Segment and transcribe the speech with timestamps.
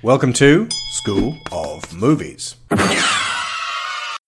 [0.00, 2.54] Welcome to School of Movies.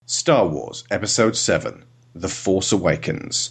[0.04, 3.50] Star Wars Episode 7 The Force Awakens.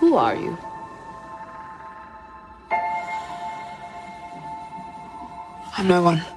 [0.00, 0.58] Who are you?
[5.78, 6.33] I'm no one.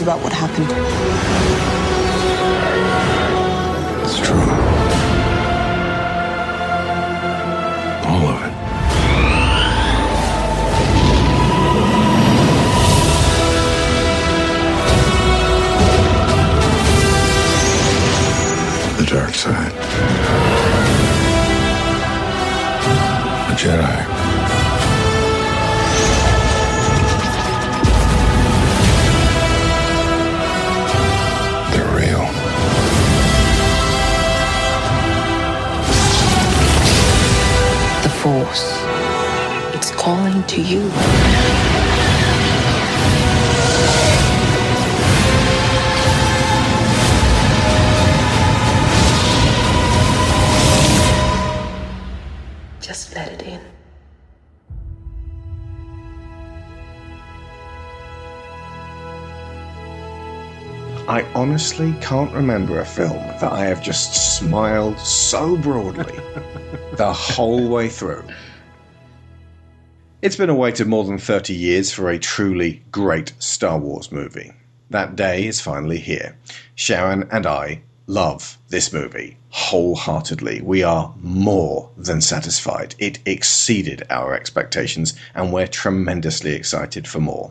[0.00, 1.17] About what happened.
[61.58, 66.20] Honestly can't remember a film that I have just smiled so broadly
[66.92, 68.22] the whole way through.
[70.22, 74.12] It's been a wait of more than 30 years for a truly great Star Wars
[74.12, 74.52] movie.
[74.90, 76.36] That day is finally here.
[76.76, 80.60] Sharon and I love this movie wholeheartedly.
[80.60, 82.94] We are more than satisfied.
[83.00, 87.50] It exceeded our expectations, and we're tremendously excited for more.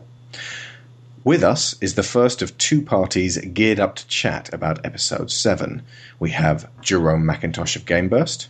[1.24, 5.82] With us is the first of two parties geared up to chat about episode 7.
[6.18, 8.46] We have Jerome McIntosh of Gameburst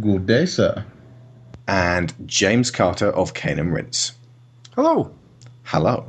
[0.00, 0.84] Good day, sir.
[1.68, 4.12] and James Carter of Cane and Rinse.
[4.74, 5.12] Hello.
[5.64, 6.06] Hello.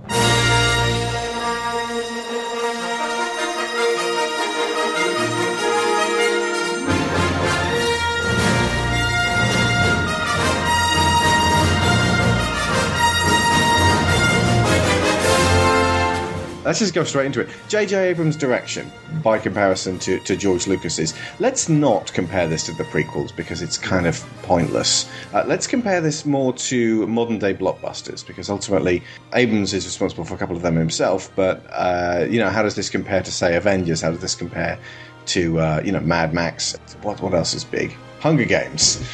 [16.65, 17.49] Let's just go straight into it.
[17.67, 18.09] J.J.
[18.09, 18.91] Abrams' direction,
[19.23, 21.13] by comparison to, to George Lucas's.
[21.39, 25.07] Let's not compare this to the prequels because it's kind of pointless.
[25.31, 29.03] Uh, let's compare this more to modern day blockbusters because ultimately
[29.33, 31.31] Abrams is responsible for a couple of them himself.
[31.35, 34.01] But uh, you know, how does this compare to say Avengers?
[34.01, 34.79] How does this compare
[35.27, 36.75] to uh, you know Mad Max?
[37.03, 37.95] What what else is big?
[38.21, 39.05] Hunger Games.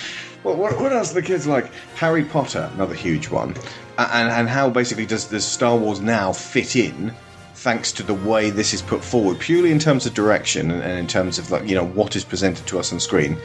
[0.44, 1.72] What, what, what else are the kids like?
[1.96, 3.56] Harry Potter, another huge one.
[3.98, 7.14] And, and how basically does, does Star Wars now fit in
[7.62, 11.06] thanks to the way this is put forward, purely in terms of direction and, in
[11.06, 13.38] terms of like you know what is presented to us on screen,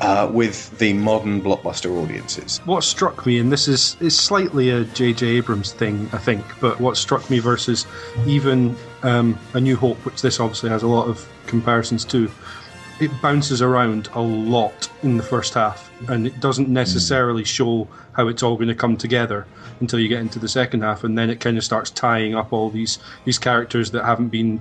[0.00, 2.60] uh, with the modern blockbuster audiences.
[2.64, 5.26] what struck me, and this is is slightly a J.J.
[5.26, 7.86] Abrams thing, I think, but what struck me versus
[8.26, 12.30] even um, A New Hope, which this obviously has a lot of comparisons to,
[13.00, 16.72] it bounces around a lot in the first half, and it doesn't hmm.
[16.72, 19.46] necessarily show how it's all going to come together
[19.80, 22.52] until you get into the second half, and then it kind of starts tying up
[22.52, 24.60] all these these characters that haven't been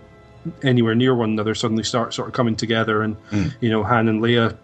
[0.62, 3.48] anywhere near one another suddenly start sort of coming together, and hmm.
[3.62, 4.58] you know Han and Leia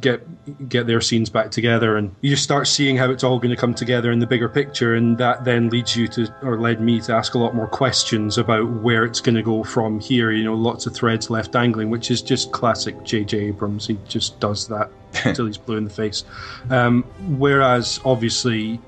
[0.00, 3.50] get get their scenes back together and you just start seeing how it's all going
[3.50, 6.80] to come together in the bigger picture and that then leads you to or led
[6.80, 10.30] me to ask a lot more questions about where it's going to go from here
[10.30, 13.86] you know lots of threads left dangling which is just classic jj abrams.
[13.86, 14.90] He just does that
[15.24, 16.24] until he's blue in the face.
[16.70, 17.02] Um,
[17.38, 18.80] whereas obviously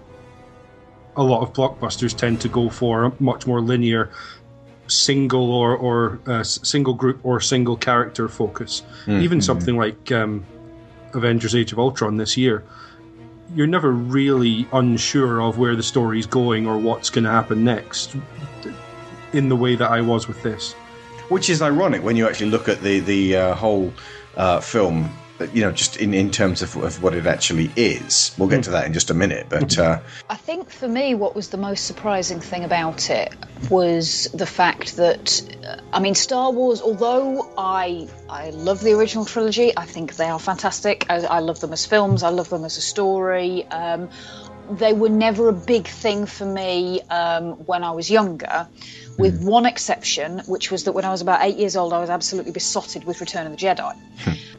[1.16, 4.10] a lot of blockbusters tend to go for a much more linear
[4.86, 8.82] single or or uh, single group or single character focus.
[9.22, 10.44] Even something like um,
[11.14, 12.64] Avengers: Age of Ultron this year,
[13.54, 18.16] you're never really unsure of where the story's going or what's going to happen next.
[19.32, 20.72] In the way that I was with this,
[21.28, 23.92] Which is ironic when you actually look at the the uh, whole
[24.36, 25.08] uh, film
[25.54, 28.34] you know, just in, in terms of, of what it actually is.
[28.38, 31.34] We'll get to that in just a minute, but uh, I think for me, what
[31.34, 33.34] was the most surprising thing about it
[33.70, 36.80] was the fact that, uh, I mean, Star Wars.
[36.80, 41.06] Although I I love the original trilogy, I think they are fantastic.
[41.08, 42.22] I, I love them as films.
[42.22, 43.66] I love them as a story.
[43.66, 44.08] Um,
[44.70, 48.68] they were never a big thing for me um, when I was younger,
[49.20, 52.10] with one exception, which was that when I was about eight years old, I was
[52.10, 53.94] absolutely besotted with Return of the Jedi.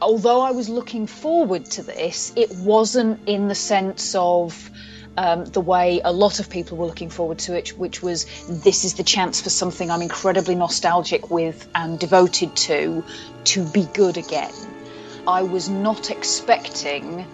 [0.00, 4.70] Although I was looking forward to this, it wasn't in the sense of
[5.16, 8.84] um, the way a lot of people were looking forward to it, which was this
[8.84, 13.04] is the chance for something I'm incredibly nostalgic with and devoted to,
[13.44, 14.52] to be good again.
[15.26, 17.26] I was not expecting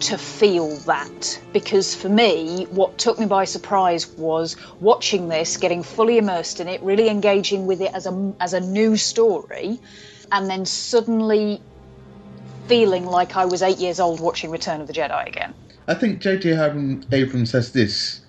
[0.00, 5.82] to feel that because for me what took me by surprise was watching this getting
[5.82, 9.78] fully immersed in it really engaging with it as a as a new story
[10.32, 11.60] and then suddenly
[12.66, 15.54] feeling like I was 8 years old watching Return of the Jedi again
[15.88, 16.50] I think J.J.
[17.12, 18.20] Abrams has this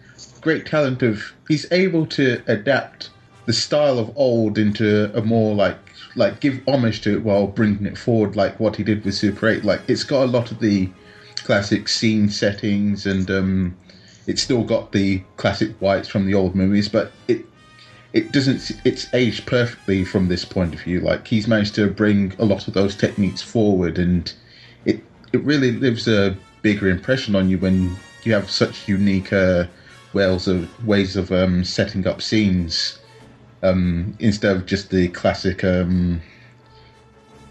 [0.42, 3.10] great talent of he's able to adapt
[3.48, 5.78] the style of old into a more like
[6.16, 9.48] like give homage to it while bringing it forward, like what he did with Super
[9.48, 9.64] Eight.
[9.64, 10.90] Like it's got a lot of the
[11.48, 13.78] classic scene settings, and um,
[14.28, 17.46] it's still got the classic whites from the old movies, but it
[18.12, 21.00] it doesn't it's aged perfectly from this point of view.
[21.00, 24.32] Like he's managed to bring a lot of those techniques forward, and
[24.84, 25.02] it
[25.32, 27.96] it really leaves a bigger impression on you when
[28.26, 29.68] you have such unique uh,
[30.12, 33.00] ways of ways of um, setting up scenes
[33.64, 36.22] um, instead of just the classic um,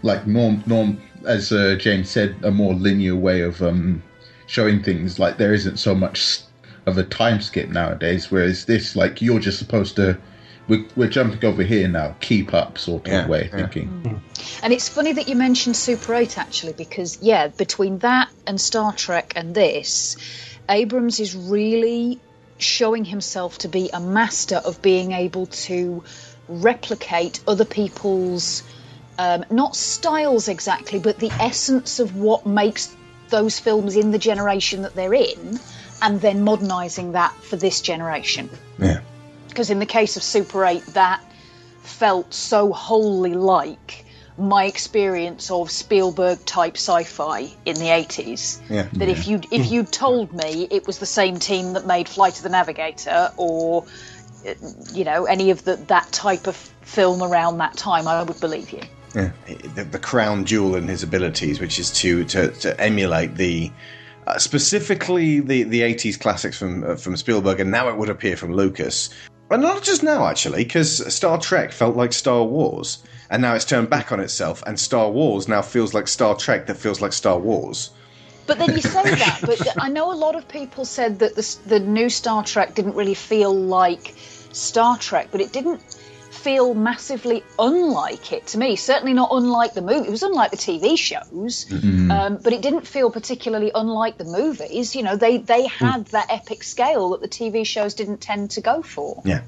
[0.03, 4.03] like norm norm as uh, James said a more linear way of um,
[4.45, 6.41] showing things like there isn't so much
[6.85, 10.17] of a time skip nowadays whereas this like you're just supposed to
[10.69, 13.57] we're, we're jumping over here now keep up sort of Yeah, way of yeah.
[13.57, 14.21] thinking
[14.63, 18.93] And it's funny that you mentioned Super 8 actually, because, yeah, between that and Star
[18.93, 20.17] Trek and this,
[20.69, 22.19] Abrams is really
[22.57, 26.03] showing himself to be a master of being able to
[26.47, 28.63] replicate other people's,
[29.17, 32.95] um, not styles exactly, but the essence of what makes
[33.29, 35.59] those films in the generation that they're in,
[36.01, 38.49] and then modernising that for this generation
[38.79, 39.01] yeah.
[39.47, 41.21] because in the case of Super 8, that
[41.81, 44.05] felt so wholly like
[44.37, 48.87] my experience of Spielberg type sci-fi in the 80s Yeah.
[48.93, 52.37] that if you if you told me it was the same team that made Flight
[52.37, 53.85] of the Navigator or
[54.47, 54.53] uh,
[54.93, 58.69] you know any of the that type of film around that time I would believe
[58.69, 58.81] you
[59.17, 59.31] Yeah,
[59.73, 63.71] the, the crown jewel in his abilities, which is to to, to emulate the
[64.27, 68.37] uh, specifically the the eighties classics from uh, from Spielberg, and now it would appear
[68.37, 69.09] from Lucas,
[69.49, 73.65] and not just now actually, because Star Trek felt like Star Wars, and now it's
[73.65, 77.11] turned back on itself, and Star Wars now feels like Star Trek that feels like
[77.11, 77.89] Star Wars.
[78.45, 81.57] But then you say that, but I know a lot of people said that the,
[81.65, 84.13] the new Star Trek didn't really feel like
[84.53, 85.96] Star Trek, but it didn't
[86.47, 88.77] feel massively unlike it to me.
[88.77, 90.07] Certainly not unlike the movie.
[90.07, 91.65] It was unlike the TV shows,
[92.09, 94.95] um, but it didn't feel particularly unlike the movies.
[94.95, 98.61] You know, they they had that epic scale that the TV shows didn't tend to
[98.61, 99.21] go for.
[99.25, 99.41] Yeah.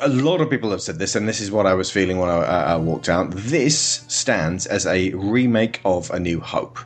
[0.00, 2.28] A lot of people have said this, and this is what I was feeling when
[2.28, 3.30] I, I I walked out.
[3.30, 6.80] This stands as a remake of A New Hope.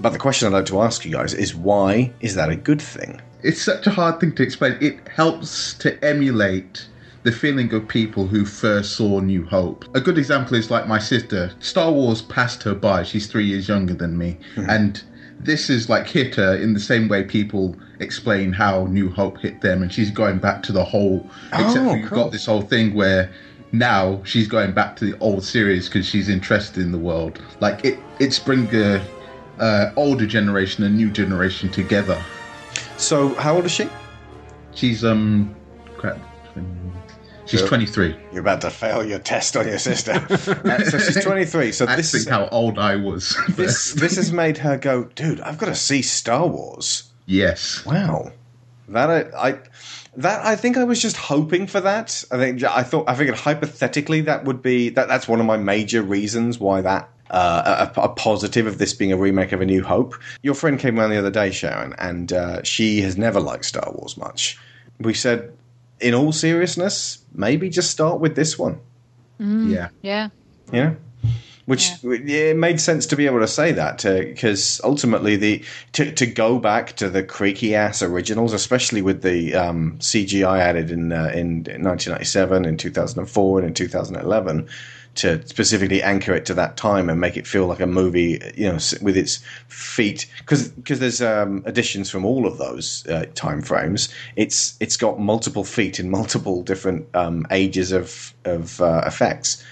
[0.00, 2.80] But the question I'd like to ask you guys is why is that a good
[2.80, 3.20] thing?
[3.42, 4.76] it's such a hard thing to explain.
[4.80, 6.86] It helps to emulate
[7.22, 9.84] the feeling of people who first saw New Hope.
[9.94, 11.52] A good example is like my sister.
[11.60, 13.02] Star Wars passed her by.
[13.04, 14.38] She's three years younger than me.
[14.56, 15.00] And
[15.38, 19.60] this is like hit her in the same way people explain how New Hope hit
[19.60, 19.82] them.
[19.82, 22.24] And she's going back to the whole, except Oh, for you've cool.
[22.24, 23.30] got this whole thing where
[23.70, 27.40] now she's going back to the old series because she's interested in the world.
[27.60, 29.04] Like it, it's bringing a
[29.60, 32.20] uh, older generation and new generation together.
[32.96, 33.88] So, how old is she?
[34.74, 35.54] She's um,
[35.96, 36.18] crap.
[37.46, 37.66] She's Yeah.
[37.68, 38.16] 23.
[38.32, 40.12] You're about to fail your test on your sister.
[40.62, 41.72] Uh, so she's 23.
[41.72, 43.36] So That's this is how old I was.
[43.50, 45.40] this this has made her go, dude.
[45.40, 47.04] I've got to see Star Wars.
[47.26, 47.84] yes.
[47.84, 48.32] Wow,
[48.88, 49.58] that I, I
[50.16, 52.24] that I think I was just hoping for that.
[52.30, 55.08] I think I thought I figured hypothetically that would be that.
[55.08, 57.08] That's one of my major reasons why that.
[57.30, 60.14] Uh, a, a positive of this being a remake of A New Hope.
[60.42, 63.90] Your friend came around the other day, Sharon, and uh, she has never liked Star
[63.94, 64.58] Wars much.
[65.00, 65.50] We said,
[66.02, 68.80] in all seriousness, maybe just start with this one.
[69.38, 69.88] Yeah.
[70.02, 70.28] Yeah.
[70.72, 70.96] you know
[71.66, 72.50] which yeah.
[72.50, 76.58] it made sense to be able to say that because ultimately the to, to go
[76.58, 81.58] back to the creaky ass originals especially with the um, CGI added in uh, in
[81.58, 84.68] 1997 in 2004 and in 2011
[85.14, 88.64] to specifically anchor it to that time and make it feel like a movie, you
[88.64, 93.62] know, with its feet because because there's um, additions from all of those uh, time
[93.62, 94.08] frames.
[94.36, 99.62] It's it's got multiple feet in multiple different um, ages of of uh, effects.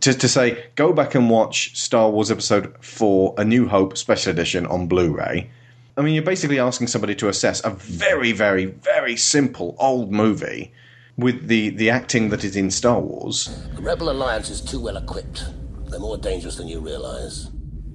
[0.00, 4.30] To, to say go back and watch Star Wars Episode Four: A New Hope Special
[4.30, 5.50] Edition on Blu-ray.
[5.98, 10.72] I mean, you're basically asking somebody to assess a very, very, very simple old movie
[11.16, 13.46] with the, the acting that is in Star Wars.
[13.74, 15.44] The Rebel Alliance is too well equipped.
[15.86, 17.44] They're more dangerous than you realize.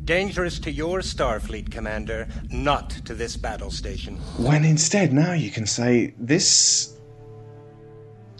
[0.05, 4.17] Dangerous to your Starfleet, Commander, not to this battle station.
[4.37, 6.97] When instead, now you can say this.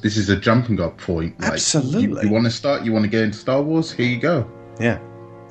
[0.02, 1.40] This is a jumping up point.
[1.40, 2.24] Like, Absolutely.
[2.24, 2.84] You, you want to start?
[2.84, 3.92] You want to get into Star Wars?
[3.92, 4.50] Here you go.
[4.80, 5.00] Yeah.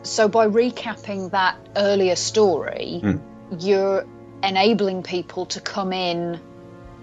[0.03, 3.21] So by recapping that earlier story, Mm.
[3.61, 4.05] you're
[4.43, 6.41] enabling people to come in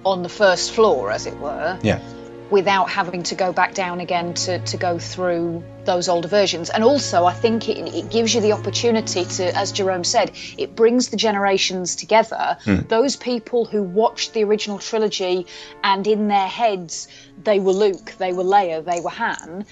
[0.04, 2.00] on the first floor, as it were, Yeah.
[2.50, 6.70] Without having to go back down again to, to go through those older versions.
[6.70, 10.76] And also, I think it, it gives you the opportunity to, as Jerome said, it
[10.76, 12.58] brings the generations together.
[12.64, 12.80] Hmm.
[12.88, 15.48] Those people who watched the original trilogy
[15.84, 17.08] and in their heads
[17.44, 19.66] they were Luke, they were Leia, they were Han.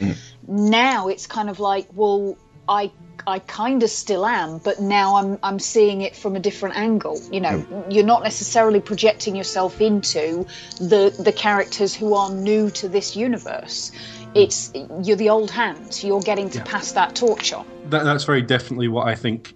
[0.48, 2.92] Now it's kind of like, well, I
[3.28, 7.20] I kind of still am, but now I'm I'm seeing it from a different angle.
[7.32, 7.92] You know, hmm.
[7.92, 10.46] you're not necessarily projecting yourself into
[10.80, 13.92] the the characters who are new to this universe.
[13.92, 14.32] Hmm.
[14.36, 16.04] It's you're the old hands.
[16.04, 17.66] You're getting to pass that torch on.
[17.90, 19.54] that, that's very definitely what I think.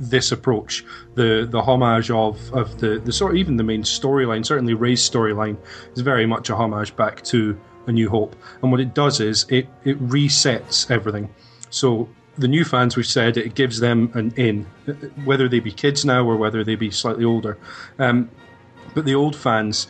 [0.00, 0.84] This approach,
[1.16, 5.56] the the homage of of the the sort even the main storyline, certainly Rey's storyline,
[5.96, 8.36] is very much a homage back to A New Hope.
[8.62, 11.28] And what it does is it it resets everything.
[11.70, 12.08] So
[12.38, 14.64] the new fans, we've said, it gives them an in,
[15.24, 17.58] whether they be kids now or whether they be slightly older.
[17.98, 18.30] Um,
[18.94, 19.88] but the old fans,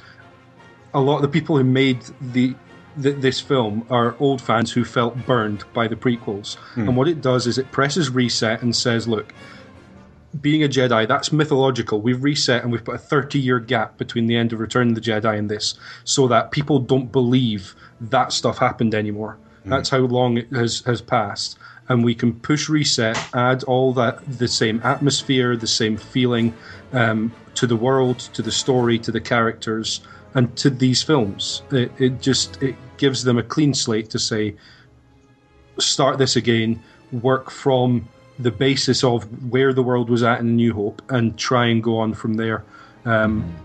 [0.95, 2.55] a lot of the people who made the
[3.01, 6.57] th- this film are old fans who felt burned by the prequels.
[6.75, 6.89] Hmm.
[6.89, 9.35] And what it does is it presses reset and says, look,
[10.41, 12.01] being a Jedi, that's mythological.
[12.01, 14.95] We've reset and we've put a 30 year gap between the end of Return of
[14.95, 19.39] the Jedi and this so that people don't believe that stuff happened anymore.
[19.65, 21.59] That's how long it has, has passed.
[21.89, 26.55] And we can push reset, add all that, the same atmosphere, the same feeling
[26.93, 30.01] um, to the world, to the story, to the characters,
[30.35, 31.63] and to these films.
[31.71, 34.55] It, it just it gives them a clean slate to say,
[35.79, 40.75] start this again, work from the basis of where the world was at in New
[40.75, 42.65] Hope, and try and go on from there.
[43.05, 43.57] Um,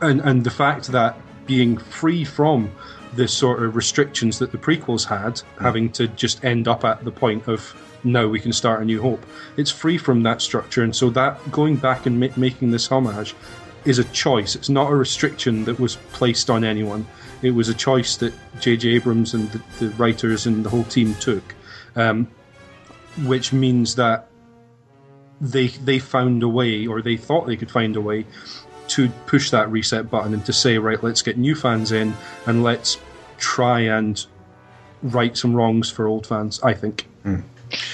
[0.00, 1.16] and and the fact that
[1.46, 2.70] being free from
[3.14, 7.10] the sort of restrictions that the prequels had, having to just end up at the
[7.10, 9.24] point of now we can start a new hope.
[9.56, 13.34] It's free from that structure, and so that going back and ma- making this homage
[13.84, 14.54] is a choice.
[14.54, 17.06] It's not a restriction that was placed on anyone.
[17.42, 18.90] It was a choice that J.J.
[18.90, 21.42] Abrams and the, the writers and the whole team took,
[21.96, 22.28] um,
[23.24, 24.28] which means that
[25.40, 28.24] they they found a way, or they thought they could find a way,
[28.94, 32.14] to push that reset button and to say, right, let's get new fans in
[32.46, 32.98] and let's
[33.38, 34.24] try and
[35.02, 36.60] right some wrongs for old fans.
[36.62, 37.06] I think.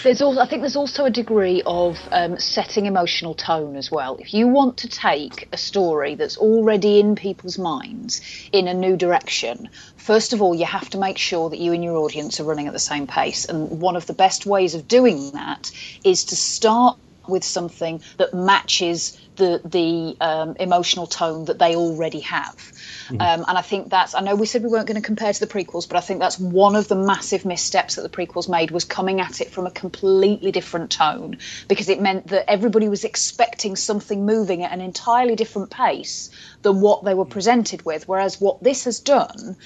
[0.02, 4.16] There's also, I think there's also a degree of um, setting emotional tone as well.
[4.16, 8.20] If you want to take a story that's already in people's minds
[8.52, 11.84] in a new direction, first of all, you have to make sure that you and
[11.84, 13.44] your audience are running at the same pace.
[13.44, 15.70] And one of the best ways of doing that
[16.04, 22.20] is to start with something that matches the the um, emotional tone that they already
[22.20, 22.72] have.
[23.10, 25.40] Um, and I think that's, I know we said we weren't going to compare to
[25.40, 28.70] the prequels, but I think that's one of the massive missteps that the prequels made
[28.70, 33.04] was coming at it from a completely different tone because it meant that everybody was
[33.04, 36.30] expecting something moving at an entirely different pace
[36.62, 38.06] than what they were presented with.
[38.06, 39.56] Whereas what this has done,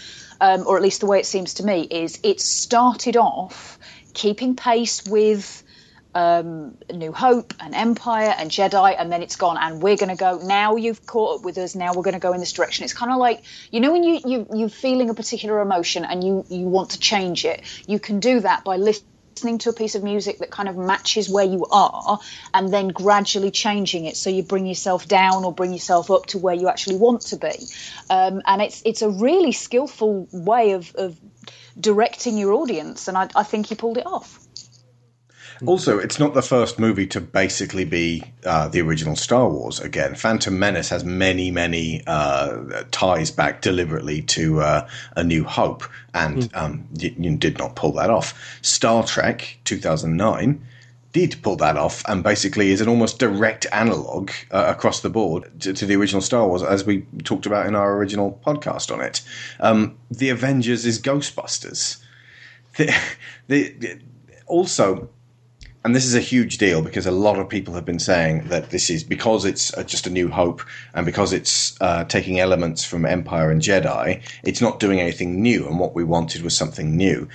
[0.41, 3.79] um, or at least the way it seems to me, is it started off
[4.15, 5.62] keeping pace with
[6.15, 9.57] um, New Hope and Empire and Jedi, and then it's gone.
[9.59, 10.77] And we're going to go now.
[10.77, 11.75] You've caught up with us.
[11.75, 12.85] Now we're going to go in this direction.
[12.85, 16.23] It's kind of like you know when you you you're feeling a particular emotion and
[16.23, 17.63] you you want to change it.
[17.87, 21.29] You can do that by listening to a piece of music that kind of matches
[21.29, 22.21] where you are,
[22.53, 26.39] and then gradually changing it so you bring yourself down or bring yourself up to
[26.39, 27.55] where you actually want to be.
[28.11, 31.19] Um, and it's it's a really skillful way of, of
[31.81, 34.42] directing your audience, and I, I think he pulled it off.
[35.67, 40.15] Also, it's not the first movie to basically be uh, the original Star Wars again.
[40.15, 46.51] Phantom Menace has many, many uh, ties back deliberately to uh, A New Hope, and
[46.55, 48.59] um, y- you did not pull that off.
[48.63, 50.67] Star Trek 2009
[51.13, 55.51] did pull that off, and basically is an almost direct analog uh, across the board
[55.61, 59.01] to, to the original Star Wars, as we talked about in our original podcast on
[59.01, 59.21] it.
[59.61, 62.03] Um, the Avengers is Ghostbusters
[62.77, 62.95] the,
[63.49, 64.01] the
[64.47, 65.09] also,
[65.85, 68.71] and this is a huge deal because a lot of people have been saying that
[68.71, 70.63] this is because it's uh, just a New Hope
[70.95, 75.67] and because it's uh, taking elements from Empire and Jedi, it's not doing anything new.
[75.67, 77.29] And what we wanted was something new.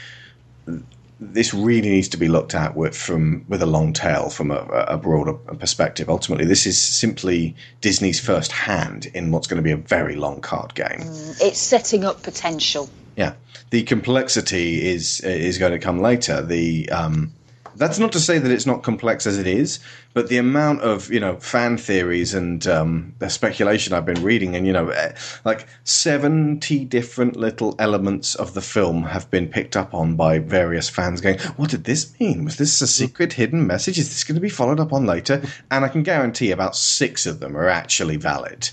[1.19, 4.59] This really needs to be looked at with from with a long tail from a,
[4.87, 6.09] a broader perspective.
[6.09, 10.41] Ultimately, this is simply Disney's first hand in what's going to be a very long
[10.41, 11.01] card game.
[11.41, 12.87] It's setting up potential.
[13.15, 13.33] Yeah,
[13.71, 16.43] the complexity is is going to come later.
[16.43, 17.33] The um,
[17.77, 19.79] that's not to say that it's not complex as it is,
[20.13, 24.55] but the amount of you know fan theories and um, the speculation I've been reading,
[24.55, 25.13] and you know, eh,
[25.45, 30.89] like seventy different little elements of the film have been picked up on by various
[30.89, 32.45] fans, going, "What did this mean?
[32.45, 33.99] Was this a secret hidden message?
[33.99, 35.41] Is this going to be followed up on later?"
[35.71, 38.69] And I can guarantee about six of them are actually valid.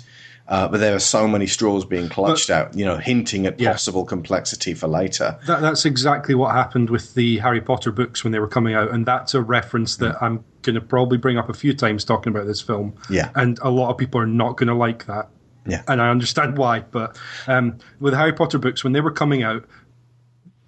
[0.46, 3.72] Uh, but there are so many straws being clutched out, you know, hinting at Yeah.
[3.72, 5.38] possible complexity for later.
[5.46, 8.90] That, that's exactly what happened with the Harry Potter books when they were coming out,
[8.90, 12.30] and that's a reference that I'm going to probably bring up a few times talking
[12.30, 12.94] about this film.
[13.08, 13.30] Yeah.
[13.34, 15.28] and a lot of people are not going to like that.
[15.66, 15.80] Yeah.
[15.88, 16.80] and I understand why.
[16.80, 19.64] But um, with the Harry Potter books, when they were coming out,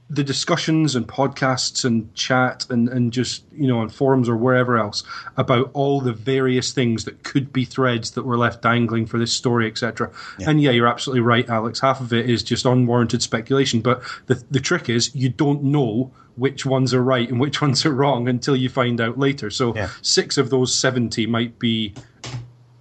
[0.08, 4.78] the discussions and podcasts and chat and, and just you know on forums or wherever
[4.78, 5.02] else
[5.36, 9.32] about all the various things that could be threads that were left dangling for this
[9.32, 10.08] story etc
[10.46, 11.80] and yeah you're absolutely right alex.
[11.80, 13.80] Half of it is just unwarranted speculation.
[13.80, 17.84] But the, the trick is you don't know which ones are right and which ones
[17.84, 19.50] are wrong until you find out later.
[19.50, 21.94] So six of those 70 might be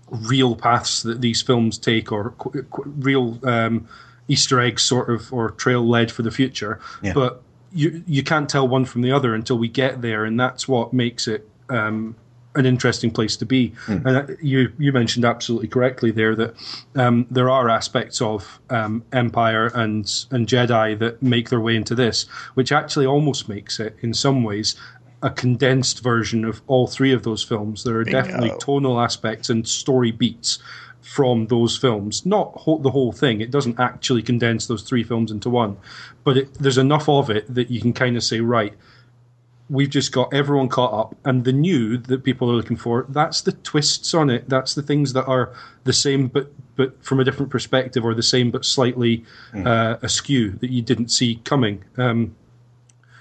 [0.10, 3.88] real paths that these films take or qu- qu- real um,
[4.28, 6.80] Easter eggs, sort of, or trail led for the future.
[7.02, 7.14] Yeah.
[7.14, 7.42] But
[7.72, 10.94] you you can't tell one from the other until we get there, and that's what
[10.94, 12.16] makes it um,
[12.56, 13.74] an interesting place to be.
[14.06, 16.56] And uh, you you mentioned absolutely correctly there that
[16.96, 21.96] um, there are aspects of um, Empire and and Jedi that make their way into
[21.96, 22.24] this,
[22.56, 24.76] which actually almost makes it in some ways.
[25.22, 27.84] A condensed version of all three of those films.
[27.84, 30.60] There are definitely tonal aspects and story beats
[31.16, 32.26] from those films.
[32.26, 33.40] Not the whole thing.
[33.40, 35.78] It doesn't actually condense those three films into one,
[36.26, 38.74] but it, there's enough of it that you can kind of say, right,
[39.70, 43.06] we've just got everyone caught up, and the new that people are looking for.
[43.08, 44.50] That's the twists on it.
[44.50, 45.54] That's the things that are
[45.86, 49.24] the same, but but from a different perspective, or the same but slightly
[49.66, 51.82] uh, askew that you didn't see coming.
[51.98, 52.36] Um,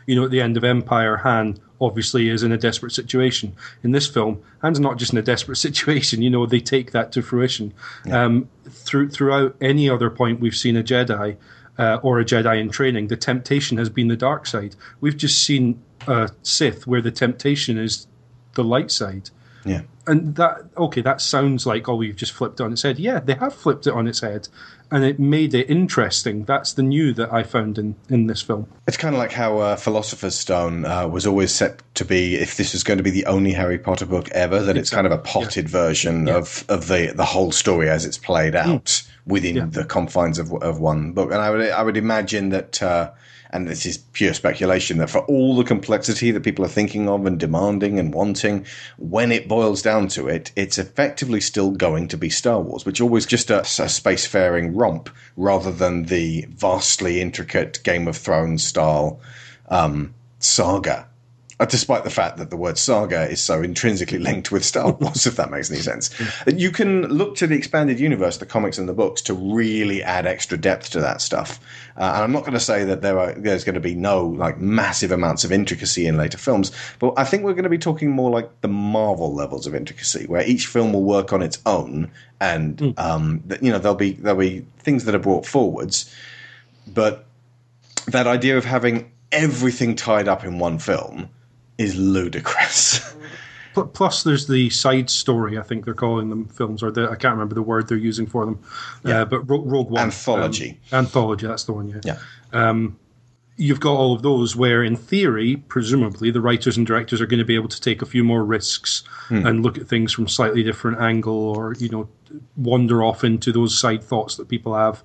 [0.06, 3.54] you know, at the end of Empire, Han obviously is in a desperate situation.
[3.82, 6.22] In this film, Han's not just in a desperate situation.
[6.22, 7.74] You know, they take that to fruition.
[8.10, 11.36] Um, through throughout any other point we've seen a Jedi
[11.78, 14.76] uh, or a Jedi in training, the temptation has been the dark side.
[15.00, 18.06] We've just seen a Sith where the temptation is
[18.54, 19.30] the light side.
[19.64, 19.82] Yeah.
[20.06, 22.98] And that okay, that sounds like oh, we've just flipped it on its head.
[22.98, 24.48] Yeah, they have flipped it on its head,
[24.90, 26.44] and it made it interesting.
[26.44, 28.66] That's the new that I found in in this film.
[28.86, 32.56] It's kind of like how uh, Philosopher's Stone uh, was always set to be, if
[32.56, 35.12] this was going to be the only Harry Potter book ever, that it's kind of
[35.12, 39.84] a potted version of, of the, the whole story as it's played out within the
[39.84, 41.32] confines of, of one book.
[41.32, 43.10] And I would I would imagine that, uh,
[43.54, 47.24] and this is pure speculation, that for all the complexity that people are thinking of
[47.24, 48.66] and demanding and wanting,
[48.98, 53.00] when it boils down to it, it's effectively still going to be Star Wars, which
[53.00, 59.20] always just a, a spacefaring romp rather than the vastly intricate Game of Thrones style
[59.68, 61.06] um, saga.
[61.64, 65.26] Uh, Despite the fact that the word saga is so intrinsically linked with Star Wars,
[65.26, 66.10] if that makes any sense,
[66.46, 70.26] you can look to the expanded universe, the comics and the books, to really add
[70.26, 71.58] extra depth to that stuff.
[71.96, 74.26] Uh, and I'm not going to say that there are there's going to be no
[74.26, 77.78] like massive amounts of intricacy in later films, but I think we're going to be
[77.78, 81.58] talking more like the Marvel levels of intricacy, where each film will work on its
[81.64, 86.14] own, and um, you know there'll be there'll be things that are brought forwards,
[86.86, 87.24] but
[88.08, 91.28] that idea of having everything tied up in one film
[91.78, 93.14] is ludicrous.
[93.92, 95.58] Plus, there's the side story.
[95.58, 98.24] I think they're calling them films, or the, I can't remember the word they're using
[98.26, 98.62] for them.
[99.04, 100.78] Uh, but Ro- Rogue One Anthology.
[100.92, 101.46] um, anthology.
[101.48, 101.88] That's the one.
[101.88, 102.00] Yeah.
[102.04, 102.18] yeah.
[102.52, 102.96] Um,
[103.56, 107.38] you've got all of those where, in theory, presumably, the writers and directors are going
[107.38, 109.44] to be able to take a few more risks Hmm.
[109.44, 112.08] and look at things from slightly different angle, or you know,
[112.56, 115.02] wander off into those side thoughts that people have.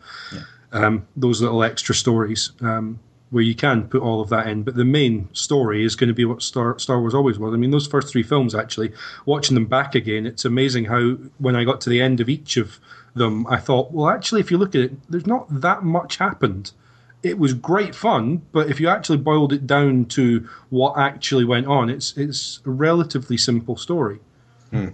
[0.71, 2.51] Um, those little extra stories.
[2.61, 2.99] Um,
[3.31, 6.13] where you can put all of that in, but the main story is going to
[6.13, 7.53] be what Star, Star Wars always was.
[7.53, 8.91] I mean, those first three films, actually,
[9.25, 12.57] watching them back again, it's amazing how when I got to the end of each
[12.57, 12.79] of
[13.13, 16.71] them, I thought, well, actually, if you look at it, there's not that much happened.
[17.21, 21.67] It was great fun, but if you actually boiled it down to what actually went
[21.67, 24.19] on, it's it's a relatively simple story
[24.71, 24.89] hmm.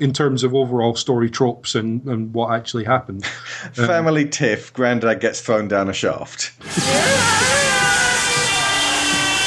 [0.00, 3.24] in terms of overall story tropes and, and what actually happened.
[3.74, 6.50] Family tiff, granddad gets thrown down a shaft.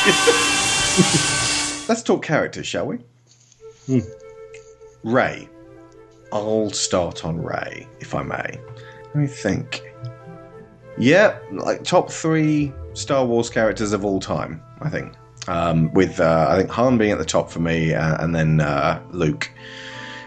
[1.88, 2.98] let's talk characters, shall we?
[5.04, 5.48] Rey.
[6.34, 8.60] I'll start on Rey, if I may.
[9.06, 9.84] Let me think.
[10.98, 15.14] Yeah, like top three Star Wars characters of all time, I think.
[15.48, 18.60] Um, with uh, I think Han being at the top for me, uh, and then
[18.60, 19.52] uh, Luke.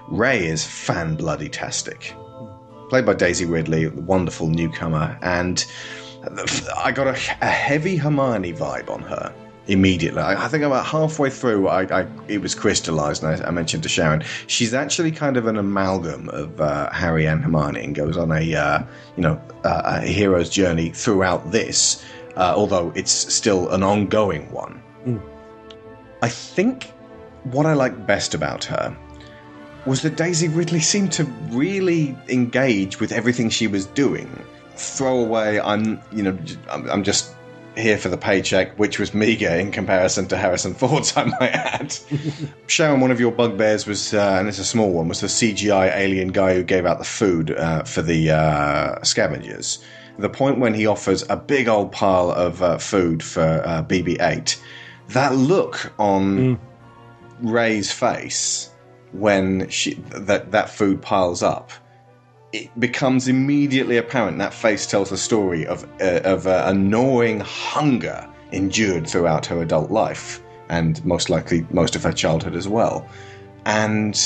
[0.06, 2.14] Rey is fan bloody tastic,
[2.90, 5.64] played by Daisy Ridley, wonderful newcomer, and
[6.76, 9.34] I got a, a heavy Hermione vibe on her
[9.66, 10.20] immediately.
[10.20, 13.82] I, I think about halfway through, I, I it was crystallized, and I, I mentioned
[13.84, 18.16] to Sharon, she's actually kind of an amalgam of uh, Harry and Hermione, and goes
[18.16, 18.82] on a uh,
[19.16, 22.04] you know uh, a hero's journey throughout this,
[22.36, 24.82] uh, although it's still an ongoing one.
[26.24, 26.90] I think
[27.44, 28.96] what I like best about her
[29.84, 34.42] was that Daisy Ridley seemed to really engage with everything she was doing.
[34.76, 36.38] Throw away, I'm, you know,
[36.70, 37.34] I'm just
[37.76, 41.96] here for the paycheck, which was meager in comparison to Harrison Ford's, I might add.
[42.66, 45.94] Sharon, one of your bugbears was, uh, and it's a small one, was the CGI
[45.96, 49.82] alien guy who gave out the food uh, for the uh, scavengers.
[50.18, 54.22] The point when he offers a big old pile of uh, food for uh, BB
[54.22, 54.62] 8,
[55.08, 56.58] that look on
[57.40, 58.70] Rey's face
[59.12, 61.70] when she that that food piles up,
[62.54, 64.38] it becomes immediately apparent.
[64.38, 69.60] That face tells the story of uh, of uh, a gnawing hunger endured throughout her
[69.60, 73.06] adult life, and most likely most of her childhood as well,
[73.66, 74.18] and.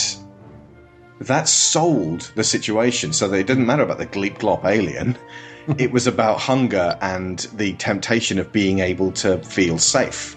[1.23, 5.19] That sold the situation so that it didn't matter about the gleep glop alien.
[5.77, 10.37] it was about hunger and the temptation of being able to feel safe.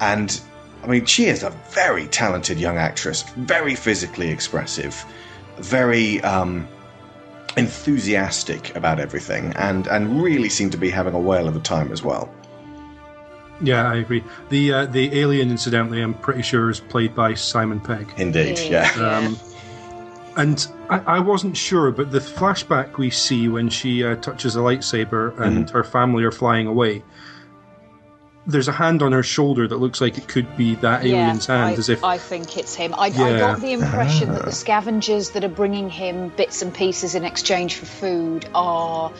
[0.00, 0.38] And
[0.82, 5.02] I mean, she is a very talented young actress, very physically expressive,
[5.56, 6.68] very um,
[7.56, 11.90] enthusiastic about everything, and and really seemed to be having a whale of a time
[11.92, 12.28] as well.
[13.60, 14.22] Yeah, I agree.
[14.50, 18.06] The uh, the alien, incidentally, I'm pretty sure is played by Simon Pegg.
[18.16, 18.88] Indeed, yeah.
[18.96, 19.36] Um,
[20.36, 24.60] and I, I wasn't sure, but the flashback we see when she uh, touches a
[24.60, 25.70] lightsaber and Mhm.
[25.70, 27.02] her family are flying away,
[28.48, 31.62] there's a hand on her shoulder that looks like it could be that alien's hand,
[31.62, 32.94] I, as if I think it's him.
[32.94, 34.32] I, I got the impression Ah.
[34.32, 39.12] that the scavengers that are bringing him bits and pieces in exchange for food are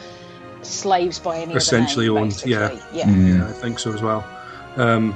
[0.62, 2.42] slaves by any essentially other name, owned.
[2.46, 2.68] Yeah.
[2.68, 2.98] basically.
[2.98, 3.10] yeah.
[3.10, 4.24] yeah, I think so as well.
[4.76, 5.12] Um,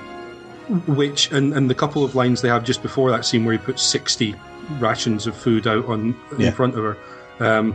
[0.86, 3.58] which and and the couple of lines they have just before that scene where he
[3.58, 4.34] puts sixty
[4.78, 6.96] rations of food out on in front of her.
[7.40, 7.74] Um,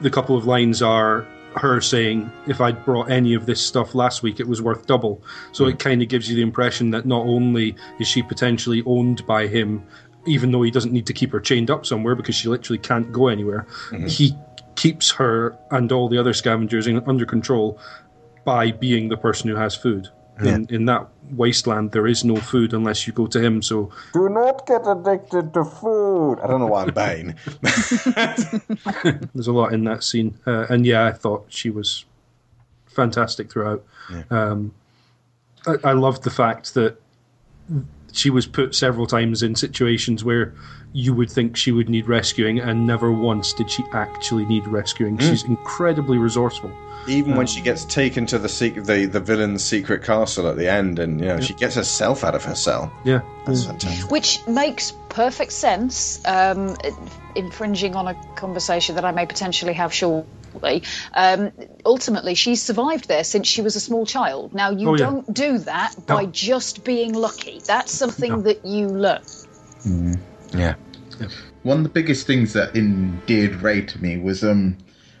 [0.00, 4.22] the couple of lines are her saying, "If I'd brought any of this stuff last
[4.22, 5.78] week, it was worth double." So it hmm.
[5.78, 9.82] kind of gives you the impression that not only is she potentially owned by him,
[10.26, 13.12] even though he doesn't need to keep her chained up somewhere because she literally can't
[13.12, 14.06] go anywhere, hmm.
[14.06, 14.36] he
[14.76, 17.78] keeps her and all the other scavengers in, under control
[18.44, 20.08] by being the person who has food.
[20.48, 23.62] In, in that wasteland, there is no food unless you go to him.
[23.62, 26.38] So Do not get addicted to food.
[26.42, 27.34] I don't know why I'm Bane.
[29.34, 32.04] there's a lot in that scene, uh, and yeah, I thought she was
[32.86, 33.84] fantastic throughout.
[34.30, 34.72] Um,
[35.66, 37.00] I, I loved the fact that
[38.12, 40.54] she was put several times in situations where
[40.92, 45.18] you would think she would need rescuing, and never once did she actually need rescuing.
[45.18, 46.70] She's incredibly resourceful.
[47.08, 50.68] Even when she gets taken to the sec- the the villain's secret castle at the
[50.70, 52.92] end, and you know she gets herself out of her cell.
[53.04, 54.10] Yeah, That's fantastic.
[54.10, 56.76] Which makes perfect sense, um,
[57.34, 60.82] infringing on a conversation that I may potentially have shortly.
[61.14, 61.52] Um,
[61.86, 64.52] ultimately, she's survived there since she was a small child.
[64.52, 65.06] Now, you Oh, yeah.
[65.06, 67.60] don't do that by just being lucky.
[67.64, 68.42] That's something No.
[68.42, 69.22] that you learn.
[70.52, 70.74] Yeah.
[71.62, 74.76] One of the biggest things that endeared Rey to me was um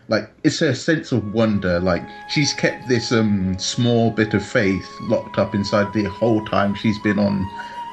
[0.08, 1.78] like it's her sense of wonder.
[1.80, 6.74] Like she's kept this um small bit of faith locked up inside the whole time
[6.74, 7.48] she's been on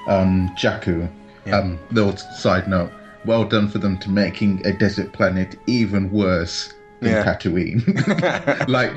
[0.07, 1.09] um Jakku.
[1.51, 2.91] Um little side note.
[3.25, 7.23] Well done for them to making a desert planet even worse than Yeah.
[7.23, 8.67] Tatooine.
[8.67, 8.93] like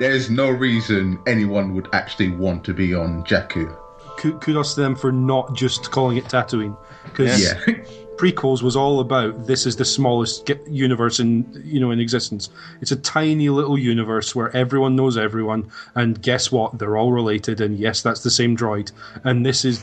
[0.00, 3.76] there's no reason anyone would actually want to be on Jakku.
[4.20, 7.54] Ku- Kudos to them for not just calling it Tatooine, because Yeah.
[8.18, 12.50] prequels was all about this is the smallest universe in you know in existence.
[12.82, 16.78] It's a tiny little universe where everyone knows everyone, and guess what?
[16.78, 18.92] They're all related, and yes, that's the same droid.
[19.24, 19.82] And this is,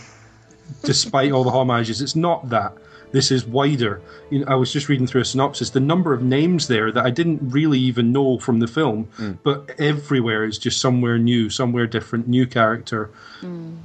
[0.84, 2.73] despite all the homages, it's not that.
[3.12, 4.02] This is wider.
[4.30, 5.71] You know, I was just reading through a synopsis.
[5.71, 9.39] The number of names there that I didn't really even know from the film, mm.
[9.41, 13.10] but everywhere is just somewhere new, somewhere different, new character
[13.41, 13.78] mm.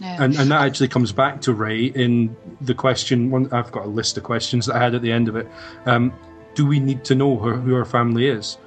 [0.00, 0.22] Yeah.
[0.22, 3.30] and and that actually comes back to Rey in the question.
[3.30, 5.48] One, I've got a list of questions that I had at the end of it.
[5.86, 6.12] Um,
[6.54, 8.58] do we need to know her, who her family is?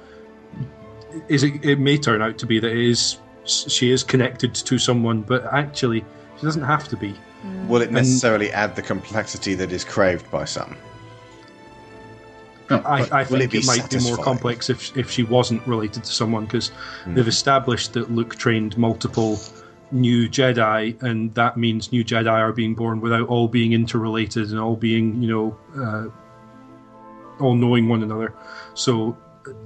[1.28, 1.64] Is it?
[1.64, 5.44] It may turn out to be that it is she is connected to someone, but
[5.52, 6.04] actually
[6.38, 7.14] she doesn't have to be.
[7.68, 10.76] will it necessarily add the complexity that is craved by some?
[12.70, 16.04] I, I think it it, be might be more complex if if she wasn't related
[16.04, 16.68] to someone because
[17.04, 17.14] Hmm.
[17.14, 19.40] they've established that Luke trained multiple
[19.92, 24.58] new Jedi, and that means new Jedi are being born without all being interrelated and
[24.58, 28.34] all being you know uh, all knowing one another.
[28.74, 29.16] So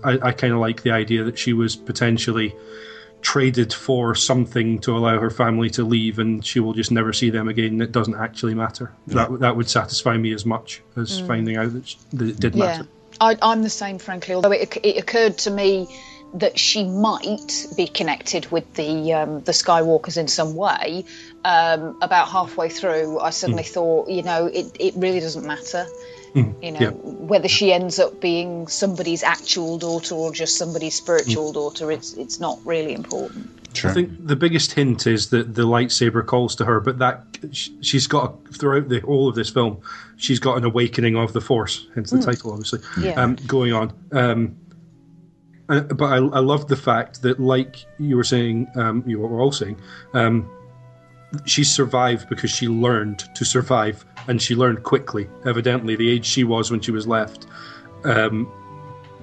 [0.02, 2.54] I, I kind of like the idea that she was potentially
[3.20, 7.30] traded for something to allow her family to leave, and she will just never see
[7.30, 7.80] them again.
[7.80, 8.92] It doesn't actually matter.
[9.08, 11.26] That that would satisfy me as much as Mm.
[11.26, 12.88] finding out that, sh- that it did Yeah, matter.
[13.20, 14.34] I, I'm the same, frankly.
[14.34, 15.88] Although it, it occurred to me
[16.34, 21.04] that she might be connected with the um, the Skywalkers in some way.
[21.44, 25.86] Um, about halfway through, I suddenly thought, you know, it, it really doesn't matter.
[26.34, 26.90] You know, yeah.
[26.90, 32.40] whether she ends up being somebody's actual daughter or just somebody's spiritual daughter, it's it's
[32.40, 33.50] not really important.
[33.84, 38.08] I think the biggest hint is that the lightsaber calls to her, but that she's
[38.08, 39.80] got throughout the whole of this film,
[40.16, 42.24] she's got an awakening of the Force, hence the Mm.
[42.24, 43.20] title, obviously, Yeah.
[43.22, 43.92] um, going on.
[44.10, 44.56] Um,
[45.68, 49.40] uh, but I, I love the fact that, like you were saying, um, you were
[49.40, 49.80] all saying,
[50.12, 50.50] um,
[51.46, 55.28] she survived because she learned to survive, and she learned quickly.
[55.46, 57.46] Evidently, the age she was when she was left.
[58.04, 58.50] Um,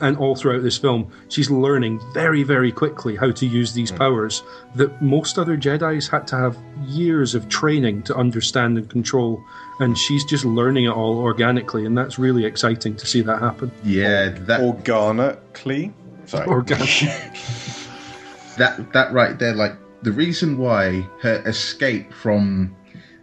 [0.01, 4.41] and all throughout this film, she's learning very, very quickly how to use these powers
[4.73, 9.43] that most other Jedi's had to have years of training to understand and control.
[9.79, 13.71] And she's just learning it all organically, and that's really exciting to see that happen.
[13.83, 15.93] Yeah, that organically.
[16.31, 17.07] Sorry, organically.
[18.57, 22.73] that that right there, like the reason why her escape from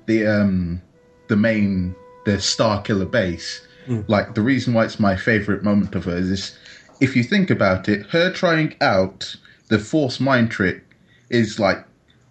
[0.04, 0.82] the um
[1.28, 1.94] the main
[2.26, 3.66] the Starkiller base,
[4.08, 6.58] like the reason why it's my favorite moment of hers is,
[7.00, 9.36] if you think about it, her trying out
[9.68, 10.84] the Force mind trick
[11.30, 11.84] is like.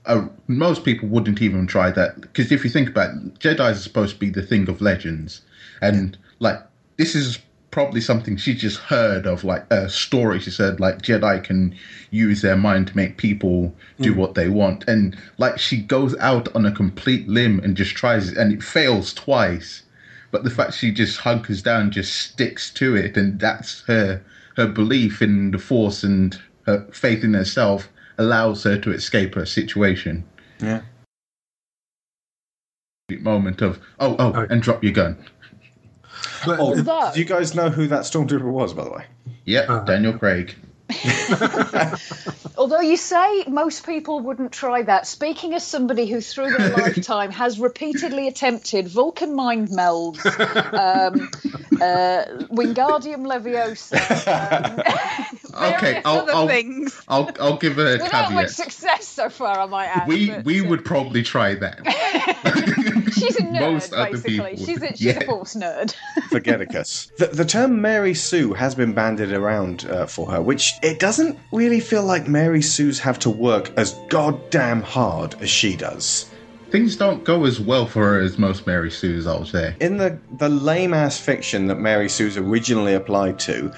[0.05, 3.75] Uh, most people wouldn't even try that because if you think about it, Jedi are
[3.75, 5.41] supposed to be the thing of legends,
[5.81, 6.59] and like
[6.95, 7.39] this is
[7.71, 11.75] probably something she just heard of, like a story she said, like Jedi can
[12.11, 14.17] use their mind to make people do mm.
[14.17, 14.87] what they want.
[14.87, 18.63] And like she goes out on a complete limb and just tries it, and it
[18.63, 19.83] fails twice.
[20.31, 24.21] But the fact she just hunkers down, just sticks to it, and that's her
[24.55, 29.45] her belief in the Force and her faith in herself allows her to escape her
[29.45, 30.23] situation.
[30.59, 30.81] Yeah.
[33.21, 34.47] Moment of oh oh, oh.
[34.49, 35.17] and drop your gun.
[36.45, 39.05] But Oh, Although- do you guys know who that stormtrooper was, by the way?
[39.45, 39.79] Yep, uh-huh.
[39.85, 40.55] Daniel Craig.
[42.57, 47.31] Although you say most people wouldn't try that, speaking as somebody who through their lifetime
[47.31, 50.25] has repeatedly attempted Vulcan mind melds,
[50.73, 51.29] um,
[51.81, 53.97] uh, Wingardium Leviosa,
[54.27, 54.81] um,
[55.57, 57.01] Okay, various I'll other I'll, things.
[57.07, 60.07] I'll I'll give her a Without much success so far, I might add.
[60.07, 61.79] We but, we would probably try that.
[63.13, 64.51] She's a nerd, most other basically.
[64.51, 64.97] people She's a, would.
[64.97, 65.95] she's a force nerd.
[66.29, 67.15] Forgeticus.
[67.17, 71.37] the, the term Mary Sue has been banded around uh, for her, which it doesn't
[71.51, 76.29] really feel like Mary Sue's have to work as goddamn hard as she does.
[76.69, 79.75] Things don't go as well for her as most Mary Sue's, I would say.
[79.79, 83.73] In the, the lame ass fiction that Mary Sue's originally applied to,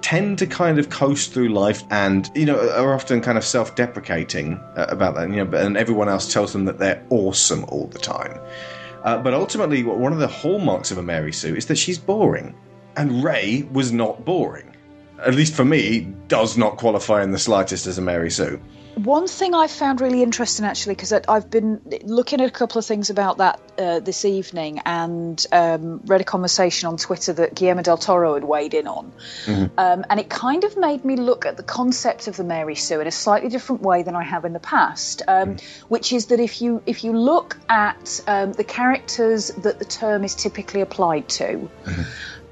[0.00, 3.76] tend to kind of coast through life and, you know, are often kind of self
[3.76, 7.86] deprecating uh, about that, you know, and everyone else tells them that they're awesome all
[7.86, 8.40] the time.
[9.04, 12.54] Uh, but ultimately, one of the hallmarks of a Mary Sue is that she's boring.
[12.96, 14.76] And Rey was not boring.
[15.24, 18.60] At least for me, does not qualify in the slightest as a Mary Sue.
[18.94, 22.84] One thing I found really interesting, actually, because I've been looking at a couple of
[22.84, 27.82] things about that uh, this evening and um, read a conversation on Twitter that Guillermo
[27.82, 29.12] del Toro had weighed in on.
[29.78, 33.00] Um, and it kind of made me look at the concept of the Mary Sue
[33.00, 35.56] in a slightly different way than I have in the past, um,
[35.88, 40.22] which is that if you if you look at um, the characters that the term
[40.22, 41.70] is typically applied to,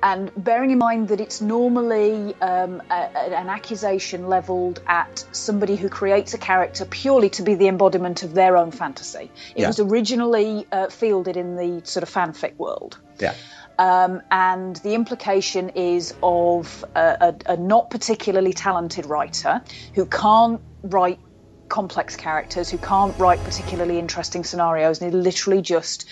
[0.02, 5.88] and bearing in mind that it's normally um, a, an accusation levelled at somebody who
[5.88, 9.30] creates a character purely to be the embodiment of their own fantasy.
[9.54, 9.66] It Yeah.
[9.68, 12.98] was originally uh, fielded in the sort of fanfic world.
[13.18, 13.34] Yeah.
[13.78, 19.62] Um, and the implication is of a, a, a not particularly talented writer
[19.94, 21.18] who can't write
[21.68, 26.06] complex characters, who can't write particularly interesting scenarios, and is literally just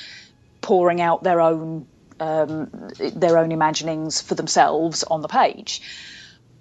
[0.61, 1.87] pouring out their own
[2.21, 5.83] um, their own imaginings for themselves on the page.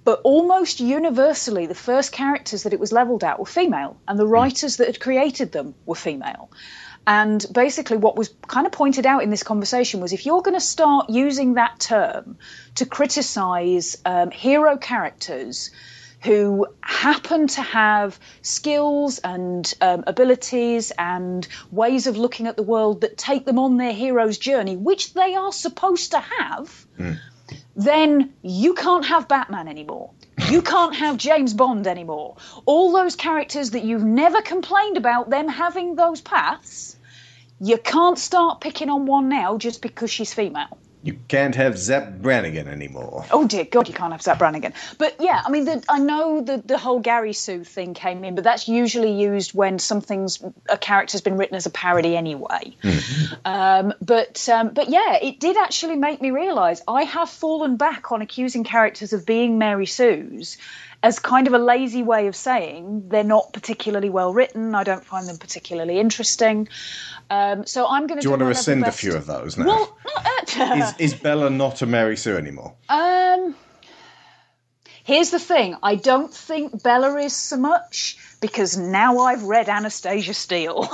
[0.03, 4.27] But almost universally, the first characters that it was levelled at were female, and the
[4.27, 6.49] writers that had created them were female.
[7.05, 10.55] And basically, what was kind of pointed out in this conversation was if you're going
[10.55, 12.37] to start using that term
[12.75, 15.71] to criticise um, hero characters
[16.23, 23.01] who happen to have skills and um, abilities and ways of looking at the world
[23.01, 26.85] that take them on their hero's journey, which they are supposed to have,
[27.75, 30.11] then you can't have Batman anymore.
[30.49, 32.37] You can't have James Bond anymore.
[32.65, 36.95] All those characters that you've never complained about them having those paths,
[37.59, 40.77] you can't start picking on one now just because she's female.
[41.03, 43.25] You can't have Zap Brannigan anymore.
[43.31, 44.73] Oh dear God, you can't have Zap Brannigan.
[44.97, 48.35] But yeah, I mean, the, I know the the whole Gary Sue thing came in,
[48.35, 52.75] but that's usually used when something's a character's been written as a parody anyway.
[53.45, 58.11] Um, but um, but yeah, it did actually make me realise I have fallen back
[58.11, 60.57] on accusing characters of being Mary Sue's
[61.03, 64.73] as kind of a lazy way of saying they're not particularly well written.
[64.73, 66.67] I don't find them particularly interesting.
[67.29, 68.21] Um, so I'm going to.
[68.21, 69.65] Do you want to rescind a few of those now?
[69.65, 69.97] Well,
[70.57, 72.75] not, is, is Bella not a Mary Sue anymore?
[72.89, 73.55] Um,
[75.03, 75.75] here's the thing.
[75.83, 80.83] I don't think Bella is so much because now I've read Anastasia Steele.
[80.83, 80.89] she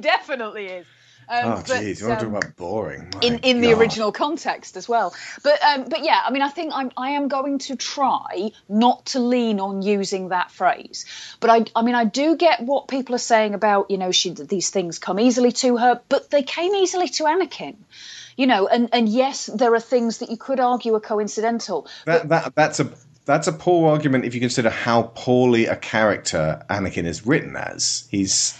[0.00, 0.86] definitely is.
[1.32, 3.08] Um, oh, jeez, you want to um, talk about boring?
[3.14, 5.14] My in, in the original context as well.
[5.42, 9.06] But um, but yeah, I mean, I think I'm I am going to try not
[9.06, 11.06] to lean on using that phrase.
[11.40, 14.28] But I I mean, I do get what people are saying about you know she
[14.30, 17.76] these things come easily to her, but they came easily to Anakin.
[18.36, 21.88] You know, and and yes, there are things that you could argue are coincidental.
[22.04, 22.92] That, that that's a
[23.24, 28.06] that's a poor argument if you consider how poorly a character Anakin is written as.
[28.10, 28.58] He's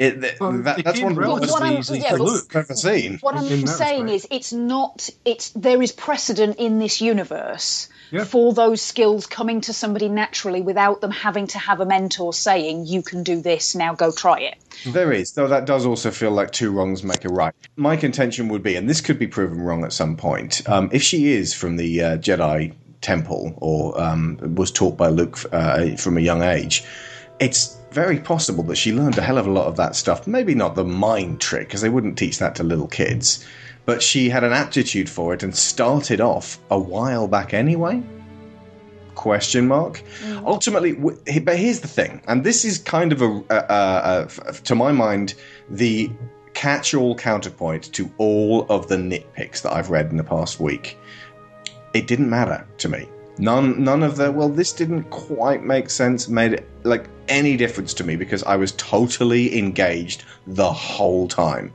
[0.00, 2.56] it, th- that, that's one relatively What I'm- easy yeah, to look.
[2.56, 3.18] I've ever seen.
[3.20, 4.32] What I'm in saying respect.
[4.32, 5.10] is, it's not.
[5.24, 8.24] It's there is precedent in this universe Yeah.
[8.24, 12.86] for those skills coming to somebody naturally without them having to have a mentor saying,
[12.86, 13.74] "You can do this.
[13.74, 17.24] Now go try it." There is, though that does also feel like two wrongs make
[17.26, 17.54] a right.
[17.76, 21.02] My contention would be, and this could be proven wrong at some point, um, if
[21.02, 26.16] she is from the uh, Jedi Temple or um, was taught by Luke uh, from
[26.16, 26.84] a young age,
[27.38, 30.26] it's very possible that she learned a hell of a lot of that stuff.
[30.26, 33.44] Maybe not the mind trick, because they wouldn't teach that to little kids,
[33.84, 38.02] but she had an aptitude for it and started off a while back anyway?
[39.14, 40.02] Question mark.
[40.22, 40.46] Mm.
[40.46, 40.92] Ultimately
[41.40, 44.28] but here's the thing and this is kind of a,
[44.64, 45.34] to my mind
[45.68, 46.10] the
[46.54, 50.96] catch-all counterpoint to all of the nitpicks that i've read in the past week.
[51.92, 53.08] It didn't matter to me
[53.40, 58.04] none none of the well this didn't quite make sense made like any difference to
[58.04, 61.72] me because i was totally engaged the whole time.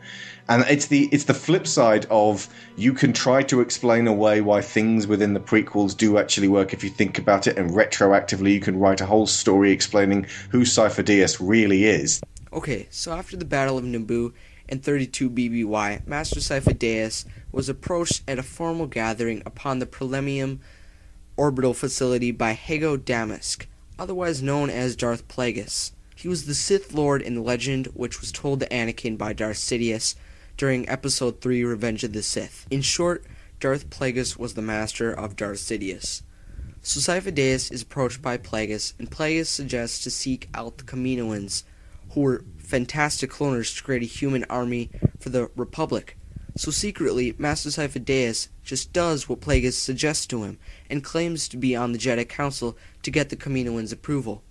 [0.48, 4.62] And it's the it's the flip side of you can try to explain away why
[4.62, 8.60] things within the prequels do actually work if you think about it and retroactively you
[8.60, 12.22] can write a whole story explaining who Sifo-Dyas really is.
[12.54, 14.34] Okay, so after the Battle of Naboo
[14.70, 20.60] and 32 BBY, Master Sifo-Dyas was approached at a formal gathering upon the Prelemium
[21.38, 23.68] orbital facility by Hego Damask,
[23.98, 25.92] otherwise known as Darth Plagueis.
[26.16, 29.58] He was the Sith Lord in the legend, which was told to Anakin by Darth
[29.58, 30.16] Sidious
[30.58, 32.66] during Episode 3 Revenge of the Sith.
[32.72, 33.26] In short,
[33.60, 36.22] Darth Plagueis was the master of Darth Sidious.
[36.82, 41.64] So Sifo-Dyas is approached by Plagueis, and Plagueis suggests to seek out the Kaminoans,
[42.12, 46.18] who were fantastic cloners to create a human army for the Republic.
[46.58, 51.76] So secretly, Master Sifo-Dyas just does what Plagueis suggests to him, and claims to be
[51.76, 54.44] on the Jedi Council to get the Kaminoans' approval.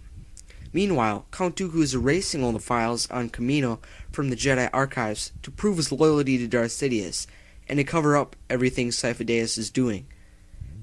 [0.72, 3.78] Meanwhile, Count Dooku is erasing all the files on Kamino
[4.10, 7.26] from the Jedi archives to prove his loyalty to Darth Sidious,
[7.68, 10.06] and to cover up everything Sifo-Dyas is doing.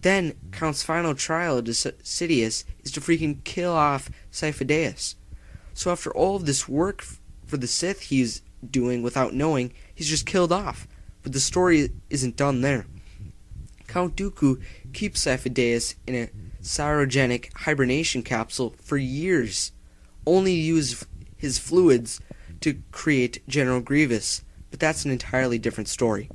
[0.02, 5.16] Then, Count's final trial to Sidious is to freaking kill off Sifo-Dyas.
[5.74, 7.04] So after all of this work
[7.46, 10.88] for the Sith he's doing without knowing, he's just killed off.
[11.22, 12.88] But the story isn't done there.
[13.88, 14.62] Count Dooku
[14.94, 16.30] keeps Sifo-Dyas in a
[16.62, 19.72] cryogenic hibernation capsule for years,
[20.26, 21.06] only use
[21.38, 22.20] his fluids
[22.60, 26.30] to create General Grievous, but that's an entirely different story.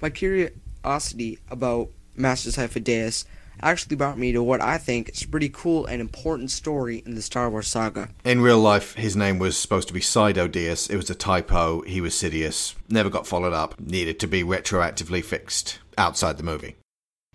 [0.00, 3.24] My curiosity about Master Sifo-Dyas
[3.60, 7.14] actually brought me to what I think is a pretty cool and important story in
[7.14, 8.08] the Star Wars saga.
[8.24, 10.90] In real life, his name was supposed to be Sido-Dyas.
[10.90, 11.82] It was a typo.
[11.82, 12.74] He was Sidious.
[12.88, 13.80] Never got followed up.
[13.80, 16.76] Needed to be retroactively fixed outside the movie.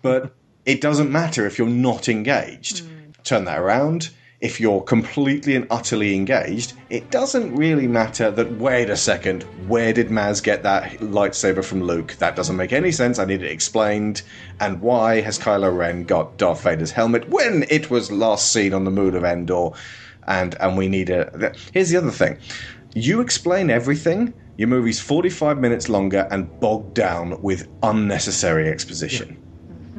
[0.02, 0.34] But
[0.66, 3.10] it doesn't matter if you're not engaged hmm.
[3.22, 8.88] turn that around if you're completely and utterly engaged, it doesn't really matter that, wait
[8.88, 12.16] a second, where did Maz get that lightsaber from Luke?
[12.18, 13.18] That doesn't make any sense.
[13.18, 14.22] I need it explained.
[14.58, 18.84] And why has Kylo Ren got Darth Vader's helmet when it was last seen on
[18.84, 19.72] the moon of Endor?
[20.26, 21.52] And, and we need a.
[21.72, 22.38] Here's the other thing
[22.94, 29.28] you explain everything, your movie's 45 minutes longer and bogged down with unnecessary exposition.
[29.28, 29.49] Yeah,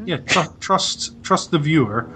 [0.06, 2.10] tr- trust trust the viewer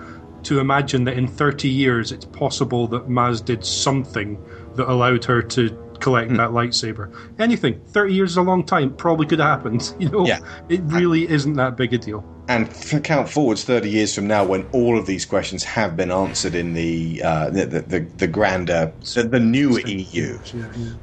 [0.43, 4.37] to imagine that in 30 years it's possible that Maz did something
[4.75, 5.69] that allowed her to
[5.99, 6.35] collect Hmm.
[6.37, 7.09] that lightsaber.
[7.39, 7.79] Anything.
[7.87, 8.93] 30 years is a long time.
[8.93, 9.93] Probably could have happened.
[9.99, 10.39] You know, Yeah.
[10.69, 12.23] it really isn't that big a deal.
[12.47, 12.69] And
[13.03, 16.73] count forwards thirty years from now, when all of these questions have been answered in
[16.75, 20.37] the uh, the, the, the the grander the, the new EU,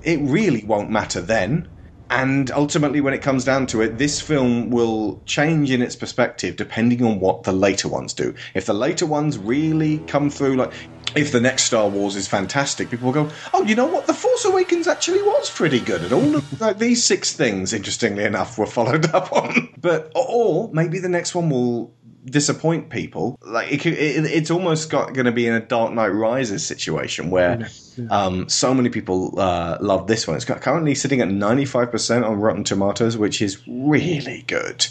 [0.05, 1.67] it really won't matter then.
[2.13, 6.57] And ultimately, when it comes down to it, this film will change in its perspective
[6.57, 8.35] depending on what the later ones do.
[8.53, 10.73] If the later ones really come through, like
[11.17, 14.07] if the next Star Wars is fantastic, people will go, "Oh, you know what?
[14.07, 18.25] The Force Awakens actually was pretty good." And all of like, these six things, interestingly
[18.25, 19.71] enough, were followed up on.
[19.81, 21.95] But or maybe the next one will
[22.25, 23.39] disappoint people.
[23.45, 26.65] Like it, could- it, it's almost got going to be in a Dark Knight Rises
[26.67, 27.69] situation where
[28.11, 30.37] um, so many people uh, love this one.
[30.37, 34.87] It's got currently sitting at ninety five percent on Rotten Tomatoes, which is really good.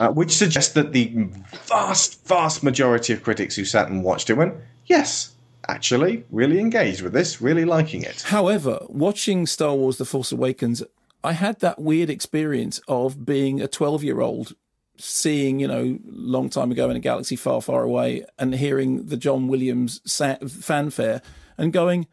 [0.00, 1.28] Uh, which suggests that the
[1.66, 4.54] vast, vast majority of critics who sat and watched it went,
[4.86, 5.34] yes,
[5.68, 8.22] actually, really engaged with this, really liking it.
[8.22, 10.82] However, watching Star Wars The Force Awakens,
[11.22, 14.54] I had that weird experience of being a 12 year old
[14.98, 19.16] seeing, you know, long time ago in a galaxy far, far away and hearing the
[19.16, 21.22] John Williams fanfare
[21.56, 22.06] and going,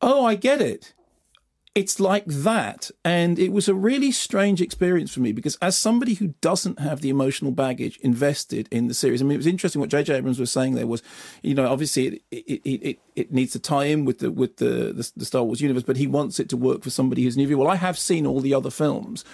[0.00, 0.94] oh, I get it.
[1.72, 2.90] It's like that.
[3.04, 7.00] And it was a really strange experience for me because, as somebody who doesn't have
[7.00, 10.16] the emotional baggage invested in the series, I mean, it was interesting what J.J.
[10.16, 11.00] Abrams was saying there was,
[11.42, 14.56] you know, obviously it, it, it, it, it needs to tie in with the with
[14.56, 17.36] the, the, the Star Wars universe, but he wants it to work for somebody who's
[17.36, 17.56] new.
[17.56, 19.24] Well, I have seen all the other films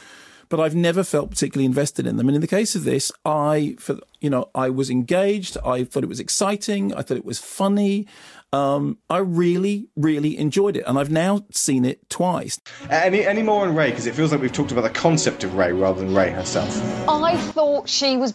[0.49, 2.28] but I've never felt particularly invested in them.
[2.28, 5.57] And in the case of this, I, for you know, I was engaged.
[5.64, 6.94] I thought it was exciting.
[6.94, 8.07] I thought it was funny.
[8.53, 12.61] Um, I really, really enjoyed it, and I've now seen it twice.
[12.88, 13.90] Any, any more on Rey?
[13.90, 16.68] Because it feels like we've talked about the concept of Rey rather than Rey herself.
[17.09, 18.34] I thought she was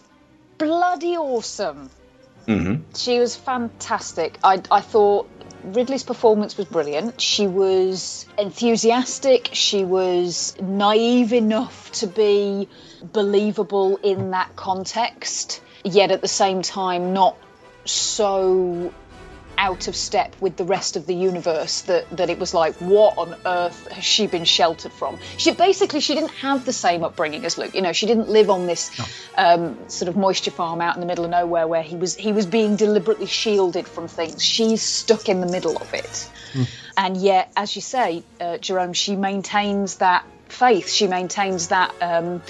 [0.58, 1.90] bloody awesome.
[2.46, 2.82] Mm-hmm.
[2.94, 4.38] She was fantastic.
[4.44, 5.28] I, I thought
[5.64, 7.20] Ridley's performance was brilliant.
[7.20, 9.50] She was enthusiastic.
[9.52, 12.68] She was naive enough to be
[13.02, 17.36] believable in that context, yet at the same time not
[17.84, 18.92] so
[19.62, 23.16] out of step with the rest of the universe that, that it was like, what
[23.16, 25.20] on earth has she been sheltered from?
[25.36, 27.72] She basically she didn't have the same upbringing as Luke.
[27.72, 28.90] You know, she didn't live on this
[29.38, 32.32] um, sort of moisture farm out in the middle of nowhere where he was he
[32.32, 34.42] was being deliberately shielded from things.
[34.42, 36.28] She's stuck in the middle of it,
[36.96, 40.90] and yet, as you say, uh, Jerome, she maintains that faith.
[40.90, 42.42] She maintains that um,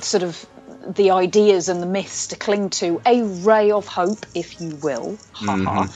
[0.00, 0.46] sort of
[0.86, 5.18] the ideas and the myths to cling to, a ray of hope, if you will,
[5.32, 5.94] ha ha,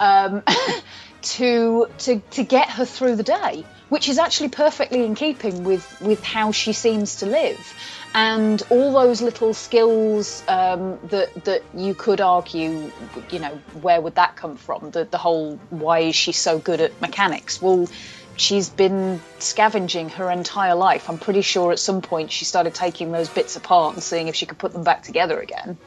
[0.00, 0.42] um,
[1.22, 6.00] to to to get her through the day, which is actually perfectly in keeping with
[6.00, 7.74] with how she seems to live.
[8.14, 12.90] And all those little skills um, that that you could argue,
[13.30, 14.90] you know, where would that come from?
[14.90, 17.60] The the whole why is she so good at mechanics?
[17.60, 17.88] Well,
[18.36, 21.08] she's been scavenging her entire life.
[21.08, 24.34] I'm pretty sure at some point she started taking those bits apart and seeing if
[24.34, 25.78] she could put them back together again.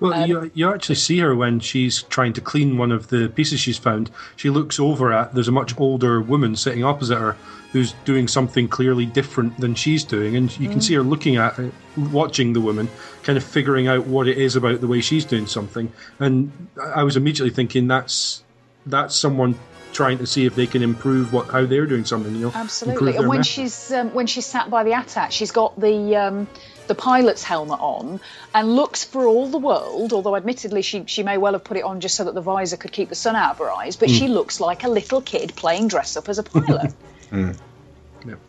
[0.00, 3.28] Well, Um, you, you actually see her when she's trying to clean one of the
[3.28, 4.10] pieces she's found.
[4.36, 7.36] She looks over at, there's a much older woman sitting opposite her
[7.72, 10.36] who's doing something clearly different than she's doing.
[10.36, 10.82] And you can Mm.
[10.82, 12.88] see her looking at it, watching the woman,
[13.24, 15.92] kind of figuring out what it is about the way she's doing something.
[16.20, 18.42] And I I was immediately thinking that's
[18.86, 19.56] that's someone
[19.98, 22.32] trying to see if they can improve what how they're doing something.
[22.32, 23.16] You know, Absolutely.
[23.16, 23.46] And when method.
[23.46, 26.46] she's um, when she's sat by the ATAT, she's got the um,
[26.86, 28.20] the pilot's helmet on
[28.54, 30.12] and looks for all the world.
[30.12, 32.76] Although admittedly, she she may well have put it on just so that the visor
[32.76, 33.96] could keep the sun out of her eyes.
[33.96, 34.14] But Hmm.
[34.14, 36.94] she looks like a little kid playing dress up as a pilot.
[37.32, 37.58] and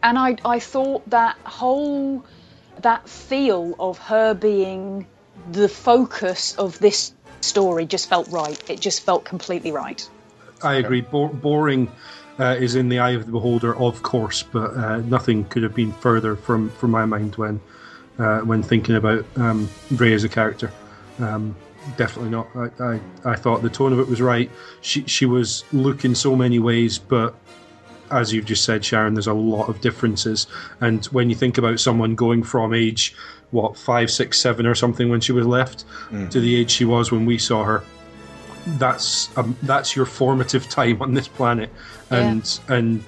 [0.04, 2.24] I I thought that whole
[2.84, 5.08] that feel of her being
[5.52, 8.70] the focus of this story just felt right.
[8.70, 10.08] It just felt completely right.
[10.64, 11.01] I agree.
[11.01, 11.91] Bo- boring
[12.39, 15.76] uh, is in the eye of the beholder, of course, but uh, nothing could have
[15.76, 17.60] been further from, from my mind when
[18.18, 20.72] uh, when thinking about um, Rey as a character.
[21.20, 21.55] Um,
[21.95, 22.47] definitely not.
[22.53, 24.51] I, I, I thought the tone of it was right.
[24.82, 27.36] She she was looking so many ways, but
[28.12, 30.47] as you've just said, Sharon, there's a lot of differences.
[30.82, 33.16] And when you think about someone going from age
[33.51, 35.86] what five, six, seven, or something when she was left
[36.30, 37.84] to the age she was when we saw her,
[38.78, 41.70] that's um, that's your formative time on this planet,
[42.09, 43.03] and and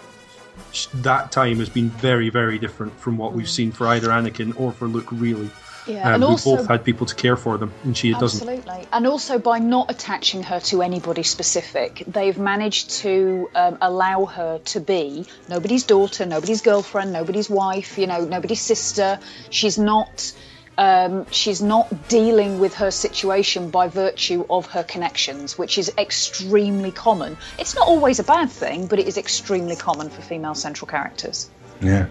[0.96, 4.72] that time has been very very different from what we've seen for either Anakin or
[4.72, 5.10] for Luke.
[5.12, 5.50] Really,
[5.86, 8.48] Yeah, um, and we also- both had people to care for them, and she doesn't.
[8.48, 8.88] Absolutely.
[8.94, 14.60] And also by not attaching her to anybody specific, they've managed to um, allow her
[14.66, 19.20] to be nobody's daughter, nobody's girlfriend, nobody's wife, you know, nobody's sister.
[19.50, 20.32] She's not
[20.78, 26.92] Um, she's not dealing with her situation by virtue of her connections, which is extremely
[26.92, 27.38] common.
[27.60, 31.50] It's not always a bad thing, but it is extremely common for female central characters.
[31.82, 32.08] Yeah.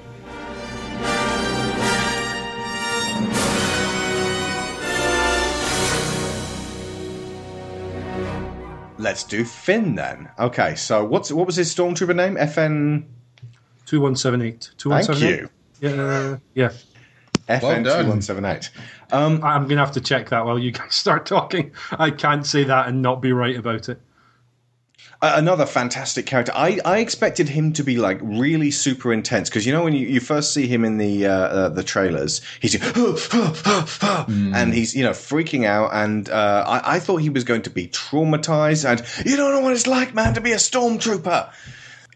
[8.99, 10.29] Let's do Finn then.
[10.39, 12.37] Okay, so what's what was his stormtrooper name?
[12.37, 13.05] FN.
[13.87, 14.71] Two one seven eight.
[14.77, 15.49] Two one Thank you.
[15.81, 16.71] Yeah, yeah.
[17.51, 18.05] FN done.
[18.05, 18.71] two one seven eight.
[19.13, 21.73] I'm gonna have to check that while you guys start talking.
[21.93, 24.01] I can't say that and not be right about it.
[25.23, 26.51] Uh, another fantastic character.
[26.55, 30.07] I, I expected him to be like really super intense because you know when you,
[30.07, 32.75] you first see him in the uh, uh, the trailers, he's
[34.55, 37.71] and he's you know freaking out, and uh, I, I thought he was going to
[37.71, 41.53] be traumatized, and you don't know what it's like, man, to be a stormtrooper.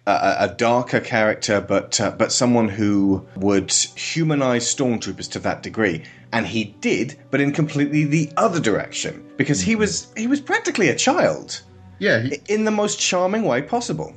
[0.07, 6.05] A, a darker character, but uh, but someone who would humanize stormtroopers to that degree,
[6.33, 10.89] and he did, but in completely the other direction because he was he was practically
[10.89, 11.63] a child.
[12.01, 14.15] Yeah, he, in the most charming way possible.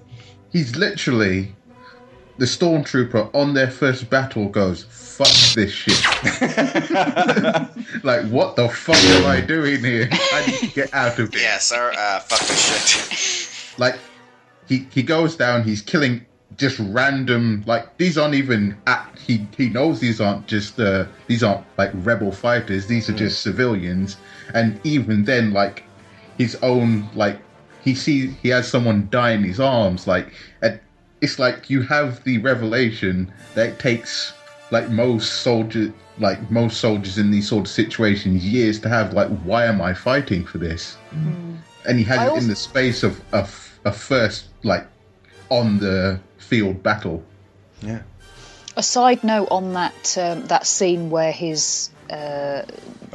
[0.51, 1.55] he's literally
[2.37, 5.95] the stormtrooper on their first battle goes, "Fuck this shit."
[8.03, 10.07] like, what the fuck am I doing here?
[10.11, 11.41] I need to get out of here.
[11.43, 11.93] Yeah, sir.
[11.97, 13.79] Uh, fuck this shit.
[13.79, 13.97] Like,
[14.67, 15.63] he he goes down.
[15.63, 16.25] He's killing
[16.57, 17.63] just random.
[17.65, 18.77] Like, these aren't even.
[18.87, 20.79] Act, he he knows these aren't just.
[20.79, 22.87] Uh, these aren't like rebel fighters.
[22.87, 24.17] These are just civilians.
[24.53, 25.83] And even then, like,
[26.37, 27.39] his own like
[27.83, 30.07] he sees he has someone die in his arms.
[30.07, 30.79] Like, and
[31.21, 34.33] it's like you have the revelation that it takes
[34.71, 39.29] like most soldiers like most soldiers in these sort of situations years to have like
[39.43, 40.97] why am i fighting for this
[41.85, 44.85] and he had I it also- in the space of a first like
[45.49, 47.23] on the field battle
[47.81, 48.01] Yeah.
[48.75, 52.61] A side note on that um, that scene where his uh,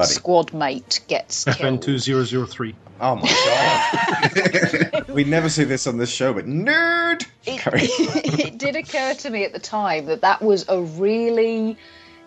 [0.03, 2.75] squad mate gets FN two zero zero three.
[3.01, 4.33] Oh my
[4.93, 5.09] god.
[5.09, 7.25] we never see this on this show, but nerd.
[7.47, 7.87] Carry on.
[7.89, 11.77] it did occur to me at the time that that was a really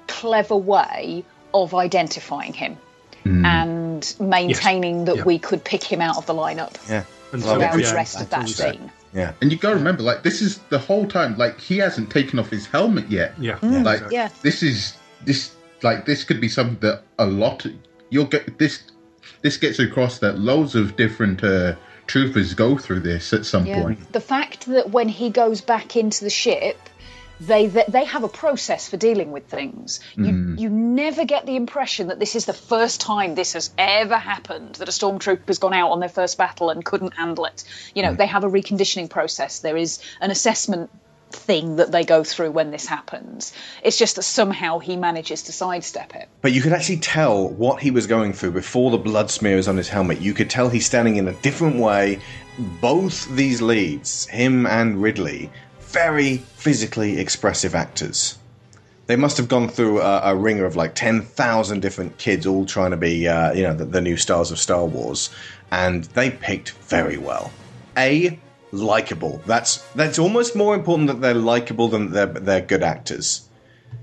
[0.07, 2.77] clever way of identifying him
[3.25, 5.23] and maintaining that Yeah.
[5.23, 7.03] we could pick him out of the lineup yeah.
[7.33, 7.77] And Love throughout it.
[7.77, 8.91] the yeah, rest of that that scene.
[9.15, 9.31] Yeah.
[9.41, 12.49] and you gotta remember like this is the whole time like he hasn't taken off
[12.49, 13.57] his helmet yet Yeah.
[13.61, 14.15] like exactly.
[14.15, 14.29] Yeah.
[14.41, 17.65] this is this like this could be something that a lot
[18.09, 18.83] you'll get this
[19.41, 21.75] this gets across that loads of different uh
[22.07, 23.81] troopers go through this at some Yeah.
[23.81, 26.77] point The fact that when he goes back into the ship,
[27.39, 29.99] they they, they have a process for dealing with things.
[30.15, 30.57] You mm-hmm.
[30.57, 34.75] you never get the impression that this is the first time this has ever happened
[34.75, 37.63] that a stormtrooper's gone out on their first battle and couldn't handle it.
[37.93, 38.17] You know, mm.
[38.17, 39.59] they have a reconditioning process.
[39.59, 40.89] There is an assessment
[41.31, 43.53] thing that they go through when this happens.
[43.83, 46.29] It's just that somehow he manages to sidestep it.
[46.41, 49.77] But you could actually tell what he was going through before the blood smears on
[49.77, 50.21] his helmet.
[50.21, 52.19] You could tell he's standing in a different way.
[52.79, 55.51] Both these leads, him and Ridley,
[55.95, 58.37] very physically expressive actors.
[59.07, 62.91] They must have gone through a, a ringer of like 10,000 different kids all trying
[62.91, 65.29] to be, uh, you know, the, the new stars of Star Wars.
[65.71, 67.49] And they picked very well.
[67.95, 68.37] A,
[68.73, 69.41] likable.
[69.45, 73.47] That's that's almost more important that they're likable than they're, they're good actors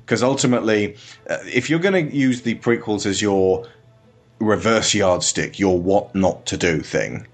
[0.00, 0.96] because ultimately,
[1.28, 3.68] uh, if you're going to use the prequels as your
[4.38, 7.26] reverse yardstick, your what not to do thing,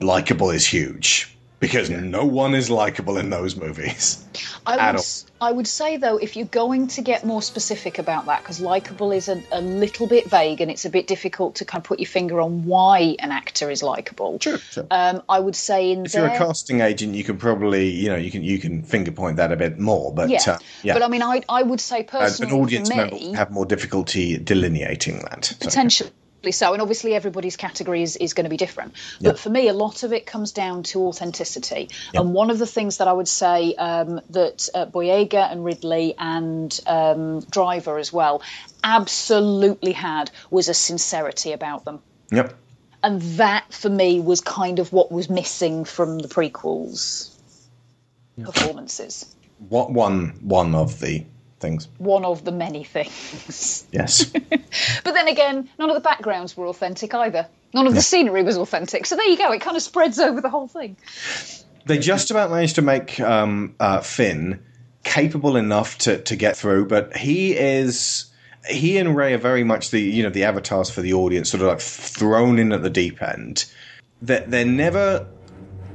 [0.00, 4.24] likable is huge because no one is likable in those movies.
[4.64, 5.02] I would,
[5.40, 9.12] I would say though, if you're going to get more specific about that, because likable
[9.12, 11.98] is a, a little bit vague and it's a bit difficult to kind of put
[11.98, 14.38] your finger on why an actor is likable.
[14.40, 14.86] Sure, sure.
[14.90, 18.10] Um, I would say in If their, you're a casting agent, you can probably, you
[18.10, 20.40] know, you can you can finger point that a bit more, but yeah.
[20.46, 23.28] uh, yeah, But I mean, I I would say Uh, personally an audience member me,
[23.28, 25.54] will have more difficulty delineating that.
[25.60, 28.94] Potentially so and obviously everybody's category is, is going to be different.
[29.20, 31.90] But for me a lot of it comes down to authenticity.
[32.14, 36.14] And one of the things that i would say um, that uh, boyega and ridley
[36.18, 38.42] and um, driver as well
[38.82, 42.00] absolutely had was a sincerity about them.
[42.30, 42.54] Yep.
[43.02, 47.34] and that for me was kind of what was missing from the prequels
[48.44, 49.34] performances.
[49.68, 51.24] What one one of the
[51.60, 51.88] things?
[51.98, 54.30] one of the many things Yes.
[55.04, 57.46] But then again, none of the backgrounds were authentic either.
[57.74, 59.06] None of the scenery was authentic.
[59.06, 59.52] So there you go.
[59.52, 60.96] It kind of spreads over the whole thing.
[61.86, 64.62] they just about managed to make um, uh, Finn
[65.04, 68.30] capable enough to, to get through, but he is
[68.68, 71.62] he and Rey are very much the you know the avatars for the audience, sort
[71.62, 73.64] of like thrown in at the deep end.
[74.22, 75.26] That they're, never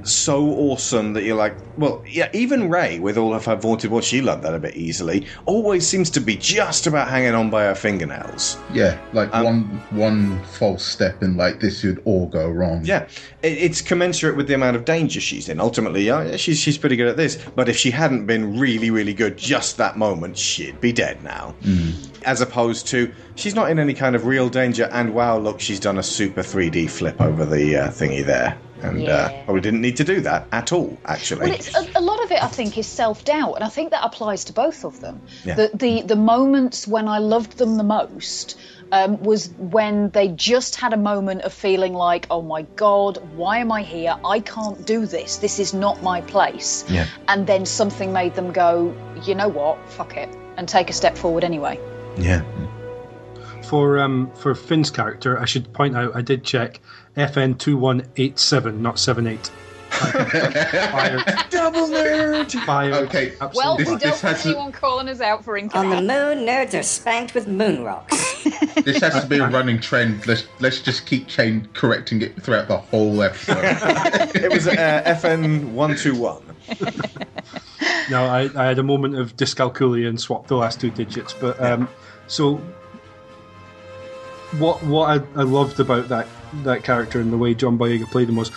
[0.04, 4.02] so awesome that you're like, well, yeah, even Rey, with all of her vaunted, well,
[4.02, 7.64] she learned that a bit easily, always seems to be just about hanging on by
[7.64, 8.58] her fingernails.
[8.74, 12.82] Yeah, like Um, one one false step and like this would all go wrong.
[12.84, 13.04] Yeah,
[13.42, 15.60] it, it's commensurate with the amount of danger she's in.
[15.60, 17.38] Ultimately, yeah, she's she's pretty good at this.
[17.56, 21.56] But if she hadn't been really, really good just that moment, she'd be dead now.
[22.26, 24.90] As opposed to she's not in any kind of real danger.
[24.92, 29.00] And wow, look, she's done a super 3D flip over the uh, thingy there, and
[29.00, 29.44] uh, Yeah.
[29.46, 30.98] probably didn't need to do that at all.
[31.06, 33.70] Actually, Well, it's, a, a lot of it, I think, is self doubt, and I
[33.70, 35.22] think that applies to both of them.
[35.46, 35.56] Yeah.
[35.56, 38.58] The, the the moments when I loved them the most
[38.92, 43.58] um, was when they just had a moment of feeling like, oh my god, why
[43.58, 44.16] am I here?
[44.24, 45.38] I can't do this.
[45.38, 46.86] This is not my place.
[46.90, 47.08] Yeah.
[47.28, 51.18] And then something made them go, you know what, fuck it, and take a step
[51.18, 51.80] forward anyway.
[52.18, 52.44] yeah.
[53.64, 56.80] For um for Finn's character, I should point out I did check
[57.18, 59.52] FN two one eight seven, not seven eight.
[61.52, 62.52] Double nerd.
[62.66, 62.94] Fired.
[63.06, 63.34] Okay.
[63.54, 65.86] Well, This- we this don't want has to- anyone calling us out for incorrect.
[65.86, 68.32] On the moon, nerds are spanked with moon rocks.
[68.84, 70.26] This has to be a running trend.
[70.28, 73.58] Let's let's just keep chain correcting it throughout the whole episode.
[74.36, 76.44] it was uh, FN one two one.
[78.10, 81.34] No, I, I had a moment of dyscalculia and swapped the last two digits.
[81.34, 81.88] But um,
[82.28, 82.56] so
[84.58, 86.28] what what I, I loved about that
[86.64, 88.50] that character and the way John Boyega played him was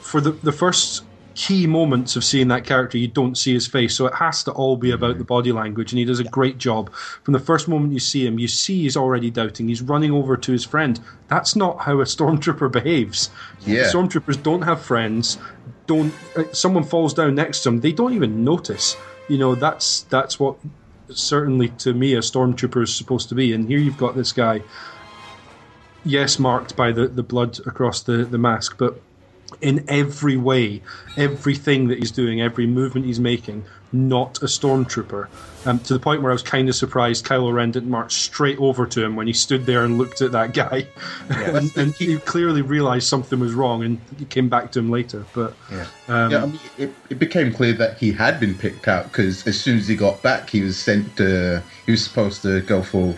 [0.00, 1.04] for the the first
[1.34, 4.52] key moments of seeing that character, you don't see his face, so it has to
[4.52, 6.92] all be about the body language, and he does a great job.
[6.92, 9.68] From the first moment you see him, you see he's already doubting.
[9.68, 11.00] He's running over to his friend.
[11.28, 13.30] That's not how a stormtrooper behaves.
[13.66, 13.84] Yeah.
[13.84, 15.38] Stormtroopers don't have friends.
[15.86, 16.14] Don't.
[16.36, 18.96] Uh, someone falls down next to them, they don't even notice.
[19.28, 20.56] You know, that's that's what
[21.10, 23.52] certainly to me a stormtrooper is supposed to be.
[23.52, 24.62] And here you've got this guy.
[26.04, 29.00] Yes, marked by the, the blood across the, the mask, but
[29.60, 30.82] in every way,
[31.16, 35.28] everything that he's doing, every movement he's making, not a stormtrooper.
[35.66, 38.58] Um, to the point where I was kind of surprised Kylo Ren didn't march straight
[38.58, 40.86] over to him when he stood there and looked at that guy.
[41.30, 45.24] and, and he clearly realized something was wrong and he came back to him later.
[45.32, 45.86] But Yeah.
[46.08, 49.46] um, yeah, I mean, it, it became clear that he had been picked out because
[49.46, 51.62] as soon as he got back, he was sent to.
[51.86, 53.14] He was supposed to go for.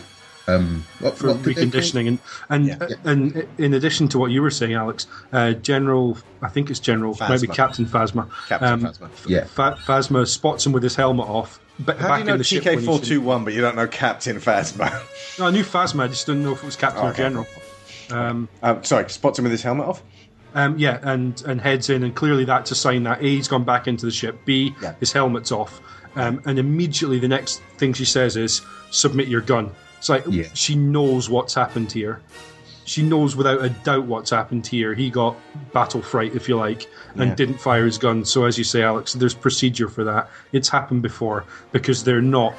[0.49, 1.73] Um, what, for what did they call it?
[1.73, 2.19] reconditioning and
[2.49, 6.79] and and in addition to what you were saying, Alex, uh, General, I think it's
[6.79, 8.31] General, maybe Captain Phasma.
[8.49, 9.11] Captain Phasma.
[9.29, 9.45] Yeah.
[9.45, 11.59] Fa- Phasma spots him with his helmet off.
[11.81, 13.21] But How back do you know in the ship when TK he's four in- two
[13.21, 14.91] one, but you don't know Captain Phasma?
[15.39, 16.05] No, I knew Phasma.
[16.05, 17.23] I just didn't know if it was Captain Oh, or okay.
[17.25, 17.47] General.
[18.11, 20.03] Um, Um, sorry, spots him with his helmet off.
[20.55, 23.65] um, yeah, and and heads in, and clearly that's a sign that A, he's gone
[23.65, 24.39] back into the ship.
[24.45, 24.95] B, Yeah.
[25.01, 25.81] his helmet's off,
[26.15, 30.45] um, and immediately the next thing she says is, "Submit your gun." It's like Yeah.
[30.55, 32.21] she knows what's happened here.
[32.85, 34.95] She knows without a doubt what's happened here.
[34.95, 35.35] He got
[35.73, 36.87] battle fright, if you like,
[37.17, 37.35] and Yeah.
[37.35, 38.25] didn't fire his gun.
[38.25, 40.31] So, as you say, Alex, there's procedure for that.
[40.53, 42.55] It's happened before because they're not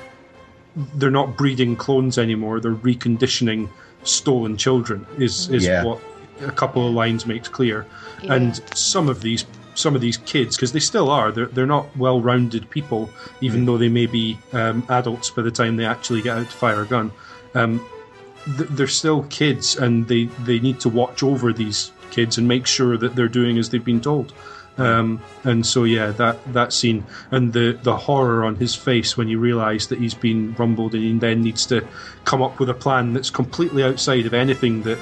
[0.96, 2.60] they're not breeding clones anymore.
[2.60, 3.68] They're reconditioning
[4.04, 5.08] stolen children.
[5.18, 5.84] Is is Yeah.
[5.84, 6.00] what
[6.42, 7.86] a couple of lines makes clear.
[8.30, 11.96] And some of these some of these kids, because they still are, they're they're not
[11.98, 13.10] well rounded people,
[13.42, 16.56] even though they may be um, adults by the time they actually get out to
[16.58, 17.12] fire a gun.
[17.54, 17.86] Um,
[18.58, 22.66] th- they're still kids, and they they need to watch over these kids and make
[22.66, 24.34] sure that they're doing as they've been told.
[24.78, 29.28] Um, and so yeah, that that scene and the the horror on his face when
[29.28, 31.86] you realise that he's been rumbled and he then needs to
[32.26, 35.00] come up with a plan that's completely outside of anything that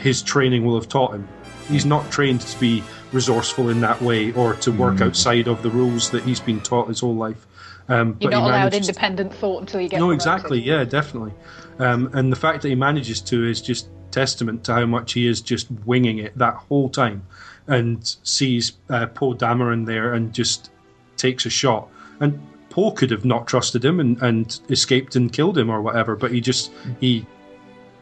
[0.00, 1.26] his training will have taught him.
[1.68, 5.70] He's not trained to be resourceful in that way or to work outside of the
[5.70, 7.46] rules that he's been taught his whole life.
[7.88, 10.16] Um, You're not allowed manages- independent thought until you get no, promoted.
[10.16, 10.60] exactly.
[10.60, 11.32] Yeah, definitely.
[11.78, 15.26] Um, and the fact that he manages to is just testament to how much he
[15.26, 17.26] is just winging it that whole time,
[17.66, 20.70] and sees uh, Poe Dameron there and just
[21.16, 21.88] takes a shot.
[22.20, 26.16] And Poe could have not trusted him and, and escaped and killed him or whatever,
[26.16, 27.24] but he just he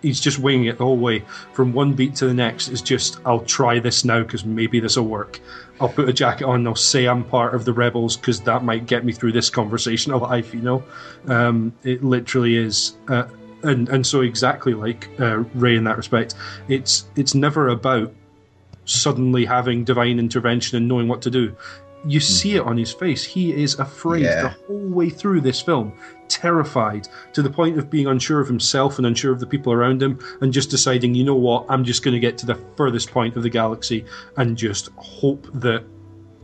[0.04, 2.68] he's just winging it the whole way from one beat to the next.
[2.68, 5.40] It's just I'll try this now because maybe this will work.
[5.80, 6.66] I'll put a jacket on.
[6.66, 10.12] I'll say I'm part of the rebels because that might get me through this conversation
[10.12, 10.54] alive.
[10.54, 10.84] You know,
[11.26, 12.96] um, it literally is.
[13.08, 13.24] Uh,
[13.62, 16.34] and and so exactly like uh, Rey in that respect,
[16.68, 18.12] it's it's never about
[18.84, 21.56] suddenly having divine intervention and knowing what to do.
[22.06, 23.24] You see it on his face.
[23.24, 24.42] He is afraid Yeah.
[24.42, 25.92] the whole way through this film,
[26.28, 30.02] terrified to the point of being unsure of himself and unsure of the people around
[30.02, 33.10] him, and just deciding, you know what, I'm just going to get to the furthest
[33.10, 34.04] point of the galaxy
[34.36, 35.84] and just hope that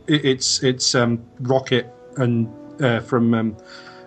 [0.07, 2.49] it's it's um, Rocket and
[2.81, 3.57] uh, from um,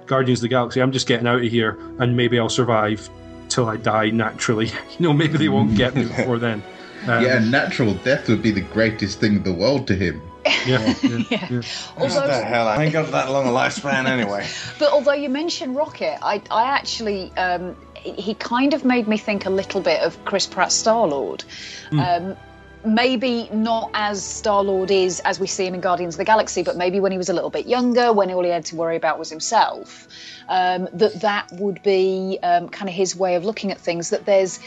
[0.06, 0.82] Guardians of the Galaxy.
[0.82, 3.08] I'm just getting out of here, and maybe I'll survive
[3.48, 4.66] till I die naturally.
[4.98, 6.62] you know, maybe they won't get me before then.
[7.06, 10.22] Um, yeah, natural death would be the greatest thing in the world to him.
[10.66, 10.94] Yeah,
[11.30, 11.62] yeah.
[11.96, 12.68] What the hell?
[12.68, 14.46] I ain't got that long a lifespan anyway.
[14.78, 19.46] But although you mentioned Rocket, I, I actually, um, he kind of made me think
[19.46, 21.44] a little bit of Chris Pratt Star Lord.
[21.92, 22.36] Um,
[22.84, 26.62] maybe not as Star Lord is as we see him in Guardians of the Galaxy,
[26.62, 28.96] but maybe when he was a little bit younger, when all he had to worry
[28.96, 30.08] about was himself,
[30.48, 34.10] um, that that would be um, kind of his way of looking at things.
[34.10, 34.60] That there's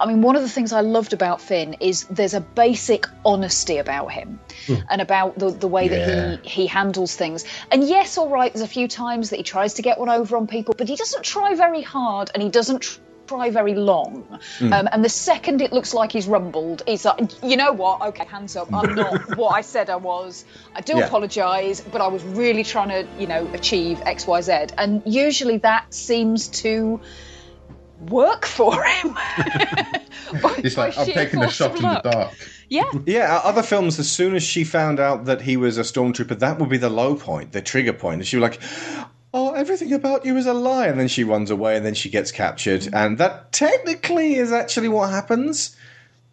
[0.00, 3.78] I mean, one of the things I loved about Finn is there's a basic honesty
[3.78, 4.38] about him
[4.88, 6.06] and about the, the way Yeah.
[6.06, 7.44] that he, he handles things.
[7.70, 10.36] And yes, all right, there's a few times that he tries to get one over
[10.36, 14.38] on people, but he doesn't try very hard and he doesn't tr- try very long.
[14.58, 14.72] Mm.
[14.72, 18.00] Um, and the second it looks like he's rumbled, he's like, you know what?
[18.00, 18.72] Okay, hands up.
[18.72, 20.44] I'm not what I said I was.
[20.74, 21.06] I do Yeah.
[21.06, 24.52] apologise, but I was really trying to, you know, achieve X, Y, Z.
[24.78, 27.00] And usually that seems to
[28.00, 29.16] work for him.
[30.62, 32.34] He's like I'm taking a shot of in the dark.
[32.68, 32.90] Yeah.
[33.06, 36.58] Yeah, other films, as soon as she found out that he was a stormtrooper, that
[36.58, 38.20] would be the low point, the trigger point.
[38.20, 38.60] And she was like,
[39.32, 40.86] oh, everything about you is a lie.
[40.86, 42.88] And then she runs away and then she gets captured.
[42.92, 45.76] And that technically is actually what happens.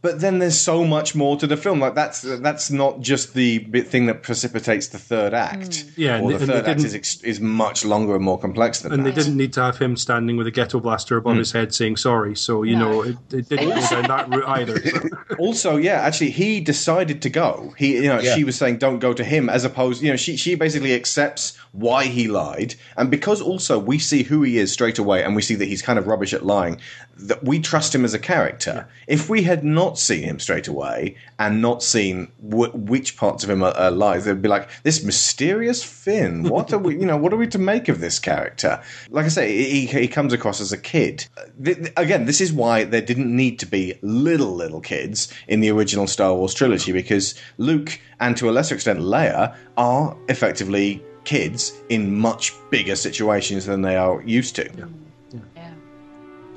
[0.06, 1.80] But then there's so much more to the film.
[1.80, 5.86] Like that's that's not just the bit thing that precipitates the third act.
[5.98, 8.14] Yeah, and or they- the and they third act didn't- is ex- is much longer
[8.16, 8.98] and more complex than that.
[9.00, 11.40] And they didn't need to have him standing with a ghetto blaster above Mm.
[11.40, 12.36] his head saying sorry.
[12.36, 12.92] So you No.
[12.92, 14.78] know it, it didn't go down that route either.
[14.86, 15.10] so.
[15.40, 17.74] also, yeah, actually, he decided to go.
[17.76, 18.36] He, you know, Yeah.
[18.36, 21.58] she was saying don't go to him, as opposed, you know, she she basically accepts
[21.72, 25.42] why he lied, and because also we see who he is straight away, and we
[25.42, 26.78] see that he's kind of rubbish at lying.
[27.18, 28.88] That we trust him as a character.
[29.08, 33.50] If we had not seen him straight away and not seen w- which parts of
[33.50, 36.44] him are, are lies, they'd be like this mysterious Finn.
[36.44, 38.82] What are we, you know, what are we to make of this character?
[39.10, 41.26] Like I say, he, he comes across as a kid.
[41.64, 45.60] Th- th- Again, this is why there didn't need to be little little kids in
[45.60, 51.04] the original Star Wars trilogy because Luke and to a lesser extent Leia are effectively
[51.24, 54.70] kids in much bigger situations than they are used to.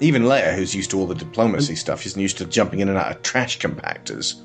[0.01, 2.99] Even Leia, who's used to all the diplomacy stuff, isn't used to jumping in and
[2.99, 4.42] out of trash compactors.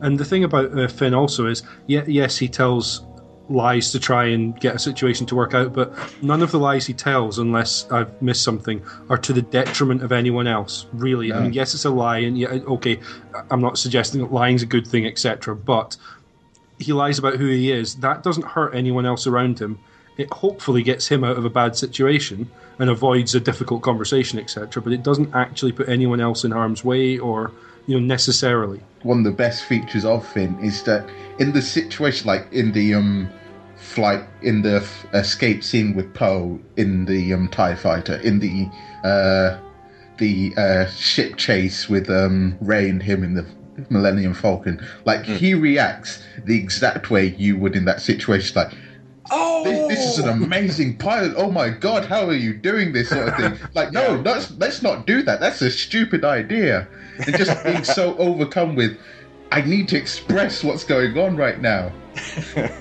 [0.00, 3.04] And the thing about uh, Finn also is, yeah, yes, he tells
[3.48, 5.92] lies to try and get a situation to work out, but
[6.22, 10.12] none of the lies he tells, unless I've missed something, are to the detriment of
[10.12, 10.86] anyone else.
[10.92, 12.98] Really, I mean, yes, it's a lie, and yeah, okay,
[13.50, 15.54] I'm not suggesting that lying's a good thing, etc.
[15.54, 15.96] But
[16.78, 17.96] he lies about who he is.
[17.96, 19.78] That doesn't hurt anyone else around him.
[20.16, 24.82] It hopefully gets him out of a bad situation and avoids a difficult conversation, etc.
[24.82, 27.50] But it doesn't actually put anyone else in harm's way or
[27.86, 28.80] you know necessarily.
[29.02, 31.08] One of the best features of Finn is that
[31.38, 33.28] in the situation, like in the um
[33.76, 38.68] flight, in the f- escape scene with Poe in the um Tie Fighter, in the
[39.06, 39.58] uh
[40.18, 43.46] the uh ship chase with um Rey and him in the
[43.90, 48.72] Millennium Falcon, like he reacts the exact way you would in that situation, like.
[49.30, 51.34] Oh, this, this is an amazing pilot.
[51.36, 53.58] Oh my god, how are you doing this sort of thing?
[53.74, 55.40] Like, no, let's let's not do that.
[55.40, 56.86] That's a stupid idea.
[57.26, 58.98] And just being so overcome with,
[59.50, 61.90] I need to express what's going on right now.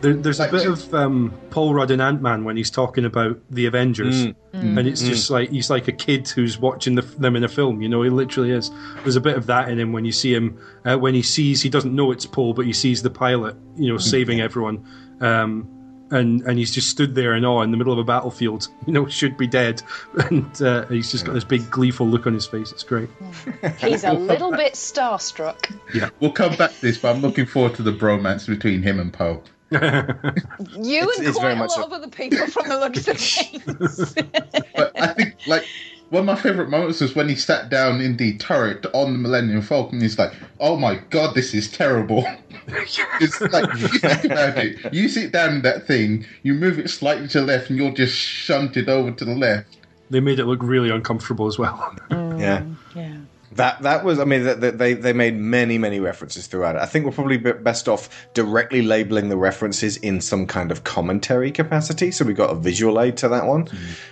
[0.00, 3.36] There, there's a bit of um, Paul Rudd in Ant Man when he's talking about
[3.50, 4.34] the Avengers, Mm.
[4.54, 4.78] Mm.
[4.78, 5.08] and it's Mm.
[5.08, 7.82] just like he's like a kid who's watching the, them in a film.
[7.82, 8.70] You know, he literally is.
[9.02, 11.60] There's a bit of that in him when you see him uh, when he sees
[11.60, 14.02] he doesn't know it's Paul, but he sees the pilot, you know, Mm.
[14.02, 14.84] saving everyone.
[15.20, 15.68] Um,
[16.10, 18.92] and, and he's just stood there in awe in the middle of a battlefield, you
[18.92, 19.82] know, should be dead.
[20.30, 22.72] And uh, he's just got this big gleeful look on his face.
[22.72, 23.08] It's great.
[23.78, 25.74] He's a little bit starstruck.
[25.94, 26.10] Yeah.
[26.20, 29.12] We'll come back to this, but I'm looking forward to the bromance between him and
[29.12, 29.42] Poe.
[29.70, 32.78] You It's- and it's quite very a much lot a- of other people from the
[32.78, 34.14] looks of things.
[34.74, 35.64] But I think like
[36.10, 39.18] one of my favorite moments was when he sat down in the turret on the
[39.18, 40.00] Millennium Falcon.
[40.00, 42.26] He's like, "Oh my god, this is terrible."
[42.68, 44.92] it's like you think about it.
[44.94, 47.90] You sit down in that thing, you move it slightly to the left, and you're
[47.90, 49.76] just shunted over to the left.
[50.10, 51.94] They made it look really uncomfortable as well.
[52.10, 52.64] Mm, yeah.
[52.94, 53.16] Yeah.
[53.58, 56.80] That that was I mean that that they they made many many references throughout it.
[56.82, 61.50] I think we're probably best off directly labeling the references in some kind of commentary
[61.50, 62.10] capacity.
[62.12, 63.68] So we got a visual aid to that one.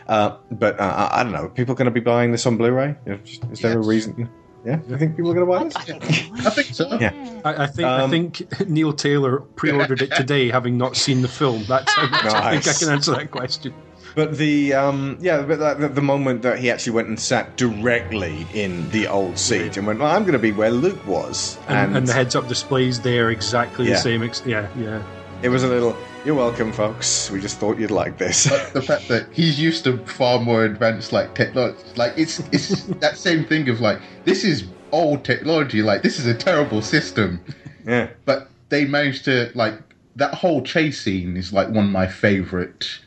[0.09, 0.83] Uh, but uh,
[1.13, 1.45] I, I don't know.
[1.45, 2.97] Are people going to be buying this on Blu-ray?
[3.07, 4.29] You know, just- Is there a reason?
[4.65, 6.45] Yeah, you think people are going to buy this?
[6.47, 6.99] I think so.
[6.99, 7.13] Yeah.
[7.45, 11.29] I, I think I Um, think Neil Taylor pre-ordered it today, having not seen the
[11.29, 11.65] film.
[11.69, 13.73] That's how much I think I can answer that question.
[14.17, 17.57] But the um, yeah, but the, the, the moment that he actually went and sat
[17.59, 21.59] directly in the old seat and went, well, I'm going to be where Luke was,
[21.69, 23.93] And, and the heads-up displays there exactly Yeah.
[23.93, 24.23] the same.
[24.23, 25.03] Ex- yeah, yeah.
[25.43, 25.95] it was a little.
[26.25, 27.31] You're welcome, folks.
[27.31, 28.49] We just thought you'd like this.
[28.49, 32.85] But the fact that he's used to far more advanced like technology, like it's it's
[33.05, 35.83] that same thing of like this is old technology.
[35.83, 37.39] Like this is a terrible system.
[37.87, 38.09] Yeah.
[38.25, 39.75] But they managed to like
[40.17, 42.99] that whole chase scene is like one of my favorite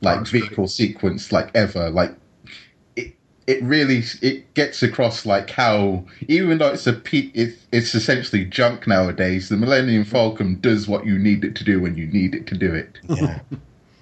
[0.00, 1.90] like vehicle sequence like ever.
[1.90, 2.14] Like
[2.96, 3.14] it,
[3.46, 8.44] it really it gets across like how even though it's a pe- it, it's essentially
[8.44, 12.34] junk nowadays, the Millennium Falcon does what you need it to do when you need
[12.34, 12.98] it to do it.
[13.08, 13.40] Yeah.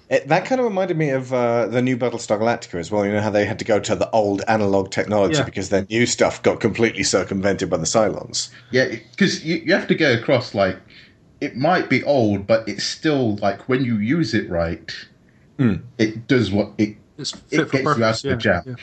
[0.09, 3.05] It, that kind of reminded me of uh, the new Battlestar Galactica as well.
[3.05, 5.43] You know how they had to go to the old analog technology Yeah.
[5.43, 8.49] because their new stuff got completely circumvented by the Cylons.
[8.71, 10.77] Yeah, because you, you have to get across like
[11.41, 14.91] it might be old, but it's still like when you use it right,
[15.97, 18.77] it does what it It's it gets you out of the jam.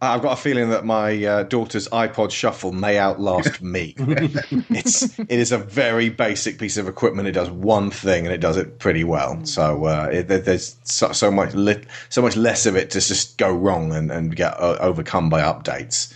[0.00, 3.94] I've got a feeling that my uh, daughter's iPod Shuffle may outlast me.
[3.98, 7.28] it's it is a very basic piece of equipment.
[7.28, 9.44] It does one thing and it does it pretty well.
[9.46, 13.38] So uh, it, there's so, so much lit, so much less of it to just
[13.38, 16.12] go wrong and, and get uh, overcome by updates.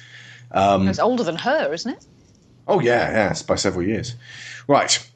[0.50, 2.04] Um, It's older than her, isn't it?
[2.68, 4.14] Oh yeah, yeah, it's by several years.
[4.68, 5.09] Right.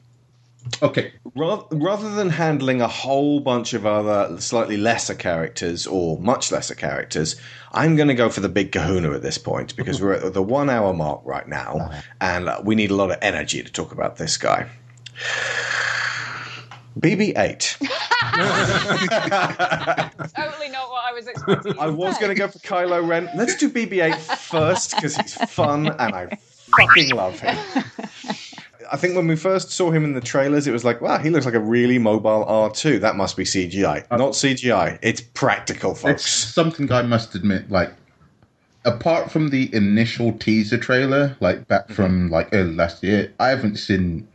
[0.81, 1.13] Okay.
[1.35, 6.75] Rather, rather than handling a whole bunch of other slightly lesser characters or much lesser
[6.75, 7.35] characters,
[7.71, 10.43] I'm going to go for the big kahuna at this point because we're at the
[10.43, 11.91] one hour mark right now
[12.21, 14.69] and uh, we need a lot of energy to talk about this guy.
[16.99, 17.77] BB 8.
[20.35, 21.77] totally not what I was expecting.
[21.77, 23.29] I was going to go for Kylo Ren.
[23.35, 26.37] Let's do BB 8 first because he's fun and I
[26.77, 27.55] fucking love him.
[28.91, 31.29] I think when we first saw him in the trailers, it was like, wow, he
[31.29, 33.01] looks like a really mobile R2.
[33.01, 34.05] That must be CGI.
[34.09, 36.23] Uh, Not CGI, it's practical, folks.
[36.23, 37.91] It's something I must admit, like
[38.85, 41.93] apart from the initial teaser trailer, like back mm-hmm.
[41.93, 44.27] from like early last year, I haven't seen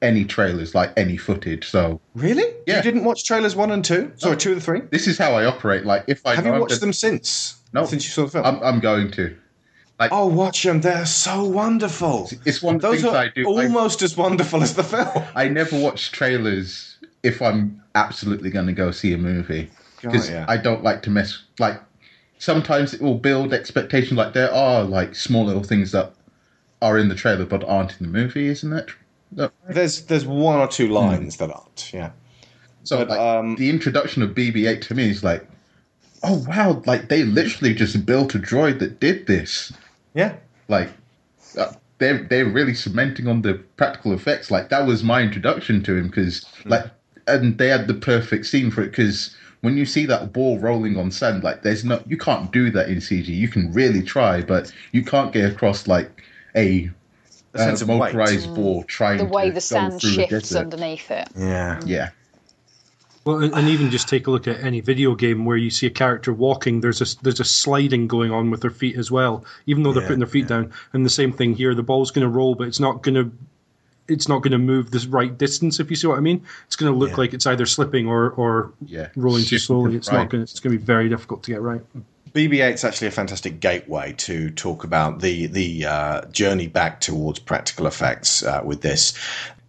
[0.00, 1.68] any trailers, like any footage.
[1.68, 2.44] So Really?
[2.66, 2.76] Yeah.
[2.76, 4.12] You didn't watch trailers one and two?
[4.16, 4.80] Sorry, two and three?
[4.90, 5.84] this is how I operate.
[5.84, 7.60] Like if I Have you watched them since?
[7.72, 7.84] No.
[7.84, 8.46] Since you saw the film?
[8.46, 9.36] I'm, I'm going to.
[9.98, 10.80] Like, oh, watch them.
[10.80, 12.30] They're so wonderful.
[12.44, 13.42] It's one of the Those things are I do.
[13.42, 15.24] I- almost as wonderful as the film.
[15.34, 19.70] I never watch trailers if I'm absolutely going to go see a movie
[20.00, 20.44] because Got ya.
[20.48, 21.42] I don't like to mess.
[21.58, 21.80] Like
[22.38, 24.16] sometimes it will build expectation.
[24.16, 26.12] Like there are like small little things that
[26.80, 28.90] are in the trailer but aren't in the movie, isn't it?
[29.68, 32.10] There's there's one or two lines that aren't, yeah.
[32.84, 35.46] So But, like, um, the introduction of BB-8 to me is like,
[36.22, 36.82] oh wow!
[36.86, 39.72] Like they literally just built a droid that did this.
[40.18, 40.34] Yeah.
[40.66, 40.90] Like
[41.56, 44.50] uh, they're they're really cementing on the practical effects.
[44.50, 46.86] Like that was my introduction to him because like,
[47.28, 50.96] and they had the perfect scene for it because when you see that ball rolling
[50.96, 53.28] on sand, like there's no you can't do that in CG.
[53.28, 56.22] You can really try, but you can't get across like
[56.54, 56.90] a.
[57.54, 57.98] A sense uh, of weight.
[57.98, 60.58] motorized ball trying The way to the go sand through a shifts desert.
[60.58, 61.28] underneath it.
[61.34, 61.80] Yeah.
[61.86, 62.10] Yeah.
[63.28, 65.86] Well, and, and even just take a look at any video game where you see
[65.86, 66.80] a character walking.
[66.80, 70.00] There's a there's a sliding going on with their feet as well, even though they're
[70.02, 70.72] Yeah, putting their feet down.
[70.94, 71.74] And the same thing here.
[71.74, 73.30] The ball's going to roll, but it's not going to
[74.08, 75.78] it's not going to move the right distance.
[75.78, 77.16] If you see what I mean, it's going to look Yeah.
[77.18, 79.08] like it's either slipping or or Yeah.
[79.14, 79.96] rolling too slowly.
[79.96, 80.20] It's right.
[80.20, 80.46] not going.
[80.46, 81.82] to It's going to be very difficult to get right.
[82.32, 87.40] BB-8 is actually a fantastic gateway to talk about the the uh, journey back towards
[87.40, 89.12] practical effects uh, with this.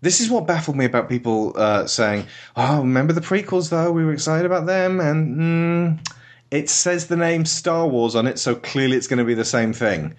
[0.01, 2.25] This is what baffled me about people uh, saying,
[2.55, 3.91] "Oh, remember the prequels though?
[3.91, 6.13] We were excited about them." And mm,
[6.51, 9.45] it says the name Star Wars on it, so clearly it's going to be the
[9.45, 10.15] same thing.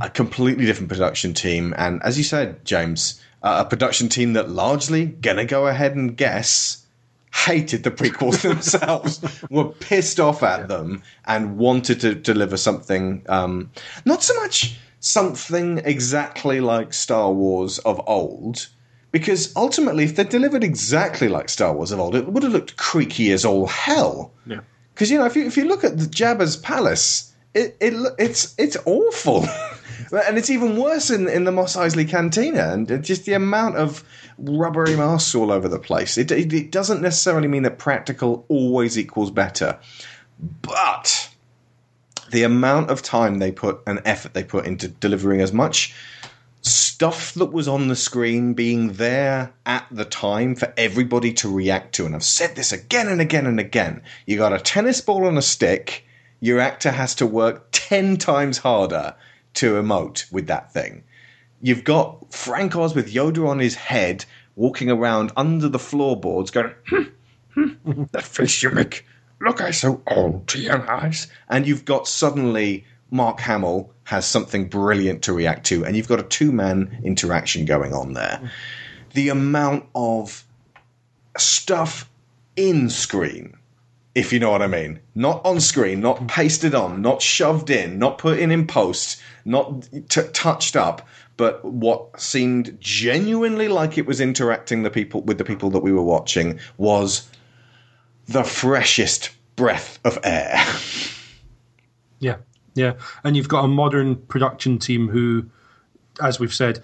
[0.00, 4.50] A completely different production team, and as you said, James, uh, a production team that
[4.50, 6.84] largely gonna go ahead and guess
[7.32, 9.20] hated the prequels themselves,
[9.50, 13.70] were pissed off at them, and wanted to deliver something, um,
[14.04, 18.68] not so much something exactly like Star Wars of old,
[19.12, 22.76] because ultimately, if they delivered exactly like Star Wars of old, it would have looked
[22.76, 24.32] creaky as all hell.
[24.46, 24.60] Yeah.
[24.94, 28.54] Because you know, if you if you look at the Jabba's palace, it, it it's
[28.56, 29.44] it's awful,
[30.26, 34.04] and it's even worse in in the Mos Eisley Cantina, and just the amount of
[34.38, 36.16] rubbery masks all over the place.
[36.16, 39.78] It, it it doesn't necessarily mean that practical always equals better,
[40.62, 41.30] but
[42.30, 45.94] the amount of time they put and effort they put into delivering as much
[46.62, 51.94] stuff that was on the screen being there at the time for everybody to react
[51.94, 52.06] to.
[52.06, 54.02] And I've said this again and again and again.
[54.26, 56.04] You got a tennis ball on a stick,
[56.40, 59.14] your actor has to work 10 times harder
[59.54, 61.04] to emote with that thing.
[61.62, 64.24] You've got Frank Oz with Yoda on his head
[64.56, 67.02] walking around under the floorboards going, hmm,
[67.54, 69.06] hmm, that face you make.
[69.40, 71.26] Look, I so old to your eyes.
[71.48, 76.18] And you've got suddenly Mark Hamill has something brilliant to react to, and you've got
[76.18, 78.50] a two man interaction going on there.
[79.14, 80.44] The amount of
[81.38, 82.10] stuff
[82.56, 83.56] in screen
[84.12, 84.98] if you know what I mean.
[85.14, 89.88] Not on screen, not pasted on, not shoved in, not put in in post, not
[90.08, 91.06] t- touched up,
[91.36, 95.92] but what seemed genuinely like it was interacting the people with the people that we
[95.92, 97.30] were watching was
[98.26, 100.60] the freshest breath of air.
[102.18, 102.38] Yeah,
[102.74, 102.94] yeah.
[103.24, 105.46] And you've got a modern production team who,
[106.22, 106.82] as we've said,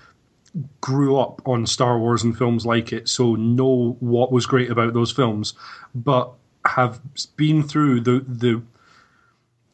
[0.80, 4.94] grew up on Star Wars and films like it, so know what was great about
[4.94, 5.54] those films,
[5.94, 6.32] but
[6.64, 7.00] have
[7.36, 8.62] been through the the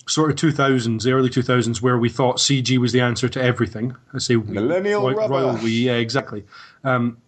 [0.08, 3.96] sort of 2000s, the early 2000s, where we thought CG was the answer to everything.
[4.12, 5.32] I say millennial roy- rubber.
[5.32, 6.44] royal we, yeah, exactly.
[6.82, 7.18] Um,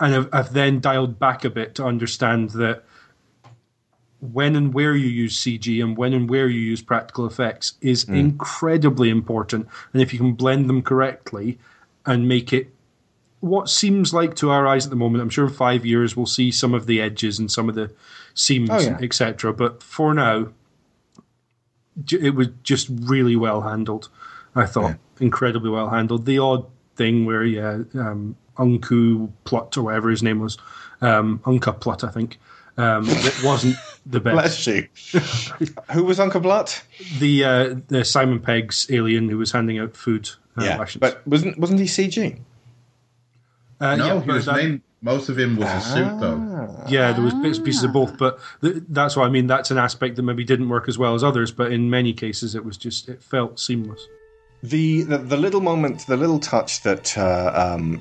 [0.00, 2.84] and I've, I've then dialed back a bit to understand that
[4.22, 8.04] when and where you use CG and when and where you use practical effects is
[8.04, 8.16] Mm.
[8.18, 9.66] incredibly important.
[9.92, 11.58] And if you can blend them correctly
[12.06, 12.72] and make it
[13.40, 16.26] what seems like to our eyes at the moment, I'm sure in five years we'll
[16.26, 17.90] see some of the edges and some of the
[18.34, 18.98] seams, Oh, yeah.
[19.02, 19.52] etc.
[19.52, 20.46] But for now,
[22.12, 24.08] it was just really well handled.
[24.54, 26.26] I thought incredibly well handled.
[26.26, 26.66] The odd
[26.96, 30.56] thing where yeah, um, Unkar Plutt or whatever his name was,
[31.00, 32.38] um, Unkar Plutt, I think.
[32.76, 34.64] Um, it wasn't the best.
[34.64, 34.88] Bless you.
[35.92, 36.82] Who was Uncle Blutt?
[37.18, 40.30] The uh, the Simon Pegg's alien who was handing out food.
[40.56, 41.00] Uh, yeah, rations.
[41.00, 42.38] but wasn't wasn't he CG?
[43.80, 46.84] Uh, no, yeah, he was that- main, most of him was a suit though.
[46.88, 49.46] Yeah, there was bits pieces of both, but th- that's what I mean.
[49.48, 52.54] That's an aspect that maybe didn't work as well as others, but in many cases
[52.54, 54.06] it was just it felt seamless.
[54.62, 58.00] The, the the little moment, the little touch that uh, um,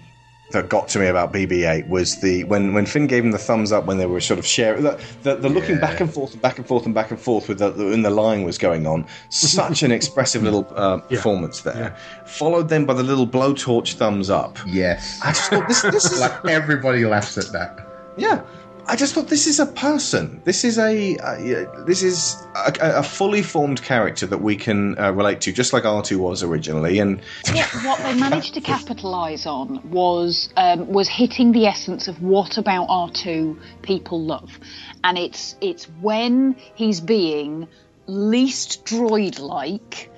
[0.52, 3.72] that got to me about BB-8 was the when when Finn gave him the thumbs
[3.72, 5.82] up when they were sort of sharing the, the, the looking Yeah.
[5.82, 8.02] back and forth and back and forth and back and forth with the, the when
[8.02, 9.06] the line was going on.
[9.30, 11.96] Such an expressive little uh, performance there,
[12.26, 14.58] followed then by the little blowtorch thumbs up.
[14.68, 15.20] Yes.
[15.24, 17.80] I just thought this this is like everybody laughs at that.
[18.18, 18.42] Yeah,
[18.88, 20.42] I just thought this is a person.
[20.44, 25.12] This is a uh, this is a, a fully formed character that we can uh,
[25.12, 27.00] relate to, just like R two was originally.
[27.00, 27.22] And
[27.52, 32.58] what, what they managed to capitalise on was um, was hitting the essence of what
[32.58, 34.60] about R two people love,
[35.04, 37.68] and it's it's when he's being
[38.08, 40.10] least droid like.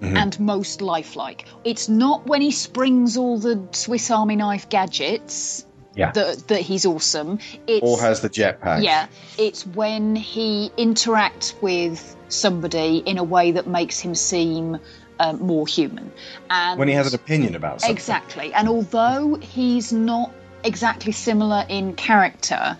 [0.00, 0.16] Mm-hmm.
[0.16, 1.44] And most lifelike.
[1.62, 6.12] It's not when he springs all the Swiss Army knife gadgets Yeah.
[6.12, 7.40] that that he's awesome.
[7.66, 8.82] It's or has the jetpack.
[8.82, 14.78] yeah, it's when he interacts with somebody in a way that makes him seem
[15.18, 16.12] um, more human.
[16.48, 17.94] And when he has an opinion about something.
[17.94, 18.54] Exactly.
[18.54, 20.32] And although he's not
[20.64, 22.78] exactly similar in character,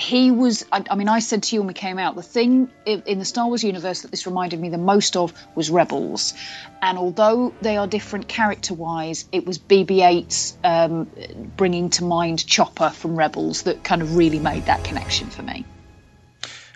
[0.00, 0.64] he was.
[0.72, 3.18] I, I mean, I said to you when we came out, the thing in, in
[3.18, 6.32] the Star Wars universe that this reminded me the most of was Rebels.
[6.80, 11.10] And although they are different character wise, it was BB 8's um,
[11.56, 15.66] bringing to mind Chopper from Rebels that kind of really made that connection for me.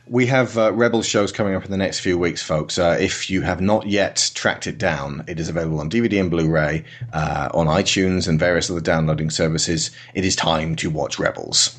[0.06, 2.78] We have uh, Rebel shows coming up in the next few weeks, folks.
[2.78, 6.30] Uh, if you have not yet tracked it down, it is available on DVD and
[6.30, 9.92] Blu-ray, uh, on iTunes and various other downloading services.
[10.12, 11.78] It is time to watch Rebels.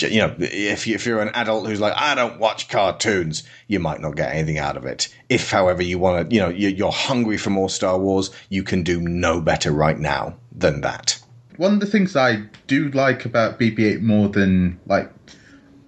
[0.00, 3.80] You know, if, you, if you're an adult who's like, I don't watch cartoons, you
[3.80, 5.08] might not get anything out of it.
[5.30, 8.62] If, however, you want to, you know, you- you're hungry for more Star Wars, you
[8.62, 11.18] can do no better right now than that.
[11.56, 15.10] One of the things I do like about BB-8 more than like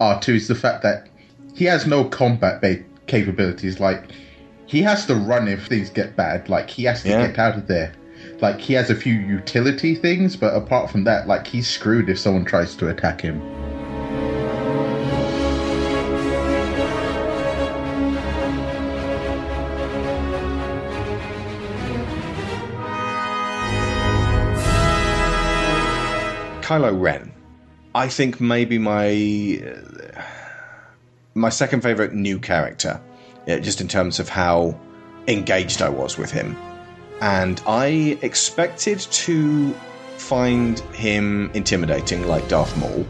[0.00, 1.08] R2 is the fact that
[1.54, 3.78] he has no combat ba- capabilities.
[3.78, 4.04] Like
[4.64, 6.48] he has to run if things get bad.
[6.48, 7.26] Like he has to Yeah.
[7.26, 7.92] get out of there.
[8.40, 12.18] Like he has a few utility things, but apart from that, like he's screwed if
[12.18, 13.42] someone tries to attack him.
[26.68, 27.32] Kylo Ren,
[27.94, 30.22] I think maybe my uh,
[31.32, 33.00] my second favorite new character,
[33.46, 34.78] yeah, just in terms of how
[35.28, 36.54] engaged I was with him,
[37.22, 39.72] and I expected to
[40.18, 43.06] find him intimidating like Darth Maul.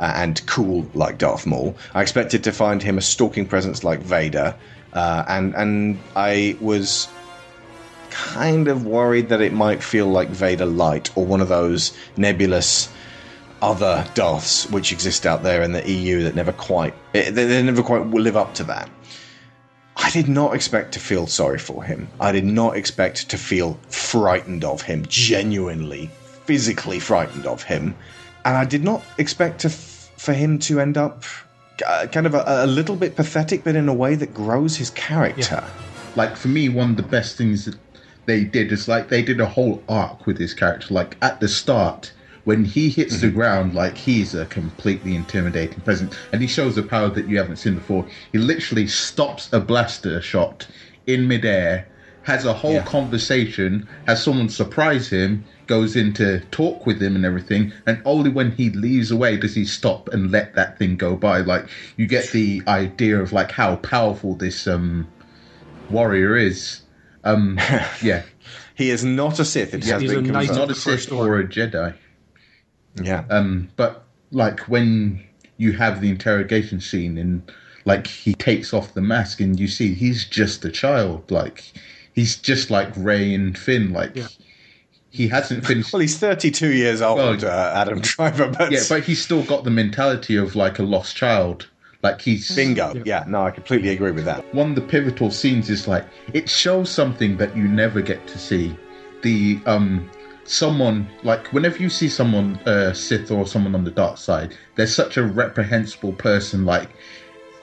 [0.00, 1.76] uh, And cool like Darth Maul.
[1.92, 4.56] I expected to find him a stalking presence like Vader,
[4.94, 7.08] uh, and and I was
[8.14, 12.88] kind of worried that it might feel like Vader Light or one of those nebulous
[13.60, 17.82] other Darths which exist out there in the EU that never quite eh, they, never
[17.82, 18.88] quite live up to that.
[19.96, 22.08] I did not expect to feel sorry for him.
[22.20, 26.08] I did not expect to feel frightened of him, genuinely,
[26.44, 27.96] physically frightened of him,
[28.44, 31.24] and I did not expect to for him to end up
[31.84, 34.90] uh, kind of a, a little bit pathetic, but in a way that grows his
[34.90, 35.64] character.
[36.16, 37.74] Like for me, one of the best things that
[38.26, 40.92] they did is like they did a whole arc with his character.
[40.94, 42.12] Like at the start,
[42.44, 46.82] when he hits the ground, like he's a completely intimidating presence, and he shows a
[46.82, 48.06] power that you haven't seen before.
[48.32, 50.66] He literally stops a blaster shot
[51.06, 51.86] in midair,
[52.22, 57.24] has a whole conversation, has someone surprise him, goes in to talk with him and
[57.24, 61.16] everything, and only when he leaves away does he stop and let that thing go
[61.16, 61.38] by.
[61.40, 65.08] Like you get the idea of like how powerful this um
[65.88, 66.83] warrior is.
[67.24, 67.58] Um,
[68.02, 68.22] yeah.
[68.74, 69.74] he is not a Sith.
[69.74, 70.68] It has he's been a knight, confirmed.
[70.68, 71.94] not a Sith or a Jedi.
[73.02, 73.24] Yeah.
[73.30, 75.24] Um, but like when
[75.56, 77.50] you have the interrogation scene and
[77.84, 81.30] like he takes off the mask and you see he's just a child.
[81.30, 81.64] Like
[82.12, 83.92] he's just like Rey and Finn.
[83.92, 84.16] Like
[85.10, 85.92] he hasn't finished.
[85.92, 89.70] Well, he's 32 years old, uh, Adam Driver, but yeah, but he's still got the
[89.70, 91.68] mentality of like a lost child.
[92.04, 93.02] Like he's bingo.
[93.06, 93.24] Yeah.
[93.26, 94.54] no, I completely agree with that.
[94.54, 98.38] One of the pivotal scenes is like it shows something that you never get to
[98.38, 98.76] see.
[99.22, 100.10] The um
[100.44, 104.86] someone like whenever you see someone uh Sith or someone on the dark side, they're
[104.86, 106.66] such a reprehensible person.
[106.66, 106.90] Like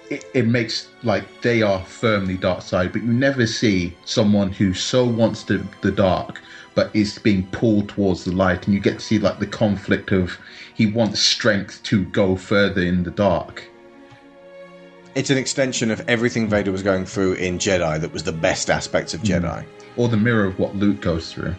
[0.10, 4.74] it, it makes like they are firmly dark side, but you never see someone who
[4.74, 6.42] so wants the the dark
[6.74, 10.12] but is being pulled towards the light, and you get to see like the conflict
[10.12, 10.40] of
[10.74, 13.68] he wants strength to go further in the dark.
[15.16, 18.70] It's an extension of everything Vader was going through in Jedi that was the best
[18.70, 19.42] aspects of mm.
[19.42, 19.66] Jedi.
[19.98, 21.56] Or the mirror of what Luke goes through.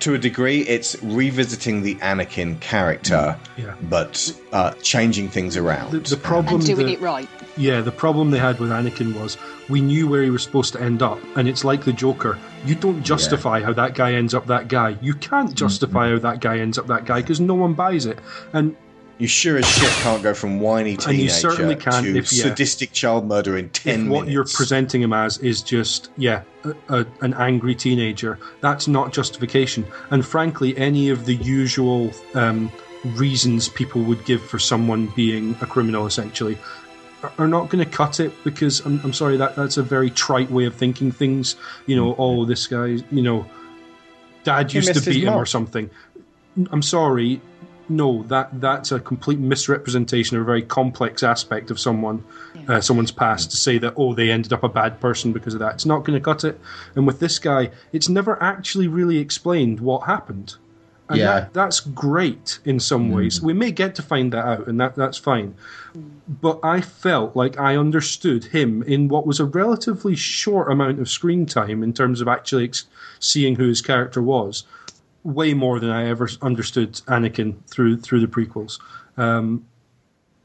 [0.00, 3.64] To a degree, it's revisiting the Anakin character, mm.
[3.64, 3.74] Yeah.
[3.82, 5.92] but uh, changing things around.
[5.92, 7.28] The, the problem and doing that- it right.
[7.56, 9.36] Yeah, the problem they had with Anakin was
[9.68, 12.38] we knew where he was supposed to end up, and it's like the Joker.
[12.64, 14.96] You don't justify how that guy ends up that guy.
[15.00, 15.56] You can't mm-hmm.
[15.56, 18.20] justify how that guy ends up that guy because no one buys it.
[18.52, 18.76] And
[19.18, 22.44] you sure as shit can't go from whiny teenager you certainly can't to if- yeah.
[22.44, 24.14] sadistic child murder in 10 if minutes.
[24.14, 29.12] what you're presenting him as is just yeah a, a, an angry teenager that's not
[29.12, 32.70] justification and frankly any of the usual um,
[33.04, 36.56] reasons people would give for someone being a criminal essentially
[37.38, 40.50] are- not going to cut it because I'm, I'm sorry that that's a very trite
[40.52, 41.56] way of thinking things
[41.86, 43.44] you know oh this guy you know
[44.44, 45.90] dad He used to beat him or something
[46.70, 47.40] I'm sorry
[47.88, 52.24] no that that's a complete misrepresentation of a very complex aspect of someone
[52.68, 55.60] uh, someone's past to say that oh they ended up a bad person because of
[55.60, 55.74] that.
[55.74, 56.60] It's not going to cut it.
[56.94, 60.56] And with this guy it's never actually really explained what happened.
[61.08, 61.24] And Yeah.
[61.40, 63.40] that, that's great in some ways.
[63.40, 65.54] We may get to find that out and that that's fine.
[66.28, 71.08] But I felt like I understood him in what was a relatively short amount of
[71.08, 72.84] screen time in terms of actually ex-
[73.18, 74.64] seeing who his character was,
[75.28, 78.80] way more than I ever understood Anakin through through the prequels.
[79.16, 79.66] Um,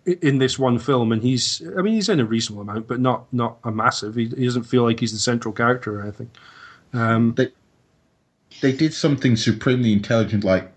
[0.06, 3.32] in this one film, and he's I mean he's in a reasonable amount, but not
[3.32, 4.16] not a massive.
[4.16, 6.30] He, he doesn't feel like he's the central character or anything.
[6.92, 7.52] Um, they
[8.62, 10.72] they did something supremely intelligent like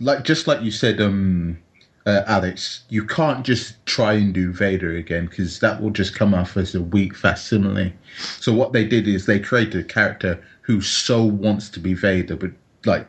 [0.00, 1.58] like just like you said um
[2.06, 6.34] uh, alex you can't just try and do vader again because that will just come
[6.34, 7.92] off as a weak facsimile
[8.38, 12.36] so what they did is they created a character who so wants to be vader
[12.36, 12.50] but
[12.84, 13.06] like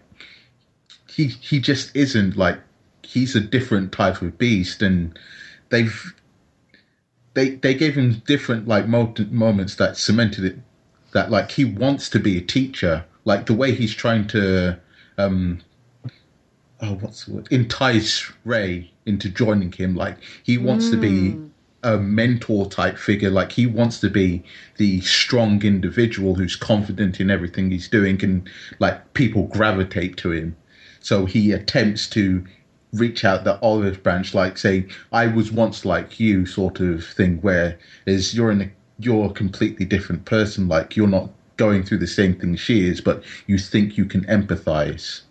[1.18, 2.60] he he just isn't like
[3.02, 5.18] he's a different type of beast and
[5.70, 6.14] they've
[7.34, 10.60] they they gave him different like moments that cemented it
[11.14, 13.04] that like he wants to be a teacher.
[13.26, 14.80] Like the way he's trying to
[15.18, 15.60] um
[16.82, 17.48] oh what's the word?
[17.50, 19.96] Entice Rey into joining him.
[19.96, 21.36] Like he wants to be
[21.82, 23.32] a mentor type figure.
[23.32, 24.44] Like he wants to be
[24.78, 28.48] the strong individual who's confident in everything he's doing and
[28.78, 30.56] like people gravitate to him
[31.08, 32.44] so he attempts to
[32.92, 37.38] reach out the olive branch like saying i was once like you sort of thing
[37.38, 41.98] where is you're in a you're a completely different person like you're not going through
[41.98, 45.22] the same thing she is but you think you can empathize.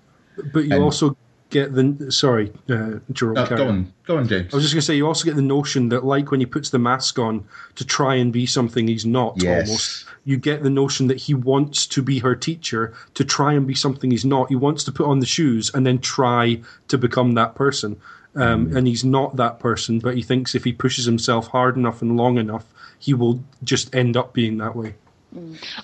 [0.53, 1.17] But you And- also
[1.51, 3.35] get the sorry, uh, Jerome.
[3.35, 5.37] No, go on go on james I was just going to say, you also get
[5.37, 7.47] the notion that, like when he puts the mask on
[7.77, 9.69] to try and be something he's not, Yes.
[9.69, 13.67] almost, you get the notion that he wants to be her teacher to try and
[13.67, 14.49] be something he's not.
[14.49, 17.97] He wants to put on the shoes and then try to become that person.
[18.35, 18.77] Um, Mm.
[18.77, 22.19] And he's not that person, but he thinks if he pushes himself hard enough and
[22.19, 22.67] long enough,
[22.99, 24.95] he will just end up being that way.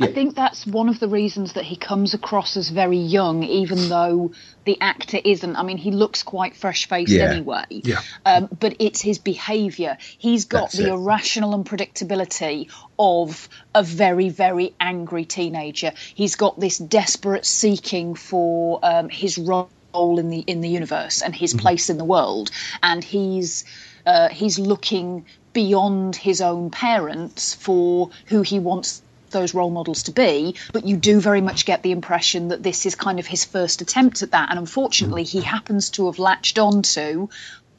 [0.00, 3.88] I think that's one of the reasons that he comes across as very young, even
[3.88, 4.32] though
[4.64, 5.56] the actor isn't.
[5.56, 7.32] I mean, he looks quite fresh faced Yeah.
[7.32, 7.64] anyway.
[7.68, 8.00] Yeah.
[8.24, 9.98] Um, but it's his behaviour.
[10.00, 10.92] He's got That's the it.
[10.94, 15.92] irrational unpredictability of a very, very angry teenager.
[16.14, 21.34] He's got this desperate seeking for um, his role in the in the universe and
[21.34, 22.50] his place in the world,
[22.82, 23.64] and he's
[24.06, 29.02] uh, he's looking beyond his own parents for who he wants
[29.32, 32.86] those role models to be, but you do very much get the impression that this
[32.86, 34.50] is kind of his first attempt at that.
[34.50, 37.28] And unfortunately, he happens to have latched on to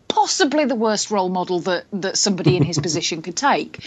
[0.07, 3.79] possibly the worst role model that, that somebody in his position could take.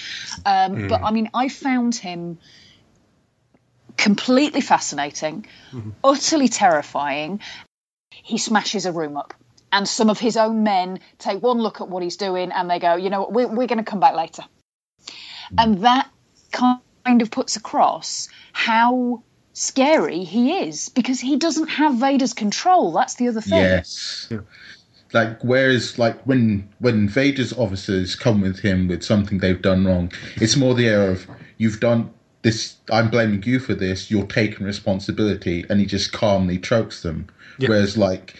[0.44, 0.88] Um, Mm.
[0.88, 2.38] But I mean, I found him
[3.96, 5.46] completely fascinating,
[6.02, 7.40] utterly terrifying.
[8.10, 9.34] He smashes a room up.
[9.72, 12.78] And some of his own men take one look at what he's doing and they
[12.78, 14.42] go, you know what, we're, we're going to come back later.
[15.58, 16.10] And that
[16.52, 16.80] kind
[17.22, 19.22] of puts across how
[19.52, 22.92] scary he is because he doesn't have Vader's control.
[22.92, 23.58] That's the other thing.
[23.58, 24.28] Yes.
[25.12, 30.12] Like whereas like when when Vader's officers come with him with something they've done wrong,
[30.36, 31.26] it's more the air of
[31.58, 32.10] you've done
[32.42, 37.28] this I'm blaming you for this, you're taking responsibility and he just calmly chokes them.
[37.58, 38.34] Whereas like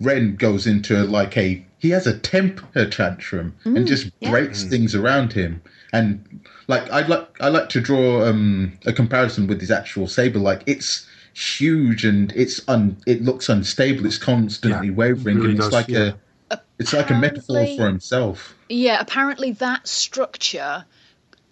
[0.00, 4.30] Ren goes into like a he has a temper tantrum and Mm, just yeah.
[4.30, 5.62] breaks things around him.
[5.94, 10.40] And like I like I like to draw um, a comparison with his actual saber.
[10.40, 14.04] Like it's huge and it's un it looks unstable.
[14.04, 16.12] It's constantly wavering, really and it's does, like yeah.
[16.50, 18.56] a it's like a metaphor for himself.
[18.68, 20.84] Yeah, apparently that structure,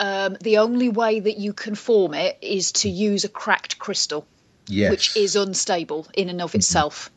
[0.00, 4.26] um, the only way that you can form it is to use a cracked crystal,
[4.66, 4.90] Yes.
[4.90, 7.10] which is unstable in and of itself.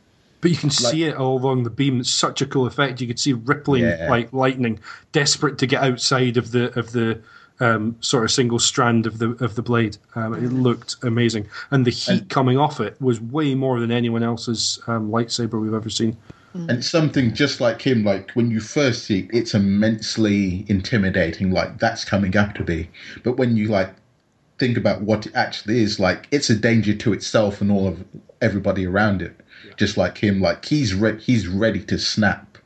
[0.45, 1.99] But you can see it all along the beam.
[1.99, 3.01] It's such a cool effect.
[3.01, 4.05] You could see rippling Yeah.
[4.07, 4.79] like lightning,
[5.11, 7.19] desperate to get outside of the of the
[7.59, 9.97] um, sort of single strand of the of the blade.
[10.13, 14.21] Um, it looked amazing, and the heat coming off it was way more than anyone
[14.21, 16.15] else's um, lightsaber we've ever seen.
[16.53, 21.79] And something just like him, like when you first see it, it's immensely intimidating, like
[21.79, 22.87] that's coming up to be.
[23.23, 23.89] But when you like
[24.59, 28.05] think about what it actually is, like it's a danger to itself and all of
[28.41, 29.35] everybody around it.
[29.77, 32.57] Just like him, like he's re- he's ready to snap.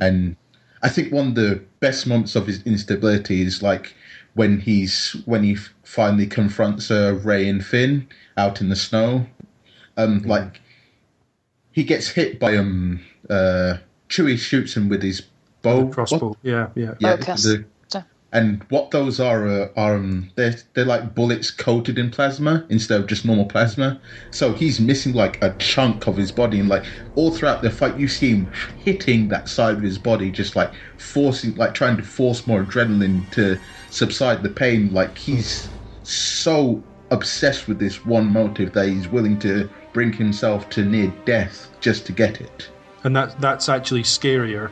[0.00, 0.36] And
[0.82, 3.94] I think one of the best moments of his instability is like
[4.34, 8.06] when he's when he finally confronts uh, Rey and Finn
[8.36, 9.26] out in the snow.
[9.96, 10.60] Um, like
[11.72, 13.00] he gets hit by um
[13.30, 13.78] uh
[14.08, 15.22] Chewie shoots him with his
[15.62, 16.28] bow Crossbow.
[16.28, 16.38] What?
[16.42, 16.94] Yeah, yeah.
[17.00, 17.42] Yeah, Focus.
[17.44, 17.64] the- So-
[18.34, 23.00] and what those are uh, are um, they're they're like bullets coated in plasma instead
[23.00, 24.00] of just normal plasma.
[24.32, 26.84] So he's missing like a chunk of his body, and like
[27.14, 30.72] all throughout the fight, you see him hitting that side of his body, just like
[30.98, 33.58] forcing, like trying to force more adrenaline to
[33.90, 34.92] subside the pain.
[34.92, 35.70] Like he's
[36.02, 41.70] so obsessed with this one motive that he's willing to bring himself to near death
[41.80, 42.68] just to get it.
[43.04, 44.70] and that that's actually scarier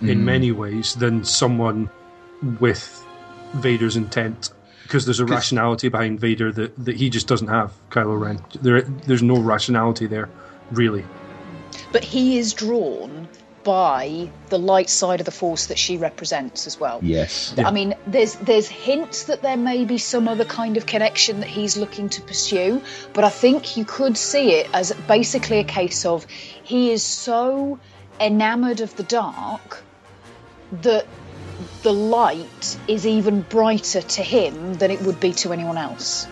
[0.00, 0.24] in Mm.
[0.24, 1.90] many ways than someone
[2.60, 3.01] with
[3.54, 4.50] Vader's intent
[4.84, 8.82] because there's a rationality behind Vader that, that he just doesn't have Kylo Ren there
[8.82, 10.28] there's no rationality there
[10.70, 11.04] really
[11.92, 13.28] But he is drawn
[13.64, 16.98] by the light side of the force that she represents as well.
[17.02, 17.54] Yes.
[17.58, 21.48] I mean, there's there's hints that there may be some other kind of connection that
[21.48, 26.04] he's looking to pursue, but I think you could see it as basically a case
[26.04, 26.26] of
[26.64, 27.78] he is so
[28.20, 29.82] enamored of the dark
[30.82, 31.06] that
[31.82, 36.26] the light is even brighter to him than it would be to anyone else.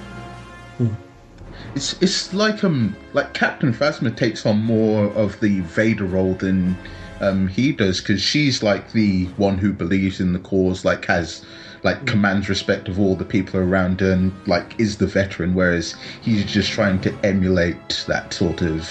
[1.75, 6.77] It's it's like um like Captain Phasma takes on more of the Vader role than
[7.21, 11.45] um he does because she's like the one who believes in the cause, like has
[11.83, 15.95] like commands respect of all the people around her, and like is the veteran, whereas
[16.23, 18.91] he's just trying to emulate that sort of.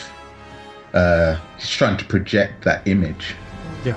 [0.94, 3.36] Uh, he's trying to project that image.
[3.86, 3.96] yeah,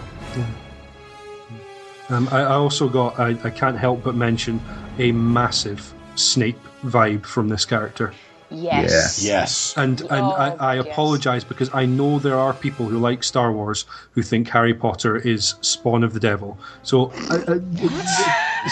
[2.08, 4.60] Um, I, I also got I, I can't help but mention
[4.98, 8.12] a massive Snape vibe from this character
[8.54, 9.24] Yes.
[9.24, 9.74] Yes.
[9.76, 13.86] And and I, I apologize because I know there are people who like Star Wars
[14.12, 16.58] who think Harry Potter is spawn of the devil.
[16.82, 17.58] So I, I,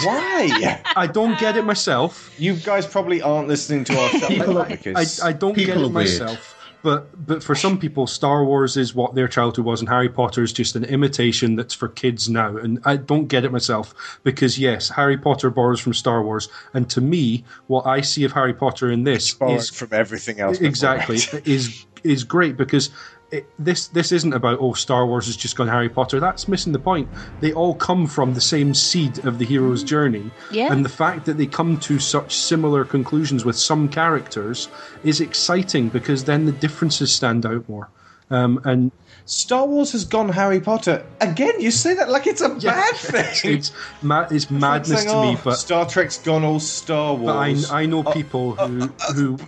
[0.05, 0.81] Why?
[0.97, 2.33] I don't get it myself.
[2.39, 5.55] You guys probably aren't listening to our show People though, are- because I, I don't
[5.57, 5.93] get it weird.
[5.93, 6.57] myself.
[6.83, 10.43] But but for some people, Star Wars is what their childhood was, and Harry Potter
[10.43, 12.57] is just an imitation that's for kids now.
[12.57, 16.89] And I don't get it myself because yes, Harry Potter borrows from Star Wars, and
[16.91, 20.61] to me, what I see of Harry Potter in this is from everything else.
[20.61, 22.91] exactly is is great because
[23.31, 26.21] it, this this isn't about oh Star Wars has just gone Harry Potter.
[26.21, 27.09] That's missing the point.
[27.41, 30.73] They all come from the same seed of the hero's journey, Yeah.
[30.73, 34.69] and the fact that they come to such similar conclusions with some characters
[35.05, 37.89] is exciting because then the differences stand out more.
[38.31, 38.93] Um, and
[39.31, 41.61] Star Wars has gone Harry Potter again.
[41.61, 43.55] You say that like it's a bad thing.
[43.59, 43.71] it's,
[44.03, 47.51] ma- it's madness Saying, to me, "Oh, but Star Trek's gone all Star but I,
[47.51, 47.71] Wars.
[47.71, 49.39] I know people who who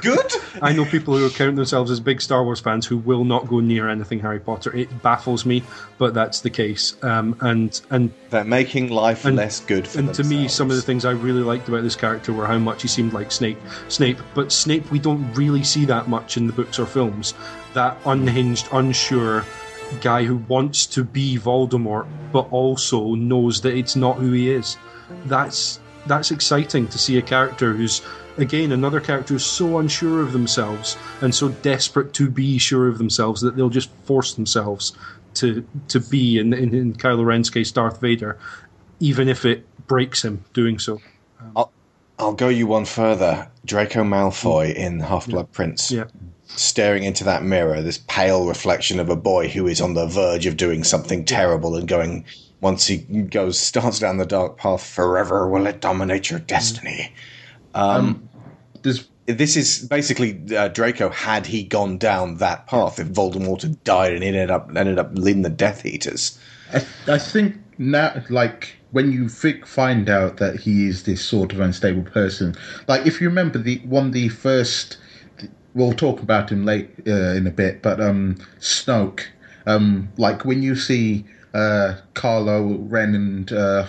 [0.00, 0.32] Good.
[0.62, 3.60] I know people who count themselves as big Star Wars fans who will not go
[3.60, 4.74] near anything Harry Potter.
[4.74, 5.62] It baffles me,
[5.98, 6.96] but that's the case.
[7.02, 10.28] Um, and and they're making life and, less good for And themselves.
[10.30, 12.82] to me, some of the things I really liked about this character were how much
[12.82, 13.58] he seemed like Snape.
[13.88, 17.34] Snape, but Snape, we don't really see that much in the books or films.
[17.74, 19.44] That unhinged, unsure
[20.00, 24.76] guy who wants to be Voldemort, but also knows that it's not who he is.
[25.26, 28.02] That's that's exciting to see a character who's
[28.38, 32.98] again another character who's so unsure of themselves and so desperate to be sure of
[32.98, 34.96] themselves that they'll just force themselves
[35.34, 38.38] to to be in in, in Kylo Ren's case Darth Vader,
[39.00, 41.00] even if it breaks him doing so.
[41.56, 41.72] I'll,
[42.18, 43.48] I'll go you one further.
[43.64, 45.90] Draco Malfoy in Half Blood Prince.
[45.90, 46.04] Yeah.
[46.48, 50.46] Staring into that mirror, this pale reflection of a boy who is on the verge
[50.46, 52.24] of doing something terrible and going,
[52.60, 57.12] once he goes, starts down the dark path, forever will it dominate your destiny.
[57.74, 58.28] Um,
[59.28, 64.14] this is basically uh, Draco had he gone down that path if Voldemort had died
[64.14, 66.38] and ended up ended up leading the Death Eaters.
[66.72, 71.52] I, I think now, like when you fi- find out that he is this sort
[71.52, 72.54] of unstable person,
[72.86, 74.96] like if you remember the one of the first,
[75.74, 79.24] we'll talk about him late uh, in a bit, but um, Snoke,
[79.66, 81.24] um, like when you see
[81.54, 83.86] uh, Kylo Ren and uh,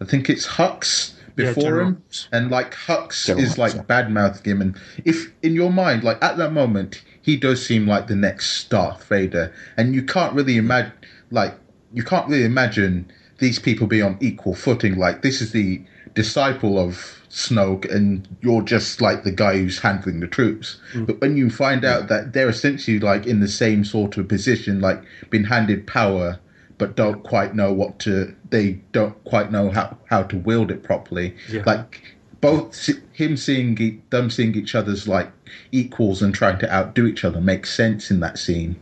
[0.00, 2.02] I think it's Hux before General him,
[2.32, 3.82] and like Hux General is Hux, like yeah.
[3.82, 7.86] bad mouthing him, and if in your mind, like at that moment, he does seem
[7.86, 10.92] like the next Darth Vader, and you can't really imagine,
[11.30, 11.54] like
[11.92, 14.96] you can't really imagine these people be on equal footing.
[14.96, 15.82] Like this is the
[16.16, 20.78] disciple of Snoke, and you're just like the guy who's handling the troops.
[20.94, 21.06] Mm.
[21.06, 21.88] But when you find mm.
[21.88, 26.40] out that they're essentially like in the same sort of position, like been handed power,
[26.78, 30.82] but don't quite know what to, they don't quite know how how to wield it
[30.82, 31.36] properly.
[31.48, 31.62] Yeah.
[31.64, 32.02] Like
[32.40, 35.30] both him seeing e- them seeing each other's like
[35.72, 38.76] equals and trying to outdo each other makes sense in that scene.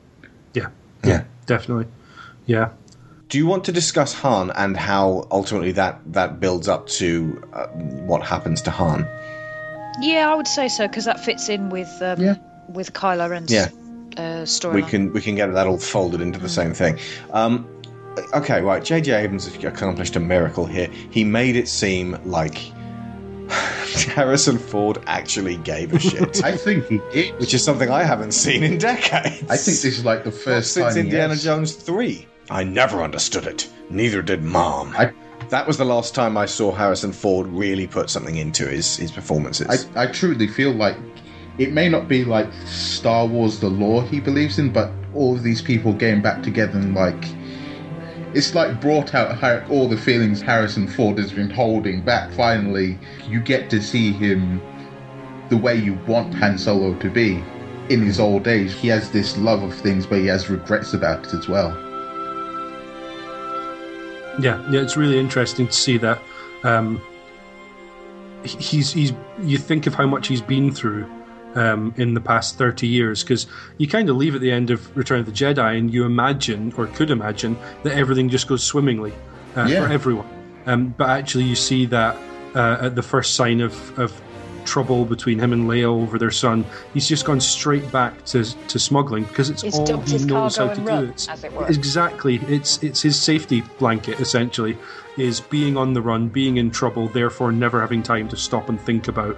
[0.55, 0.69] Yeah,
[1.05, 1.25] Yeah.
[1.47, 1.87] definitely.
[2.47, 2.71] Yeah.
[3.35, 7.67] Do you want to discuss Han and how ultimately that, that builds up to uh,
[8.07, 9.09] what happens to Han?
[10.01, 12.37] Yeah, I would say so because that fits in with um, Yeah.
[12.69, 13.71] with Kylo Ren's Yeah.
[14.17, 14.75] uh, storyline.
[14.75, 17.01] We can we can get that all folded into the same thing.
[17.33, 17.67] Um,
[18.35, 18.85] okay, right.
[18.85, 19.13] J.J.
[19.13, 20.87] Abrams accomplished a miracle here.
[21.11, 22.57] He made it seem like
[24.15, 27.41] Harrison Ford actually gave a shit, I think he did.
[27.41, 29.43] which is something I haven't seen in decades.
[29.51, 31.43] I think this is like the Not first since time he Indiana has.
[31.43, 32.29] Jones three.
[32.51, 33.71] I never understood it.
[33.91, 34.95] Neither did Mom.
[34.97, 35.13] I-
[35.51, 39.11] that was the last time I saw Harrison Ford really put something into his his
[39.13, 39.87] performances.
[39.95, 40.97] I, I truly feel like
[41.59, 45.43] it may not be like Star Wars the lore he believes in, but all of
[45.43, 47.25] these people getting back together and like
[48.35, 52.33] it's like brought out all the feelings Harrison Ford has been holding back.
[52.33, 52.99] Finally,
[53.29, 54.61] you get to see him
[55.51, 57.43] the way you want Han Solo to be
[57.91, 58.73] in his old age.
[58.73, 61.79] He has this love of things, but he has regrets about it as well.
[64.41, 66.21] Yeah, yeah, it's really interesting to see that.
[66.65, 67.01] Um,
[68.45, 69.13] he's he's.
[69.43, 71.07] You think of how much he's been through
[71.55, 73.47] um, in the past thirty years, because
[73.79, 76.73] you kind of leave at the end of Return of the Jedi, and you imagine
[76.77, 79.13] or could imagine that everything just goes swimmingly
[79.57, 79.87] uh, Yeah.
[79.87, 80.29] for everyone.
[80.67, 82.17] Um, but actually, you see that
[82.55, 84.19] uh, at the first sign of, of
[84.65, 88.79] trouble between him and Leia over their son, he's just gone straight back to to
[88.79, 90.89] smuggling because it's He's all he knows how to and do.
[90.93, 91.67] run, It's- as it were.
[91.69, 92.37] Exactly.
[92.49, 94.77] It's it's his safety blanket essentially
[95.17, 98.81] is being on the run, being in trouble, therefore never having time to stop and
[98.81, 99.37] think about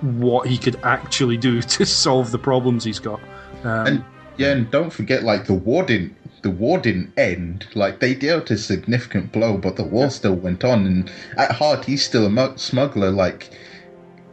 [0.00, 3.20] what he could actually do to solve the problems he's got.
[3.62, 4.04] Um, And
[4.36, 7.66] yeah, and don't forget, like the war didn't the war didn't end.
[7.74, 10.86] Like they dealt a significant blow, but the war still went on.
[10.86, 13.10] And at heart, he's still a smuggler.
[13.10, 13.50] Like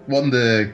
[0.07, 0.73] one of the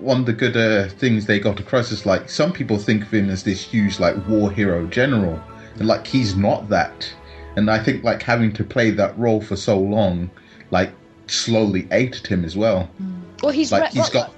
[0.00, 3.14] one of the good uh, things they got across is like some people think of
[3.14, 5.42] him as this huge like war hero general,
[5.76, 7.12] and like he's not that.
[7.56, 10.30] And I think like having to play that role for so long,
[10.70, 10.92] like
[11.26, 12.90] slowly ate at him as well.
[13.42, 14.22] well, he's like Rhett he's Butler.
[14.22, 14.34] got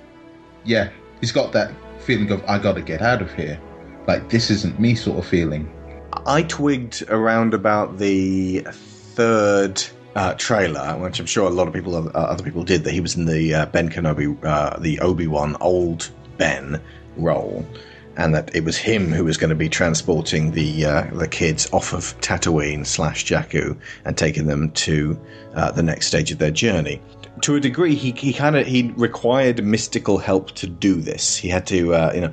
[0.64, 3.58] yeah he's got that feeling of i gotta get out of here
[4.06, 5.72] like this isn't me sort of feeling
[6.26, 9.82] I twigged around about the third
[10.16, 13.00] uh, trailer, which I'm sure a lot of people, uh, other people did, that he
[13.00, 16.80] was in the uh, Ben Kenobi, uh, the Obi Wan old Ben
[17.18, 17.64] role,
[18.16, 21.68] and that it was him who was going to be transporting the uh, the kids
[21.72, 25.20] off of Tatooine slash Jakku and taking them to
[25.54, 27.00] uh, the next stage of their journey.
[27.42, 31.36] To a degree, he, he kind of he required mystical help to do this.
[31.36, 32.32] He had to, you know.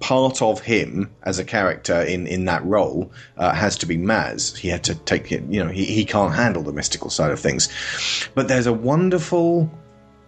[0.00, 4.56] Part of him as a character in, in that role uh, has to be Maz.
[4.56, 7.38] He had to take it, you know, he, he can't handle the mystical side of
[7.38, 7.68] things.
[8.34, 9.70] But there's a wonderful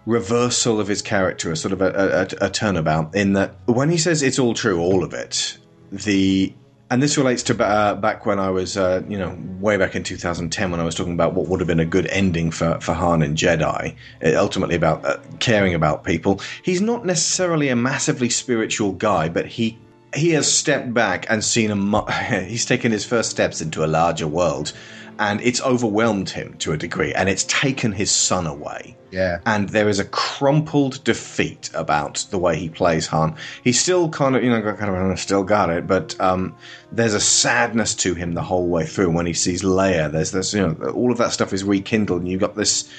[0.06, 3.98] reversal of his character, a sort of a, a, a turnabout, in that when he
[3.98, 5.58] says it's all true, all of it,
[5.90, 6.52] the
[6.92, 10.02] and this relates to uh, back when I was, uh, you know, way back in
[10.02, 12.92] 2010 when I was talking about what would have been a good ending for, for
[12.92, 16.42] Han and Jedi, uh, ultimately about uh, caring about people.
[16.62, 19.78] He's not necessarily a massively spiritual guy, but he
[20.14, 21.76] he has stepped back and seen a.
[21.76, 22.04] Mu-
[22.44, 24.74] he's taken his first steps into a larger world,
[25.18, 28.96] and it's overwhelmed him to a degree, and it's taken his son away.
[29.12, 29.40] Yeah.
[29.44, 33.36] And there is a crumpled defeat about the way he plays Han.
[33.62, 36.56] He's still kind of, you know, kind of still got it, but um,
[36.90, 39.10] there's a sadness to him the whole way through.
[39.10, 42.30] When he sees Leia, there's this, you know, all of that stuff is rekindled, and
[42.30, 42.90] you've got this,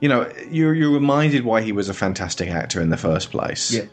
[0.00, 3.72] you know, you're you're reminded why he was a fantastic actor in the first place.
[3.72, 3.86] Yeah.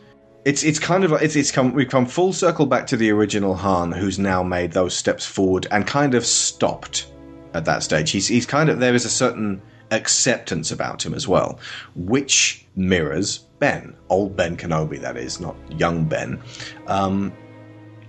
[0.46, 3.10] It's it's kind of like it's it's come we've come full circle back to the
[3.12, 7.08] original Han, who's now made those steps forward and kind of stopped
[7.54, 8.12] at that stage.
[8.12, 9.62] He's he's kind of there is a certain
[9.92, 11.60] acceptance about him as well,
[11.96, 16.42] which mirrors Ben, old Ben Kenobi, that is, not young Ben.
[16.88, 17.32] Um,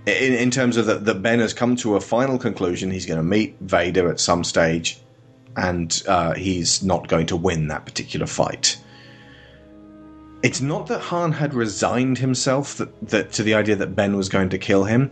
[0.05, 3.23] in, in terms of that, Ben has come to a final conclusion, he's going to
[3.23, 4.99] meet Vader at some stage,
[5.55, 8.77] and uh, he's not going to win that particular fight.
[10.43, 14.29] It's not that Han had resigned himself that, that to the idea that Ben was
[14.29, 15.11] going to kill him.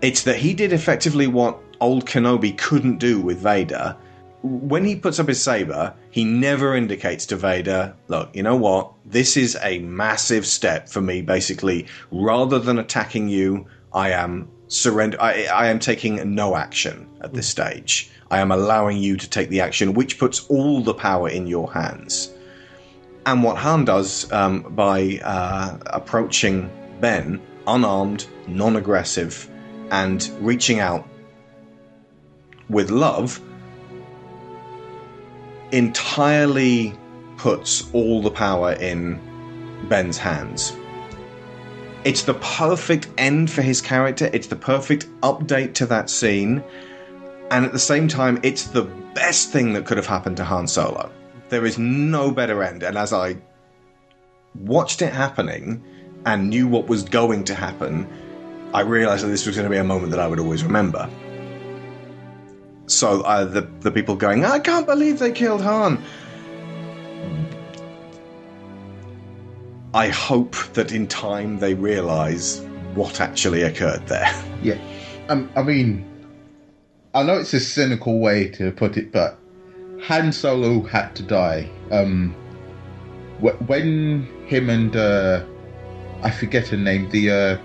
[0.00, 3.96] It's that he did effectively what old Kenobi couldn't do with Vader.
[4.42, 8.92] When he puts up his saber, he never indicates to Vader, look, you know what?
[9.04, 11.86] This is a massive step for me, basically.
[12.10, 17.48] Rather than attacking you, I am surrender I, I am taking no action at this
[17.48, 18.10] stage.
[18.30, 21.72] I am allowing you to take the action, which puts all the power in your
[21.72, 22.32] hands.
[23.24, 26.70] And what Han does um, by uh, approaching
[27.00, 29.48] Ben unarmed, non aggressive,
[29.90, 31.08] and reaching out
[32.68, 33.40] with love
[35.72, 36.94] entirely
[37.36, 39.20] puts all the power in
[39.88, 40.72] Ben's hands.
[42.04, 46.62] It's the perfect end for his character, it's the perfect update to that scene,
[47.50, 48.84] and at the same time, it's the
[49.14, 51.10] best thing that could have happened to Han Solo.
[51.48, 53.36] There is no better end, and as I
[54.54, 55.82] watched it happening
[56.24, 58.08] and knew what was going to happen,
[58.72, 61.08] I realized that this was going to be a moment that I would always remember.
[62.86, 66.02] So uh, the the people going, I can't believe they killed Han.
[69.94, 72.60] I hope that in time they realize
[72.94, 74.30] what actually occurred there.
[74.62, 74.78] Yeah.
[75.28, 76.04] Um, I mean,
[77.14, 79.38] I know it's a cynical way to put it, but
[80.02, 81.68] Han Solo had to die.
[81.92, 82.34] Um,
[83.40, 85.44] when him and uh,
[86.22, 87.58] I forget her name, the uh,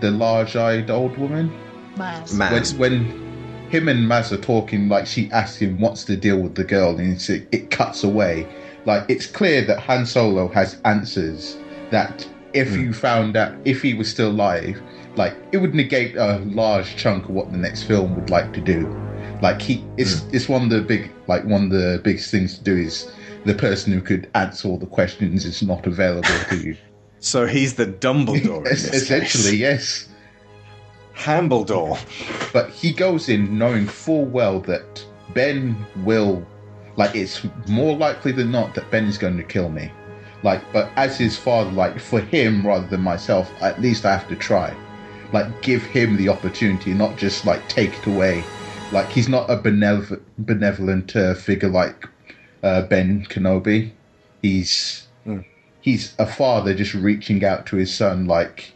[0.00, 1.50] the large-eyed old woman.
[1.96, 2.34] Maz.
[2.34, 2.76] Maz.
[2.76, 3.27] When, when
[3.68, 6.98] him and Maz are talking, like she asks him, "What's the deal with the girl?"
[6.98, 8.46] and it's, it cuts away.
[8.84, 11.56] Like it's clear that Han Solo has answers
[11.90, 12.80] that if hmm.
[12.80, 14.80] you found out if he was still alive,
[15.16, 18.60] like it would negate a large chunk of what the next film would like to
[18.60, 18.86] do.
[19.42, 20.30] Like he, it's hmm.
[20.34, 23.10] it's one of the big like one of the biggest things to do is
[23.44, 26.76] the person who could answer all the questions is not available to you.
[27.20, 28.64] So he's the Dumbledore.
[28.70, 29.58] Essentially, case.
[29.58, 30.08] yes.
[31.18, 31.98] Hambledore.
[32.52, 35.04] But he goes in knowing full well that
[35.34, 36.46] Ben will,
[36.96, 39.90] like, it's more likely than not that Ben is going to kill me.
[40.42, 44.28] Like, but as his father, like, for him rather than myself, at least I have
[44.28, 44.74] to try.
[45.32, 48.44] Like, give him the opportunity, not just, like, take it away.
[48.92, 52.08] Like, he's not a benevolent, benevolent uh, figure like
[52.62, 53.92] uh, Ben Kenobi.
[54.40, 55.06] He's
[55.80, 58.72] he's a father just reaching out to his son, like,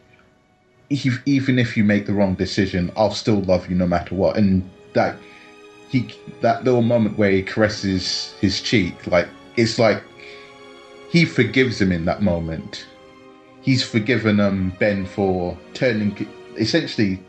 [0.92, 4.36] if, even if you make the wrong decision, I'll still love you no matter what.
[4.36, 5.16] And that
[5.88, 10.02] he that little moment where he caresses his cheek, like it's like
[11.10, 12.86] he forgives him in that moment.
[13.62, 17.22] He's forgiven um Ben for turning essentially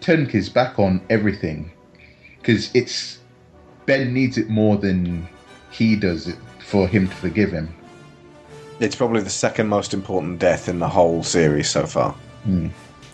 [0.00, 1.70] turning his back on everything
[2.38, 3.18] because it's
[3.86, 5.28] Ben needs it more than
[5.70, 7.74] he does it for him to forgive him.
[8.78, 12.14] It's probably the second most important death in the whole series so far.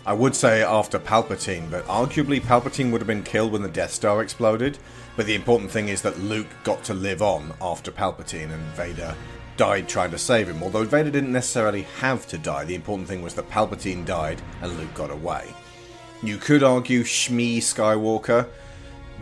[0.07, 3.91] I would say after Palpatine, but arguably Palpatine would have been killed when the Death
[3.91, 4.79] Star exploded.
[5.17, 9.17] But the important thing is that Luke got to live on after Palpatine and Vader
[9.57, 10.63] died trying to save him.
[10.63, 14.79] Although Vader didn't necessarily have to die, the important thing was that Palpatine died and
[14.79, 15.53] Luke got away.
[16.23, 18.47] You could argue Shmi Skywalker,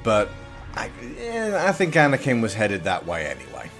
[0.02, 0.28] but
[0.74, 3.70] I, eh, I think Anakin was headed that way anyway.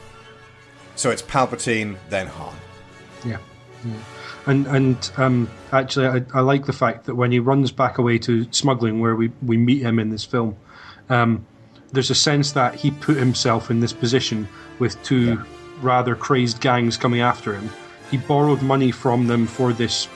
[0.97, 2.55] So it's Palpatine, then Han.
[3.27, 3.39] Yeah.
[3.85, 3.93] yeah.
[4.47, 8.19] And and um, actually, I, I like the fact that when he runs back away
[8.19, 10.57] to smuggling, where we, we meet him in this film,
[11.09, 11.47] um,
[11.93, 14.49] there's a sense that he put himself in this position
[14.79, 15.43] with two
[15.81, 17.71] rather crazed gangs coming after him.
[18.11, 20.09] He borrowed money from them for this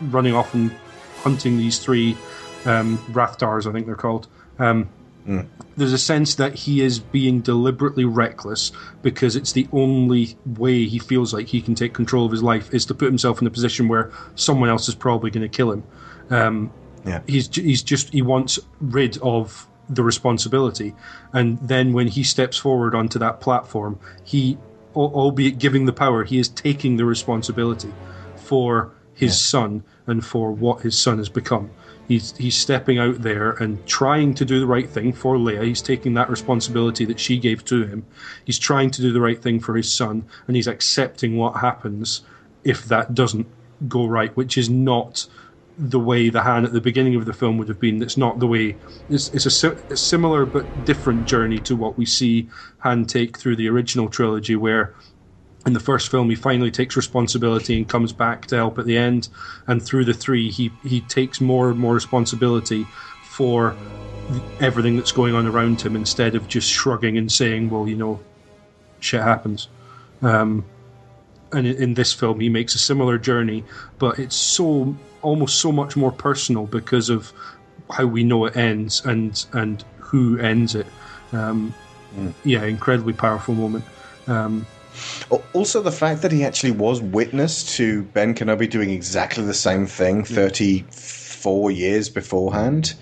[0.00, 0.70] running off and
[1.18, 2.16] hunting these three
[2.64, 4.28] um, Rathtars, I think they're called.
[4.58, 4.88] Um,
[5.76, 8.72] There's a sense that he is being deliberately reckless
[9.02, 12.72] because it's the only way he feels like he can take control of his life
[12.74, 15.70] is to put himself in a position where someone else is probably going to kill
[15.70, 15.84] him.
[16.30, 16.72] Um,
[17.04, 17.20] Yeah.
[17.26, 20.94] he's he's just he wants rid of the responsibility,
[21.32, 24.58] and then when he steps forward onto that platform, he,
[24.94, 27.92] albeit giving the power, he is taking the responsibility
[28.34, 31.70] for his son and for what his son has become.
[32.08, 35.62] He's he's stepping out there and trying to do the right thing for Leia.
[35.64, 38.06] He's taking that responsibility that she gave to him.
[38.46, 42.22] He's trying to do the right thing for his son, and he's accepting what happens
[42.64, 43.46] if that doesn't
[43.86, 45.26] go right, which is not
[45.76, 48.02] the way the Han at the beginning of the film would have been.
[48.02, 48.76] It's not the way.
[49.08, 52.48] It's, it's a, a similar but different journey to what we see
[52.78, 54.94] Han take through the original trilogy, where
[55.68, 58.96] in the first film he finally takes responsibility and comes back to help at the
[58.96, 59.28] end,
[59.66, 62.86] and through the three he he takes more and more responsibility
[63.22, 63.76] for
[64.60, 68.18] everything that's going on around him instead of just shrugging and saying, "Well, you know,
[69.00, 69.68] shit happens."
[70.22, 70.64] Um,
[71.52, 73.62] and in, in this film, he makes a similar journey,
[73.98, 77.30] but it's so almost so much more personal because of
[77.90, 80.86] how we know it ends and and who ends it.
[81.32, 81.74] Um,
[82.42, 83.84] Yeah, incredibly powerful moment.
[84.26, 84.66] Um,
[85.52, 89.86] Also, the fact that he actually was witness to Ben Kenobi doing exactly the same
[89.86, 92.94] thing 34 years beforehand,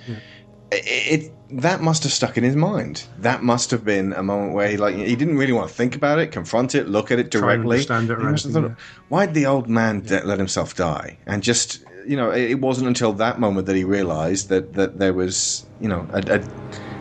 [0.73, 0.85] it,
[1.23, 3.07] it that must have stuck in his mind.
[3.19, 5.95] That must have been a moment where he like he didn't really want to think
[5.95, 7.79] about it, confront it, look at it directly.
[7.79, 8.79] understand it He or must anything, thought,
[9.09, 11.19] why did the old man de- let himself die?
[11.27, 14.99] And just you know, it, it wasn't until that moment that he realized that that
[14.99, 16.45] there was you know a, a,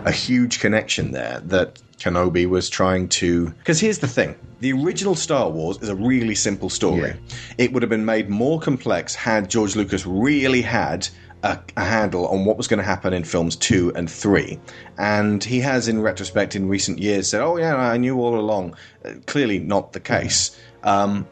[0.06, 3.50] a huge connection there that Kenobi was trying to.
[3.50, 7.16] Because here's the thing: the original Star Wars is a really simple story.
[7.58, 11.08] It would have been made more complex had George Lucas really had.
[11.44, 14.60] A, a handle on what was going to happen in films two and three,
[14.98, 18.76] and he has, in retrospect, in recent years, said, "Oh yeah, I knew all along."
[19.04, 20.58] Uh, clearly, not the case.
[20.82, 21.28] Um,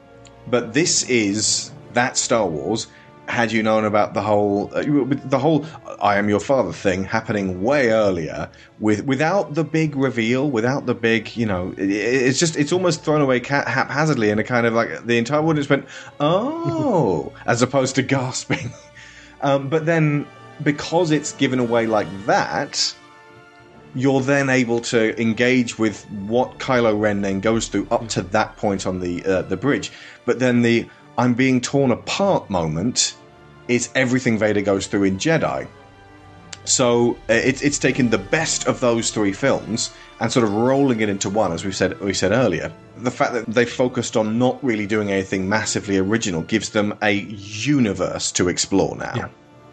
[0.45, 2.85] but this is that Star Wars.
[3.27, 4.83] Had you known about the whole uh,
[5.25, 5.65] the whole
[6.01, 10.93] "I am your father" thing happening way earlier, with without the big reveal, without the
[10.93, 14.67] big, you know, it, it's just it's almost thrown away ca- haphazardly, in a kind
[14.67, 15.85] of like the entire audience went,
[16.19, 18.71] "Oh," as opposed to gasping.
[19.41, 20.27] Um, but then,
[20.61, 22.93] because it's given away like that,
[23.95, 28.57] you're then able to engage with what Kylo Ren then goes through up to that
[28.57, 29.91] point on the uh, the bridge.
[30.25, 30.87] But then the
[31.17, 33.15] I'm being torn apart moment
[33.67, 35.67] is everything Vader goes through in Jedi.
[36.65, 41.01] So uh, it's it's taken the best of those three films and sort of rolling
[41.01, 42.71] it into one, as we said we said earlier.
[42.97, 47.11] The fact that they focused on not really doing anything massively original gives them a
[47.11, 49.13] universe to explore now.
[49.15, 49.27] Yeah.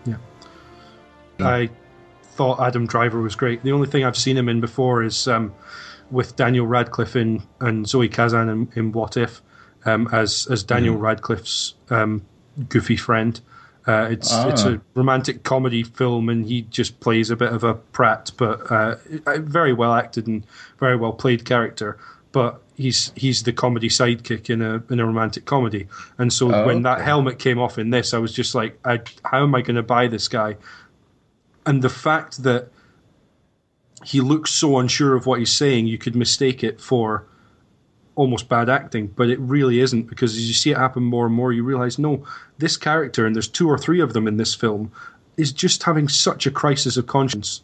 [0.07, 1.49] Yeah.
[1.49, 1.71] I
[2.23, 3.63] thought Adam Driver was great.
[3.63, 5.55] The only thing I've seen him in before is um,
[6.11, 9.43] with Daniel Radcliffe in and Zoe Kazan in, in What If
[9.85, 12.23] um, as as Daniel Radcliffe's um,
[12.69, 13.41] goofy friend.
[13.87, 14.49] Uh, it's Ah.
[14.49, 18.71] it's a romantic comedy film, and he just plays a bit of a prat, but
[18.71, 18.97] uh,
[19.27, 20.45] a very well acted and
[20.79, 21.97] very well played character.
[22.33, 25.89] But he's he's the comedy sidekick in a in a romantic comedy,
[26.19, 27.05] and so Oh, when that okay.
[27.05, 29.83] helmet came off in this, I was just like, I, how am I going to
[29.83, 30.57] buy this guy?
[31.67, 32.69] And the fact that
[34.05, 37.27] he looks so unsure of what he's saying, you could mistake it for
[38.15, 41.35] almost bad acting, but it really isn't because as you see it happen more and
[41.35, 42.25] more, you realize no,
[42.59, 44.93] this character, and there's two or three of them in this film,
[45.37, 47.63] is just having such a crisis of conscience.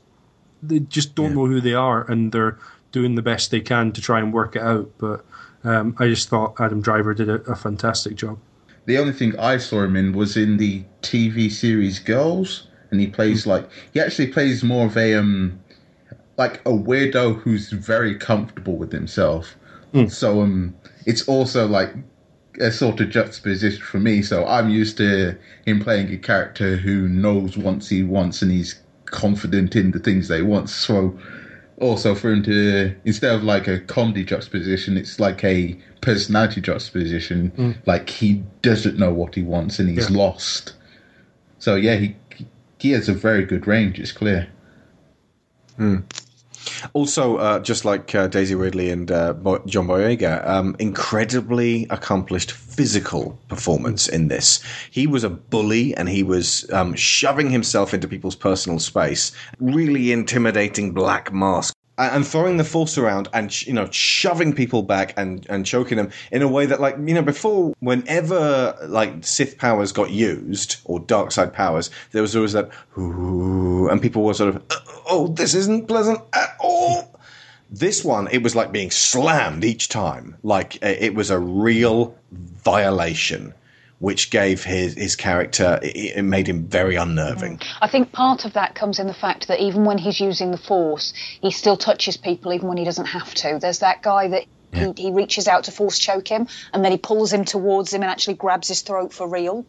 [0.62, 2.59] They just don't know who they are, and they're
[2.93, 4.90] doing the best they can to try and work it out.
[4.98, 5.24] But
[5.64, 8.39] um, I just thought Adam Driver did a, a fantastic job.
[8.86, 13.09] The only thing I saw him in was in the TV series Girls, and he
[13.09, 15.60] plays like he actually plays more of a um
[16.39, 19.56] like a weirdo who's very comfortable with himself.
[20.09, 20.74] So um,
[21.06, 21.94] it's also like
[22.60, 24.23] a sort of juxtaposition for me.
[24.23, 28.77] So I'm used to him playing a character who knows what he wants and he's
[29.06, 30.68] confident in the things they want.
[30.68, 31.18] So
[31.78, 37.51] also for him to instead of like a comedy juxtaposition, it's like a personality juxtaposition.
[37.56, 37.77] Mm.
[37.86, 40.16] Like he doesn't know what he wants and he's Yeah.
[40.16, 40.74] lost.
[41.59, 42.16] So yeah, he
[42.78, 43.98] he has a very good range.
[43.98, 44.48] It's clear.
[45.77, 45.98] Hmm.
[46.93, 52.53] Also, uh, just like uh, Daisy Ridley and uh, Bo- John Boyega, um, incredibly accomplished
[52.53, 54.62] physical performance in this.
[54.90, 59.32] He was a bully and he was um, shoving himself into people's personal space.
[59.61, 61.76] Really intimidating black mask.
[61.98, 66.10] And throwing the force around and you know shoving people back and and choking them
[66.31, 71.01] in a way that like you know before whenever like Sith powers got used or
[71.01, 74.62] dark side powers there was always that ooh and people were sort of
[75.09, 77.18] oh this isn't pleasant at all.
[77.70, 80.36] This one it was like being slammed each time.
[80.43, 83.55] Like uh, it was a real violation
[83.98, 88.55] which gave his his character it, it made him very unnerving I think part of
[88.55, 92.16] that comes in the fact that even when he's using the force, he still touches
[92.16, 93.59] people even when he doesn't have to.
[93.60, 96.98] There's that guy that he, he reaches out to force choke him and then he
[96.98, 99.66] pulls him towards him and actually grabs his throat for real.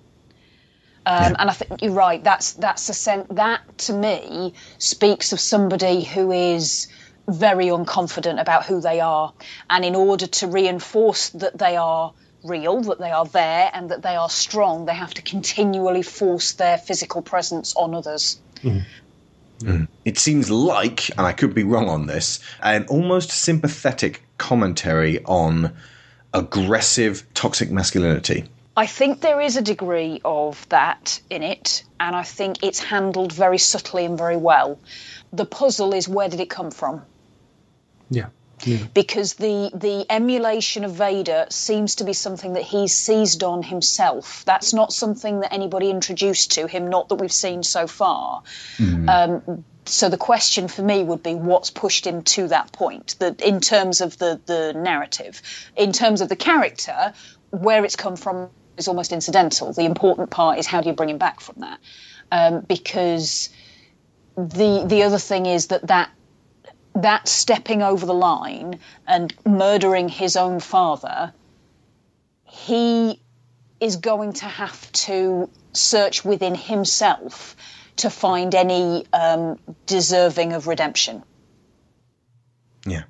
[1.05, 2.23] Um, And I think you're right.
[2.23, 6.87] That's that's a sen- that to me speaks of somebody who is
[7.29, 9.33] very unconfident about who they are,
[9.69, 12.13] and in order to reinforce that they are
[12.47, 16.53] real, that they are there, and that they are strong, they have to continually force
[16.53, 18.39] their physical presence on others.
[18.57, 18.79] Mm-hmm.
[19.59, 19.87] Mm.
[20.05, 25.75] It seems like, and I could be wrong on this, an almost sympathetic commentary on
[26.33, 28.45] aggressive toxic masculinity.
[28.75, 33.33] I think there is a degree of that in it, and I think it's handled
[33.33, 34.79] very subtly and very well.
[35.33, 37.01] The puzzle is where did it come from?
[38.11, 38.27] Yeah.
[38.63, 38.85] Yeah.
[38.93, 44.43] because the the emulation of Vader seems to be something that he's seized on himself.
[44.45, 48.43] That's not something that anybody introduced to him, not that we've seen so far.
[48.79, 53.41] Um, so the question for me would be what's pushed him to that point that
[53.41, 55.41] in terms of the the narrative
[55.75, 57.13] in terms of the character
[57.51, 61.09] where it's come from is almost incidental the important part is how do you bring
[61.09, 61.79] him back from that
[62.31, 63.49] um, because
[64.35, 66.09] the the other thing is that that
[67.01, 71.33] that stepping over the line and murdering his own father,
[72.43, 73.21] he
[73.79, 77.55] is going to have to search within himself
[77.97, 81.23] to find any um, deserving of redemption.
[82.85, 83.03] Yeah.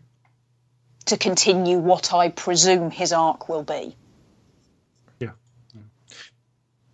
[1.06, 3.96] To continue what I presume his arc will be.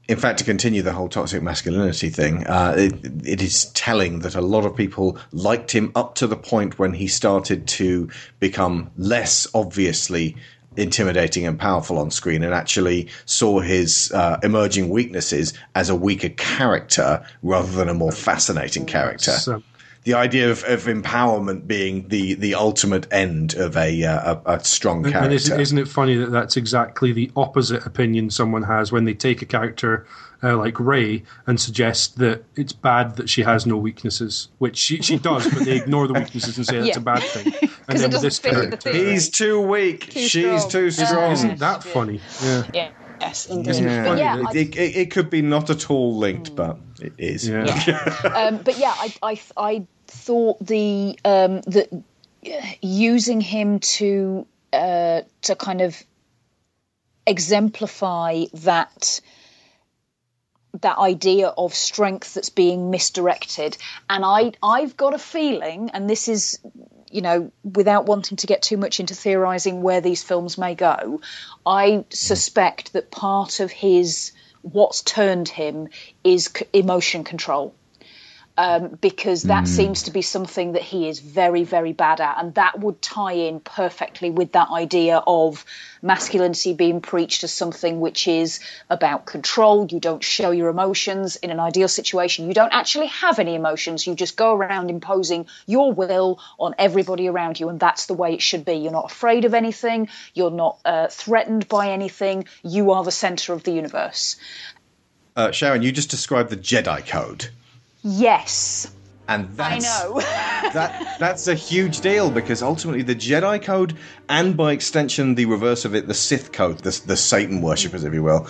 [0.09, 2.93] In fact, to continue the whole toxic masculinity thing, uh, it,
[3.25, 6.93] it is telling that a lot of people liked him up to the point when
[6.93, 8.09] he started to
[8.39, 10.35] become less obviously
[10.75, 16.30] intimidating and powerful on screen and actually saw his uh, emerging weaknesses as a weaker
[16.30, 19.31] character rather than a more fascinating character.
[19.31, 19.63] So,
[20.05, 24.63] the idea of, of empowerment being the, the ultimate end of a, uh, a, a
[24.63, 25.19] strong character.
[25.19, 29.13] and isn't, isn't it funny that that's exactly the opposite opinion someone has when they
[29.13, 30.05] take a character
[30.43, 35.01] uh, like Rey and suggest that it's bad that she has no weaknesses, which she,
[35.01, 36.97] she does, but they ignore the weaknesses and say that's Yeah.
[36.97, 37.53] a bad thing.
[37.85, 38.93] And 'Cause it then with doesn't this fit the character.
[38.93, 40.09] He's too weak.
[40.09, 40.69] Too She's strong.
[40.69, 41.31] too strong.
[41.34, 42.21] isn't that funny?
[42.41, 42.63] Yeah.
[42.73, 42.89] Yeah.
[43.23, 43.75] Yes, indeed.
[43.75, 44.03] It Yeah.
[44.09, 47.13] But yeah, funny I- it, it, it could be not at all linked, but it
[47.17, 47.47] is.
[47.47, 47.63] Yeah.
[48.35, 51.89] um, but yeah, I, I, I thought the um, that
[52.81, 56.01] using him to uh, to kind of
[57.25, 59.21] exemplify that
[60.81, 63.77] that idea of strength that's being misdirected
[64.09, 66.59] and i i've got a feeling and this is
[67.14, 71.22] you know without wanting to get too much into theorizing where these films may go
[71.65, 72.02] i mm-hmm.
[72.10, 74.31] suspect that part of his
[74.61, 75.88] what's turned him
[76.23, 77.76] is c- emotion control
[78.57, 82.38] um, because that seems to be something that he is very, very bad at.
[82.39, 85.65] And that would tie in perfectly with that idea of
[86.03, 88.59] masculinity being preached as something which is
[88.91, 89.88] about control.
[89.89, 92.47] You don't show your emotions in an ideal situation.
[92.47, 94.05] You don't actually have any emotions.
[94.05, 97.69] You just go around imposing your will on everybody around you.
[97.69, 98.73] And that's the way it should be.
[98.73, 102.45] You're not afraid of anything, you're not uh, threatened by anything.
[102.61, 104.35] You are the center of the universe.
[105.35, 107.49] Uh, Sharon, you just described the Jedi Code,
[108.03, 108.91] Yes.
[109.30, 110.19] and I that's know.
[110.73, 113.95] that that's a huge deal because ultimately the Jedi Code,
[114.27, 118.13] and by extension the reverse of it, the Sith Code, the, the Satan worshippers, if
[118.13, 118.47] you will,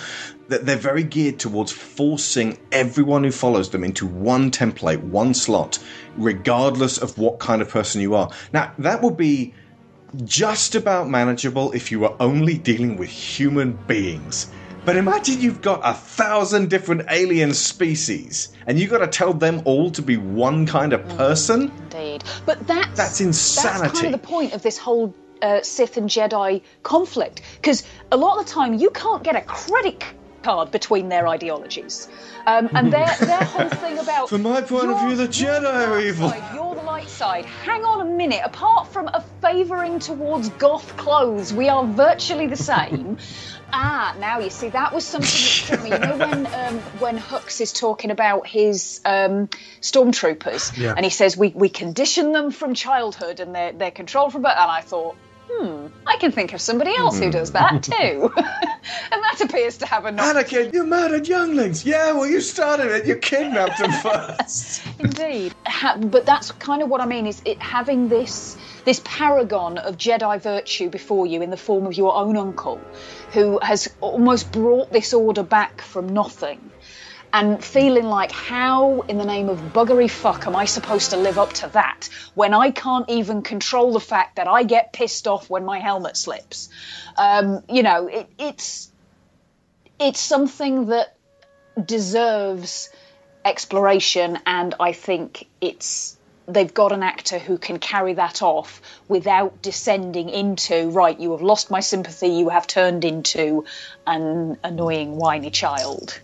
[0.48, 5.78] that they're very geared towards forcing everyone who follows them into one template, one slot,
[6.18, 8.32] regardless of what kind of person you are.
[8.52, 9.54] Now that would be
[10.26, 14.52] just about manageable if you were only dealing with human beings.
[14.86, 19.62] But imagine you've got a thousand different alien species, and you've got to tell them
[19.64, 21.72] all to be one kind of person?
[21.84, 22.26] Indeed.
[22.46, 23.22] But that's That's
[23.82, 28.18] That's kind of the point of this whole uh, Sith and Jedi conflict, because a
[28.18, 30.04] lot of the time you can't get a credit
[30.44, 32.08] card between their ideologies,
[32.46, 36.00] um, and their their whole thing about From my point of view, the Jedi are
[36.00, 36.30] evil.
[36.30, 37.46] side, You're the light side.
[37.46, 38.42] Hang on a minute.
[38.44, 43.18] Apart from a favouring towards goth clothes, we are virtually the same.
[43.76, 45.92] ah, now you see that was something that struck me.
[45.92, 49.50] You know when um, when Hux is talking about his um,
[49.82, 50.94] stormtroopers, Yeah.
[50.96, 54.54] and he says we, we condition them from childhood and they're they're controlled from birth.
[54.58, 55.16] And I thought,
[55.50, 58.32] hmm, I can think of somebody else who does that too.
[58.38, 61.86] and that appears to have a not Anakin, you murdered younglings.
[61.86, 63.06] Yeah, well, you started it.
[63.06, 63.92] You kidnapped them
[64.38, 64.84] first.
[65.00, 67.28] Indeed, ha- but that's kind of what I mean.
[67.28, 71.94] Is it having this this paragon of Jedi virtue before you in the form of
[71.94, 72.82] your own uncle,
[73.32, 76.60] who has almost brought this order back from nothing,
[77.34, 81.40] and feeling like how in the name of buggery fuck am I supposed to live
[81.40, 85.50] up to that when I can't even control the fact that I get pissed off
[85.50, 86.70] when my helmet slips.
[87.18, 88.92] Um, you know, it, it's
[90.00, 91.16] it's something that
[91.84, 92.90] deserves
[93.44, 99.62] exploration, and I think it's they've got an actor who can carry that off without
[99.62, 101.20] descending into right.
[101.20, 102.28] You have lost my sympathy.
[102.28, 103.66] You have turned into
[104.06, 106.20] an annoying whiny child.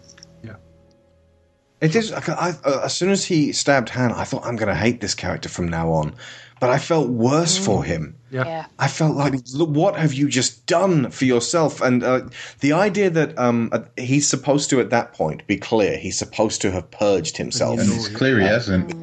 [1.82, 2.12] It is.
[2.12, 5.02] I, I, uh, as soon as he stabbed Hannah, I thought I'm going to hate
[5.02, 6.14] this character from now on.
[6.60, 8.16] But I felt worse for him.
[8.32, 8.46] Yeah.
[8.46, 8.66] Yeah.
[8.78, 11.82] I felt like, look, what have you just done for yourself?
[11.82, 12.30] And uh,
[12.60, 15.98] the idea that um, uh, he's supposed to, at that point, be clear.
[15.98, 17.80] He's supposed to have purged himself.
[17.80, 18.94] And it's clear he hasn't.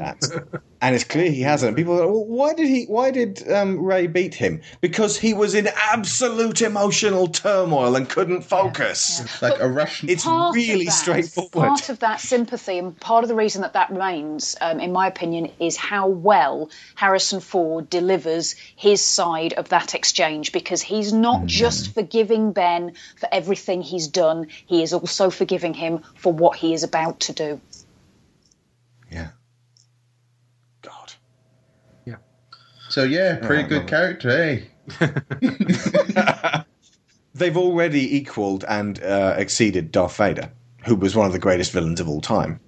[0.81, 1.77] and it's clear he hasn't.
[1.77, 2.85] People are like, well, why did he?
[2.85, 4.61] Why did um, Rey beat him?
[4.81, 9.43] Because he was in absolute emotional turmoil and couldn't focus.
[9.43, 10.09] Like a Russian.
[10.09, 11.51] It's really that- straightforward.
[11.53, 15.09] Part of that sympathy, and part of the reason that that remains, um, in my
[15.09, 21.39] opinion, is how well Harrison Ford delivers his side of that exchange because he's not
[21.39, 21.47] Mm-hmm.
[21.47, 26.75] just forgiving Ben for everything he's done, he is also forgiving him for what he
[26.75, 27.61] is about to do.
[29.11, 29.29] Yeah.
[30.83, 31.13] God.
[32.05, 32.17] Yeah.
[32.89, 34.61] So yeah, pretty Oh, good love character, eh?
[37.35, 40.51] They've already equaled and uh, exceeded Darth Vader,
[40.87, 42.61] who was one of the greatest villains of all time.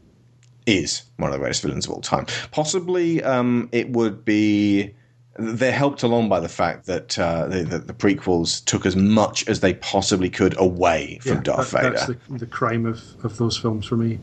[0.69, 2.27] Is one of the greatest villains of all time.
[2.51, 4.95] Possibly, um, it would be.
[5.41, 9.47] They're helped along by the fact that uh, the, the, the prequels took as much
[9.49, 11.95] as they possibly could away from Yeah, Darth that- Vader.
[11.95, 14.19] That's the, the crime of, of those films for me.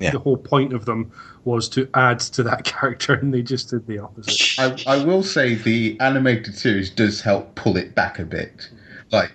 [0.00, 0.12] Yeah.
[0.12, 1.10] The whole point of them
[1.44, 4.86] was to add to that character, and they just did the opposite.
[4.86, 8.70] I, I will say the animated series does help pull it back a bit.
[9.10, 9.32] Like,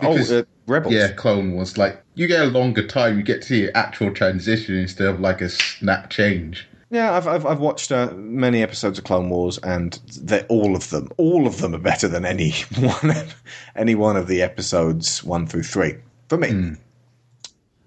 [0.00, 0.94] Oh, uh, Rebels.
[0.94, 1.78] Yeah, Clone Wars.
[1.78, 5.20] Like, you get a longer time, you get to see an actual transition instead of
[5.20, 6.66] like a snap change.
[6.90, 10.90] Yeah, I've I've, I've watched uh, many episodes of Clone Wars, and they're all of
[10.90, 13.14] them, all of them are better than any one,
[13.76, 15.96] any one of the episodes one through three
[16.28, 16.76] for me.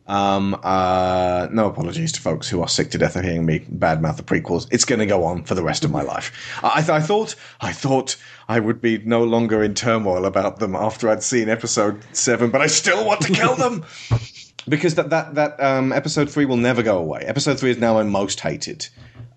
[0.07, 4.17] Um, uh, no apologies to folks who are sick to death of hearing me badmouth
[4.17, 4.67] the prequels.
[4.71, 6.31] It's going to go on for the rest of my life.
[6.63, 8.15] I, th- I thought, I thought
[8.47, 12.61] I would be no longer in turmoil about them after I'd seen episode seven, but
[12.61, 13.83] I still want to kill them
[14.69, 17.21] because that that that um, episode three will never go away.
[17.21, 18.87] Episode three is now my most hated,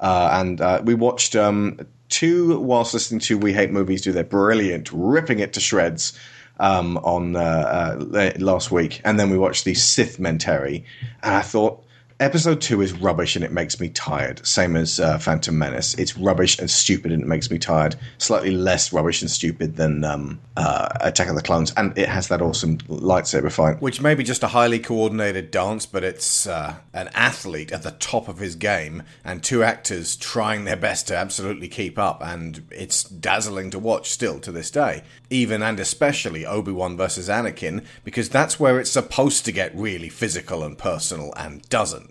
[0.01, 1.81] uh, and uh, we watched um,
[2.11, 6.19] two whilst listening to We Hate Movies do their brilliant, ripping it to shreds
[6.59, 10.85] um, on uh, uh, last week, and then we watched the Sith Mentary,
[11.23, 11.85] and I thought.
[12.21, 14.45] Episode two is rubbish and it makes me tired.
[14.45, 15.95] Same as uh, Phantom Menace.
[15.95, 17.95] It's rubbish and stupid and it makes me tired.
[18.19, 22.27] Slightly less rubbish and stupid than um, uh, Attack of the Clones, and it has
[22.27, 23.81] that awesome lightsaber fight.
[23.81, 27.93] Which may be just a highly coordinated dance, but it's uh, an athlete at the
[27.93, 32.65] top of his game and two actors trying their best to absolutely keep up, and
[32.73, 35.05] it's dazzling to watch still to this day.
[35.31, 40.09] Even and especially Obi Wan versus Anakin, because that's where it's supposed to get really
[40.09, 42.08] physical and personal and doesn't.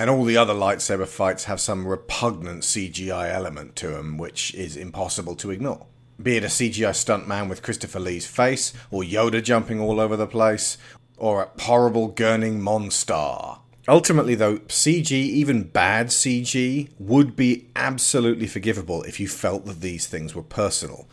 [0.00, 4.74] And all the other lightsaber fights have some repugnant CGI element to them, which is
[4.74, 5.88] impossible to ignore.
[6.22, 10.26] Be it a CGI stuntman with Christopher Lee's face, or Yoda jumping all over the
[10.26, 10.78] place,
[11.18, 13.58] or a horrible gurning monster.
[13.86, 20.06] Ultimately, though, CG, even bad CG, would be absolutely forgivable if you felt that these
[20.06, 21.10] things were personal.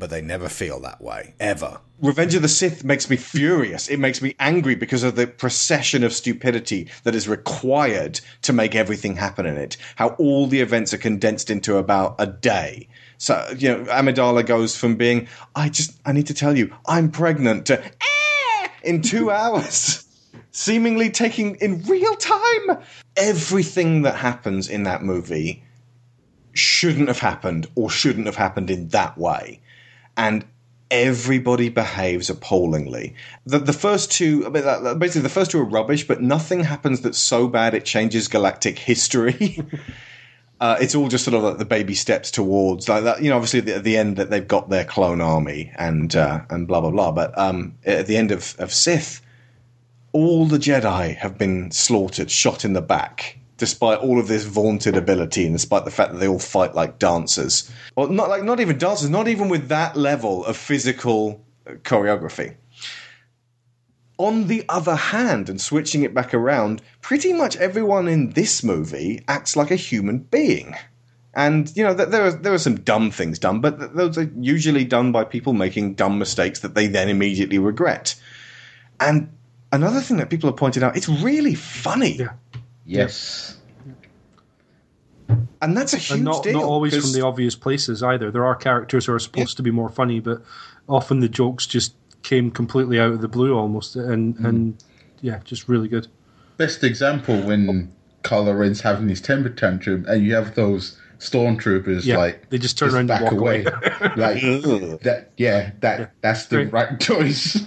[0.00, 1.78] But they never feel that way, ever.
[2.00, 3.86] Revenge of the Sith makes me furious.
[3.86, 8.74] It makes me angry because of the procession of stupidity that is required to make
[8.74, 9.76] everything happen in it.
[9.96, 12.88] How all the events are condensed into about a day.
[13.18, 17.10] So, you know, Amidala goes from being, I just, I need to tell you, I'm
[17.10, 20.06] pregnant, to, "Eh," in two hours.
[20.50, 22.78] Seemingly taking in real time.
[23.18, 25.62] Everything that happens in that movie
[26.54, 29.60] shouldn't have happened or shouldn't have happened in that way.
[30.20, 30.44] And
[30.90, 33.14] everybody behaves appallingly.
[33.46, 37.48] The, the first two, basically, the first two are rubbish, but nothing happens that's so
[37.48, 39.58] bad it changes galactic history.
[40.60, 43.22] Uh, it's all just sort of like the baby steps towards like that.
[43.22, 46.14] You know, obviously at the, at the end that they've got their clone army and
[46.14, 47.12] uh, and blah blah blah.
[47.12, 49.22] But um, at the end of, of Sith,
[50.12, 54.96] all the Jedi have been slaughtered, shot in the back, despite all of this vaunted
[54.96, 57.70] ability and despite the fact that they all fight like dancers.
[57.94, 62.56] Well, not like not even dancers, not even with that level of physical uh, choreography.
[64.16, 69.22] On the other hand, and switching it back around, pretty much everyone in this movie
[69.28, 70.74] acts like a human being.
[71.34, 74.84] And you know, there are there are some dumb things done, but those are usually
[74.84, 78.14] done by people making dumb mistakes that they then immediately regret.
[78.98, 79.28] And
[79.70, 82.20] another thing that people have pointed out, it's really funny.
[82.86, 83.56] Yes.
[85.62, 86.54] And that's a huge and not, deal.
[86.54, 88.30] not always 'cause- from the obvious places either.
[88.30, 90.42] There are characters who are supposed to be more funny, but
[90.88, 94.46] often the jokes just came completely out of the blue almost, and Hmm.
[94.46, 94.84] and
[95.20, 96.08] yeah, just really good.
[96.56, 97.92] Best example when
[98.24, 102.78] Kylo Ren's having his temper tantrum, and you have those stormtroopers Yeah, like they just
[102.78, 103.64] turn around and back walk away.
[103.64, 103.72] away.
[104.16, 106.72] like that, yeah, that that's the Great.
[106.72, 107.58] right choice.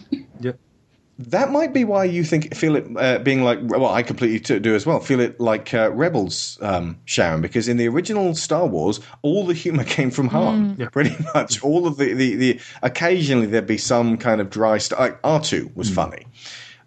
[1.19, 4.57] That might be why you think feel it uh, being like well, I completely t-
[4.57, 4.99] do as well.
[4.99, 9.53] Feel it like uh, Rebels, um, Sharon, because in the original Star Wars, all the
[9.53, 10.75] humor came from Han.
[10.75, 10.79] Mm.
[10.79, 10.89] Yeah.
[10.89, 14.99] Pretty much all of the, the, the occasionally there'd be some kind of dry stuff.
[14.99, 16.25] Like R two was funny.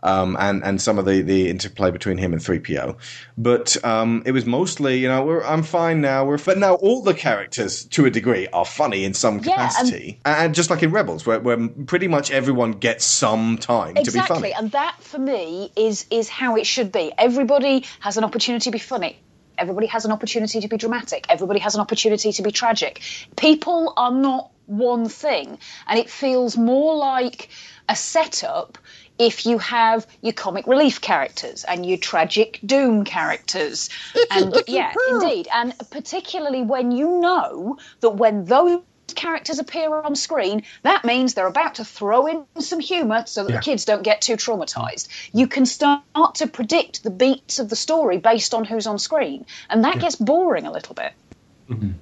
[0.06, 2.96] Um, and and some of the, the interplay between him and three PO,
[3.36, 6.24] but um, it was mostly you know we're, I'm fine now.
[6.24, 9.44] We're but now all the characters to a degree are funny in some Yeah, and-
[9.50, 14.00] capacity, and, just like in Rebels, where, where pretty much everyone gets some time to
[14.00, 14.52] be exactly funny.
[14.54, 17.12] and that for me is is how it should be.
[17.18, 19.18] Everybody has an opportunity to be funny.
[19.58, 21.26] Everybody has an opportunity to be dramatic.
[21.28, 23.00] Everybody has an opportunity to be tragic.
[23.36, 25.58] People are not one thing
[25.88, 27.48] and it feels more like
[27.88, 28.78] a setup
[29.18, 33.88] if you have your comic relief characters and your tragic doom characters
[34.30, 38.82] and yeah indeed and particularly when you know that when those
[39.14, 43.50] characters appear on screen, that means they're about to throw in some humour so that
[43.50, 43.56] Yeah.
[43.58, 45.08] the kids don't get too traumatized.
[45.32, 46.02] You can start
[46.34, 50.16] to predict the beats of the story based on who's on screen, and that gets
[50.16, 51.12] boring a little bit.
[51.70, 51.92] Mm-hmm.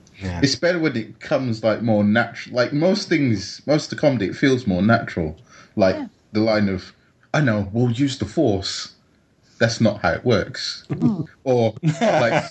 [0.42, 2.56] It's better when it comes like more natural.
[2.56, 5.36] Like most things, most of the comedy, it feels more natural.
[5.76, 5.96] Like
[6.32, 6.93] the line of,
[7.34, 8.92] "I know, we'll use the force."
[9.58, 10.84] That's not how it works.
[10.88, 11.22] Hmm.
[11.44, 12.44] or like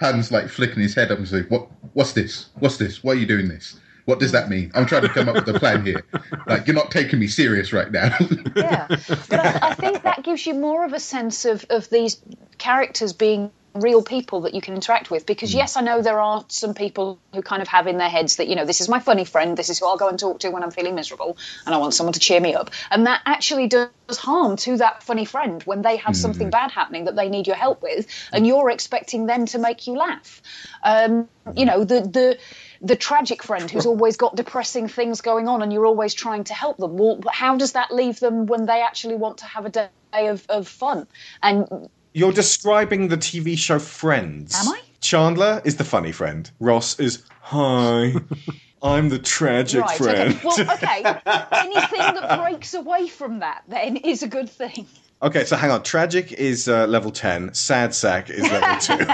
[0.00, 1.68] hands like flicking his head up and saying, "What?
[1.92, 2.46] What's this?
[2.58, 3.04] What's this?
[3.04, 3.78] Why are you doing this?
[4.04, 4.70] What does that mean?
[4.74, 6.02] I'm trying to come up with a plan here.
[6.46, 8.16] Like you're not taking me serious right now."
[8.56, 12.20] Yeah, but I, I think that gives you more of a sense of, of these
[12.56, 15.26] characters being real people that you can interact with.
[15.26, 18.36] Because yes, I know there are some people who kind of have in their heads
[18.36, 20.40] that you know this is my funny friend, this is who I'll go and talk
[20.40, 21.36] to when I'm feeling miserable,
[21.66, 25.02] and I want someone to cheer me up, and that actually does harm to that
[25.02, 28.46] funny friend when they have something bad happening that they need your help with, and
[28.46, 30.42] you're expecting them to make you laugh.
[30.82, 32.38] Um, you know the the
[32.80, 36.54] the tragic friend who's always got depressing things going on and you're always trying to
[36.54, 36.96] help them.
[36.96, 39.88] Well, how does that leave them when they actually want to have a day
[40.28, 41.08] of, of fun?
[41.42, 41.88] And
[42.18, 44.52] You're describing the TV show Friends.
[44.56, 44.80] Am I?
[45.00, 46.50] Chandler is the funny friend.
[46.58, 48.12] Ross is hi.
[48.82, 50.34] I'm the tragic right, friend.
[50.34, 50.40] okay.
[50.44, 51.04] Well, okay.
[51.52, 54.88] Anything that breaks away from that then is a good thing.
[55.22, 55.84] Okay, so hang on.
[55.84, 57.54] Tragic is uh, level 10.
[57.54, 59.06] Sad sack is level 2.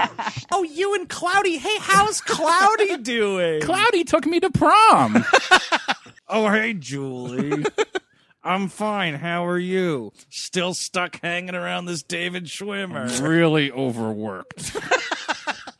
[0.51, 1.59] Oh, you and Cloudy.
[1.59, 3.61] Hey, how's Cloudy doing?
[3.61, 5.23] Cloudy took me to prom.
[6.27, 7.65] oh, hey, Julie.
[8.45, 9.15] I'm fine.
[9.15, 10.13] How are you?
[10.29, 13.21] Still stuck hanging around this David Schwimmer.
[13.21, 14.77] really overworked.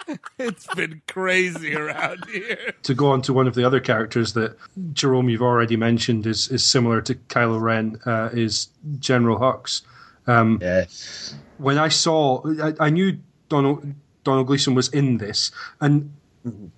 [0.40, 2.74] it's been crazy around here.
[2.82, 4.58] to go on to one of the other characters that
[4.94, 9.84] Jerome you've already mentioned is is similar to Kylo Ren uh, is General Hux.
[10.26, 11.36] Um, yes.
[11.60, 13.84] When I saw, I, I knew Domhnall
[14.24, 16.15] Domhnall Gleeson was in this, and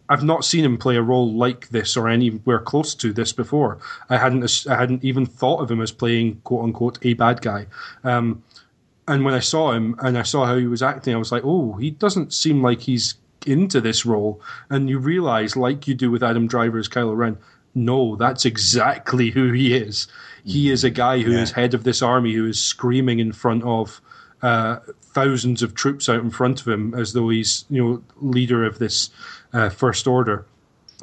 [0.09, 3.79] I've not seen him play a role like this or anywhere close to this before.
[4.09, 7.67] I hadn't I hadn't even thought of him as playing quote unquote a bad guy.
[8.03, 8.43] Um,
[9.07, 11.43] and when I saw him and I saw how he was acting, I was like,
[11.45, 13.15] oh, he doesn't seem like he's
[13.45, 14.41] into this role.
[14.69, 17.37] And you realize, like you do with Adam Driver as Kylo Ren,
[17.73, 20.07] no, that's exactly who he is.
[20.43, 23.63] He is a guy who is head of this army who is screaming in front
[23.63, 24.01] of
[24.41, 28.63] uh, thousands of troops out in front of him as though he's, you know, leader
[28.63, 29.09] of this
[29.53, 30.45] uh, first order.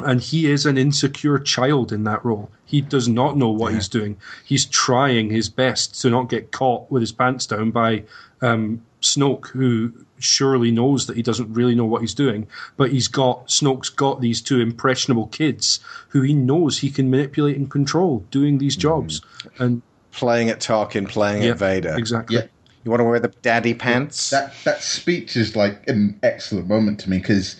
[0.01, 2.51] And he is an insecure child in that role.
[2.65, 4.17] He does not know what he's doing.
[4.45, 8.03] He's trying his best to not get caught with his pants down by
[8.43, 12.49] um, Snoke, who surely knows that he doesn't really know what he's doing.
[12.77, 17.57] But he's got Snoke's got these two impressionable kids who he knows he can manipulate
[17.57, 19.21] and control doing these jobs.
[19.61, 19.81] And
[20.11, 21.95] playing at Tarkin, playing Yeah, at Vader.
[21.97, 22.37] exactly.
[22.39, 22.47] Yeah.
[22.83, 24.31] You want to wear the daddy pants?
[24.31, 27.57] That that speech is like an excellent moment to me because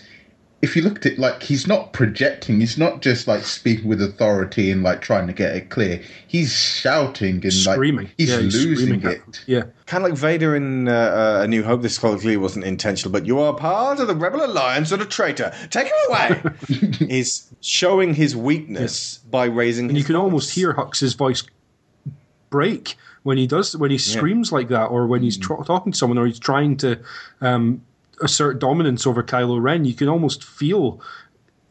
[0.65, 2.59] if you looked at it, like he's not projecting.
[2.59, 6.01] He's not just like speaking with authority and like trying to get it clear.
[6.27, 8.05] He's shouting and Screaming.
[8.05, 9.43] like he's Yeah, he's losing screaming at it.
[9.45, 9.63] Yeah.
[9.85, 11.83] Kind of like Vader in uh, uh, A New Hope.
[11.83, 15.53] This clearly wasn't intentional, but you are part of the Rebel Alliance and a traitor.
[15.69, 16.41] Take him away.
[17.07, 19.85] He's showing his weakness by raising.
[19.85, 21.43] And his you can almost hear Hux's voice
[22.49, 25.97] break when he does when he screams like that, or when he's tr- talking to
[25.97, 26.99] someone, or he's trying to
[27.41, 27.84] um,
[28.21, 29.85] assert dominance over Kylo Ren.
[29.85, 31.01] You can almost feel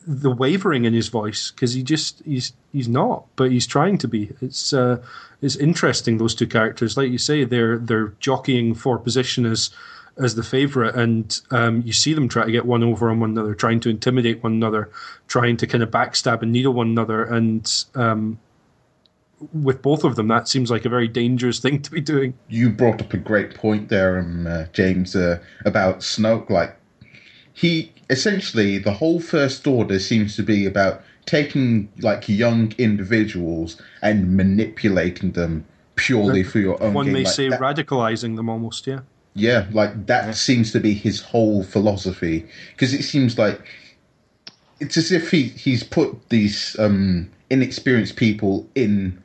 [0.07, 4.09] the wavering in his voice because he just he's he's not, but he's trying to
[4.09, 4.31] be.
[4.41, 5.03] It's uh,
[5.41, 9.71] it's interesting those two characters, like you say, they're they're jockeying for position as
[10.17, 13.31] as the favorite, and um, you see them try to get one over on one
[13.31, 14.91] another, trying to intimidate one another,
[15.27, 18.39] trying to kind of backstab and needle one another, and um,
[19.53, 22.35] with both of them, that seems like a very dangerous thing to be doing.
[22.49, 26.51] You brought up a great point there, um, uh, James, uh, about Snoke.
[26.51, 26.77] Like
[27.53, 34.37] he essentially, the whole First Order seems to be about taking like young individuals and
[34.37, 35.65] manipulating them
[35.97, 36.95] purely for your own.
[36.95, 37.15] One gain.
[37.15, 39.01] may Like, say that- radicalizing them almost, yeah.
[39.37, 43.61] Yeah, like that seems to be his whole philosophy because it seems like
[44.79, 49.21] it's as if he he's put these um, inexperienced people in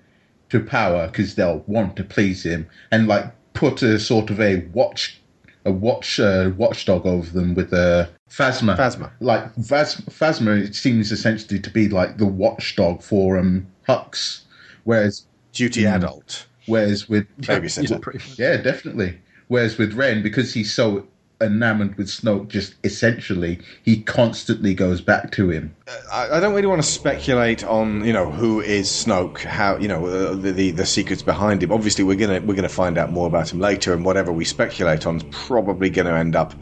[0.49, 4.65] to power because they'll want to please him and like put a sort of a
[4.73, 5.19] watch
[5.65, 8.77] a watch uh, watchdog over them with a Phasma.
[8.77, 9.11] Phasma.
[9.19, 14.41] Like Phas- Phasma, it seems essentially to be like the watchdog for um Hux,
[14.83, 16.45] whereas duty adult.
[16.67, 18.37] Whereas with Babysitter.
[18.37, 19.19] yeah, definitely.
[19.47, 21.07] Whereas with Ren, because he's so
[21.41, 25.75] enamored with Snoke, just essentially he constantly goes back to him.
[26.11, 29.87] I, I don't really want to speculate on you know who is Snoke, how you
[29.87, 31.71] know uh, the, the the secrets behind him.
[31.71, 35.05] Obviously, we're gonna we're gonna find out more about him later, and whatever we speculate
[35.05, 36.53] on is probably to end up.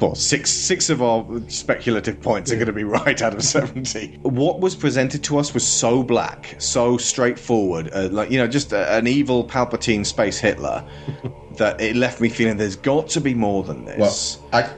[0.00, 4.18] Well, six six of our speculative points are going to be right out of seventy.
[4.22, 8.72] What was presented to us was so black, so straightforward, uh, like you know, just
[8.72, 10.84] a, an evil Palpatine space Hitler,
[11.50, 13.96] that it left me feeling there's got to be more than this.
[13.96, 14.76] Well, I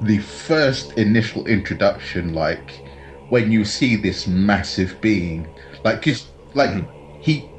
[0.00, 2.84] the first initial introduction, like
[3.28, 5.54] when you see this massive being,
[5.84, 6.90] like 'cause, like Mm-hmm.
[7.18, 7.54] he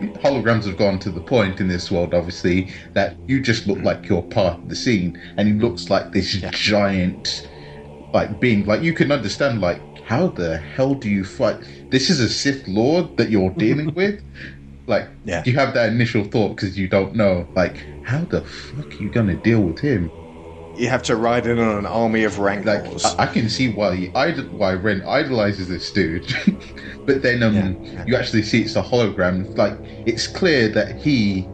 [0.00, 4.08] holograms have gone to the point in this world, obviously, that you just look like
[4.08, 7.48] you're part of the scene, and he looks like this giant,
[8.12, 8.64] like being.
[8.64, 11.58] Like you can understand, like how the hell do you fight?
[11.90, 14.22] This is a Sith Lord that you're dealing with.
[14.86, 15.42] Like, Yeah.
[15.46, 19.10] you have that initial thought because you don't know, like, how the fuck are you
[19.10, 20.14] gonna deal with him?
[20.80, 23.14] You have to ride in on an army of rancors.
[23.18, 26.26] I, I can see why he idol, why Ren idolizes this dude,
[27.06, 29.56] but then um, you actually see it's a hologram.
[29.56, 31.52] Like it's clear that he,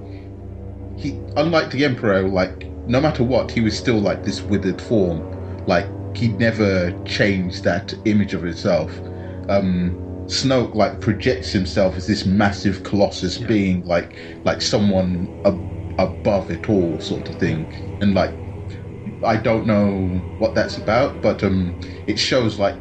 [0.96, 5.28] he, unlike the Emperor, like no matter what, he was still like this withered form.
[5.66, 9.02] Like he never changed that image of himself.
[9.48, 15.66] Um, Snoke like projects himself as this massive colossus being, like like someone ab-
[15.98, 18.38] above it all, sort of thing, and like
[19.26, 22.78] I don't know what that's about, but um, it shows like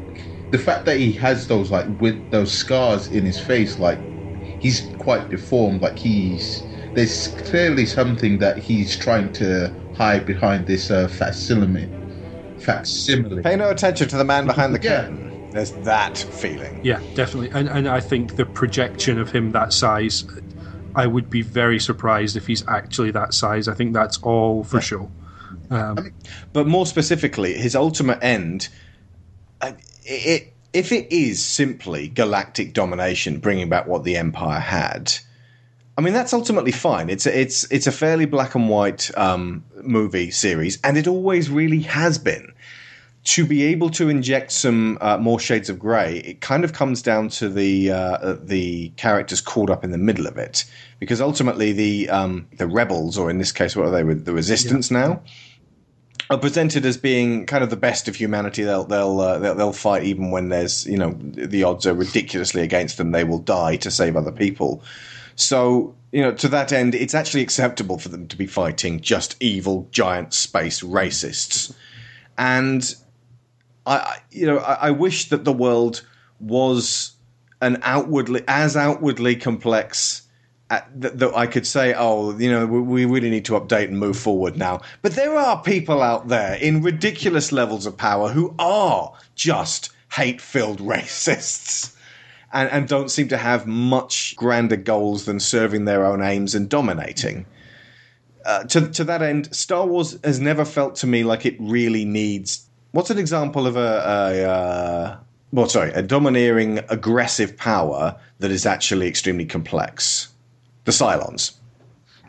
[0.52, 4.02] the fact that he has those like with those scars in his face, like
[4.60, 5.82] he's quite deformed.
[5.82, 11.92] Like he's there's clearly something that he's trying to hide behind this uh, facsimile.
[12.58, 13.44] Facsimile.
[13.44, 15.02] Pay no attention to the man behind the Yeah.
[15.04, 15.32] curtain.
[15.52, 16.80] There's that feeling.
[16.84, 17.52] Yeah, definitely.
[17.52, 20.26] And and I think the projection of him that size,
[20.96, 23.68] I would be very surprised if he's actually that size.
[23.68, 25.12] I think that's all for show.
[25.70, 26.12] Um,
[26.54, 28.70] But more specifically, his ultimate end,
[30.06, 35.14] it, if it is simply galactic domination, bringing back what the Empire had,
[35.98, 37.10] I mean that's ultimately fine.
[37.10, 41.50] It's a, it's it's a fairly black and white um, movie series, and it always
[41.50, 42.52] really has been.
[43.30, 47.02] To be able to inject some uh, more shades of grey, it kind of comes
[47.02, 50.64] down to the uh, the characters caught up in the middle of it,
[51.00, 54.04] because ultimately the um, the rebels, or in this case, what are they?
[54.14, 55.24] The resistance now
[56.30, 58.64] are presented as being kind of the best of humanity.
[58.64, 62.62] They'll they'll, uh, they'll they'll fight even when there's you know the odds are ridiculously
[62.62, 63.12] against them.
[63.12, 64.84] They will die to save other people.
[65.36, 69.36] So you know to that end, it's actually acceptable for them to be fighting just
[69.40, 71.74] evil giant space racists.
[72.38, 72.96] And
[73.86, 76.06] I you know I, I wish that the world
[76.40, 77.12] was
[77.62, 80.25] an outwardly as outwardly complex
[80.70, 84.00] that, that I could say, oh, you know, we, we really need to update and
[84.00, 84.82] move forward now.
[85.02, 90.42] But there are people out there in ridiculous levels of power who are just hate
[90.42, 91.96] filled racists
[92.52, 96.70] and, and don't seem to have much grander goals than serving their own aims and
[96.70, 97.46] dominating.
[98.46, 102.06] Uh, to, to that end, Star Wars has never felt to me like it really
[102.06, 102.66] needs
[102.96, 105.18] what's an example of a, a uh,
[105.52, 110.30] well, sorry, a domineering, aggressive power that is actually extremely complex?
[110.86, 111.54] The Cylons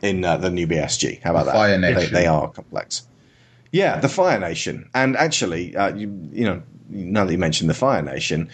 [0.03, 1.23] in uh, the new BSG.
[1.23, 1.57] How about The that?
[1.57, 2.13] Fire They, Nation.
[2.15, 3.07] they are complex.
[3.73, 7.75] Yeah, the Fire Nation, and actually, uh, you, you know, now that you mentioned the
[7.75, 8.49] Fire Nation,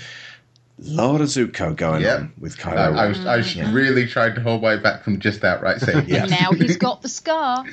[0.78, 2.18] lot of Zuko going Yep.
[2.18, 2.96] on with I, Kylo.
[2.98, 6.24] I was, I was really trying to hold my back from just outright saying Yeah.
[6.24, 7.64] Now he's got the scar.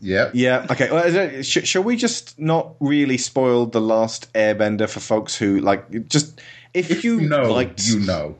[0.00, 0.30] Yeah.
[0.32, 0.66] Yeah.
[0.70, 0.90] Okay.
[0.90, 5.36] Well, is it- sh- shall we just not really spoil the last Airbender for folks
[5.36, 6.40] who like just
[6.72, 8.36] if, you know, liked you know.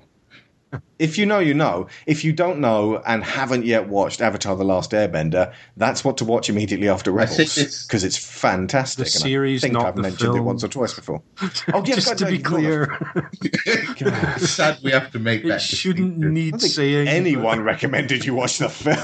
[0.99, 4.65] If you know you know if you don't know and haven't yet watched Avatar: The
[4.65, 9.07] Last Airbender, that's what to watch immediately after Rebels think it's- because it's fantastic.
[9.07, 10.45] The series, I think not I've the mentioned it film.
[10.47, 11.23] once or twice before.
[11.73, 15.19] Oh yeah, Just God, to no, be you can't have- clear, sad we have to
[15.19, 15.61] make it that.
[15.63, 17.09] shouldn't need I don't think saying.
[17.09, 18.99] anyone recommended you watch the film.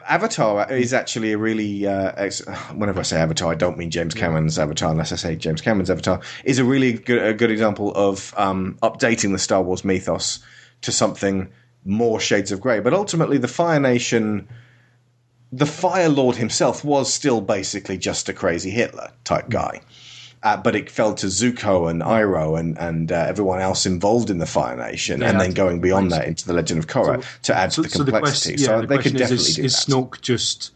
[0.08, 1.86] Avatar is actually a really.
[1.86, 2.40] Uh, ex-
[2.74, 5.90] whenever I say Avatar, I don't mean James Cameron's Avatar, unless I say James Cameron's
[5.90, 6.20] Avatar.
[6.44, 10.38] Is a really good, a good example of um, updating the Star Wars mythos
[10.84, 11.48] to something
[11.84, 12.80] more shades of grey.
[12.80, 14.48] But ultimately, the Fire Nation,
[15.52, 19.80] the Fire Lord himself, was still basically just a crazy Hitler type guy.
[20.42, 24.38] Uh, but it fell to Zuko and Iroh and, and uh, everyone else involved in
[24.38, 27.28] the Fire Nation, Yeah, and then going beyond that into the Legend of Korra So-
[27.44, 28.52] to add So, to the so the complexity.
[28.54, 29.90] question, So, yeah, the they could definitely is, do is that.
[29.92, 30.70] Snoke just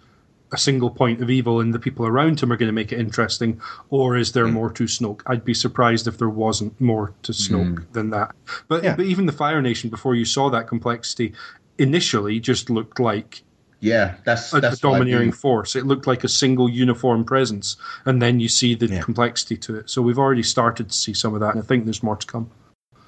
[0.52, 2.98] a single point of evil and the people around him are going to make it
[2.98, 3.60] interesting,
[3.90, 4.34] or is Hmm.
[4.34, 5.20] there more to Snoke?
[5.26, 8.34] I'd be surprised if there wasn't more to Snoke than that.
[8.66, 8.96] But, Yeah.
[8.96, 11.34] but even the Fire Nation, before you saw that complexity,
[11.78, 13.42] initially just looked like
[13.80, 15.76] Yeah, that's a, that's domineering force.
[15.76, 17.76] It looked like a single uniform presence,
[18.06, 19.02] and then you see the Yeah.
[19.02, 19.90] complexity to it.
[19.90, 22.26] So we've already started to see some of that, and I think there's more to
[22.26, 22.50] come.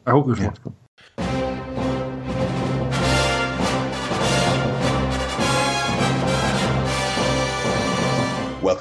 [0.06, 0.76] I hope there's more to come.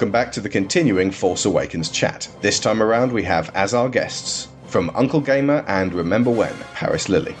[0.00, 2.26] Welcome back to the continuing Force Awakens chat.
[2.40, 7.10] This time around, we have as our guests from Uncle Gamer and Remember When, Parris
[7.10, 7.36] Lilly.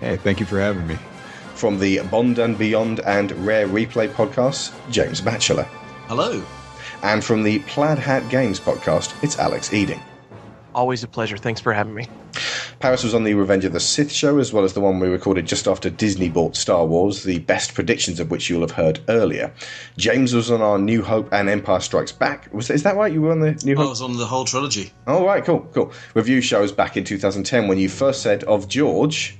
[0.00, 0.96] Hey, thank you for having me.
[1.54, 5.68] From the Bond and Beyond and Rare Replay podcasts, James Batchelor.
[6.08, 6.42] Hello.
[7.04, 10.00] And from the Plaid Hat Games podcast, it's Alex Eding.
[10.74, 11.36] Always a pleasure.
[11.36, 12.06] Thanks for having me.
[12.78, 15.08] Parris was on the Revenge of the Sith show, as well as the one we
[15.08, 19.00] recorded just after Disney bought Star Wars, the best predictions of which you'll have heard
[19.08, 19.52] earlier.
[19.96, 22.52] James was on our New Hope and Empire Strikes Back.
[22.54, 23.12] Was is that right?
[23.12, 23.86] You were on the New Hope?
[23.86, 24.92] I was on the whole trilogy.
[25.06, 25.92] Oh, right, cool, cool.
[26.14, 29.36] Review shows back in 2010 when you first said of George.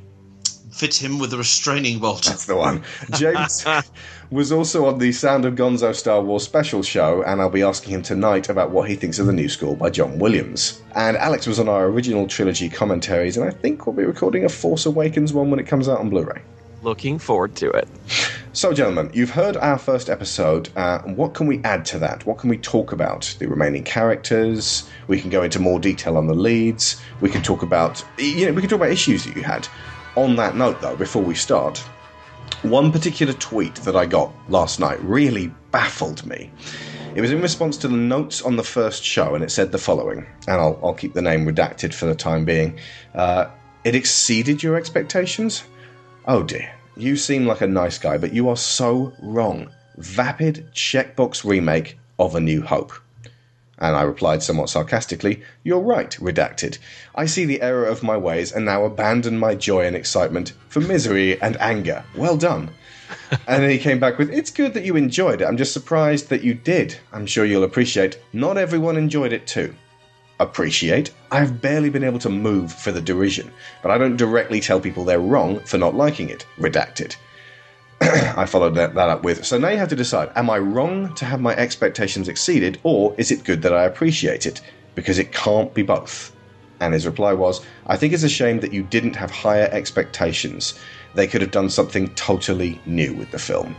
[0.73, 2.25] Fit him with a restraining bolt.
[2.25, 2.83] That's the one.
[3.13, 3.65] James
[4.31, 7.95] was also on the Sound of Gonzo Star Wars special show, and I'll be asking
[7.95, 10.83] him tonight about what he thinks of the new school by John Williams.
[10.95, 14.49] And Alex was on our original trilogy commentaries, and I think we'll be recording a
[14.49, 16.43] Force Awakens one when it comes out on Blu ray.
[16.83, 17.89] Looking forward to it.
[18.53, 20.71] So, gentlemen, you've heard our first episode.
[20.77, 22.25] Uh, what can we add to that?
[22.25, 23.35] What can we talk about?
[23.39, 24.89] The remaining characters.
[25.09, 27.01] We can go into more detail on the leads.
[27.21, 29.69] We can talk about, you know, we can talk about issues that you had.
[30.17, 31.85] On that note, though, before we start,
[32.63, 36.51] one particular tweet that I got last night really baffled me.
[37.15, 39.79] It was in response to the notes on the first show, and it said the
[39.79, 42.79] following, and I'll, I'll keep the name redacted for the time being.
[43.15, 43.47] Uh,
[43.83, 45.65] it exceeded your expectations?
[46.27, 49.71] Oh dear, you seem like a nice guy, but you are so wrong.
[49.97, 52.93] Vapid checkbox remake of A New Hope.
[53.81, 56.79] And I replied somewhat sarcastically, You're right, redacted.
[57.15, 60.81] I see the error of my ways and now abandon my joy and excitement for
[60.81, 62.05] misery and anger.
[62.15, 62.71] Well done.
[63.49, 65.47] and then he came back with, It's good that you enjoyed it.
[65.47, 66.99] I'm just surprised that you did.
[67.13, 68.21] I'm sure you'll appreciate.
[68.33, 69.75] Not everyone enjoyed it too.
[70.41, 71.13] Appreciate?
[71.31, 73.51] I've barely been able to move for the derision,
[73.83, 76.47] but I don't directly tell people they're wrong for not liking it.
[76.59, 77.17] Redacted.
[78.37, 81.15] I followed that, that up with, so now you have to decide am I wrong
[81.17, 84.63] to have my expectations exceeded, or is it good that I appreciate it?
[84.95, 86.35] Because it can't be both.
[86.81, 90.79] And his reply was, I think it's a shame that you didn't have higher expectations.
[91.15, 93.77] They could have done something totally new with the film.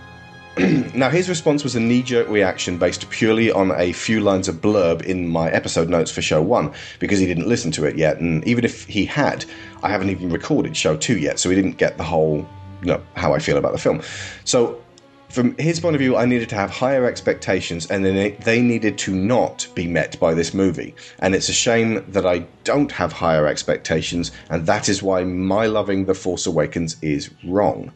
[0.93, 4.56] now, his response was a knee jerk reaction based purely on a few lines of
[4.56, 8.19] blurb in my episode notes for show one, because he didn't listen to it yet.
[8.19, 9.45] And even if he had,
[9.81, 12.48] I haven't even recorded show two yet, so he didn't get the whole,
[12.87, 14.01] know, how I feel about the film.
[14.45, 14.81] So,
[15.29, 18.97] from his point of view, I needed to have higher expectations, and then they needed
[18.99, 20.93] to not be met by this movie.
[21.19, 25.67] And it's a shame that I don't have higher expectations, and that is why my
[25.67, 27.93] loving The Force Awakens is wrong.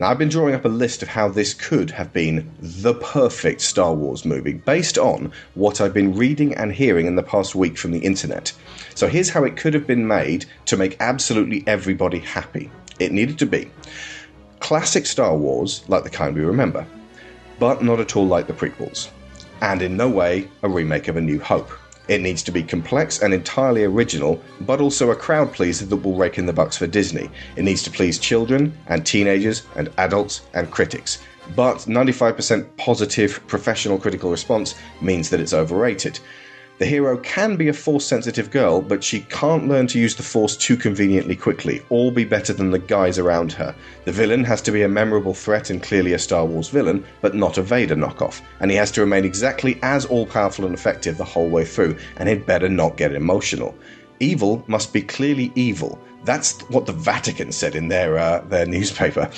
[0.00, 3.62] Now, I've been drawing up a list of how this could have been the perfect
[3.62, 7.78] Star Wars movie based on what I've been reading and hearing in the past week
[7.78, 8.52] from the internet.
[8.94, 12.70] So, here's how it could have been made to make absolutely everybody happy.
[12.98, 13.70] It needed to be
[14.60, 16.86] classic Star Wars, like the kind we remember,
[17.58, 19.10] but not at all like the prequels,
[19.60, 21.70] and in no way a remake of A New Hope.
[22.08, 26.14] It needs to be complex and entirely original, but also a crowd pleaser that will
[26.14, 27.28] rake in the bucks for Disney.
[27.56, 31.18] It needs to please children and teenagers and adults and critics.
[31.54, 36.18] But 95% positive professional critical response means that it's overrated.
[36.78, 40.22] The hero can be a force sensitive girl, but she can't learn to use the
[40.22, 43.74] force too conveniently quickly, or be better than the guys around her.
[44.04, 47.34] The villain has to be a memorable threat and clearly a Star Wars villain, but
[47.34, 51.16] not a Vader knockoff, and he has to remain exactly as all powerful and effective
[51.16, 53.74] the whole way through, and he'd better not get emotional.
[54.20, 55.98] Evil must be clearly evil.
[56.24, 59.30] That's what the Vatican said in their uh, their newspaper.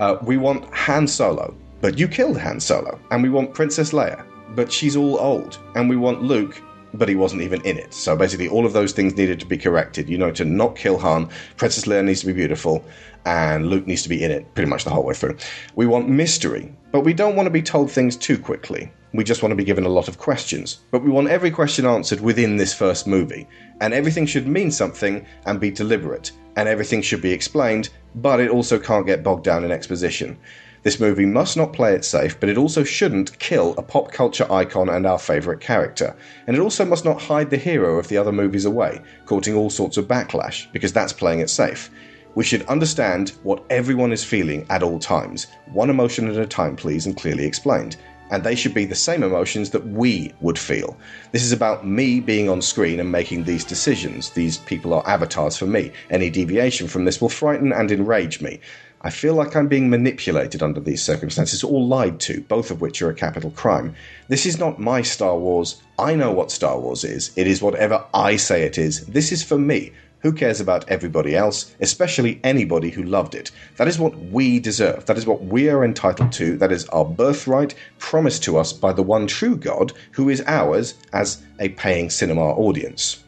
[0.00, 4.24] Uh, we want Han Solo, but you killed Han Solo, and we want Princess Leia,
[4.56, 6.60] but she's all old, and we want Luke,
[6.94, 7.94] but he wasn't even in it.
[7.94, 10.08] So basically, all of those things needed to be corrected.
[10.08, 12.84] You know, to not kill Han, Princess Leia needs to be beautiful,
[13.24, 15.36] and Luke needs to be in it pretty much the whole way through.
[15.74, 18.92] We want mystery, but we don't want to be told things too quickly.
[19.14, 20.80] We just want to be given a lot of questions.
[20.90, 23.46] But we want every question answered within this first movie.
[23.82, 26.32] And everything should mean something and be deliberate.
[26.56, 30.38] And everything should be explained, but it also can't get bogged down in exposition.
[30.82, 34.50] This movie must not play it safe, but it also shouldn't kill a pop culture
[34.50, 36.16] icon and our favourite character.
[36.46, 39.70] And it also must not hide the hero of the other movies away, courting all
[39.70, 41.88] sorts of backlash, because that's playing it safe.
[42.34, 46.74] We should understand what everyone is feeling at all times, one emotion at a time,
[46.74, 47.96] please, and clearly explained.
[48.30, 50.96] And they should be the same emotions that we would feel.
[51.32, 54.30] This is about me being on screen and making these decisions.
[54.30, 55.92] These people are avatars for me.
[56.08, 58.60] Any deviation from this will frighten and enrage me.
[59.04, 63.02] I feel like I'm being manipulated under these circumstances, or lied to, both of which
[63.02, 63.96] are a capital crime.
[64.28, 65.82] This is not my Star Wars.
[65.98, 67.32] I know what Star Wars is.
[67.36, 69.04] It is whatever I say it is.
[69.06, 69.92] This is for me.
[70.20, 73.50] Who cares about everybody else, especially anybody who loved it?
[73.76, 75.06] That is what we deserve.
[75.06, 76.56] That is what we are entitled to.
[76.58, 80.94] That is our birthright promised to us by the one true God who is ours
[81.12, 83.24] as a paying cinema audience.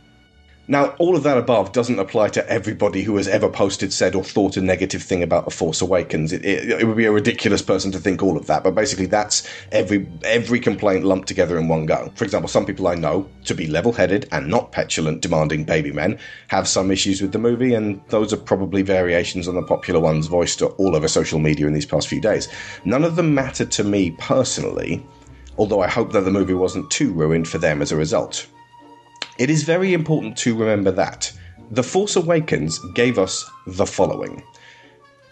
[0.66, 4.24] Now, all of that above doesn't apply to everybody who has ever posted, said, or
[4.24, 6.32] thought a negative thing about The Force Awakens.
[6.32, 9.04] It, it, it, would be a ridiculous person to think all of that, but basically,
[9.04, 12.10] that's every every complaint lumped together in one go.
[12.14, 15.92] For example, some people I know, to be level headed and not petulant, demanding baby
[15.92, 16.18] men,
[16.48, 20.28] have some issues with the movie, and those are probably variations on the popular ones
[20.28, 22.48] voiced all over social media in these past few days.
[22.86, 25.06] None of them matter to me personally,
[25.58, 28.46] although I hope that the movie wasn't too ruined for them as a result.
[29.36, 31.32] It is very important to remember that
[31.72, 34.44] The Force Awakens gave us the following.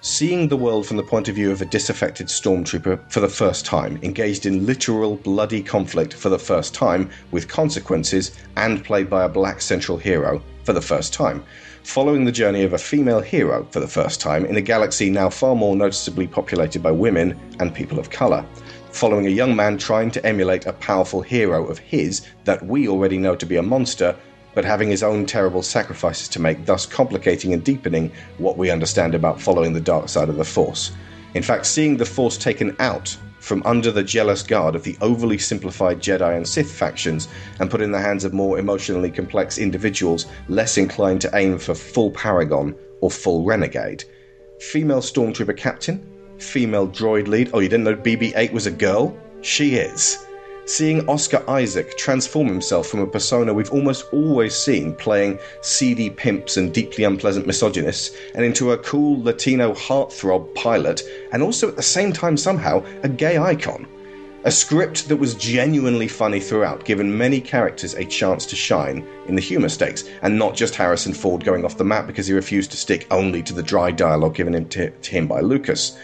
[0.01, 3.65] Seeing the world from the point of view of a disaffected stormtrooper for the first
[3.65, 9.23] time, engaged in literal bloody conflict for the first time, with consequences, and played by
[9.23, 11.45] a black central hero for the first time.
[11.85, 15.31] Following the journey of a female hero for the first time in a galaxy now
[15.31, 18.45] far more noticeably populated by women and people of colour
[18.93, 23.19] following a young man trying to emulate a powerful hero of his that we already
[23.19, 24.15] know to be a monster,
[24.55, 29.15] but having his own terrible sacrifices to make, thus complicating and deepening what we understand
[29.15, 30.93] about following the dark side of the Force.
[31.35, 35.39] In fact, seeing the Force taken out from under the jealous guard of the overly
[35.39, 37.27] simplified Jedi and Sith factions
[37.59, 41.75] and put in the hands of more emotionally complex individuals less inclined to aim for
[41.75, 44.05] full Paragon or full Renegade.
[44.61, 46.07] Female Stormtrooper Captain,
[46.43, 47.51] female droid lead.
[47.55, 49.17] Oh, you didn't know BB 8 was a girl?
[49.41, 50.27] She is.
[50.65, 56.57] Seeing Oscar Isaac transform himself from a persona we've almost always seen playing seedy pimps
[56.57, 61.03] and deeply unpleasant misogynists and into a cool Latino heartthrob pilot,
[61.33, 63.87] and also at the same time somehow a gay icon.
[64.45, 69.37] A script that was genuinely funny throughout, given many characters a chance to shine in
[69.37, 72.73] the humour stakes, and not just Harrison Ford going off the map because he refused
[72.73, 75.97] to stick only to the dry dialogue given him to, to him by Lucas.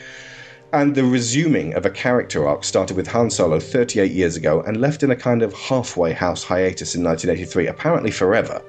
[0.72, 4.78] And the resuming of a character arc started with Han Solo 38 years ago and
[4.78, 8.60] left in a kind of halfway house hiatus in 1983, apparently forever.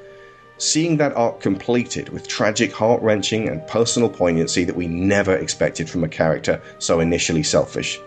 [0.58, 5.90] Seeing that arc completed with tragic, heart wrenching, and personal poignancy that we never expected
[5.90, 8.00] from a character so initially selfish.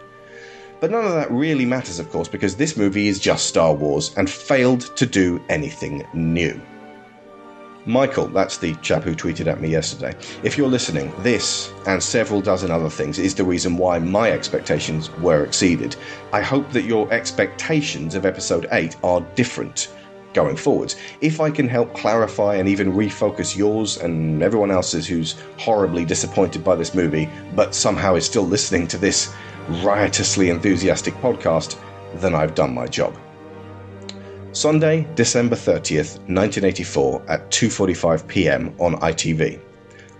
[0.80, 4.14] But none of that really matters, of course, because this movie is just Star Wars
[4.16, 6.58] and failed to do anything new.
[7.84, 10.14] Michael, that's the chap who tweeted at me yesterday.
[10.44, 15.10] If you're listening, this and several dozen other things is the reason why my expectations
[15.18, 15.96] were exceeded.
[16.32, 19.92] I hope that your expectations of episode 8 are different
[20.32, 20.94] going forwards.
[21.20, 26.62] If I can help clarify and even refocus yours and everyone else's who's horribly disappointed
[26.62, 29.34] by this movie, but somehow is still listening to this
[29.82, 31.76] riotously enthusiastic podcast,
[32.14, 33.18] then I've done my job.
[34.52, 38.74] Sunday, December 30th, 1984 at 2:45 p.m.
[38.78, 39.58] on ITV.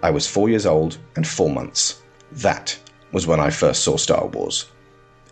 [0.02, 2.02] I was 4 years old and 4 months.
[2.32, 2.76] That
[3.12, 4.70] was when I first saw Star Wars.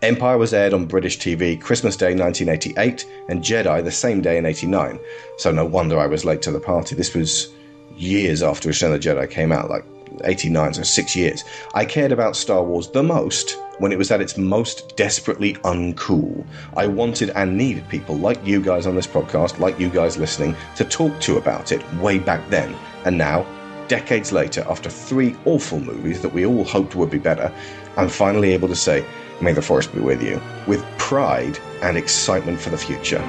[0.03, 4.45] Empire was aired on British TV Christmas Day 1988 and Jedi the same day in
[4.45, 5.01] 89.
[5.39, 6.95] So no wonder I was late to the party.
[6.95, 7.55] This was
[7.97, 9.85] years after Return of the Jedi came out, like
[10.25, 11.45] 89, so six years.
[11.75, 16.45] I cared about Star Wars the most when it was at its most desperately uncool.
[16.77, 20.55] I wanted and needed people like you guys on this podcast, like you guys listening,
[20.77, 22.77] to talk to about it way back then.
[23.05, 23.47] And now,
[23.89, 27.53] decades later, after three awful movies that we all hoped would be better,
[27.97, 29.05] I'm finally able to say,
[29.41, 33.21] May the Force be with you, with pride and excitement for the future.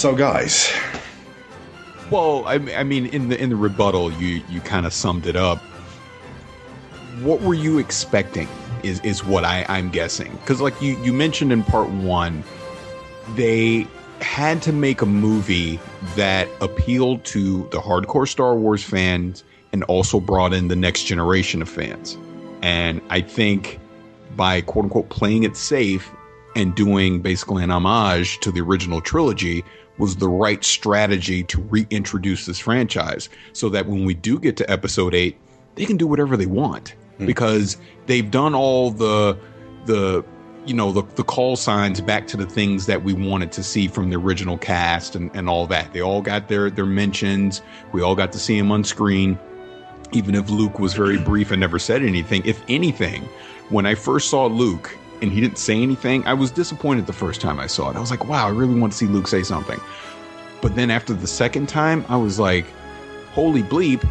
[0.00, 0.72] So, guys,
[2.10, 5.36] Well, I, I mean, in the in the rebuttal, you you kind of summed it
[5.36, 5.58] up.
[7.20, 8.48] What were you expecting?
[8.82, 12.42] Is is what I I'm guessing because like you you mentioned in part one,
[13.34, 13.86] they
[14.22, 15.78] had to make a movie
[16.16, 19.44] that appealed to the hardcore Star Wars fans
[19.74, 22.16] and also brought in the next generation of fans.
[22.62, 23.78] And I think
[24.34, 26.10] by quote unquote playing it safe
[26.56, 29.62] and doing basically an homage to the original trilogy
[30.00, 34.68] was the right strategy to reintroduce this franchise so that when we do get to
[34.70, 35.36] episode 8
[35.76, 37.26] they can do whatever they want hmm.
[37.26, 39.38] because they've done all the
[39.86, 40.24] the
[40.66, 43.88] you know the, the call signs back to the things that we wanted to see
[43.88, 45.92] from the original cast and, and all that.
[45.92, 47.62] They all got their their mentions.
[47.92, 49.38] We all got to see them on screen.
[50.12, 52.42] Even if Luke was very brief and never said anything.
[52.44, 53.22] If anything,
[53.68, 57.40] when I first saw Luke and he didn't say anything, I was disappointed the first
[57.40, 57.96] time I saw it.
[57.96, 59.80] I was like, wow, I really want to see Luke say something.
[60.60, 62.66] But then after the second time, I was like,
[63.32, 64.06] holy bleep,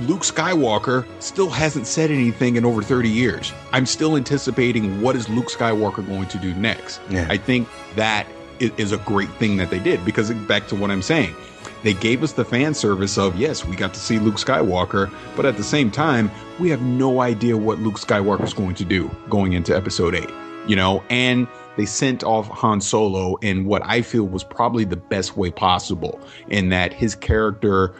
[0.00, 3.52] Luke Skywalker still hasn't said anything in over 30 years.
[3.72, 7.00] I'm still anticipating what is Luke Skywalker going to do next.
[7.10, 7.26] Yeah.
[7.28, 8.26] I think that
[8.60, 11.34] is a great thing that they did because back to what I'm saying,
[11.82, 15.46] they gave us the fan service of yes, we got to see Luke Skywalker, but
[15.46, 19.10] at the same time, we have no idea what Luke Skywalker is going to do
[19.28, 20.28] going into episode 8.
[20.66, 24.96] You know, and they sent off Han Solo in what I feel was probably the
[24.96, 27.94] best way possible in that his character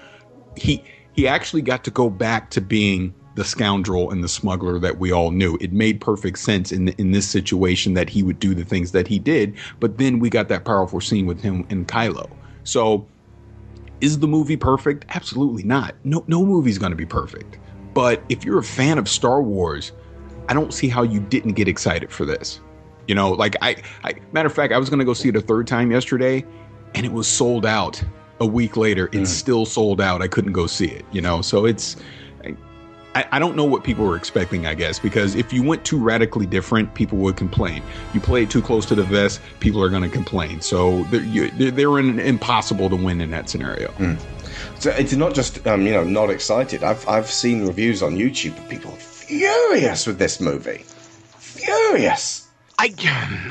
[0.57, 4.99] he he actually got to go back to being the scoundrel and the smuggler that
[4.99, 5.57] we all knew.
[5.61, 9.09] It made perfect sense in in this situation that he would do the things that
[9.09, 12.29] he did, but then we got that powerful scene with him and Kylo.
[12.65, 13.07] So
[14.01, 15.05] is the movie perfect?
[15.11, 15.95] Absolutely not.
[16.05, 17.59] No no movie's going to be perfect.
[17.95, 19.93] But if you're a fan of Star Wars,
[20.49, 22.61] I don't see how you didn't get excited for this.
[23.09, 25.37] You know, like I, I matter of fact, I was going to go see it
[25.37, 26.45] a third time yesterday
[26.95, 28.03] and it was sold out.
[28.43, 29.25] A week later, it's hmm.
[29.25, 30.23] still sold out.
[30.23, 31.43] I couldn't go see it, you know.
[31.43, 31.97] So it's
[33.15, 35.99] I, I don't know what people were expecting, I guess, because if you went too
[35.99, 37.83] radically different, people would complain.
[38.15, 40.61] You play it too close to the vest, people are going to complain.
[40.61, 43.93] So they're, you, they're, they're in, impossible to win in that scenario.
[44.79, 46.83] So it's not just um, you know not excited.
[46.83, 50.85] I've I've seen reviews on YouTube of people furious with this movie,
[51.39, 52.49] furious.
[52.79, 52.95] I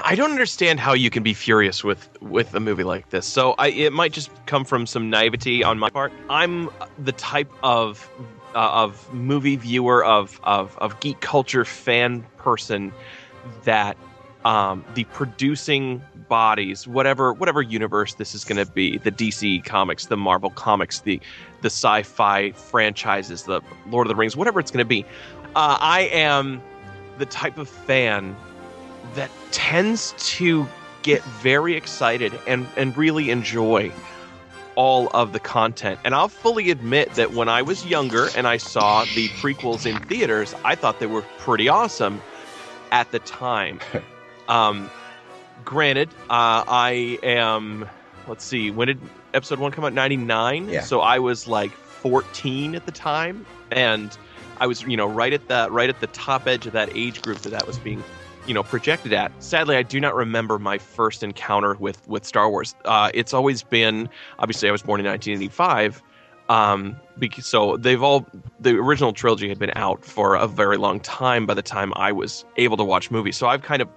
[0.03, 3.27] I don't understand how you can be furious with with a movie like this.
[3.27, 6.11] So I it might just come from some naivety on my part.
[6.30, 8.10] I'm the type of
[8.68, 12.91] of movie viewer of of of geek culture fan person
[13.64, 13.98] that
[14.45, 20.06] um, the producing bodies, whatever whatever universe this is going to be, the DC comics,
[20.06, 21.19] the Marvel comics, the
[21.61, 25.03] the sci-fi franchises, the Lord of the Rings, whatever it's going to be,
[25.56, 26.61] uh, I am
[27.18, 28.36] the type of fan
[29.15, 30.68] that tends to
[31.02, 33.91] get very excited and and really enjoy
[34.80, 36.00] all of the content.
[36.06, 40.00] And I'll fully admit that when I was younger and I saw the prequels in
[40.08, 42.22] theaters, I thought they were pretty awesome
[42.90, 43.82] at the time.
[44.48, 44.90] um,
[45.66, 47.90] granted, uh, I am.
[48.26, 48.72] Let's see.
[48.72, 49.02] When did
[49.34, 49.92] episode one come out?
[49.92, 50.70] Ninety nine.
[50.70, 50.80] Yeah.
[50.80, 54.18] So I was like fourteen at the time, and
[54.62, 57.22] I was you know right at that right at the top edge of that age
[57.22, 58.02] group that that was being
[58.50, 59.32] you know projected at.
[59.42, 62.76] Sadly, I do not remember my first encounter with with Star Wars.
[62.84, 64.10] Uh, it's always been
[64.40, 66.02] obviously I was born in 1985.
[66.50, 67.00] Um,
[67.42, 68.26] so they've all
[68.60, 72.12] the original trilogy had been out for a very long time by the time I
[72.12, 73.38] was able to watch movies.
[73.38, 73.88] So I've kind of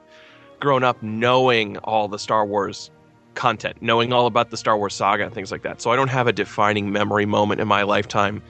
[0.61, 2.91] grown up knowing all the Star Wars
[3.33, 5.81] content, knowing all about the Star Wars saga and things like that.
[5.81, 8.43] So I don't have a defining memory moment in my lifetime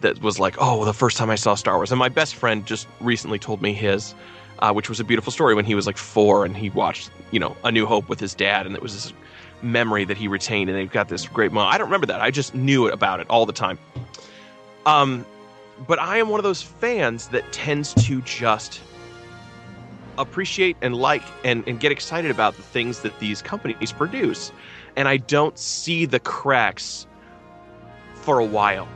[0.00, 1.92] that was like, oh, the first time I saw Star Wars.
[1.92, 4.14] And my best friend just recently told me his,
[4.60, 7.40] uh, which was a beautiful story when he was like four and he watched, you
[7.40, 9.12] know, A New Hope with his dad, and it was this
[9.62, 11.74] memory that he retained, and they've got this great moment.
[11.74, 12.20] I don't remember that.
[12.20, 13.78] I just knew about it all the time.
[14.86, 15.26] Um,
[15.86, 18.80] but I am one of those fans that tends to just
[20.18, 24.52] appreciate and like and, and get excited about the things that these companies produce.
[24.96, 27.06] And I don't see the cracks
[28.14, 28.88] for a while.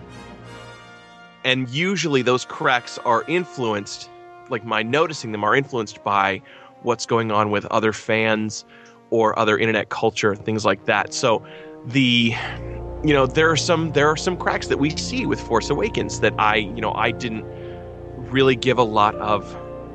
[1.45, 4.11] And usually those cracks are influenced,
[4.51, 6.43] like my noticing them are influenced by
[6.83, 8.65] what's going on with other fans
[9.11, 11.15] or other internet culture, things like that.
[11.15, 11.45] So
[11.87, 12.35] the
[13.05, 16.21] you know, there are some there are some cracks that we see with Force Awakens
[16.21, 17.45] that I, you know, I didn't
[18.17, 19.45] really give a lot of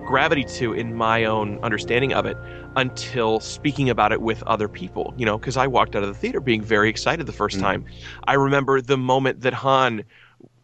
[0.05, 2.37] gravity to in my own understanding of it
[2.75, 6.15] until speaking about it with other people, you know, because I walked out of the
[6.15, 7.61] theater being very excited the 1st mm.
[7.61, 7.85] time.
[8.27, 10.03] I remember the moment that Han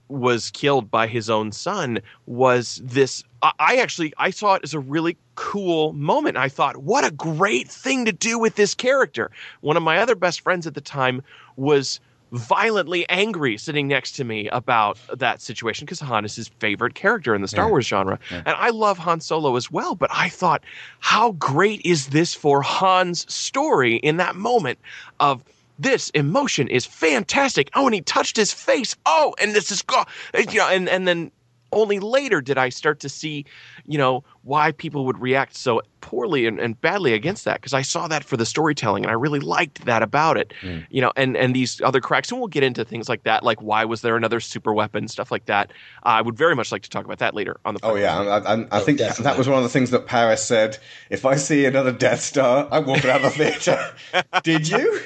[0.08, 4.80] was killed by his own son was this I- actually I saw it as a
[4.80, 6.38] really cool moment.
[6.38, 9.30] I thought, what a great thing to do with this character.
[9.62, 11.22] One of my other best friends at the time
[11.56, 12.00] was
[12.32, 17.36] violently angry sitting next to me about that situation because Han is his favorite character
[17.36, 17.70] in the Star Yeah.
[17.72, 18.20] Wars genre.
[18.32, 18.38] Yeah.
[18.46, 20.64] And I love Han Solo as well, but I thought,
[21.00, 24.80] how great is this for Han's story in that moment
[25.20, 25.44] of
[25.80, 27.70] this emotion is fantastic.
[27.74, 28.96] Oh, and he touched his face.
[29.06, 31.32] Oh, and this is go- you know, and and then
[31.72, 33.46] only later did I start to see,
[33.86, 37.82] you know, why people would react so poorly and, and badly against that because I
[37.82, 40.54] saw that for the storytelling and I really liked that about it.
[40.62, 40.86] Mm.
[40.90, 43.62] You know, and and these other cracks, and we'll get into things like that, like
[43.62, 45.72] why was there another super weapon, stuff like that.
[46.04, 47.80] I would very much like to talk about that later on the.
[47.84, 50.78] Oh yeah, I, I, I think that was one of the things that Parris said.
[51.10, 53.94] If I see another Death Star, I'm walking out of the theater.
[54.44, 55.02] Did you?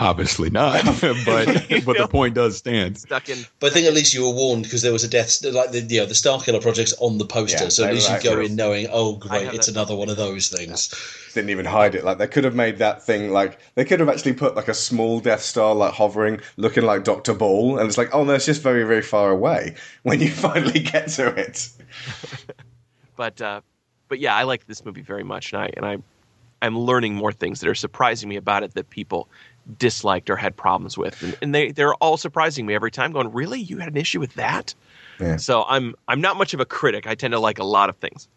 [0.00, 1.46] Obviously not, but
[1.84, 2.98] but the point does stand.
[2.98, 3.38] Stuck in.
[3.58, 5.80] But I think at least you were warned because there was a death, like the
[5.80, 8.22] you know the Starkiller project's on the poster, Yeah, so at they least were you
[8.22, 9.72] go in knowing, oh great, have it's that.
[9.72, 10.94] another one of those things.
[11.34, 12.04] Didn't even hide it.
[12.04, 14.74] Like they could have made that thing like they could have actually put like a
[14.74, 18.46] small Death Star like hovering, looking like Doctor Ball, and it's like, oh no, it's
[18.46, 21.70] just very very far away when you finally get to it.
[23.16, 23.62] but uh,
[24.06, 25.98] but yeah, I like this movie very much, and I and I
[26.62, 29.28] I'm learning more things that are surprising me about it that people
[29.76, 33.12] disliked or had problems with, and, and they they're all surprising me every time.
[33.12, 34.74] Going, really, you had an issue with that?
[35.20, 35.36] Yeah.
[35.36, 37.06] So I'm I'm not much of a critic.
[37.06, 38.28] I tend to like a lot of things.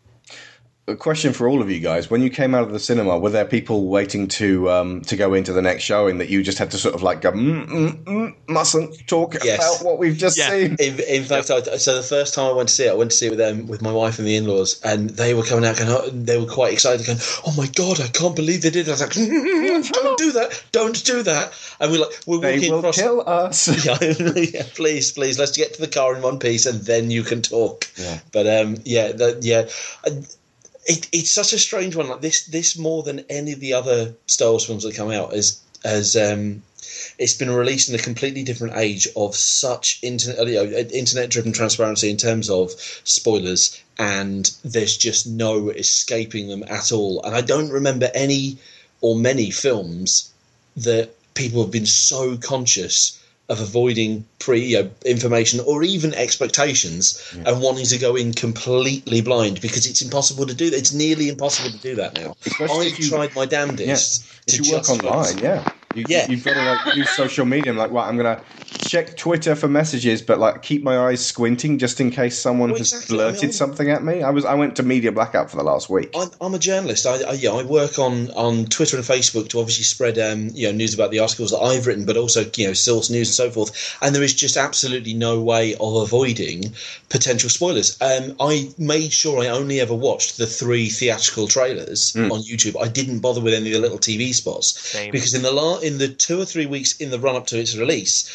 [0.88, 3.30] A question for all of you guys: When you came out of the cinema, were
[3.30, 6.72] there people waiting to um, to go into the next showing that you just had
[6.72, 10.76] to sort of like go, mm, mm, mm, mustn't talk about what we've just seen?
[10.80, 13.12] In, in fact, I, so the first time I went to see it, I went
[13.12, 15.66] to see it with them, with my wife and the in-laws, and they were coming
[15.66, 18.72] out, going, oh, they were quite excited, going, "Oh my god, I can't believe they
[18.72, 19.18] did!" that." I was
[19.91, 20.64] like, "Don't do that!
[20.72, 22.98] Don't do that!" And we're like, we're They walking will across.
[22.98, 23.86] kill us.
[23.86, 23.98] yeah,
[24.36, 27.44] yeah, please, please, let's get to the car in one piece, and then you can
[27.44, 27.86] talk.
[27.98, 28.20] Yeah.
[28.34, 29.70] But um, yeah, the, yeah,
[30.06, 30.28] And
[30.86, 32.10] it, it's such a strange one.
[32.10, 35.34] Like this, this more than any of the other Star Wars films that come out
[35.34, 36.62] as as um,
[37.18, 42.10] it's been released in a completely different age of such internet, you know, internet-driven transparency
[42.10, 42.72] in terms of
[43.03, 47.22] spoilers, and there's just no escaping them at all.
[47.24, 48.58] And I don't remember any
[49.02, 50.32] or many films
[50.78, 57.22] that people have been so conscious of avoiding pre you know, information or even expectations
[57.45, 60.77] and wanting to go in completely blind because it's impossible to do that.
[60.77, 62.35] It's nearly impossible to do that now.
[62.45, 65.65] Especially I've you- tried my damnedest If to you work online, yeah.
[65.95, 66.27] You, Yeah.
[66.30, 67.72] You've got to like use social media.
[67.72, 68.43] I'm like, right, I'm going to
[68.88, 72.80] check Twitter for messages, but like keep my eyes squinting just in case someone Well,
[72.80, 73.18] has exactly.
[73.18, 74.23] I blurted I'm- something at me.
[74.23, 76.09] I was I went to media blackout for the last week.
[76.15, 77.05] I'm, I'm a journalist.
[77.05, 80.68] I, I, yeah, I work on, on Twitter and Facebook to obviously spread um, you
[80.68, 83.35] know news about the articles that I've written, but also you know source news and
[83.35, 83.97] so forth.
[84.01, 86.73] And there is just absolutely no way of avoiding
[87.09, 87.97] potential spoilers.
[88.01, 92.31] Um, I made sure I only ever watched the three theatrical trailers Hmm.
[92.31, 92.81] on YouTube.
[92.81, 95.11] I didn't bother with any of the little TV spots Same.
[95.11, 95.51] because in the
[95.84, 98.30] in the two or three weeks in the run up to its release.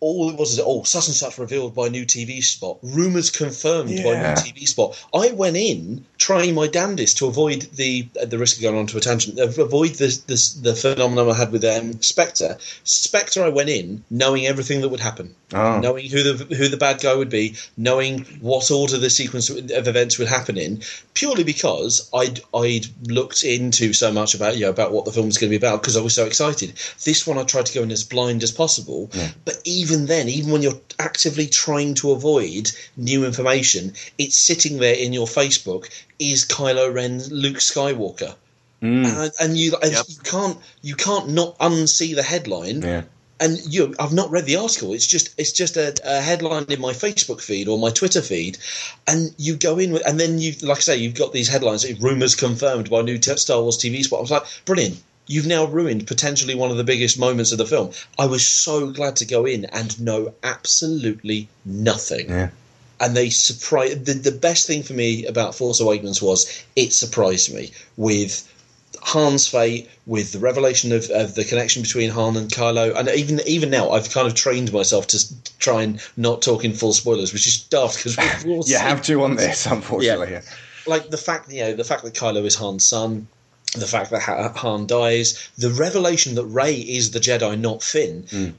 [0.00, 3.90] All it was is oh such and such revealed by new TV spot, rumors confirmed
[4.02, 4.34] by Yeah.
[4.34, 4.96] new TV spot.
[5.12, 8.86] I went in trying my damnedest to avoid the at the risk of going on
[8.86, 12.58] to a tangent, uh, avoid the the, the phenomenon I had with um, Spectre.
[12.84, 15.80] Spectre, I went in knowing everything that would happen, Oh.
[15.80, 19.88] knowing who the who the bad guy would be, knowing what order the sequence of
[19.88, 20.82] events would happen in,
[21.14, 25.26] purely because I'd I'd looked into so much about you know about what the film
[25.26, 26.74] was going to be about because I was so excited.
[27.04, 29.10] This one I tried to go in as blind as possible,
[29.46, 34.94] but even then, even when you're actively trying to avoid new information, it's sitting there
[34.94, 35.88] in your Facebook.
[36.20, 38.36] Is Kylo Ren Luke Skywalker?
[38.82, 39.06] Mm.
[39.06, 42.82] And, and you and you can't you can't not unsee the headline.
[42.82, 43.02] Yeah.
[43.42, 44.92] And you, I've not read the article.
[44.92, 48.58] It's just it's just a, a headline in my Facebook feed or my Twitter feed,
[49.06, 51.90] and you go in with, and then you like I say, you've got these headlines.
[52.00, 54.18] Rumors confirmed by new t- Star Wars TV spot.
[54.18, 55.02] I was like, brilliant.
[55.26, 57.92] you've now ruined potentially one of the biggest moments of the film.
[58.18, 62.28] I was so glad to go in and know absolutely nothing.
[62.28, 62.50] Yeah.
[63.00, 64.04] And they surprised.
[64.06, 68.46] The, the best thing for me about Force Awakens was it surprised me with
[69.02, 73.40] Han's fate, with the revelation of, of the connection between Han and Kylo, and even
[73.46, 75.18] even now, I've kind of trained myself to
[75.58, 78.80] try and not talk in full spoilers, which is daft because we've all You seen-
[78.80, 80.32] have to on this, unfortunately.
[80.32, 80.42] Yeah.
[80.86, 83.26] like the fact you know the fact that Kylo is Han's son,
[83.74, 88.24] the fact that Ha- Han dies, the revelation that Rey is the Jedi, not Finn.
[88.24, 88.52] Mm.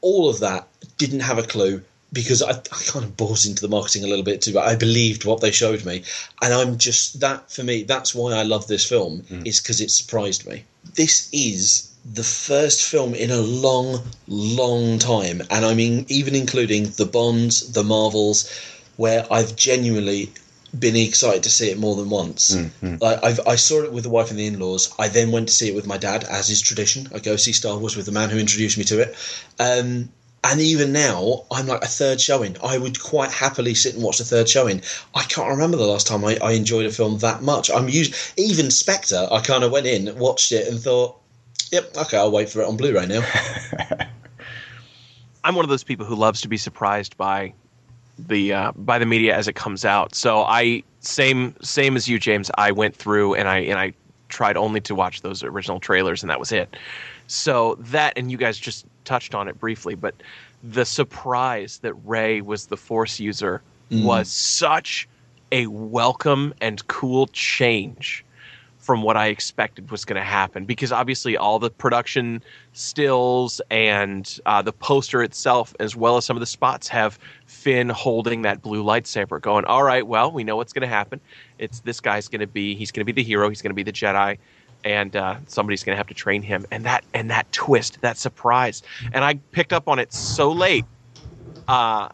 [0.00, 0.66] All of that
[0.96, 1.82] didn't have a clue
[2.12, 4.52] because I, I kind of bought into the marketing a little bit too.
[4.52, 6.04] But I believed what they showed me,
[6.40, 7.82] and I'm just that for me.
[7.82, 9.46] That's why I love this film mm.
[9.46, 10.64] is because it surprised me.
[10.94, 16.90] This is the first film in a long, long time, and I mean even including
[16.96, 18.50] the Bonds, the Marvels,
[18.96, 20.32] where I've genuinely
[20.78, 22.56] been excited to see it more than once.
[22.56, 23.00] Mm, mm.
[23.00, 24.94] Like I've, I saw it with the wife and the in-laws.
[24.98, 27.08] I then went to see it with my dad, as is tradition.
[27.14, 29.16] I go see Star Wars with the man who introduced me to it.
[29.58, 30.08] Um,
[30.44, 32.56] and even now, I'm like a third showing.
[32.64, 34.82] I would quite happily sit and watch the third showing.
[35.14, 37.70] I can't remember the last time I, I enjoyed a film that much.
[37.70, 39.28] I'm us- even Spectre.
[39.30, 41.16] I kind of went in, watched it, and thought,
[41.70, 43.24] "Yep, okay, I'll wait for it on Blu-ray now."
[45.44, 47.52] I'm one of those people who loves to be surprised by
[48.18, 50.14] the uh, by the media as it comes out.
[50.14, 52.50] So I same same as you, James.
[52.56, 53.92] I went through and I and I
[54.28, 56.76] tried only to watch those original trailers, and that was it.
[57.26, 60.14] So that and you guys just touched on it briefly, but
[60.62, 63.62] the surprise that Rey was the Force user
[63.92, 64.04] Mm.
[64.04, 65.06] was such
[65.50, 68.24] a welcome and cool change
[68.78, 72.42] from what I expected was going to happen because obviously all the production
[72.72, 77.90] stills and uh, the poster itself, as well as some of the spots, have Finn
[77.90, 81.20] holding that blue lightsaber, going, "All right, well, we know what's going to happen.
[81.58, 83.48] It's this guy's going to be he's going to be the hero.
[83.48, 84.38] He's going to be the Jedi."
[84.84, 88.16] And uh, somebody's going to have to train him, and that and that twist, that
[88.16, 88.82] surprise,
[89.12, 90.84] and I picked up on it so late.
[91.68, 92.08] Uh,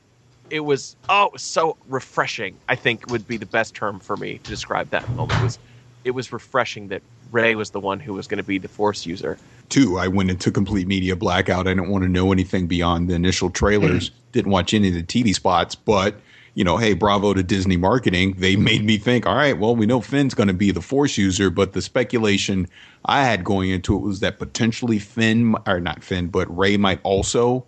[0.51, 4.17] it was oh it was so refreshing i think would be the best term for
[4.17, 5.59] me to describe that moment it was
[6.05, 9.05] it was refreshing that Rey was the one who was going to be the force
[9.05, 9.37] user
[9.69, 11.67] Two, I went into complete media blackout.
[11.67, 14.11] I didn't want to know anything beyond the initial trailers.
[14.33, 16.15] didn't watch any of the TV spots, but
[16.59, 18.35] you know, hey, bravo to Disney marketing.
[18.37, 18.65] They mm-hmm.
[18.65, 21.51] made me think, all right, well, we know Finn's going to be the Force user,
[21.51, 22.67] but the speculation
[23.05, 26.99] I had going into it was that potentially Finn, or not Finn, but Rey might
[27.05, 27.65] also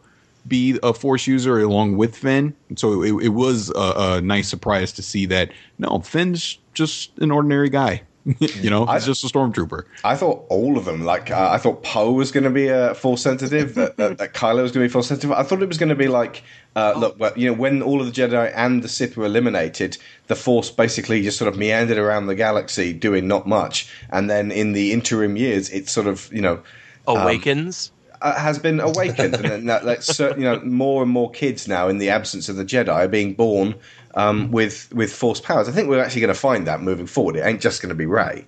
[0.48, 2.52] be a Force user along with Finn.
[2.68, 7.16] And so it, it was a, a nice surprise to see that no, Finn's just
[7.20, 8.02] an ordinary guy.
[8.38, 9.84] you know, he's just a stormtrooper.
[10.04, 11.04] I thought all of them.
[11.04, 13.74] Like uh, I thought Poe was going to be a force sensitive.
[13.74, 15.32] that, that, that Kylo was going to be force sensitive.
[15.32, 16.42] I thought it was going to be like
[16.76, 19.98] uh, look, well, you know, when all of the Jedi and the Sith were eliminated,
[20.28, 23.92] the Force basically just sort of meandered around the galaxy, doing not much.
[24.10, 26.62] And then in the interim years, it sort of you know
[27.08, 27.90] um, awakens
[28.22, 31.98] uh, has been awakened, and that, cer- you know more and more kids now, in
[31.98, 33.74] the absence of the Jedi, are being born
[34.14, 35.68] um, with with Force powers.
[35.68, 37.36] I think we're actually going to find that moving forward.
[37.36, 38.44] It ain't just going to be Rey,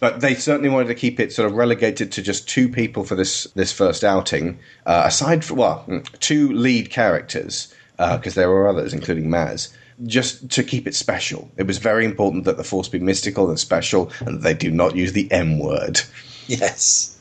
[0.00, 3.14] but they certainly wanted to keep it sort of relegated to just two people for
[3.14, 4.58] this this first outing.
[4.86, 9.72] Uh, aside from well, mm, two lead characters because there were others, including Maz.
[10.06, 13.60] Just to keep it special, it was very important that the Force be mystical and
[13.60, 16.00] special, and they do not use the M word.
[16.48, 17.13] Yes.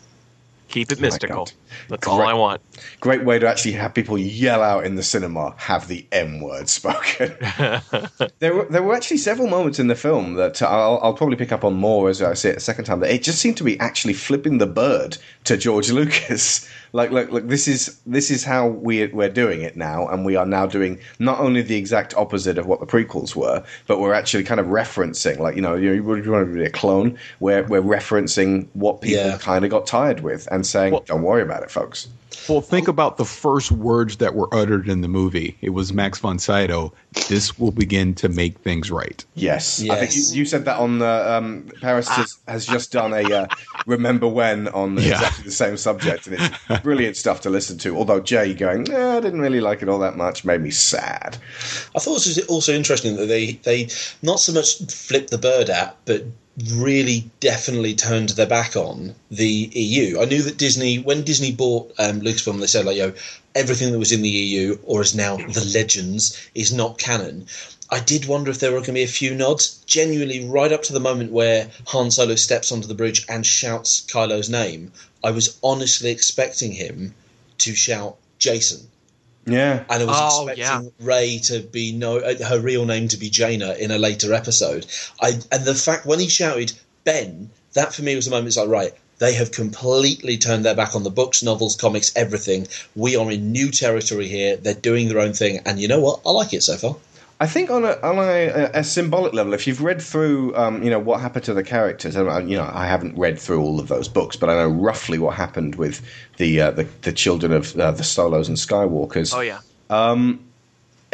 [0.73, 1.47] Keep it mystical
[1.89, 2.61] that's all i want
[2.99, 6.69] Great way to actually have people yell out in the cinema, have the M word
[6.69, 7.35] spoken.
[8.39, 11.51] there, were, there were actually several moments in the film that I'll, I'll probably pick
[11.51, 13.01] up on more as I see it a second time.
[13.01, 16.67] That it just seemed to be actually flipping the bird to George Lucas.
[16.93, 20.35] Like, look, look, this is this is how we we're doing it now, and we
[20.35, 24.13] are now doing not only the exact opposite of what the prequels were, but we're
[24.13, 27.17] actually kind of referencing, like you know, you, you want to be a clone.
[27.39, 29.37] We're we're referencing what people Yeah.
[29.39, 32.07] kind of got tired with, and saying, "Don't worry about it, folks."
[32.49, 35.57] Well, think about the first words that were uttered in the movie.
[35.61, 36.93] It was Max von Sydow.
[37.29, 39.23] This will begin to make things right.
[39.35, 40.33] Yes, I think you, Yes.
[40.35, 43.47] you said that on uh, um, Parris has, has just done a uh,
[43.85, 45.11] remember when on Yeah.
[45.13, 47.95] exactly the same subject, and it's brilliant stuff to listen to.
[47.95, 51.37] Although Jay going, eh, I didn't really like it all that much, made me sad.
[51.95, 53.87] I thought it was also interesting that they they
[54.21, 56.23] not so much flipped the bird at, but
[56.69, 60.19] really definitely turned their back on the EU.
[60.21, 63.13] I knew that Disney, when Disney bought um, Lucasfilm, they said like, "Yo,
[63.55, 67.47] everything that was in the EU or is now the Legends is not canon."
[67.89, 70.83] I did wonder if there were going to be a few nods, genuinely right up
[70.83, 74.91] to the moment where Han Solo steps onto the bridge and shouts Kylo's name.
[75.23, 77.13] I was honestly expecting him
[77.59, 78.87] to shout Jacen.
[79.45, 83.17] Yeah, And I was Oh, expecting Rey to be no uh, her real name to
[83.17, 84.85] be Jaina in a later episode.
[85.21, 86.71] I and the fact when he shouted
[87.03, 88.47] Ben, that for me was the moment.
[88.47, 92.67] It's like right, They have completely turned their back on the books, novels, comics, everything.
[92.95, 94.55] We are in new territory here.
[94.55, 96.21] They're doing their own thing, and you know what?
[96.25, 96.95] I like it so far.
[97.39, 100.89] I think on a on a, a symbolic level, if you've read through, um, you
[100.89, 103.79] know, what happened to the characters, and, uh, you know, I haven't read through all
[103.79, 106.01] of those books, but I know roughly what happened with
[106.37, 109.35] the uh, the, the children of uh, the Solos and Skywalkers.
[109.35, 109.59] Oh yeah.
[109.89, 110.39] Um,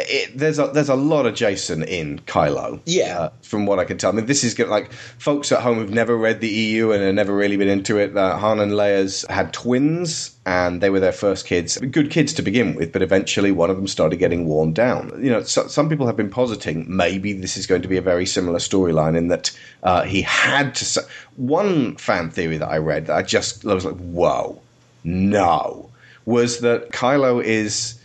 [0.08, 2.80] it, there's a there's a lot of Jacen in Kylo.
[2.86, 3.18] Yeah.
[3.18, 4.68] Uh, from what I can tell, I mean, this is good.
[4.68, 7.98] Like folks at home who've never read the EU and have never really been into
[7.98, 8.16] it.
[8.16, 11.78] Uh, Han and Leia's had twins, and they were their first kids.
[11.78, 15.12] Good kids to begin with, but eventually one of them started getting worn down.
[15.22, 18.02] You know, so, some people have been positing maybe this is going to be a
[18.02, 19.50] very similar storyline in that
[19.82, 20.84] uh, he had to.
[20.84, 20.98] s
[21.36, 24.60] one fan theory that I read that I just I was like, whoa,
[25.04, 25.90] no,
[26.24, 27.99] was that Kylo is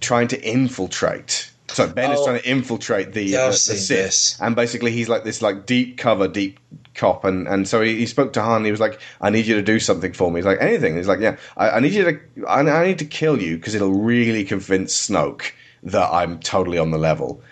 [0.00, 1.50] trying to infiltrate.
[1.68, 2.24] So Ben is Oh.
[2.26, 5.98] trying to infiltrate the, Yeah, uh, the Sith, and basically he's like this like deep
[5.98, 6.58] cover, deep
[6.94, 8.58] cop, and, and so he, he spoke to Han.
[8.58, 10.96] And he was like, "I need you to do something for me." He's like, "Anything."
[10.96, 13.74] He's like, "Yeah, I, I need you to, I, I need to kill you because
[13.74, 15.50] it'll really convince Snoke
[15.82, 17.42] that I'm totally on the level."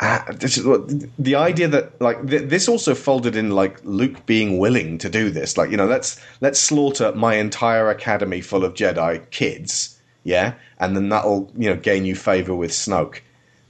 [0.00, 4.26] Uh, this is what- the idea that like th- this also folded in like Luke
[4.26, 8.64] being willing to do this, like you know, let's let's slaughter my entire academy full
[8.64, 13.20] of Jedi kids, yeah, and then that'll you know gain you favor with Snoke.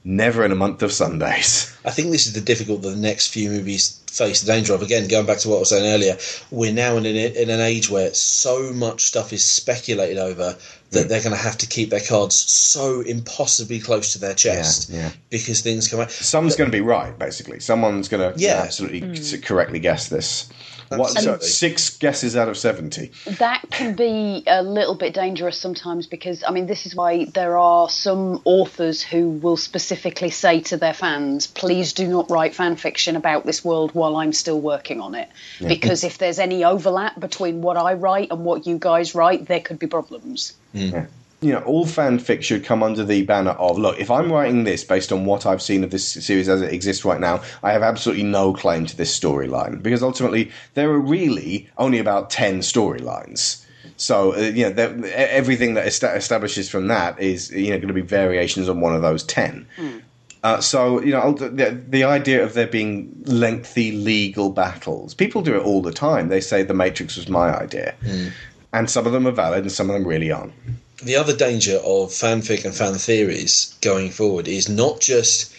[0.05, 1.79] Never in a month of Sundays.
[1.85, 4.83] I think this is the difficult that the next few movies face the danger of.
[4.83, 6.19] Again, going back to what I was saying earlier,
[6.51, 10.57] we're now in an, in an age where so much stuff is speculated over
[10.91, 14.91] that they're going to have to keep their cards so impossibly close to their chest
[14.91, 15.11] yeah.
[15.31, 16.11] because things come out.
[16.11, 17.61] Someone's going to be right, basically.
[17.61, 18.63] Someone's going to Yeah.
[18.65, 19.43] absolutely Mm.
[19.45, 20.49] correctly guess this.
[20.99, 23.11] What, so six guesses out of 70.
[23.39, 27.59] That can be a little bit dangerous sometimes because, I mean, this is why there
[27.59, 32.77] are some authors who will specifically say to their fans, please do not write fan
[32.77, 35.29] fiction about this world while I'm still working on it.
[35.59, 35.69] Yeah.
[35.69, 39.61] Because if there's any overlap between what I write and what you guys write, there
[39.61, 40.55] could be problems.
[40.73, 40.79] Hmm.
[40.79, 41.07] Yeah.
[41.43, 44.85] You know, all fanfic should come under the banner of look, if I'm writing this
[44.85, 47.83] based on what I've seen of this series as it exists right now, I have
[47.83, 49.83] absolutely no claim to this storyline.
[49.83, 53.65] Because ultimately, there are really only about 10 storylines.
[53.97, 57.95] So, uh, you know, everything that esta- establishes from that is, you know, going to
[57.95, 59.67] be variations on one of those 10.
[60.45, 65.55] Uh, so you know the, the idea of there being lengthy legal battles, people do
[65.55, 66.29] it all the time.
[66.29, 67.95] They say the Matrix was my idea,
[68.73, 70.53] and some of them are valid, and some of them really aren't.
[71.03, 75.53] The other danger of fanfic and fan theories going forward is not just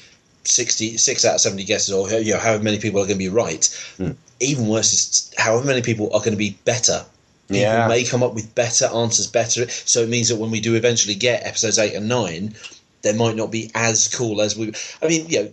[0.46, 3.26] 60, six out of 70 guesses or you know, however many people are going to
[3.26, 3.66] be right.
[3.98, 4.12] Hmm.
[4.40, 7.06] Even worse is however many people are going to be better.
[7.48, 7.88] People Yeah.
[7.88, 9.70] may come up with better answers, better.
[9.70, 12.56] So it means that when we do eventually get episodes 8 and 9,
[13.02, 14.74] they might not be as cool as we.
[15.02, 15.52] I mean, you know,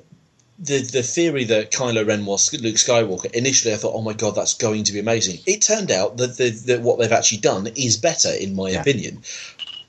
[0.62, 3.30] the the theory that Kylo Ren was Luke Skywalker.
[3.32, 6.36] Initially, I thought, "Oh my god, that's going to be amazing." It turned out that
[6.36, 9.22] the, that what they've actually done is better, in my opinion.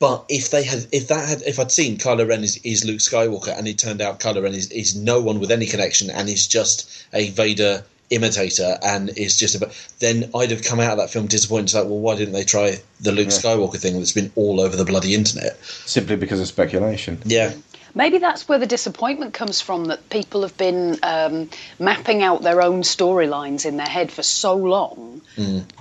[0.02, 2.98] But if they had, if that had, if I'd seen Kylo Ren is, is Luke
[2.98, 6.28] Skywalker, and it turned out Kylo Ren is, is no one with any connection, and
[6.28, 10.98] is just a Vader imitator, and is just a, then I'd have come out of
[10.98, 11.66] that film disappointed.
[11.66, 13.34] It's like, well, why didn't they try the Luke Yeah.
[13.34, 15.64] Skywalker thing that's been all over the bloody internet?
[15.64, 17.20] Simply because of speculation.
[17.24, 17.54] Yeah.
[17.94, 22.64] Maybe that's where the disappointment comes from that people have been um, mapping out their
[22.64, 25.22] own storylines in their head for so long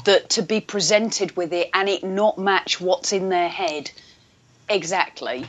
[0.04, 3.90] that to be presented with it and it not match what's in their head
[4.70, 5.46] exactly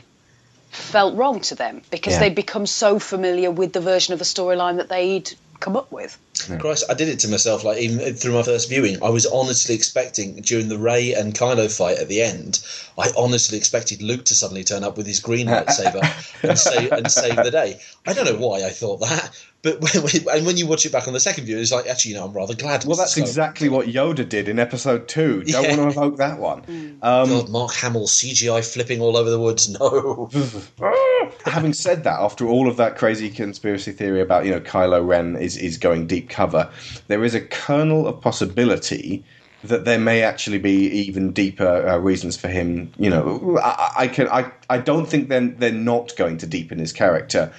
[0.70, 2.20] felt wrong to them because Yeah.
[2.20, 6.18] they'd become so familiar with the version of the storyline that they'd come up with.
[6.58, 7.62] Christ, I did it to myself.
[7.62, 11.70] Like even through my first viewing, I was honestly expecting during the Rey and Kylo
[11.70, 12.58] fight at the end,
[12.98, 16.02] I honestly expected Luke to suddenly turn up with his green lightsaber
[16.42, 17.80] and save and save the day.
[18.06, 19.30] I don't know why I thought that,
[19.62, 21.86] but when, when, and when you watch it back on the second view, it's like
[21.86, 22.84] actually, you know, I'm rather glad.
[22.84, 25.44] Well, that's exactly what Yoda did in Episode Two.
[25.44, 25.76] Don't Yeah.
[25.76, 26.98] want to evoke that one.
[27.02, 29.68] Um, God, Mark Hamill CGI flipping all over the woods.
[29.68, 30.30] No.
[31.44, 35.36] having said that, after all of that crazy conspiracy theory about you know Kylo Ren
[35.36, 36.70] is is going deep cover,
[37.08, 39.24] there is a kernel of possibility
[39.64, 42.92] that there may actually be even deeper uh, reasons for him.
[42.98, 46.78] You know, I, I can I I don't think they're they're not going to deepen
[46.78, 47.52] his character.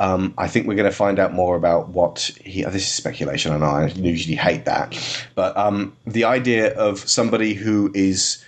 [0.00, 2.62] Um, I think we're going to find out more about what he.
[2.62, 3.52] This is speculation.
[3.52, 4.96] and I usually hate that,
[5.34, 8.44] but um, the idea of somebody who is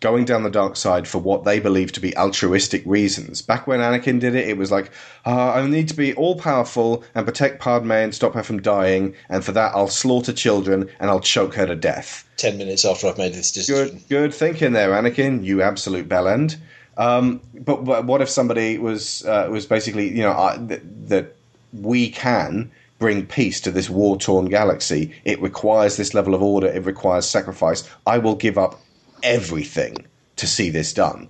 [0.00, 3.42] going down the dark side for what they believe to be altruistic reasons.
[3.42, 4.90] Back when Anakin did it, it was like,
[5.26, 9.14] uh, I need to be all powerful and protect Padme and stop her from dying,
[9.28, 12.26] and for that I'll slaughter children and I'll choke her to death.
[12.36, 13.98] Ten minutes after I've made this decision.
[13.98, 15.44] Good, good thinking there, Anakin.
[15.44, 16.56] You absolute bellend.
[17.00, 21.34] Um, but, but what if somebody was uh, was basically, you know, uh, th- that
[21.72, 25.10] we can bring peace to this war torn galaxy.
[25.24, 27.88] It requires this level of order, it requires sacrifice.
[28.06, 28.78] I will give up
[29.22, 30.06] everything
[30.36, 31.28] to see this done.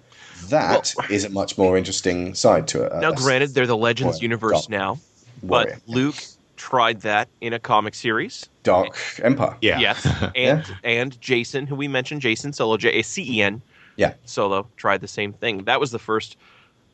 [0.48, 2.92] That is a much more interesting side to it.
[3.00, 4.22] Now, Uh, granted, they're the Legends Warrior.
[4.22, 4.98] universe Dark now,
[5.42, 5.80] Warrior.
[5.86, 6.16] but Luke
[6.56, 8.48] tried that in a comic series.
[8.64, 9.56] Dark Empire.
[9.60, 9.78] Yeah.
[9.78, 13.62] Yes, and and Jacen, who we mentioned, Jacen Solo, J A C E N.
[13.96, 14.14] Yeah.
[14.24, 15.64] Solo tried the same thing.
[15.64, 16.36] That was the first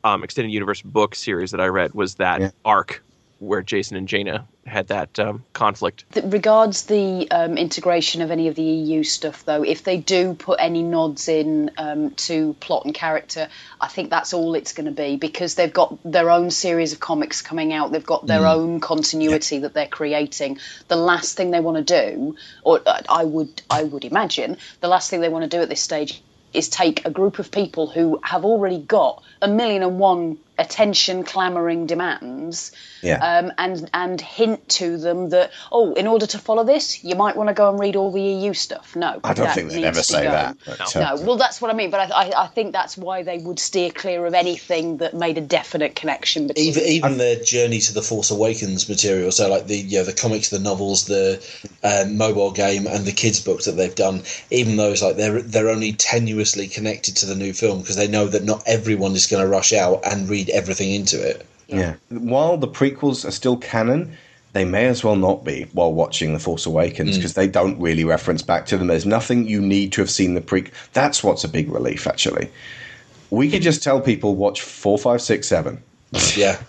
[0.03, 1.93] um, extended universe book series that I read.
[1.93, 3.03] Was that arc
[3.39, 6.05] where Jacen and Jaina had that um, conflict?
[6.11, 10.33] Th- regards the um, integration of any of the EU stuff, though, if they do
[10.33, 13.47] put any nods in um, to plot and character,
[13.79, 16.99] I think that's all it's going to be because they've got their own series of
[16.99, 17.91] comics coming out.
[17.91, 18.55] They've got their Mm.
[18.55, 20.57] own continuity that they're creating.
[20.87, 24.87] The last thing they want to do, or uh, I would, I would imagine, the
[24.87, 26.21] last thing they want to do at this stage
[26.53, 31.23] is take a group of people who have already got a million and one attention
[31.23, 32.71] clamoring demands
[33.01, 33.19] Yeah.
[33.21, 37.35] um, and and hint to them that oh in order to follow this you might
[37.35, 40.01] want to go and read all the EU stuff no I don't think they'd ever
[40.01, 40.31] say go.
[40.31, 42.97] that, but, no uh, well that's what I mean but I, I, I think that's
[42.97, 47.17] why they would steer clear of anything that made a definite connection between Even even
[47.17, 50.59] their journey to the Force Awakens material, so like the you know, the comics, the
[50.59, 51.43] novels, the
[51.83, 55.69] um, mobile game, and the kids' books that they've done, even those like they're they're
[55.69, 59.43] only tenuously connected to the new film because they know that not everyone is going
[59.43, 61.45] to rush out and read everything into it.
[61.67, 61.95] Yeah.
[62.09, 64.15] While the prequels are still canon,
[64.53, 67.15] they may as well not be while watching The Force Awakens mm.
[67.15, 68.87] because they don't really reference back to them.
[68.87, 70.69] There's nothing you need to have seen the pre.
[70.93, 72.49] That's what's a big relief, actually.
[73.29, 75.81] We could just tell people watch four, five, six, seven.
[76.35, 76.61] Yeah.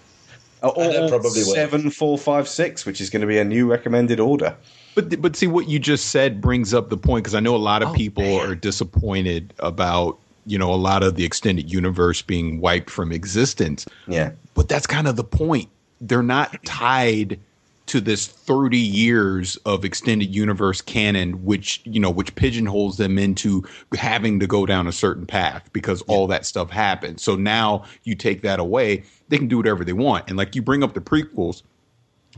[0.62, 1.55] or And they probably will.
[1.55, 4.57] seven, four, five, six, which is going to be a new recommended order.
[4.97, 7.57] But but see what you just said brings up the point because I know a
[7.57, 12.22] lot of oh, people are disappointed about you know a lot of the extended universe
[12.22, 13.86] being wiped from existence.
[14.06, 14.32] Yeah.
[14.54, 15.68] But that's kind of the point.
[16.00, 17.38] They're not tied
[17.86, 23.66] to this 30 years of extended universe canon which you know which pigeonholes them into
[23.94, 27.20] having to go down a certain path because all that stuff happened.
[27.20, 30.28] So now you take that away, they can do whatever they want.
[30.28, 31.62] And like you bring up the prequels,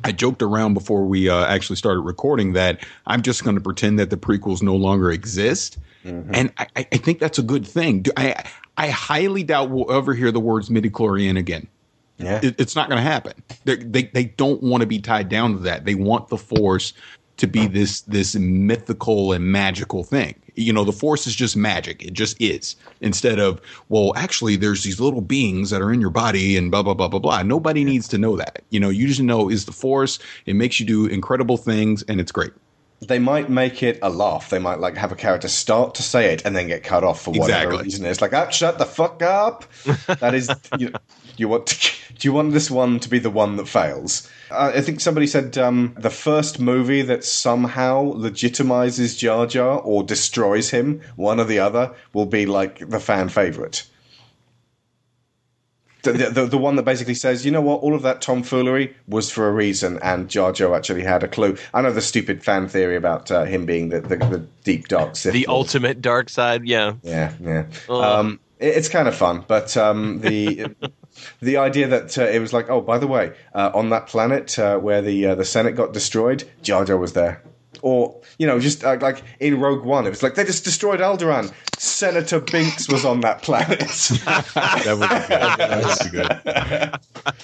[0.05, 3.99] I joked around before we uh, actually started recording that I'm just going to pretend
[3.99, 6.35] that the prequels no longer exist, Mm-hmm.
[6.35, 8.07] and I, I think that's a good thing.
[8.17, 8.45] I
[8.77, 11.67] I highly doubt we'll ever hear the words midichlorian again.
[12.17, 13.35] Yeah, it, it's not going to happen.
[13.65, 15.85] They're, they they don't want to be tied down to that.
[15.85, 16.93] They want the force
[17.41, 20.35] to be this this mythical and magical thing.
[20.57, 22.03] You know, the force is just magic.
[22.03, 22.77] It just is.
[23.01, 26.83] Instead of, well, actually, there's these little beings that are in your body and blah
[26.83, 27.43] blah blah blah blah.
[27.43, 28.63] Nobody needs to know that.
[28.69, 30.19] You know, you just know is the force.
[30.45, 32.53] It makes you do incredible things, and it's great.
[33.03, 34.51] They might make it a laugh.
[34.51, 37.23] They might like have a character start to say it and then get cut off
[37.23, 37.85] for whatever Exactly.
[37.85, 38.05] reason.
[38.07, 39.65] It's like, ah, shut the fuck up.
[40.21, 40.93] That is, you,
[41.37, 44.29] you want to, do you want this one to be the one that fails?
[44.51, 50.03] Uh, I think somebody said um, the first movie that somehow legitimizes Jar Jar or
[50.03, 53.87] destroys him, one or the other, will be like the fan favorite.
[56.03, 59.31] The, the, the, one that basically says, you know what, all of that tomfoolery was
[59.31, 61.57] for a reason, and Jar Jar actually had a clue.
[61.75, 65.17] I know the stupid fan theory about uh, him being the, the, the deep dark
[65.17, 65.33] Sith.
[65.33, 65.57] The Lord.
[65.59, 66.95] ultimate dark side, yeah.
[67.03, 67.67] Yeah, yeah.
[67.89, 70.67] Um, it- it's kind of fun, but um, the
[71.41, 74.59] the idea that uh, it was like, oh, by the way, uh, on that planet
[74.59, 77.43] uh, where the uh, the Senate got destroyed, Jar Jar was there.
[77.83, 81.01] Or you know, just uh, like in Rogue One, it was like they just destroyed
[81.01, 81.53] Alderaan.
[81.79, 83.79] Senator Binks was on that planet.
[84.25, 86.29] that would be good.
[86.29, 87.41] That would be good.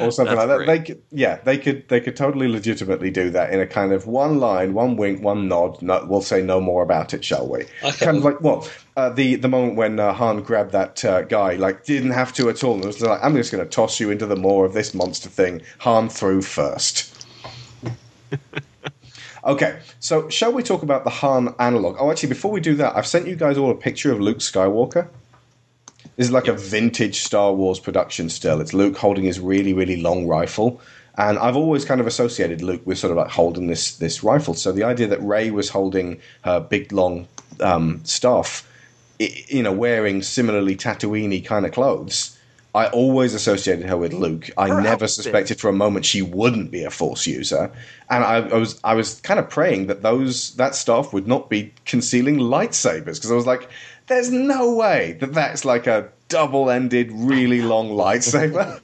[0.00, 0.56] or something That's like that.
[0.58, 0.66] great.
[0.66, 4.06] They could, yeah, they could, they could totally legitimately do that in a kind of
[4.06, 5.80] one line, one wink, one nod.
[5.80, 7.64] No, we'll say no more about it, shall we?
[7.82, 8.04] Okay.
[8.04, 11.54] Kind of like well, uh, the the moment when uh, Han grabbed that uh, guy,
[11.54, 12.78] like didn't have to at all.
[12.80, 15.28] It was like I'm just going to toss you into the maw of this monster
[15.28, 15.62] thing.
[15.78, 17.08] Han threw first.
[19.44, 21.96] Okay, so shall we talk about the Han analog?
[21.98, 24.38] Oh, actually, before we do that, I've sent you guys all a picture of Luke
[24.38, 25.08] Skywalker.
[26.16, 28.60] This is like a vintage Star Wars production still.
[28.60, 30.80] It's Luke holding his really, really long rifle.
[31.18, 34.54] And I've always kind of associated Luke with sort of like holding this this rifle.
[34.54, 37.26] So the idea that Rey was holding her big long
[37.60, 38.68] um, staff,
[39.18, 42.31] you know, wearing similarly Tatooine kind of clothes,
[42.74, 44.48] I always associated her with Luke.
[44.56, 45.10] I Her never outfit.
[45.10, 47.70] suspected for a moment she wouldn't be a Force user,
[48.08, 51.50] and I, I was I was kind of praying that those that stuff would not
[51.50, 53.68] be concealing lightsabers because I was like,
[54.06, 58.80] "There's no way that that's like a double-ended, really long lightsaber."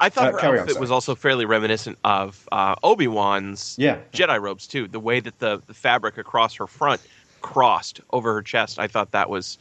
[0.00, 3.76] I thought Uh, her carry on, outfit was also fairly reminiscent of uh, Obi Wan's
[3.78, 3.98] Yeah.
[4.12, 4.88] Jedi robes too.
[4.88, 7.00] The way that the, the fabric across her front
[7.40, 9.58] crossed over her chest, I thought that was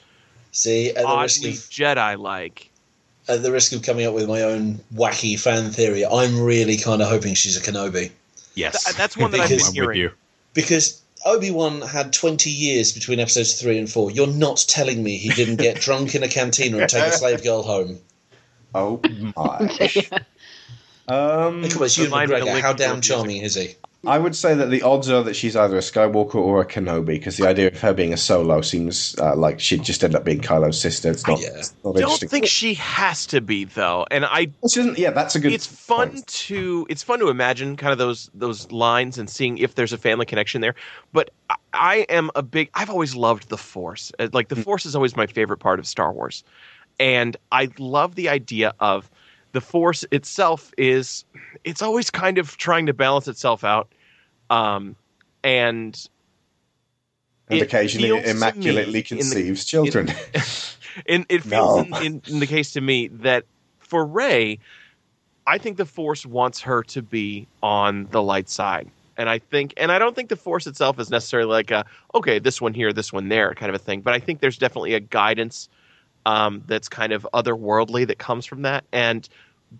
[0.51, 2.71] See, and oddly obviously, Jedi like.
[3.27, 7.01] At the risk of coming up with my own wacky fan theory, I'm really kind
[7.01, 8.11] of hoping she's a Kenobi.
[8.55, 10.11] Yes, Th- that's one that I've Because- been hearing.
[10.53, 14.11] Because Obi Wan had 20 years between episodes three and four.
[14.11, 17.43] You're not telling me he didn't get drunk in a cantina and take a slave
[17.43, 17.99] girl home.
[18.75, 18.99] Oh
[19.35, 19.57] my!
[21.07, 22.61] Um, Come on, it's Ewan Remind me to McGregor.
[22.61, 23.03] How to your damn music.
[23.15, 23.75] charming is he?
[24.05, 27.05] I would say that the odds are that she's either a Skywalker or a Kenobi,
[27.05, 30.25] because the idea of her being a solo seems uh, like she'd just end up
[30.25, 31.09] being Kylo's sister.
[31.09, 34.47] It's not, it's not don't think she has to be though, and I.
[34.97, 35.53] yeah, that's a good.
[35.53, 39.75] It's fun to it's fun to imagine kind of those those lines and seeing if
[39.75, 40.75] there's a family connection there.
[41.13, 42.69] But I, I am a big.
[42.73, 44.11] I've always loved the Force.
[44.19, 46.43] Uh, Like the Force is always my favorite part of Star Wars,
[46.99, 49.09] and I love the idea of
[49.53, 51.23] the Force itself is.
[51.63, 53.87] It's always kind of trying to balance itself out,
[54.49, 54.95] um,
[55.43, 55.97] and
[57.49, 60.09] and it occasionally immaculately in the- conceives children.
[61.07, 61.97] and it feels No.
[61.99, 63.45] in, in, in the case to me that
[63.79, 64.59] for Rey,
[65.45, 68.89] I think the Force wants her to be on the light side.
[69.15, 72.39] And I think, and I don't think the Force itself is necessarily like a, okay,
[72.39, 74.01] this one here, this one there kind of a thing.
[74.01, 75.69] But I think there's definitely a guidance
[76.25, 78.83] um, that's kind of otherworldly that comes from that.
[78.91, 79.27] And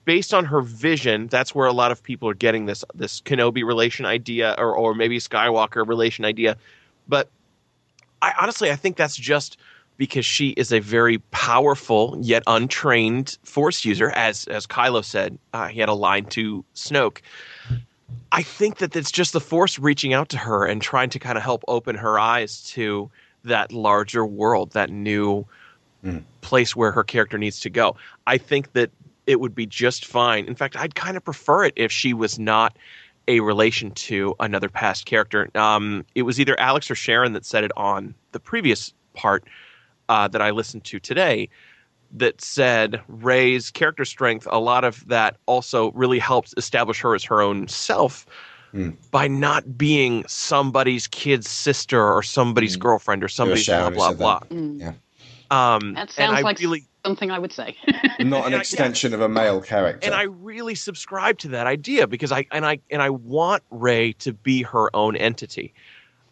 [0.05, 3.65] based on her vision, that's where a lot of people are getting this this Kenobi
[3.65, 6.57] relation idea, or or maybe Skywalker relation idea.
[7.07, 7.29] But
[8.21, 9.57] I honestly, I think that's just
[9.97, 15.37] because she is a very powerful yet untrained Force user, as as Kylo said.
[15.53, 17.19] Uh, he had a line to Snoke.
[18.31, 21.37] I think that it's just the Force reaching out to her and trying to kind
[21.37, 23.09] of help open her eyes to
[23.43, 25.45] that larger world, that new
[26.41, 27.95] place where her character needs to go.
[28.27, 28.91] I think that
[29.25, 30.45] it would be just fine.
[30.45, 32.77] In fact, I'd kind of prefer it if she was not
[33.27, 35.49] a relation to another past character.
[35.55, 39.45] Um, it was either Alex or Sharon that said it on the previous part
[40.09, 41.49] uh, that I listened to today
[42.15, 47.23] that said Rey's character strength, a lot of that also really helps establish her as
[47.23, 48.25] her own self
[49.11, 54.39] by not being somebody's kid's sister or somebody's girlfriend or somebody's blah blah blah.
[54.49, 54.79] Mm.
[54.79, 54.93] Yeah.
[55.53, 57.75] Um, That sounds like really something I would say.
[58.19, 60.05] Not an extension of a male character.
[60.05, 64.13] and I really subscribe to that idea because I and I and I want Rey
[64.13, 65.73] to be her own entity.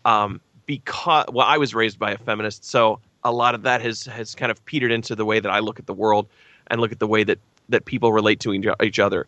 [0.06, 4.06] Um, because well, I was raised by a feminist, so a lot of that has
[4.06, 6.28] has kind of petered into the way that I look at the world
[6.68, 9.28] and look at the way that that people relate to each- each other.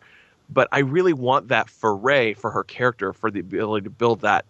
[0.50, 4.20] But I really want that for Rey, for her character, for the ability to build
[4.22, 4.44] that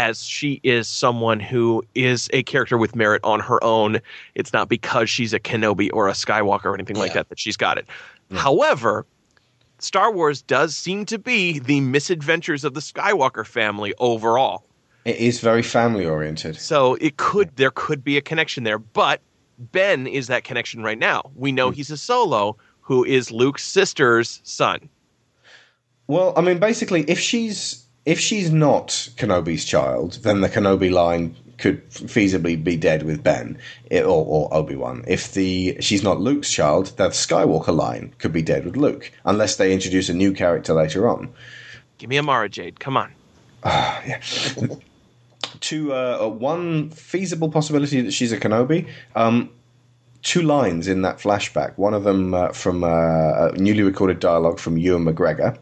[0.00, 4.00] as she is someone who is a character with merit on her own.
[4.34, 7.58] It's not because she's a Kenobi or a Skywalker or anything like that that she's
[7.58, 7.86] got it.
[8.30, 8.36] Hmm.
[8.36, 9.04] However,
[9.78, 14.64] Star Wars does seem to be the misadventures of the Skywalker family overall.
[15.04, 16.56] It is very family oriented.
[16.56, 19.20] So it could there could be a connection there, but
[19.58, 21.30] Ben is that connection right now.
[21.34, 21.74] We know hmm.
[21.74, 24.88] he's a solo who is Luke's sister's son.
[26.06, 31.36] Well, I mean, basically, if she's if she's not Kenobi's child, then the Kenobi line
[31.58, 33.58] could feasibly be dead with Ben
[33.92, 35.04] or, or Obi Wan.
[35.06, 39.56] If the she's not Luke's child, the Skywalker line could be dead with Luke, unless
[39.56, 41.32] they introduce a new character later on.
[41.98, 42.80] Give me a Mara Jade.
[42.80, 43.12] Come on.
[45.60, 48.88] to uh, one feasible possibility that she's a Kenobi.
[49.14, 49.50] Um,
[50.22, 51.76] two lines in that flashback.
[51.76, 55.58] One of them uh, from uh, a newly recorded dialogue from Ewan McGregor.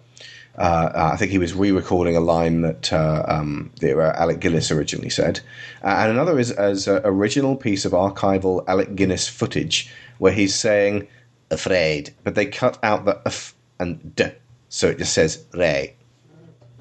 [0.59, 5.09] Uh, I think he was re-recording a line that uh, um, uh, Alec Guinness originally
[5.09, 5.41] said,
[5.85, 10.55] uh, and another is as an original piece of archival Alec Guinness footage where he's
[10.55, 11.07] saying
[11.51, 14.33] "afraid," but they cut out the "f" and "d,"
[14.69, 15.95] so it just says "Ray."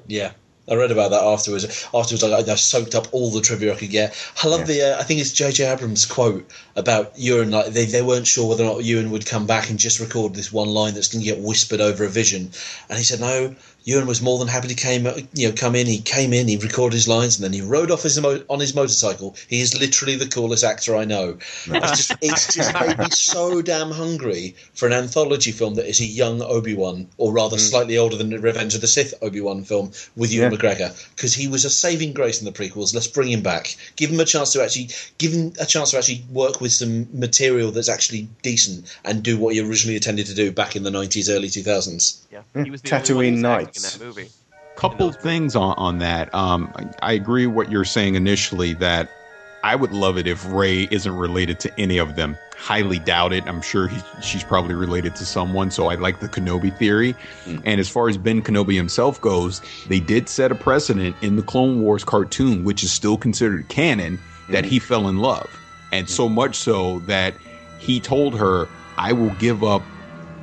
[0.07, 0.31] Yeah.
[0.69, 1.65] I read about that afterwards.
[1.93, 4.15] Afterwards, I, I soaked up all the trivia I could get.
[4.43, 4.93] I love the.
[4.93, 5.65] Uh, I think it's J.J.
[5.65, 7.51] Abrams' quote about Ewan.
[7.51, 10.35] Like they, they weren't sure whether or not Ewan would come back and just record
[10.35, 12.51] this one line that's going to get whispered over a vision.
[12.89, 13.55] And he said, "No,
[13.87, 15.87] Ewan was more than happy to came you know come in.
[15.87, 18.59] He came in, he recorded his lines, and then he rode off his mo- on
[18.59, 19.37] his motorcycle.
[19.47, 21.37] He is literally the coolest actor I know.
[21.67, 26.01] It's just it's just made me so damn hungry for an anthology film that is
[26.01, 27.61] a young Obi Wan, or rather mm.
[27.61, 31.33] slightly older than the Revenge of the Sith Obi Wan film with Ewan McGregor, because
[31.33, 32.93] he was a saving grace in the prequels.
[32.93, 33.73] Let's bring him back.
[33.95, 37.07] Give him a chance to actually give him a chance to actually work with some
[37.17, 40.91] material that's actually decent and do what he originally intended to do back in the
[40.91, 42.27] nineties, early two thousands.
[42.29, 44.29] Yeah, he was the Tatooine Nights in that movie.
[44.75, 46.33] couple things on, on that.
[46.33, 49.09] Um, I, I agree what you're saying initially that
[49.63, 52.37] I would love it if Rey isn't related to any of them.
[52.55, 53.45] Highly doubt it.
[53.47, 55.71] I'm sure he, she's probably related to someone.
[55.71, 57.13] So I like the Kenobi theory.
[57.43, 57.57] Hmm.
[57.65, 61.41] And as far as Ben Kenobi himself goes, they did set a precedent in the
[61.41, 64.85] Clone Wars cartoon, which is still considered canon, that he hmm.
[64.85, 65.49] fell in love.
[65.91, 66.35] And so hmm.
[66.35, 67.33] much so that
[67.79, 69.83] he told her, I will give up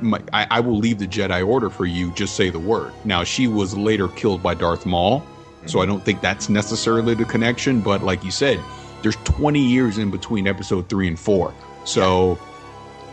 [0.01, 2.11] my, I, I will leave the Jedi Order for you.
[2.11, 2.91] Just say the word.
[3.05, 5.23] Now she was later killed by Darth Maul,
[5.65, 7.81] so I don't think that's necessarily the connection.
[7.81, 8.59] But like you said,
[9.01, 11.53] there's 20 years in between Episode three and four,
[11.85, 12.39] so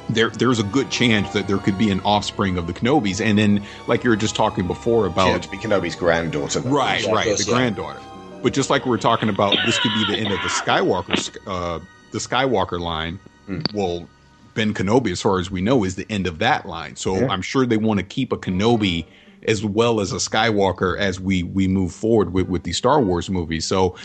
[0.09, 3.25] there there's a good chance that there could be an offspring of the Kenobis.
[3.25, 6.61] And then, like you were just talking before about to be Kenobi's granddaughter.
[6.61, 7.55] Right, Yeah, right, the yeah.
[7.55, 8.01] granddaughter.
[8.43, 11.39] But just like we were talking about, this could be the end of the Skywalker,
[11.47, 11.79] uh,
[12.11, 13.21] the Skywalker line.
[13.73, 14.09] Well,
[14.55, 16.97] Ben Kenobi, as far as we know, is the end of that line.
[16.97, 17.29] So Yeah.
[17.29, 19.07] I'm sure they want to keep a Kenobi
[19.47, 23.29] as well as a Skywalker as we we move forward with with these Star Wars
[23.29, 23.67] movies.
[23.67, 23.97] So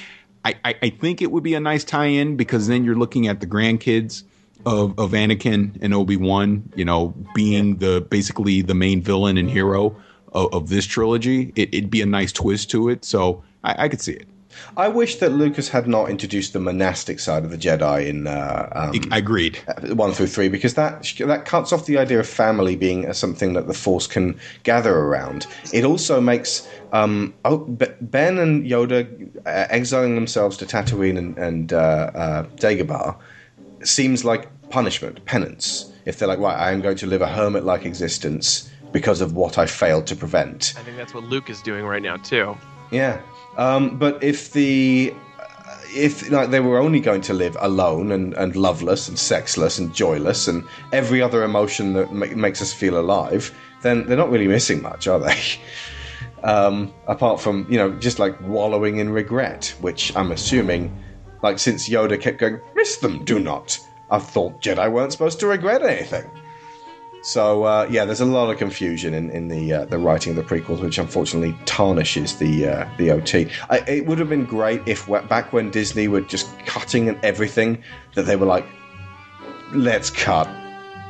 [0.45, 3.41] I, I, I think it would be a nice tie-in because then you're looking at
[3.41, 4.23] the grandkids
[4.65, 9.49] of, of Anakin and Obi Wan, you know, being the basically the main villain and
[9.49, 9.95] hero
[10.31, 11.51] of, of this trilogy.
[11.55, 14.27] It, it'd be a nice twist to it, so I, I could see it.
[14.75, 18.69] I wish that Lucas had not introduced the monastic side of the Jedi in uh,
[18.73, 19.59] um, I agreed.
[19.93, 23.53] one through three because that that cuts off the idea of family being uh, something
[23.53, 25.47] that the Force can gather around.
[25.73, 27.59] It also makes um, oh,
[28.01, 33.17] Ben and Yoda uh, exiling themselves to Tatooine and, and uh, uh, Dagobah
[33.83, 35.91] seems like punishment, penance.
[36.05, 39.57] If they're like, right, I am going to live a hermit-like existence because of what
[39.57, 40.73] I failed to prevent.
[40.77, 42.57] I think that's what Luke is doing right now too.
[42.91, 43.21] Yeah,
[43.57, 45.13] um, but if the
[45.95, 49.93] if like they were only going to live alone and, and loveless and sexless and
[49.93, 54.47] joyless and every other emotion that ma- makes us feel alive, then they're not really
[54.47, 55.41] missing much, are they?
[56.43, 60.95] Um, apart from you know just like wallowing in regret, which I'm assuming,
[61.41, 63.79] like since Yoda kept going, miss them, do not.
[64.11, 66.29] I thought Jedi weren't supposed to regret anything.
[67.23, 70.47] So uh, yeah, there's a lot of confusion in, in the uh, the writing of
[70.47, 73.49] the prequels, which unfortunately tarnishes the uh, the OT.
[73.69, 77.83] I, it would have been great if back when Disney were just cutting and everything,
[78.15, 78.65] that they were like,
[79.73, 80.47] let's cut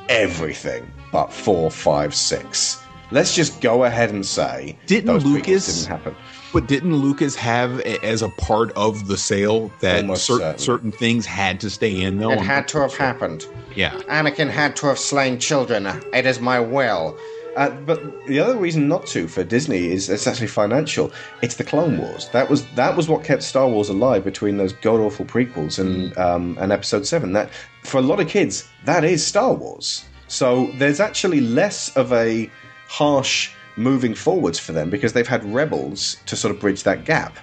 [0.10, 2.82] everything but four, five, six.
[3.12, 6.16] Let's just go ahead and say Didn't Lucas- didn't happen.
[6.54, 10.58] But didn't Lucas have a- as a part of the sale that Almost cer- certainly.
[10.60, 12.32] certain things had to stay in though?
[12.32, 13.46] It had to have happened.
[13.76, 13.92] Yeah.
[14.10, 15.88] Anakin had to have slain children.
[16.14, 17.18] It is my will.
[17.56, 21.12] Uh, but the other reason not to for Disney is it's actually financial.
[21.42, 22.30] It's the Clone Wars.
[22.30, 26.16] That was that was what kept Star Wars alive between those god awful prequels and
[26.20, 27.34] um, and Episode Seven.
[27.34, 27.50] That
[27.84, 30.06] for a lot of kids, that is Star Wars.
[30.28, 32.48] So there's actually less of a
[32.88, 37.38] harsh moving forwards for them because they've had Rebels to sort of bridge that gap.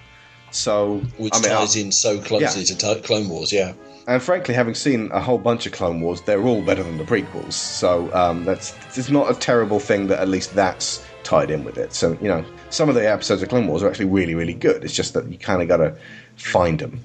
[0.50, 2.76] So Which I mean, ties I- in so closely Yeah.
[2.76, 3.72] to t- Clone Wars, yeah.
[4.06, 7.04] and frankly, having seen a whole bunch of Clone Wars, they're all better than the
[7.04, 7.54] prequels.
[7.54, 11.78] So um, that's it's not a terrible thing that at least that's tied in with
[11.78, 11.92] it.
[11.94, 14.84] So you know, some of the episodes of Clone Wars are actually really, really good.
[14.84, 15.96] It's just that you kind of got to
[16.36, 17.02] find them.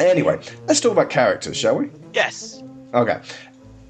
[0.00, 1.88] Anyway, let's talk about characters, shall we?
[2.12, 2.62] Yes.
[2.92, 3.20] Okay.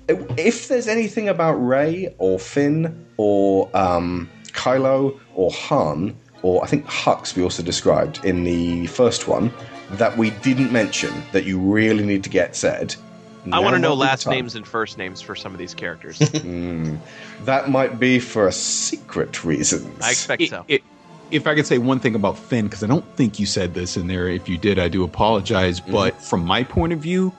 [0.08, 6.84] If there's anything about Rey or Finn or um, Kylo or Han or I think
[6.86, 9.50] Hux we also described in the first one
[9.92, 12.94] that we didn't mention that you really need to get said.
[13.52, 14.32] I want to know might be the last time.
[14.32, 16.18] names and first names for some of these characters.
[16.40, 16.96] Hmm.
[17.44, 20.02] That might be for a secret reasons.
[20.02, 20.64] I expect It- so.
[20.68, 20.82] it-
[21.30, 23.96] if I could say one thing about Finn, because I don't think you said this
[23.96, 24.28] in there.
[24.28, 25.80] If you did, I do apologize.
[25.80, 25.92] Mm-hmm.
[25.92, 27.32] But from my point of view,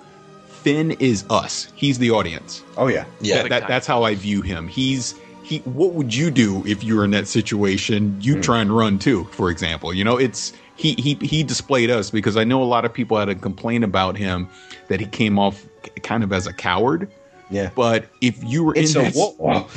[0.66, 1.72] Finn is us.
[1.76, 2.64] He's the audience.
[2.76, 3.44] Oh yeah, Yeah.
[3.44, 4.68] That- that- that's how I view him.
[4.68, 5.14] He's
[5.44, 5.60] he.
[5.60, 8.18] What would you do if you were in that situation?
[8.19, 8.42] You hmm.
[8.42, 9.94] try and run too, for example.
[9.94, 13.16] You know, it's he he he displayed us because I know a lot of people
[13.16, 14.50] had a complaint about him
[14.88, 15.64] that he came off
[16.02, 17.11] kind of as a coward.
[17.52, 17.69] Yeah.
[17.76, 19.40] But if you were It's in a that, what?
[19.40, 19.68] Wow.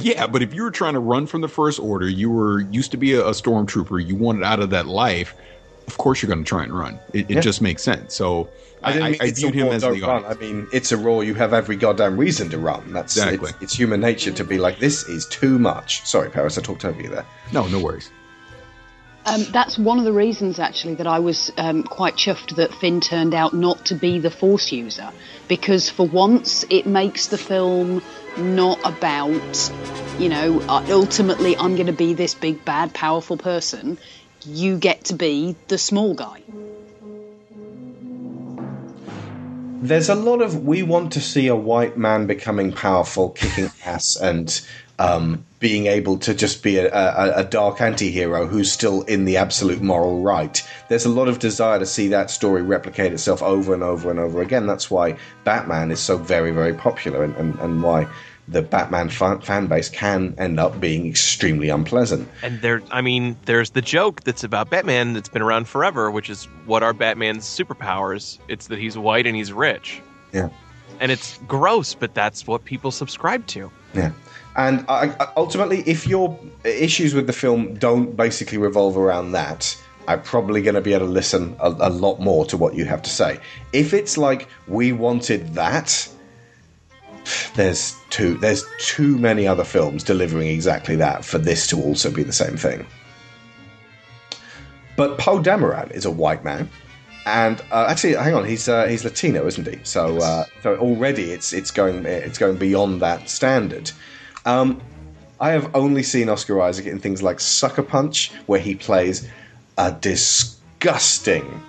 [0.00, 2.92] yeah, but if you were trying to run from the first order, you were used
[2.92, 5.34] to be a, a stormtrooper, you wanted out of that life.
[5.90, 6.98] Of course, you're going to try and run.
[7.12, 7.40] It, it Yeah.
[7.40, 8.14] just makes sense.
[8.14, 8.48] So
[8.82, 10.24] I, didn't I, I viewed him as don't the run.
[10.24, 11.20] I mean, it's a raw.
[11.20, 12.92] You have every goddamn reason to run.
[12.92, 13.50] That's Exactly.
[13.50, 16.06] It's, it's human nature to be like, this is too much.
[16.06, 17.26] Sorry, Parris, I talked over you there.
[17.52, 18.10] no, no worries.
[19.26, 23.02] Um, that's one of the reasons, actually, that I was um, quite chuffed that Finn
[23.02, 25.10] turned out not to be the Force user,
[25.46, 28.02] because for once it makes the film
[28.38, 29.70] not about,
[30.18, 33.98] you know, uh, ultimately I'm going to be this big, bad, powerful person.
[34.44, 36.42] You get to be the small guy.
[39.82, 44.16] There's a lot of we want to see a white man becoming powerful, kicking ass,
[44.16, 44.60] and
[44.98, 49.38] um, being able to just be a, a, a dark anti-hero who's still in the
[49.38, 50.62] absolute moral right.
[50.88, 54.20] There's a lot of desire to see that story replicate itself over and over and
[54.20, 54.66] over again.
[54.66, 58.06] That's why Batman is so very, very popular, and, and, and why
[58.50, 62.28] the Batman fan, fan base can end up being extremely unpleasant.
[62.42, 66.28] And there, I mean, there's the joke that's about Batman that's been around forever, which
[66.28, 68.38] is what are Batman's superpowers?
[68.48, 70.02] It's that he's white and he's rich.
[70.32, 70.48] Yeah.
[70.98, 73.70] And it's gross, but that's what people subscribe to.
[73.94, 74.12] Yeah.
[74.56, 79.80] And I, I, ultimately, if your issues with the film don't basically revolve around that,
[80.08, 82.84] I'm probably going to be able to listen a, a lot more to what you
[82.84, 83.38] have to say.
[83.72, 86.08] If it's like we wanted that,
[87.54, 92.22] there's too there's too many other films delivering exactly that for this to also be
[92.22, 92.86] the same thing.
[94.96, 96.68] But Poe Dameron is a white man,
[97.26, 99.78] and uh, actually, hang on, he's uh, he's Latino, isn't he?
[99.82, 103.90] So uh, so already it's it's going it's going beyond that standard.
[104.44, 104.80] Um,
[105.40, 109.28] I have only seen Oscar Isaac in things like Sucker Punch, where he plays
[109.78, 111.62] a disgusting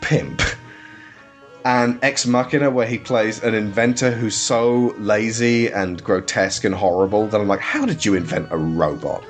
[0.00, 0.42] pimp,
[1.64, 7.26] and Ex Machina, where he plays an inventor who's so lazy and grotesque and horrible
[7.28, 9.24] that I'm like, how did you invent a robot?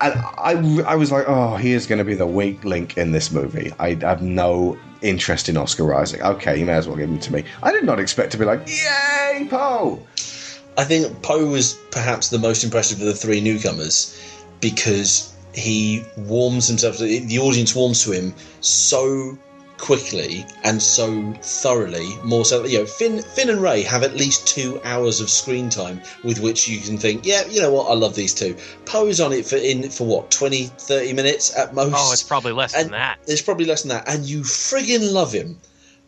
[0.00, 0.52] And I,
[0.86, 3.72] I was like, oh, he is going to be the weak link in this movie.
[3.78, 6.22] I have no interest in Oscar Isaac.
[6.22, 7.44] Okay, you may as well give him to me.
[7.62, 10.00] I did not expect to be like, yay, Poe!
[10.78, 14.16] I think Poe was perhaps the most impressive of the three newcomers
[14.60, 16.98] because he warms himself.
[16.98, 19.36] The audience warms to him so
[19.80, 22.16] quickly and so thoroughly.
[22.22, 25.70] More so, you know, Finn, Finn and Rey have at least two hours of screen
[25.70, 28.56] time with which you can think, yeah, you know what, I love these two.
[28.84, 31.94] Poe's on it for in for what 20, 30 minutes at most.
[31.96, 33.18] Oh, it's probably less and than that.
[33.26, 35.58] It's probably less than that, and you friggin' love him.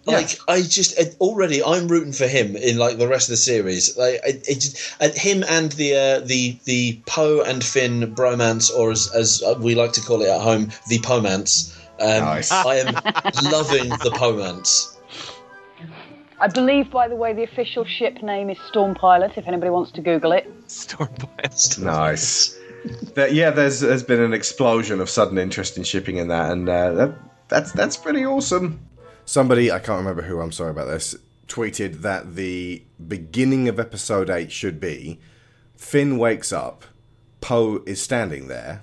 [0.05, 3.97] Like I just already, I'm rooting for him in like the rest of the series.
[3.97, 8.91] Like it, it uh, him and the uh, the the Poe and Finn bromance, or
[8.91, 11.73] as as we like to call it at home, the Pomance.
[12.03, 12.51] Um, Nice.
[12.51, 12.87] I am
[13.51, 14.97] loving the Pomance.
[16.41, 19.33] I believe, by the way, the official ship name is Storm Pilot.
[19.37, 20.51] If anybody wants to Google it.
[20.67, 21.79] Storm Pilot.
[21.81, 22.59] Nice.
[23.15, 26.69] That- yeah, there's there's been an explosion of sudden interest in shipping in that, and
[26.69, 27.15] uh, that,
[27.49, 28.81] that's that's pretty awesome.
[29.25, 30.41] Somebody I can't remember who.
[30.41, 31.15] I'm sorry about this.
[31.47, 35.21] Tweeted that the beginning of episode eight should be
[35.77, 36.85] Finn wakes up,
[37.41, 38.83] Poe is standing there.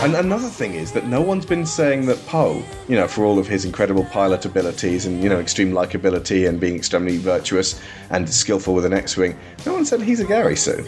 [0.00, 3.36] And another thing is that no one's been saying that Poe, you know, for all
[3.36, 8.30] of his incredible pilot abilities and, you know, extreme likability and being extremely virtuous and
[8.30, 9.36] skillful with an X Wing,
[9.66, 10.86] no one said he's a Gary Sue.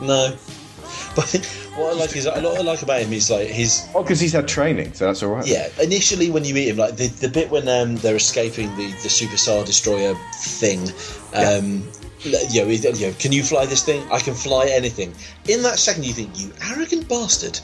[0.00, 0.36] No,
[1.16, 1.34] but
[1.74, 4.34] what I like is what I like about him is like his Oh, because he's
[4.34, 5.44] had training, so that's all right.
[5.44, 8.92] Yeah, initially when you meet him, like the, the bit when um, they're escaping the,
[9.02, 10.92] the Super Star Destroyer thing,
[11.34, 11.88] um,
[12.20, 14.06] you, know, you know, can you fly this thing?
[14.12, 15.12] I can fly anything.
[15.48, 17.58] In that second, you think, you arrogant bastard.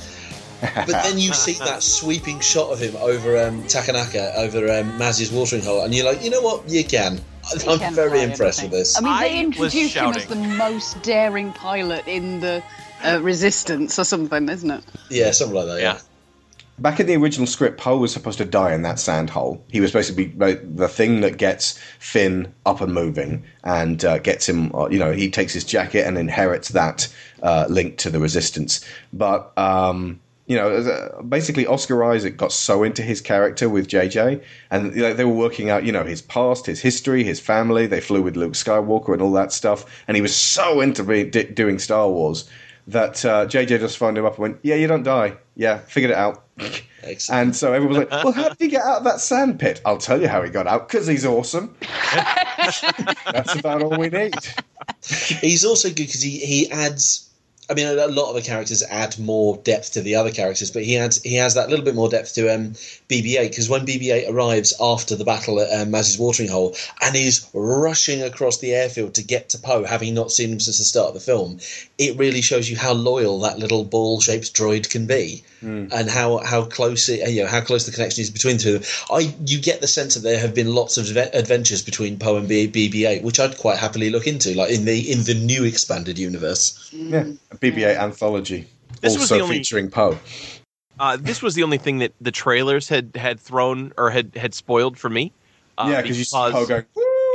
[0.75, 5.31] But then you see that sweeping shot of him over um, Takodana, over um, Maz's
[5.31, 6.69] watering hole, and you're like, you know what?
[6.69, 7.21] You can.
[7.61, 8.71] He I'm can very impressed anything.
[8.71, 8.97] with this.
[8.97, 12.63] I mean, they I introduced him as the most daring pilot in the
[13.03, 14.85] uh, Resistance or something, isn't it?
[15.11, 15.81] yeah, something like that.
[15.81, 15.99] Yeah.
[16.77, 19.63] Back in the original script, Poe was supposed to die in that sand hole.
[19.71, 24.05] He was supposed to be like, the thing that gets Finn up and moving and
[24.05, 27.07] uh, gets him, uh, you know, he takes his jacket and inherits that
[27.45, 28.85] uh, link to the resistance.
[29.13, 34.95] But, um, you know, basically Oscar Isaac got so into his character with JJ, and
[34.95, 37.87] you know, they were working out, you know, his past, his history, his family.
[37.87, 41.25] They flew with Luke Skywalker and all that stuff, and he was so into be,
[41.25, 42.49] di- doing Star Wars
[42.87, 45.37] that uh, JJ just phoned him up and went, "Yeah, you don't die.
[45.57, 46.45] Yeah, figured it out."
[47.31, 49.81] And so everyone was like, "Well, how did he get out of that sand pit?"
[49.85, 51.77] I'll tell you how he got out because he's awesome.
[53.27, 54.35] That's about all we need.
[55.03, 57.29] He's also good because he, he adds.
[57.71, 60.85] I mean, a lot of the characters add more depth to the other characters, but
[60.85, 62.73] he adds he has that little bit more depth to um,
[63.09, 67.47] BB-8 because when BB-8 arrives after the battle at um, Maz's watering hole and is
[67.55, 71.09] rushing across the airfield to get to Poe, having not seen him since the start
[71.09, 71.59] of the film,
[71.97, 76.65] it really shows you how loyal that little ball-shaped droid can be, and how how
[76.65, 78.77] close it, you know how close the connection is between the two.
[78.77, 79.17] of them.
[79.17, 82.47] I you get the sense that there have been lots of adventures between Poe and
[82.49, 86.19] B- BB-8, which I'd quite happily look into, like in the in the new expanded
[86.19, 86.91] universe.
[86.93, 88.67] Yeah, a BB-8 anthology,
[89.01, 90.19] This was also the only- featuring Poe.
[91.01, 94.55] Uh, this was the only thing that the trailers had had thrown or had had
[94.55, 95.33] spoiled for me.
[95.77, 96.85] Uh, yeah, because you see Poe going,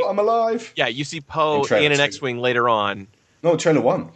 [0.07, 1.99] I'm alive." Yeah, you see Poe In in an.
[1.99, 3.07] X-wing later on.
[3.43, 4.09] No, trailer one.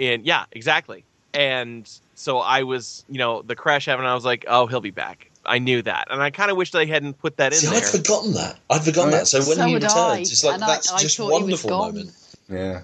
[0.00, 1.04] And yeah, exactly.
[1.34, 1.88] And
[2.18, 4.04] so I was, you know, the crash happened.
[4.04, 5.30] And I was like, oh, he'll be back.
[5.46, 7.76] I knew that, and I kind of wish they hadn't put that in See, there.
[7.78, 8.58] I'd forgotten that.
[8.68, 9.26] I'd forgotten that.
[9.26, 11.28] So when So he had returns, I, it's like and I- that's I just thought
[11.28, 11.86] he was wonderful gone.
[11.94, 12.10] moment.
[12.50, 12.82] Yeah.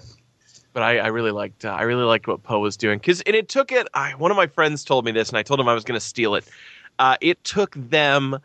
[0.72, 3.36] but I, I really liked uh, I really liked what Poe was doing because and
[3.36, 3.86] it took it.
[3.92, 5.98] I, one of my friends told me this, and I told him I was going
[6.00, 6.46] to steal it.
[6.98, 8.38] Uh, it took them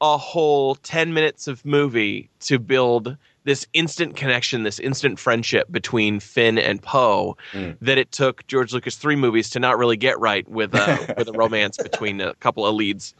[0.00, 3.16] a whole ten minutes of movie to build
[3.46, 7.36] this instant connection, this instant friendship between Finn and Poe
[7.80, 11.28] that it took George Lucas three movies to not really get right with a with
[11.28, 13.14] a romance between a couple of leads.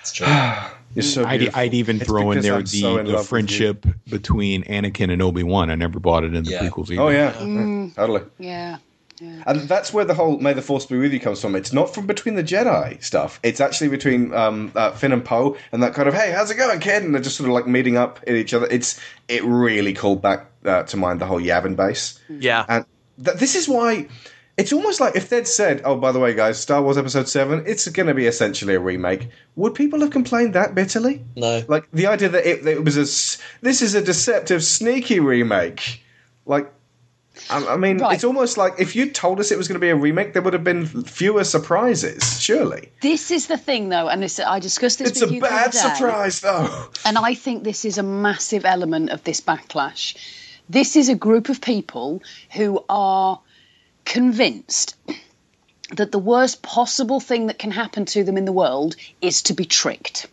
[0.00, 0.26] It's true.
[0.94, 1.54] You're so I'd.
[1.54, 5.10] I'd even It's throw in there I'm so in the, love the friendship between Anakin
[5.10, 5.70] and Obi Wan.
[5.70, 6.60] I never bought it in the Yeah.
[6.68, 7.02] prequels either.
[7.02, 7.94] Oh yeah, Mm.
[7.94, 8.22] totally.
[8.38, 8.76] Yeah.
[9.46, 11.54] And that's where the whole "May the Force be with you" comes from.
[11.54, 13.38] It's not from between the Jedi stuff.
[13.42, 16.56] It's actually between um, uh, Finn and Poe, and that kind of "Hey, how's it
[16.56, 18.66] going, kid?" And they're just sort of like meeting up at each other.
[18.70, 22.18] It's it really called back uh, to mind the whole Yavin base.
[22.28, 22.64] Yeah.
[22.68, 22.84] And
[23.24, 24.08] th- this is why
[24.58, 27.62] it's almost like if they'd said, "Oh, by the way, guys, Star Wars Episode Seven,
[27.66, 31.24] it's going to be essentially a remake," would people have complained that bitterly?
[31.36, 31.62] No.
[31.68, 35.20] Like the idea that it, that it was a s- this is a deceptive, sneaky
[35.20, 36.02] remake.
[36.44, 36.72] Like,
[37.50, 38.14] I, I mean, Right.
[38.14, 40.42] it's almost like if you told us it was going to be a remake, there
[40.42, 42.40] would have been fewer surprises.
[42.40, 45.10] Surely, This is the thing, though, and this, I discussed this.
[45.10, 46.88] it's with a bad surprise, though.
[47.04, 50.16] And I think this is a massive element of this backlash.
[50.68, 52.22] This is a group of people
[52.52, 53.40] who are
[54.04, 54.96] convinced
[55.96, 59.54] that the worst possible thing that can happen to them in the world is to
[59.54, 60.26] be tricked.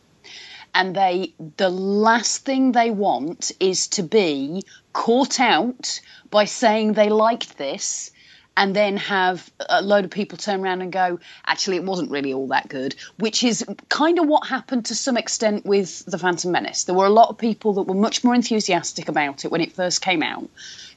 [0.73, 4.63] And they the last thing they want is to be
[4.93, 5.99] caught out
[6.29, 8.11] by saying they liked this
[8.59, 12.33] and then have a load of people turn around and go, actually, it wasn't really
[12.33, 16.51] all that good, which is kind of what happened to some extent with The Phantom
[16.51, 16.83] Menace.
[16.83, 19.71] There were a lot of people that were much more enthusiastic about it when it
[19.71, 20.49] first came out,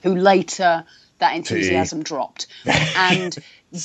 [0.02, 0.84] who later
[1.18, 2.48] that enthusiasm dropped.
[2.96, 3.38] And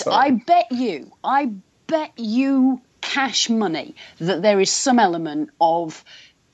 [0.08, 1.52] I bet you, I
[1.86, 6.04] bet you cash money that there is some element of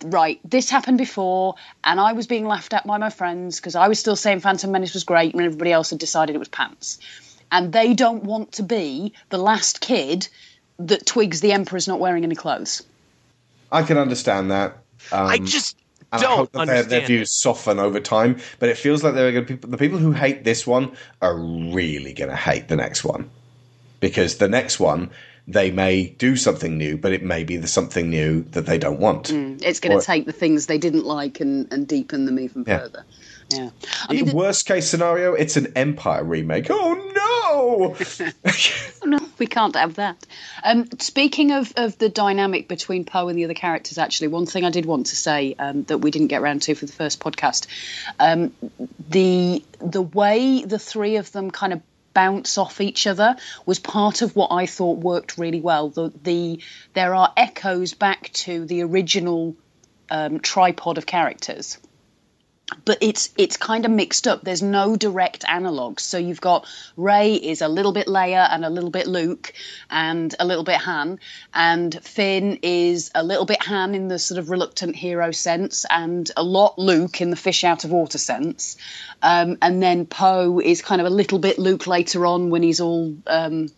[0.04, 3.88] right, this happened before, and I was being laughed at by my friends because I
[3.88, 7.00] was still saying Phantom Menace was great when everybody else had decided it was pants.
[7.52, 10.28] And they don't want to be the last kid
[10.80, 12.84] that twigs the Emperor's not wearing any clothes.
[13.72, 14.78] I can understand that.
[15.12, 15.78] Um, I just
[16.12, 19.04] and don't I hope that their, their understand views soften over time, but it feels
[19.04, 19.70] like they're going to people.
[19.70, 23.30] The people who hate this one are really going to hate the next one
[24.00, 25.10] because the next one
[25.48, 29.00] they may do something new, but it may be the something new that they don't
[29.00, 29.28] want.
[29.28, 32.64] Mm, It's going to take the things they didn't like and, and deepen them even
[32.66, 32.80] Yeah.
[32.80, 33.06] further.
[33.50, 33.70] Yeah.
[34.08, 36.68] I mean, worst case scenario, it's an Empire remake.
[36.70, 37.24] Oh no!
[37.56, 40.26] Oh, no, we can't have that.
[40.64, 44.64] Um, speaking of, of the dynamic between Poe and the other characters, actually, one thing
[44.66, 47.20] I did want to say um, that we didn't get around to for the first
[47.20, 47.68] podcast,
[48.20, 48.54] um,
[49.10, 51.82] the the way the three of them kind of
[52.14, 53.36] bounce off each other
[53.66, 55.90] was part of what I thought worked really well.
[55.90, 56.62] The, the
[56.94, 59.56] there are echoes back to the original
[60.10, 61.78] um, tripod of characters
[62.86, 64.42] but it's it's kind of mixed up.
[64.42, 66.02] There's no direct analogs.
[66.02, 69.54] So you've got Rey is a little bit Leia and a little bit Luke
[69.90, 71.20] and a little bit Han,
[71.54, 76.30] and Finn is a little bit Han in the sort of reluctant hero sense, and
[76.38, 78.78] a lot Luke in the fish out of water sense.
[79.22, 82.82] Um, and then Poe is kind of a little bit Luke later on when he's
[82.82, 83.16] all.
[83.28, 83.70] Um,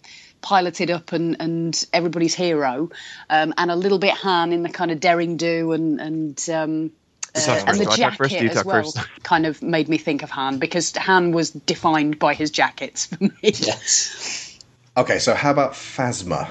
[0.41, 2.91] piloted up and, and everybody's hero,
[3.31, 6.91] um, and a little bit Han in the kind of daring do and and um,
[7.35, 8.31] uh, and the Do first?
[8.31, 8.97] jacket as well first?
[9.23, 13.23] kind of made me think of Han because Han was defined by his jackets for
[13.23, 13.31] me.
[13.43, 14.59] Yes.
[14.97, 16.49] Okay, so how about Phasma?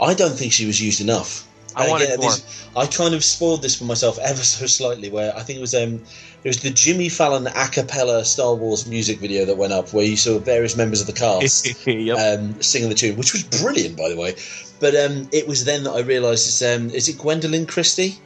[0.00, 1.46] I don't think she was used enough.
[1.76, 2.30] I And wanted again, more.
[2.32, 5.10] this- I kind of spoiled this for myself ever so slightly.
[5.10, 6.02] Where I think it was um,
[6.44, 10.04] it was the Jimmy Fallon a cappella Star Wars music video that went up, where
[10.04, 14.08] you saw various members of the cast um, singing the tune, which was brilliant, by
[14.08, 14.34] the way.
[14.80, 18.16] But um, it was then that I realised it's um, is it Gwendoline Christie,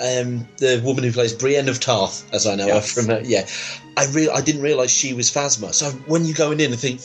[0.00, 2.94] um, the woman who plays Brienne of Tarth, as I know Yes.
[2.94, 3.46] her from uh, yeah.
[3.96, 5.72] I re- I didn't realise she was Phasma.
[5.72, 7.00] So when you go in and think,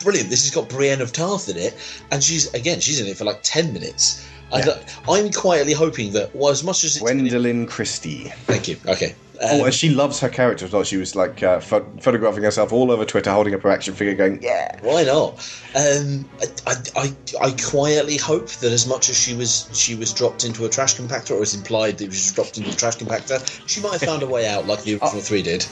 [0.00, 1.74] brilliant, this has got Brienne of Tarth in it,
[2.10, 4.24] and she's again she's in it for like ten minutes.
[4.52, 4.78] I Yeah.
[5.08, 8.32] I'm quietly hoping that, well, as much as it's Gwendoline Christie.
[8.46, 8.76] Thank you.
[8.86, 9.14] Okay.
[9.40, 10.82] oh, Um, and she loves her character as well.
[10.82, 14.14] She was like uh, pho- photographing herself all over Twitter, holding up her action figure,
[14.14, 15.34] going, "Yeah." Why not?
[15.74, 16.28] Um,
[16.66, 20.64] I, I, I, quietly hope that as much as she was she was dropped into
[20.64, 23.38] a trash compactor, or it's implied that she was dropped into a trash compactor,
[23.68, 25.64] she might have found a way out like the original three did.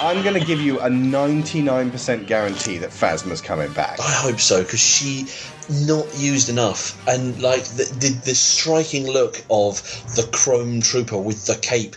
[0.00, 4.00] I'm going to give you a 99% guarantee that Phasma's coming back.
[4.00, 5.26] I hope so because she
[5.86, 9.82] not used enough, and like the, the the striking look of
[10.16, 11.96] the Chrome Trooper with the cape.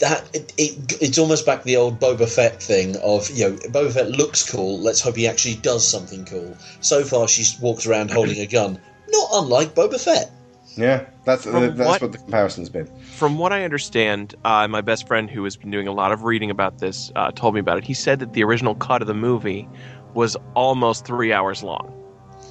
[0.00, 3.92] That it, it, it's almost back the old Boba Fett thing of you know Boba
[3.92, 4.80] Fett looks cool.
[4.80, 6.56] Let's hope he actually does something cool.
[6.80, 10.30] So far, she's walked around holding a gun, not unlike Boba Fett.
[10.76, 12.02] Yeah, that's From that's what?
[12.02, 12.86] what- the comparison's been.
[13.16, 16.24] From what I understand, uh, my best friend who has been doing a lot of
[16.24, 17.84] reading about this uh, told me about it.
[17.84, 19.68] He said that the original cut of the movie
[20.14, 21.92] was almost three hours long.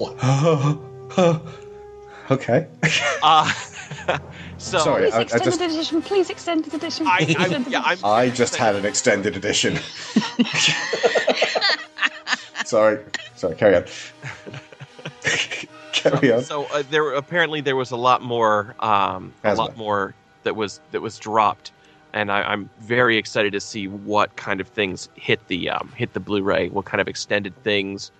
[2.30, 2.66] okay.
[3.24, 3.52] Uh,
[4.58, 6.02] so Sorry, Please I, I extended just edition.
[6.02, 7.06] Please extended edition.
[7.06, 9.76] I, Please I, extended yeah, I'm, I just had an extended edition.
[12.64, 12.98] sorry,
[13.36, 13.54] sorry.
[13.54, 13.84] Carry on.
[15.92, 16.42] Carry on.
[16.42, 20.80] So uh, there apparently there was a lot more, um, a lot more that was
[20.90, 21.72] that was dropped,
[22.12, 26.12] and I, I'm very excited to see what kind of things hit the um, hit
[26.12, 28.10] the Blu-ray, what kind of extended things,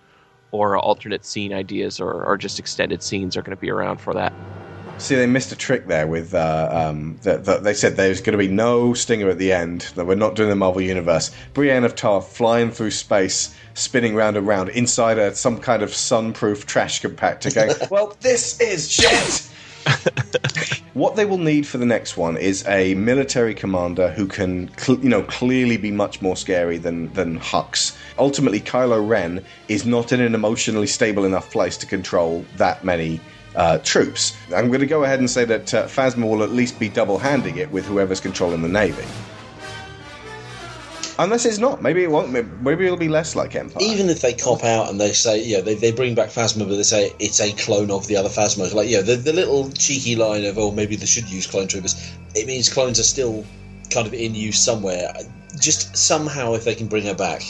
[0.51, 4.15] or alternate scene ideas, or, or just extended scenes are going to be around for
[4.15, 4.33] that.
[5.02, 6.32] See, they missed a trick there with.
[6.32, 9.92] Uh, um, that that they said there's going to be no stinger at the end.
[9.97, 11.32] That we're not doing the Marvel Universe.
[11.55, 15.92] Brienne of Tarth flying through space, spinning round and round inside a some kind of
[15.92, 17.52] sunproof trash compactor.
[17.52, 19.48] Going, well, this is shit.
[20.94, 25.00] what they will need for the next one is a military commander who can, cl-
[25.00, 27.97] you know, clearly be much more scary than than Hux.
[28.18, 33.20] Ultimately, Kylo Ren is not in an emotionally stable enough place to control that many
[33.56, 34.36] uh, troops.
[34.55, 37.58] I'm going to go ahead and say that uh, Phasma will at least be double-handing
[37.58, 39.05] it with whoever's controlling the navy.
[41.18, 42.32] Unless it's not, maybe it won't.
[42.62, 43.82] Maybe it'll be less like Empire.
[43.82, 46.76] Even if they cop out and they say, yeah, they, they bring back Phasma, but
[46.76, 48.72] they say it's a clone of the other Phasma.
[48.72, 52.12] Like, yeah, the, the little cheeky line of, oh, maybe they should use clone troopers.
[52.34, 53.44] It means clones are still
[53.90, 55.12] kind of in use somewhere.
[55.60, 57.42] Just somehow, if they can bring her back,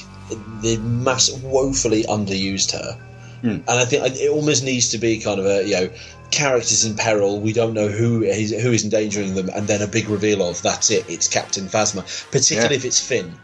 [0.60, 2.98] they mass woefully underused her.
[3.42, 5.90] And I think it almost needs to be kind of a you know
[6.30, 7.40] characters in peril.
[7.40, 10.62] We don't know who is who is endangering them, and then a big reveal of
[10.62, 11.04] that's it.
[11.08, 12.78] It's Captain Phasma, particularly Yeah.
[12.78, 13.34] if it's Finn,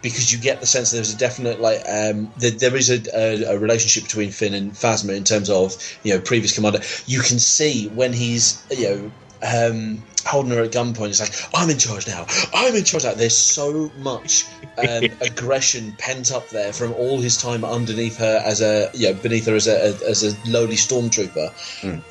[0.00, 3.54] because you get the sense there's a definite like um, there, there is a, a,
[3.54, 6.80] a relationship between Finn and Phasma in terms of you know previous commander.
[7.06, 9.12] You can see when he's you know.
[9.42, 12.26] Um, holding her at gunpoint, it's like I'm in charge now.
[12.52, 13.14] I'm in charge now.
[13.14, 14.44] There's so much
[14.78, 19.20] um, aggression pent up there from all his time underneath her as a you know
[19.20, 21.50] beneath her as a as a lowly stormtrooper.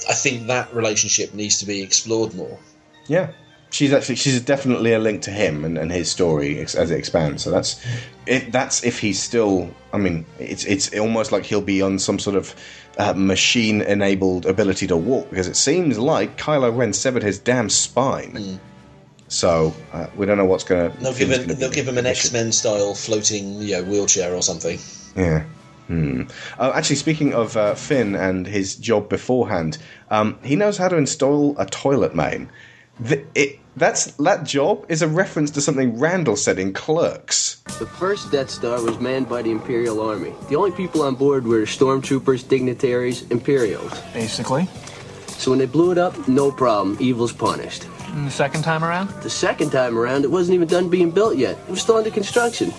[0.10, 2.58] I think that relationship needs to be explored more.
[3.08, 3.32] Yeah,
[3.70, 7.44] she's actually she's definitely a link to him and, and his story as it expands.
[7.44, 7.84] So that's
[8.26, 8.52] it.
[8.52, 9.74] That's if he's still.
[9.94, 12.56] I mean, it's it's almost like he'll be on some sort of
[12.98, 18.60] uh, machine-enabled ability to walk because it seems like Kylo Ren severed his damn spine.
[19.28, 20.98] So uh, we don't know what's going to.
[20.98, 24.42] They'll give him, they'll give him an X Men style floating you know wheelchair or
[24.42, 24.80] something.
[25.16, 25.44] Yeah.
[25.88, 26.24] Hmm.
[26.60, 29.78] Uh, actually, speaking of uh, Finn and his job beforehand,
[30.10, 32.50] um, he knows how to install a toilet main.
[33.06, 37.58] Th- it, that's that job is a reference to something Randall said in Clerks.
[37.80, 40.34] The first Death Star was manned by the Imperial Army.
[40.50, 43.94] The only people on board were stormtroopers, dignitaries, Imperials.
[44.14, 44.68] Basically.
[45.28, 46.98] So when they blew it up, no problem.
[47.00, 47.86] Evil's punished.
[48.08, 49.10] And the second time around?
[49.22, 51.56] The second time around, it wasn't even done being built yet.
[51.56, 52.72] It was still under construction.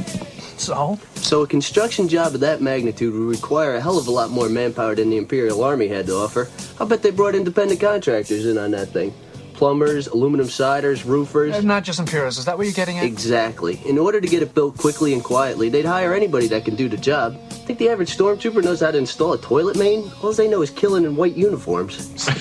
[0.59, 0.99] So?
[1.15, 4.49] So a construction job of that magnitude would require a hell of a lot more
[4.49, 6.49] manpower than the Imperial Army had to offer.
[6.81, 9.15] I bet they brought independent contractors in on that thing.
[9.59, 11.53] Plumbers, aluminum siders, roofers.
[11.57, 12.39] Uh, Not just Imperials.
[12.39, 13.05] Is that what you're getting at?
[13.05, 13.81] Exactly.
[13.85, 16.89] In order to get it built quickly and quietly, they'd hire anybody that can do
[16.89, 17.37] the job.
[17.67, 20.09] Think the average stormtrooper knows how to install a toilet main?
[20.23, 22.29] All they know is killing in white uniforms.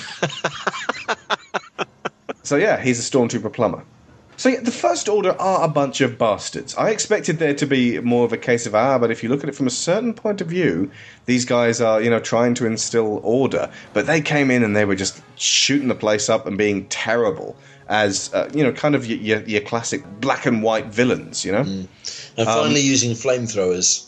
[2.44, 3.84] So yeah, he's a stormtrooper plumber.
[4.38, 6.72] So yeah, the First Order are a bunch of bastards.
[6.76, 9.42] I expected there to be more of a case of ah, but if you look
[9.42, 10.92] at it from a certain point of view,
[11.26, 13.68] these guys are you know trying to instill order.
[13.92, 17.56] But they came in and they were just shooting the place up and being terrible
[17.88, 21.44] as uh, you know, kind of your, your, your classic black and white villains.
[21.44, 21.88] You know, And
[22.36, 24.06] finally using flamethrowers.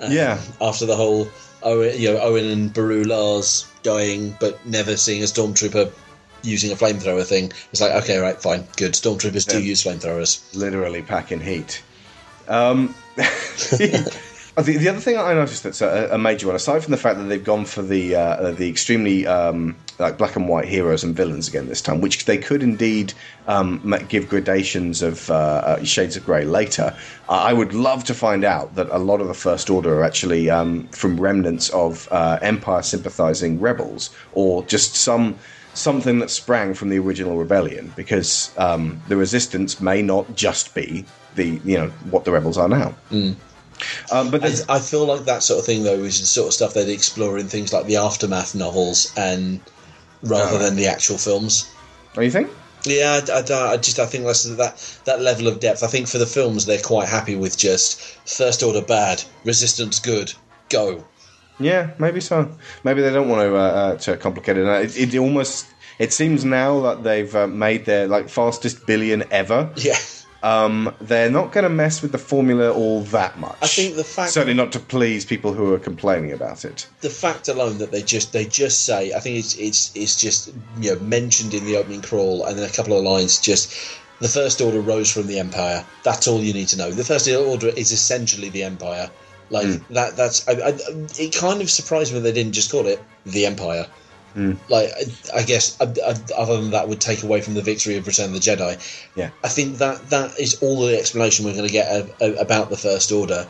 [0.00, 0.38] uh, Yeah.
[0.60, 1.26] After the whole
[1.64, 5.90] Owen, you know, Owen and Beru Lars dying, but never seeing a stormtrooper
[6.46, 7.52] using a flamethrower thing.
[7.72, 8.92] It's like, okay, right, fine, good.
[8.92, 10.54] Stormtroopers do use flamethrowers.
[10.54, 11.82] literally packing heat.
[12.48, 16.96] Um, the, the other thing I noticed that's a, a major one, aside from the
[16.96, 21.04] fact that they've gone for the uh, the extremely um, like black and white heroes
[21.04, 23.12] and villains again this time, which they could indeed
[23.48, 26.96] um, give gradations of uh, uh, shades of grey later.
[27.28, 30.04] I I would love to find out that a lot of the First Order are
[30.04, 35.38] actually um, from remnants of uh, Empire sympathising rebels, or just some
[35.76, 41.04] something that sprang from the original rebellion, because um, the Resistance may not just be
[41.34, 42.94] the you know what the rebels are now.
[44.10, 46.54] Um, but I, I feel like that sort of thing, though, is the sort of
[46.54, 49.60] stuff they'd explore in things like the aftermath novels, and
[50.22, 50.58] rather Oh.
[50.58, 51.64] than the actual films.
[52.14, 52.50] What do you think?
[52.84, 55.82] Yeah, I, I- I just I think that's that that level of depth.
[55.82, 60.32] I think for the films, they're quite happy with just First Order bad, Resistance good,
[60.70, 61.04] go.
[61.58, 62.50] Yeah, maybe so.
[62.84, 64.66] Maybe they don't want to uh, uh, to complicate it.
[64.66, 65.66] Uh, It, it almost
[65.98, 69.70] it seems now that they've uh, made their like fastest billion ever.
[69.76, 69.96] Yeah.
[70.42, 73.56] um, they're not going to mess with the formula all that much.
[73.62, 76.86] I think the fact certainly not to please people who are complaining about it.
[77.00, 80.52] the fact alone that they just they just say I think it's it's it's just
[80.80, 83.72] you know mentioned in the opening crawl and then a couple of lines just
[84.20, 85.84] the first order rose from the empire.
[86.02, 86.90] That's all you need to know.
[86.90, 89.10] The first order is essentially the empire.
[89.50, 89.94] Like Hmm.
[89.94, 90.16] that.
[90.16, 90.74] That's I, I,
[91.18, 91.34] it.
[91.34, 93.86] Kind of surprised me they didn't just call it the empire.
[94.36, 94.58] Mm.
[94.68, 94.90] Like
[95.34, 95.84] I, I guess I,
[96.36, 98.76] other than that would take away from the victory of Return of the Jedi.
[99.14, 99.30] Yeah.
[99.42, 102.68] I think that that is all the explanation we're going to get a, a, about
[102.68, 103.46] the First Order,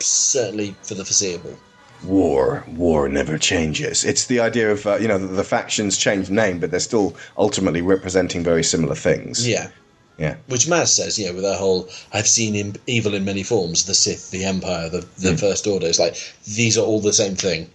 [0.00, 1.56] certainly for the foreseeable.
[2.04, 4.04] War, war never changes.
[4.04, 7.14] It's the idea of uh, you know the, the factions change name, but they're still
[7.38, 9.46] ultimately representing very similar things.
[9.46, 9.68] Yeah.
[10.16, 10.36] Yeah.
[10.46, 14.30] Which Maz says, know, with her whole "I've seen evil in many forms: the Sith,
[14.30, 15.36] the Empire, the the hmm.
[15.36, 17.68] First Order." It's like these are all the same thing.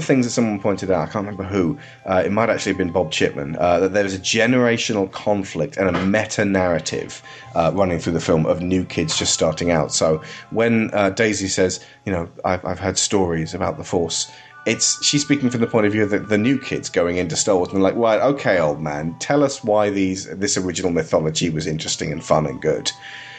[0.00, 2.78] The things that someone pointed out, I can't remember who, uh, it might actually have
[2.78, 7.22] been Bob Chipman, uh, that there was a generational conflict and a meta narrative
[7.54, 9.92] uh, running through the film of new kids just starting out.
[9.92, 14.30] So when uh, Daisy says, you know, I've, I've heard stories about the Force,
[14.66, 17.34] it's she's speaking from the point of view of the, the new kids going into
[17.34, 21.48] Star Wars and like, well, okay, old man, tell us why these this original mythology
[21.48, 22.90] was interesting and fun and good.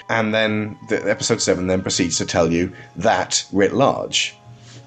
[0.09, 4.35] And then the episode seven then proceeds to tell you that writ large.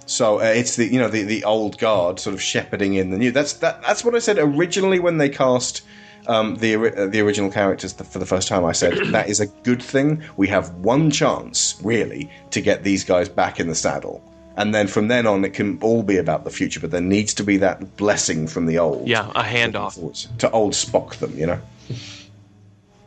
[0.07, 3.19] So uh, it's the you know the, the old guard sort of shepherding in the
[3.19, 3.31] new.
[3.31, 3.83] That's that.
[3.83, 5.83] That's what I said originally when they cast
[6.27, 8.65] um, the uh, the original characters for the first time.
[8.65, 10.23] I said that is a good thing.
[10.37, 14.23] We have one chance really to get these guys back in the saddle,
[14.57, 16.81] and then from then on it can all be about the future.
[16.81, 19.09] But there needs to be that blessing from the old.
[19.09, 20.39] Yeah, a handoff.
[20.39, 21.37] to old Spock them.
[21.37, 21.61] You know.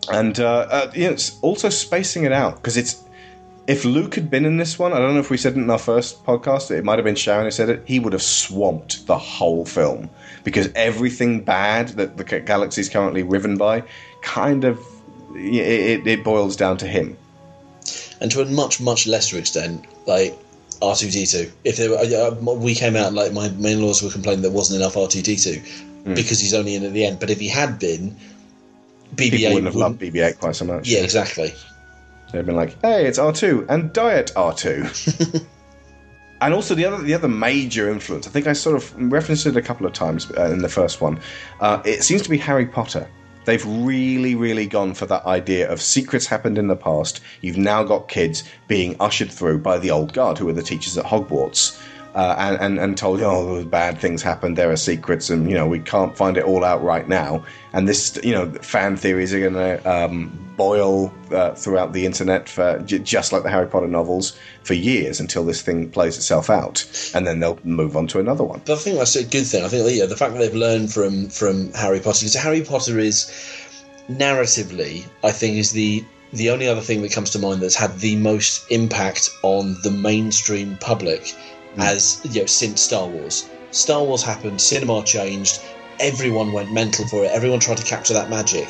[0.10, 3.04] And uh, uh, you know, it's also spacing it out because it's
[3.68, 5.70] if Luke had been in this one, I don't know if we said it in
[5.70, 9.06] our first podcast, it might have been Sharon who said it, he would have swamped
[9.08, 10.10] the whole film.
[10.44, 13.84] Because everything bad that the galaxy is currently riven by
[14.22, 14.80] kind of.
[15.36, 17.18] It, it, it boils down to him.
[18.22, 20.34] and to a much much lesser extent, like
[20.82, 21.52] R two D two.
[21.66, 24.52] If there were, uh, we came out like my my in laws were complaining there
[24.52, 25.60] wasn't enough R two D two
[26.06, 26.14] Hmm.
[26.14, 27.20] because he's only in at the end.
[27.20, 28.16] But if he had been,
[29.16, 30.88] BB eight wouldn't have loved BB 8 quite so much.
[30.88, 31.54] Yeah, exactly.
[32.32, 35.46] They'd been like, hey, it's R2 and diet R2.
[36.42, 39.56] and also the other the other major influence, I think I sort of referenced it
[39.56, 41.20] a couple of times uh, in the first one.
[41.60, 43.08] Uh, it seems to be Harry Potter.
[43.46, 47.22] They've really, really gone for that idea of secrets happened in the past.
[47.40, 50.98] You've now got kids being ushered through by the old guard, who are the teachers
[50.98, 51.82] at Hogwarts,
[52.18, 54.58] uh, and, and and told, oh, bad things happened.
[54.58, 57.46] There are secrets, and you know we can't find it all out right now.
[57.74, 62.50] And this, you know, fan theories are going to um, boil uh, throughout the internet
[62.50, 66.50] for j- just like the Harry Potter novels for years until this thing plays itself
[66.50, 68.64] out, and then they'll move on to another one.
[68.66, 69.64] But I think that's a good thing.
[69.64, 72.98] I think yeah, the fact that they've learned from from Harry Potter because Harry Potter
[72.98, 73.32] is
[74.10, 78.00] narratively, I think, is the the only other thing that comes to mind that's had
[78.00, 81.36] the most impact on the mainstream public
[81.76, 81.84] Mm.
[81.84, 83.50] as you know since Star Wars.
[83.72, 85.60] Star Wars happened, cinema changed,
[86.00, 88.68] everyone went mental for it, everyone tried to capture that magic.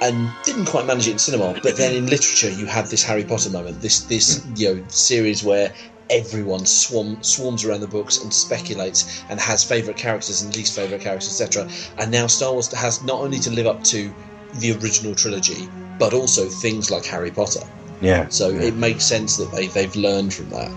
[0.00, 1.58] and didn't quite manage it in cinema.
[1.60, 4.58] But then in literature, you had this Harry Potter moment, this this mm.
[4.58, 5.74] you know series where
[6.10, 11.02] everyone swarm, swarms around the books and speculates and has favourite characters and least favourite
[11.02, 11.68] characters, etc.
[11.98, 14.12] And now Star Wars has not only to live up to
[14.54, 17.60] the original trilogy, but also things like Harry Potter.
[18.00, 18.28] Yeah.
[18.28, 20.70] So it makes sense that they they've learned from that.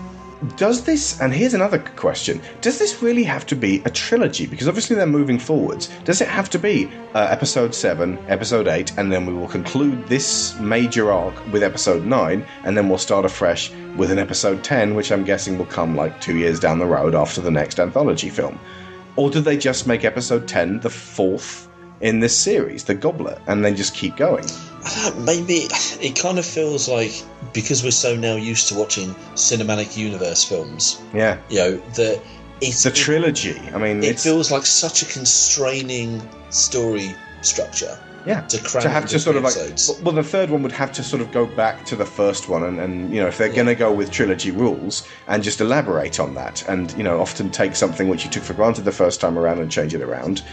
[0.56, 4.44] Does this, and here's another question, does this really have to be a trilogy?
[4.44, 5.88] Because obviously they're moving forwards.
[6.04, 10.08] Does it have to be uh, episode 7, episode 8, and then we will conclude
[10.08, 14.96] this major arc with episode 9, and then we'll start afresh with an episode 10,
[14.96, 18.28] which I'm guessing will come like two years down the road after the next anthology
[18.28, 18.58] film?
[19.14, 21.68] Or do they just make episode 10 the fourth
[22.00, 24.46] in this series, The Goblet, and then just keep going?
[24.84, 25.68] I don't know, maybe
[26.00, 27.12] it kind of feels like
[27.52, 31.38] because we're so now used to watching cinematic universe films, Yeah.
[31.48, 32.20] you know, that
[32.60, 33.60] it's The trilogy.
[33.74, 37.98] I mean, it feels like such a constraining story structure.
[38.24, 40.00] Yeah, to to have to sort of like episodes.
[40.00, 42.62] well the third one would have to sort of go back to the first one
[42.62, 46.20] and, and you know if they're going to go with trilogy rules and just elaborate
[46.20, 49.20] on that and you know often take something which you took for granted the first
[49.20, 50.44] time around and change it around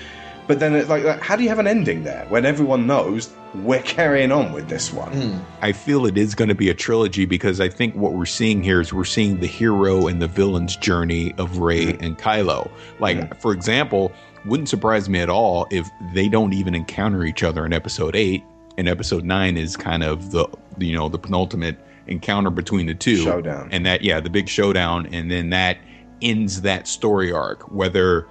[0.50, 3.32] but then it's like like, how do you have an ending there when everyone knows
[3.54, 5.12] we're carrying on with this one?
[5.12, 5.38] Hmm.
[5.62, 8.64] I feel it is going to be a trilogy because I think what we're seeing
[8.64, 12.04] here is we're seeing the hero and the villain's journey of Rey hmm.
[12.04, 12.72] and Kylo.
[12.98, 13.40] Like, hmm.
[13.40, 14.12] for example,
[14.44, 18.44] wouldn't surprise me at all if they don't even encounter each other in episode 8
[18.80, 20.48] and episode 9 is kind of the
[20.80, 23.18] you know the penultimate encounter between the two.
[23.18, 23.70] Showdown.
[23.72, 25.78] and that yeah the big showdown and then that
[26.24, 28.26] ends that story arc whether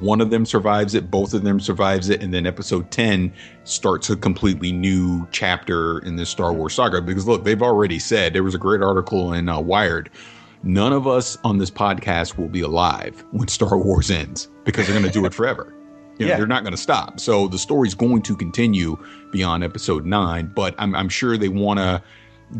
[0.00, 3.32] one of them survives it, both of them survives it, and then episode 10
[3.64, 7.00] starts a completely new chapter in this Star Wars saga.
[7.00, 10.10] Because look, they've already said there was a great article in uh, Wired.
[10.62, 14.94] None of us on this podcast will be alive when Star Wars ends because they're
[14.94, 15.74] going to do it forever.
[16.18, 16.36] You know, Yeah.
[16.36, 17.18] They're not going to stop.
[17.18, 18.98] So the story's going to continue
[19.32, 22.02] beyond episode nine, but I'm, I'm sure they want to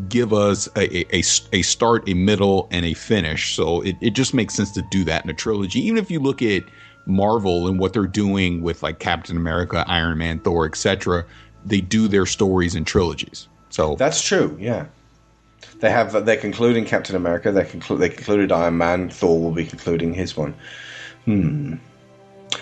[0.08, 3.54] give us a, a, a, a start, a middle, and a finish.
[3.54, 5.78] So it, it just makes sense to do that in a trilogy.
[5.80, 6.62] Even if you look at
[7.06, 11.24] Marvel and what they're doing with like Captain America, Iron Man, Thor, etc.,
[11.64, 13.48] they do their stories in trilogies.
[13.70, 14.86] So that's true yeah
[15.78, 20.12] they have they're concluding captain america they they concluded iron man thor will be concluding
[20.12, 20.54] his one
[21.24, 21.74] hmm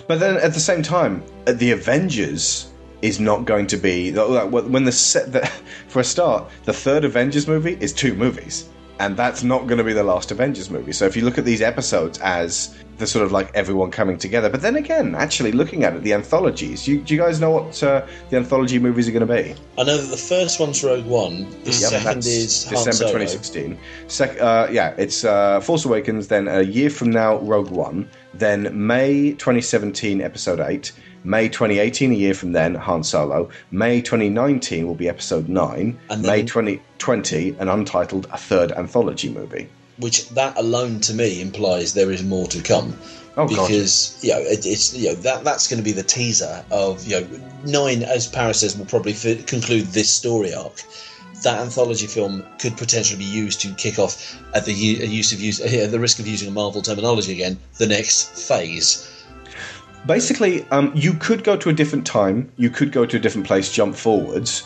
[0.07, 4.85] but then at the same time uh, the avengers is not going to be when
[4.85, 5.47] the set the,
[5.89, 8.69] for a start the third avengers movie is two movies
[9.01, 11.45] and that's not going to be the last avengers movie so if you look at
[11.45, 15.85] these episodes as the sort of like everyone coming together but then again actually looking
[15.85, 19.13] at it the anthologies you, do you guys know what uh, the anthology movies are
[19.13, 22.65] going to be I know that the first one's Rogue One, the Yep, second is
[22.65, 23.13] December Solo.
[23.13, 23.79] 2016.
[24.09, 26.27] Sec- uh, yeah, it's uh, Force Awakens.
[26.27, 28.11] Then a year from now, Rogue One.
[28.35, 30.91] Then May 2017, Episode 8.
[31.29, 33.51] May 2018, a year from then, Han Solo.
[33.71, 35.99] May 2019 will be Episode 9.
[36.09, 39.69] And May 2020, an untitled, a third anthology movie.
[39.99, 42.97] which that alone to me implies there is more to come.
[43.37, 43.69] Oh, God.
[43.69, 47.07] because you know it, it's you know that that's going to be the teaser of
[47.07, 47.27] you know
[47.65, 50.81] nine as Parris says will probably f- conclude this story arc.
[51.43, 55.41] That anthology film could potentially be used to kick off at the u- use of
[55.41, 59.07] use at the risk of using a Marvel terminology again the next phase.
[60.09, 62.51] Basically, um, you could go to a different time.
[62.57, 64.65] You could go to a different place, jump forwards,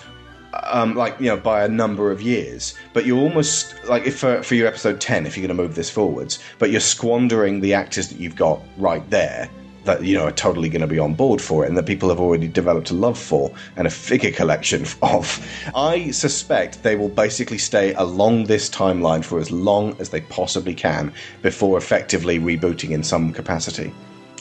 [0.71, 2.75] um, like you know, by a number of years.
[2.93, 5.75] But you're almost like if for, for your episode ten, if you're going to move
[5.75, 9.51] this forwards, but you're squandering the actors that you've got right there
[9.83, 12.09] that you know are totally going to be on board for it, and that people
[12.09, 15.45] have already developed a love for and a figure collection of.
[15.75, 20.75] I suspect they will basically stay along this timeline for as long as they possibly
[20.75, 21.13] can
[21.43, 23.93] before effectively rebooting in some capacity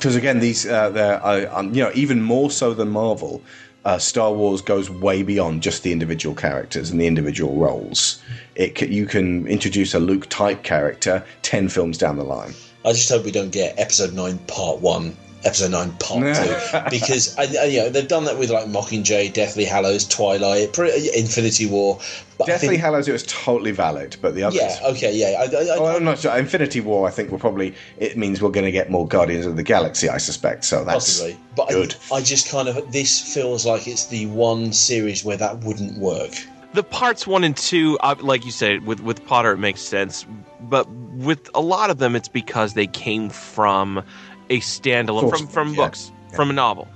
[0.01, 0.89] because again, these uh,
[1.23, 3.41] uh, um, you know even more so than Marvel.
[3.83, 8.21] Uh, Star Wars goes way beyond just the individual characters and the individual roles.
[8.55, 12.53] It you can introduce a Luke type character ten films down the line.
[12.83, 17.37] I just hope we don't get episode nine part one, episode nine part two, because
[17.37, 21.65] I, I, you know they've done that with like Mockingjay, Deathly Hallows, Twilight, pre- Infinity
[21.65, 21.99] War.
[22.37, 24.59] But I Deathly think- Hallows it was totally valid, but the others.
[24.61, 25.39] Yeah, okay, yeah.
[25.39, 26.35] I, I, I, oh, I'm not sure.
[26.37, 29.55] Infinity War, I think, will probably it means we're going to get more Guardians of
[29.55, 30.09] the Galaxy.
[30.09, 30.65] I suspect.
[30.65, 31.95] So that's Possibly, but good.
[32.11, 35.97] I, I just kind of this feels like it's the one series where that wouldn't
[35.97, 36.31] work.
[36.73, 40.25] the parts one and two, uh, like you said, with with Potter, it makes sense.
[40.61, 44.03] But with a lot of them, it's because they came from
[44.51, 46.35] a standalone Source from from books, yeah.
[46.35, 46.87] from a novel,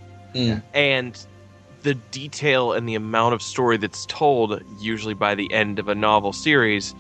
[0.74, 1.26] and
[1.84, 5.96] the detail and the amount of story that's told, usually by the end of a
[5.96, 6.94] novel series,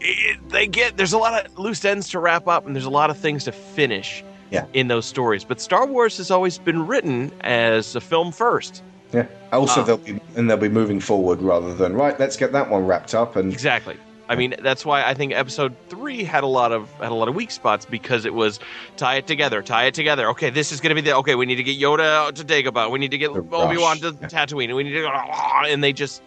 [0.00, 2.90] it, they get there's a lot of loose ends to wrap up, and there's a
[2.90, 4.66] lot of things to finish Yeah.
[4.74, 5.44] in those stories.
[5.44, 8.82] But Star Wars has always been written as a film first.
[9.12, 9.26] Yeah.
[9.52, 9.84] Also, Ah.
[9.84, 12.18] they'll be and they'll be moving forward rather than right.
[12.18, 13.96] Let's get that one wrapped up and Exactly.
[14.28, 17.28] I mean, that's why I think episode three had a lot of had a lot
[17.28, 18.58] of weak spots because it was
[18.96, 20.28] tie it together, tie it together.
[20.30, 21.34] Okay, this is going to be the okay.
[21.34, 22.90] We need to get Yoda to Dagobah.
[22.90, 24.74] We need to get Obi Wan to Tatooine.
[24.74, 26.22] We need to and they just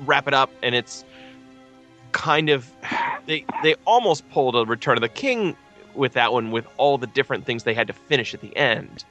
[0.00, 1.04] wrap it up, and it's
[2.12, 2.70] kind of
[3.26, 5.56] they they almost pulled a Return of the King
[5.94, 9.04] with that one with all the different things they had to finish at the end.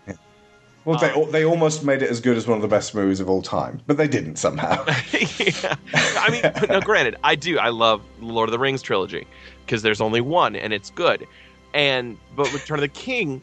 [0.86, 1.26] Well, they oh.
[1.26, 3.82] they almost made it as good as one of the best movies of all time,
[3.86, 4.84] but they didn't somehow.
[5.38, 5.76] yeah.
[5.94, 7.60] I mean, no, granted, I do.
[7.60, 9.28] I love Lord of the Rings trilogy
[9.66, 11.28] because there's only one and it's good.
[11.74, 13.42] And but Return of the King,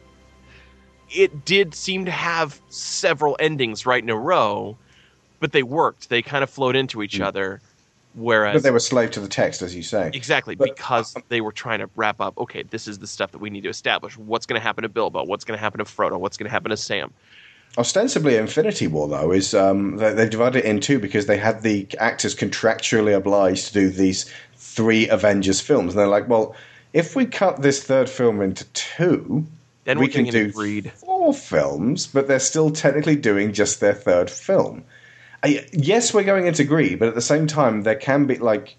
[1.09, 4.75] it did seem to have several endings right in a row,
[5.39, 6.09] but they worked.
[6.09, 7.23] They kind of flowed into each hmm.
[7.23, 7.61] other.
[8.17, 10.09] Whereas but they were slave to the text, as you say.
[10.11, 12.35] Exactly, because they were trying to wrap up.
[12.39, 14.17] Okay, this is the stuff that we need to establish.
[14.17, 15.23] What's going to happen to Bilbo?
[15.23, 16.19] What's going to happen to Frodo?
[16.19, 17.13] What's going to happen to Sam?
[17.77, 21.61] Ostensibly, Infinity War though is um, they, they've divided it in two because they had
[21.61, 26.55] the actors contractually obliged to do these three Avengers films, and they're like, well,
[26.93, 29.45] if we cut this third film into two,
[29.83, 34.31] Then we can do into four films, but they're still technically doing just their third
[34.31, 34.83] film.
[35.45, 38.75] Yes, we're going into greed, but at the same time, there can be like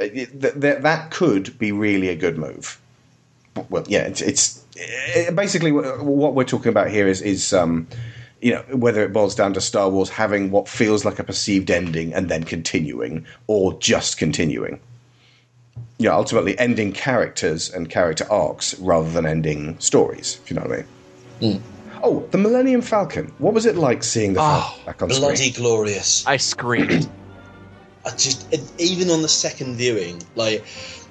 [0.00, 2.78] uh, it- th- th- that could be really a good move.
[3.68, 7.86] Well, yeah, it's, it's it, basically what we're talking about here is is um,
[8.40, 11.70] you know whether it boils down to Star Wars having what feels like a perceived
[11.70, 14.80] ending and then continuing, or just continuing.
[15.98, 20.40] Yeah, ultimately ending characters and character arcs rather than ending stories.
[20.42, 20.76] If you know what I
[21.40, 21.62] mean.
[22.02, 23.32] Oh, the Millennium Falcon.
[23.38, 25.52] What was it like seeing the ah, Falcon back on bloody screen?
[25.52, 26.26] glorious.
[26.26, 27.08] I screamed.
[28.04, 30.64] I just even on the second viewing, like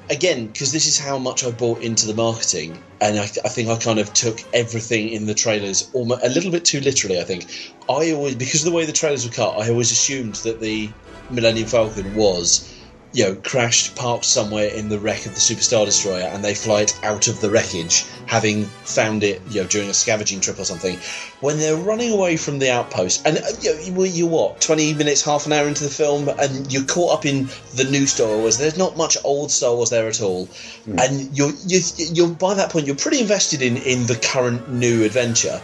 [0.10, 3.70] again, because this is how much I bought into the marketing, and I, I think
[3.70, 7.20] I kind of took everything in the trailers almost a little bit too literally.
[7.20, 7.45] I think
[7.90, 10.90] I always because of the way the trailers were cut, I always assumed that the
[11.30, 12.68] Millennium Falcon was.
[13.14, 16.83] You know, crashed, parked somewhere in the wreck of the Superstar Destroyer, and they fly
[16.83, 20.64] it out of the wreckage, having found it, you know, during a scavenging trip or
[20.64, 20.98] something.
[21.41, 25.23] When they're running away from the outpost, and uh, you, know, you, what, twenty minutes,
[25.23, 28.57] half an hour into the film, and you're caught up in the new Star Wars.
[28.57, 30.48] There's not much old Star Wars there at all,
[30.85, 35.03] and you're, you're you're by that point you're pretty invested in in the current new
[35.03, 35.61] adventure.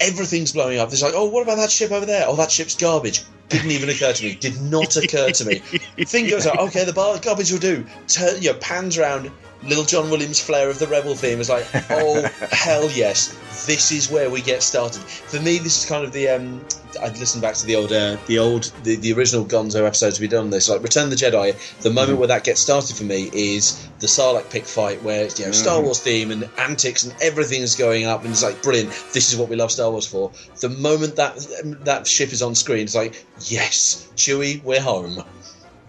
[0.00, 0.90] Everything's blowing up.
[0.90, 2.24] There's like, oh, what about that ship over there?
[2.26, 3.22] Oh, that ship's garbage.
[3.48, 4.34] Didn't even occur to me.
[4.34, 5.58] Did not occur to me.
[5.58, 6.58] Thing goes out.
[6.58, 7.86] Okay, the bar garbage will do.
[8.08, 9.30] Turn, your know, pans around.
[9.62, 13.28] Little John Williams' flair of the rebel theme is like, oh hell yes,
[13.66, 15.00] this is where we get started.
[15.02, 16.28] For me, this is kind of the.
[16.28, 16.64] Um,
[17.02, 20.30] I'd listen back to the old, uh, the old, the, the original Gonzo episodes we've
[20.30, 20.68] done on this.
[20.68, 21.54] Like Return of the Jedi.
[21.82, 25.38] The moment where that gets started for me is the Sarlacc pit fight, where it's
[25.38, 25.84] you know Star Mhm.
[25.84, 28.90] Wars theme and antics and everything's going up, and it's like brilliant.
[29.12, 30.30] This is what we love Star Wars for.
[30.60, 31.36] The moment that
[31.84, 35.22] that ship is on screen, it's like yes, Chewie, we're home.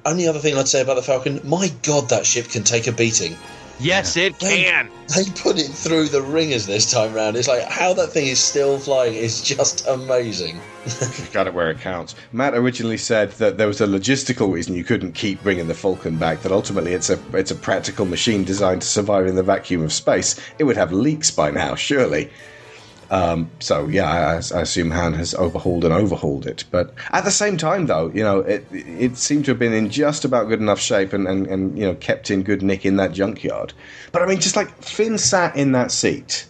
[0.05, 2.93] Only other thing I'd say about the Falcon, my god, that ship can take a
[2.93, 3.35] beating.
[3.79, 4.89] Yes, it can.
[5.15, 7.37] They put it through the ringers this time round.
[7.37, 10.59] It's like how that thing is still flying is just amazing.
[11.31, 12.15] Got it where it counts.
[12.31, 16.17] Matt originally said that there was a logistical reason you couldn't keep bringing the Falcon
[16.17, 16.41] back.
[16.41, 19.93] That ultimately it's a it's a practical machine designed to survive in the vacuum of
[19.93, 20.39] space.
[20.57, 22.31] It would have leaks by now, surely.
[23.09, 26.65] Um, so yeah, I, I assume Han has overhauled and overhauled it.
[26.71, 29.89] But at the same time, though, you know, it it seemed to have been in
[29.89, 32.97] just about good enough shape and, and, and you know kept in good nick in
[32.97, 33.73] that junkyard.
[34.11, 36.45] But I mean, just like Finn sat in that seat.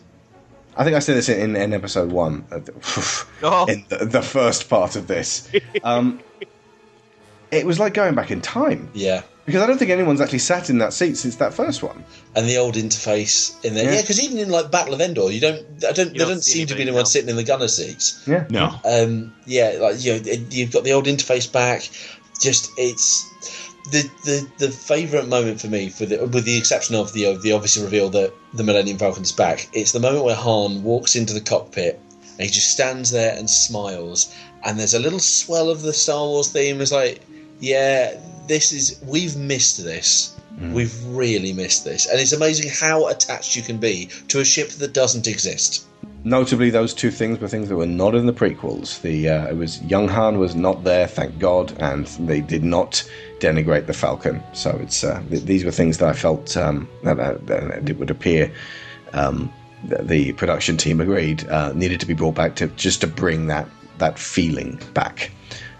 [0.76, 2.58] I think I said this in, in episode one, uh,
[3.68, 5.50] in the, the first part of this.
[5.84, 6.19] Um,
[7.50, 8.90] it was like going back in time.
[8.94, 9.22] Yeah.
[9.48, 12.03] Because I don't think anyone's actually sat in that seat since that first one.
[12.35, 13.92] And the old interface in there, Yeah.
[13.93, 16.42] yeah, because even in like Battle of Endor, you don't, I don't, there don't doesn't
[16.43, 17.06] seem to be anyone now.
[17.06, 18.22] sitting in the gunner seats.
[18.27, 18.45] Yeah.
[18.50, 18.76] No.
[18.84, 21.90] Um, yeah, like you know, you've got the old interface back.
[22.42, 23.26] Just it's
[23.92, 27.53] the the the favourite moment for me, for the, with the exception of the the
[27.53, 29.69] obvious reveal that the Millennium Falcon's back.
[29.72, 31.98] It's the moment where Han walks into the cockpit
[32.38, 34.35] and he just stands there and smiles,
[34.66, 36.82] and there's a little swell of the Star Wars theme.
[36.82, 37.22] It's like,
[37.61, 40.34] yeah, this is we've missed this.
[40.74, 44.69] We've really missed this, and it's amazing how attached you can be to a ship
[44.69, 45.85] that doesn't exist.
[46.24, 49.00] Notably, those two things were things that were not in the prequels.
[49.01, 53.08] The uh, it was young Han was not there, thank God, and they did not
[53.40, 54.42] denigrate the Falcon.
[54.53, 58.00] So it's uh, th- these were things that I felt um, that, uh, that it
[58.00, 58.51] would appear
[59.14, 59.53] um,
[59.85, 63.45] that the production team agreed uh, needed to be brought back to just to bring
[63.48, 63.67] that
[64.00, 65.32] that feeling back.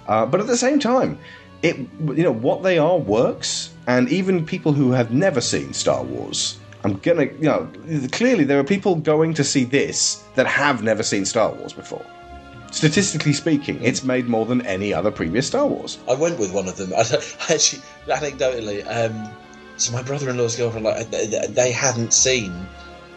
[0.08, 1.18] Uh, but at the same time,
[1.61, 6.03] it you know what they are works, and even people who have never seen Star
[6.03, 6.58] Wars.
[6.84, 7.69] I'm gonna, you know,
[8.11, 12.06] clearly there are people going to see this that have never seen Star Wars before.
[12.72, 15.98] Statistically speaking, it's made more than any other previous Star Wars.
[16.08, 16.94] I went with one of them.
[16.98, 17.02] I,
[17.50, 19.30] actually, anecdotally, um,
[19.77, 22.53] so my brother-in-law's girlfriend, like, they, they hadn't seen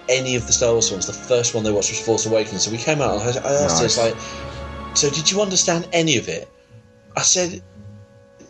[0.09, 1.07] any of the Star Wars films.
[1.07, 2.65] The first one they watched was Force Awakens.
[2.65, 4.17] So we came out and I I asked her, it's like,
[4.95, 6.49] so did you understand any of it?
[7.17, 7.63] I said,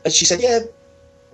[0.05, 0.61] and she said, yeah,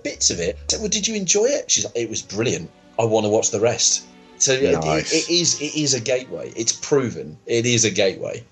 [0.03, 0.55] bits of it.
[0.55, 1.69] I said, well, did you enjoy it?
[1.71, 2.69] She's like, it was brilliant.
[2.99, 4.05] I want to watch the rest.
[4.39, 6.51] So it- it- it is it is a gateway.
[6.55, 7.37] It's proven.
[7.45, 8.43] It is a gateway.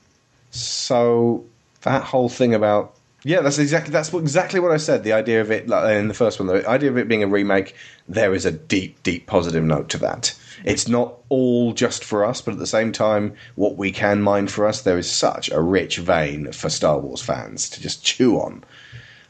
[0.52, 1.44] So
[1.82, 2.94] that whole thing about
[3.28, 5.04] yeah, that's exactly that's what, exactly what I said.
[5.04, 7.28] The idea of it like, in the first one, the idea of it being a
[7.28, 7.74] remake,
[8.08, 10.36] there is a deep, deep positive note to that.
[10.64, 14.48] It's not all just for us, but at the same time, what we can mine
[14.48, 18.36] for us, there is such a rich vein for Star Wars fans to just chew
[18.40, 18.64] on.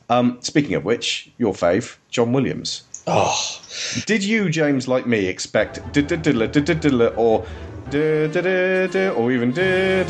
[0.09, 2.83] Um, speaking of which, your fave, John Williams.
[3.07, 3.61] Oh,
[4.05, 5.79] did you, James, like me, expect
[7.17, 7.45] or
[9.15, 10.03] or even or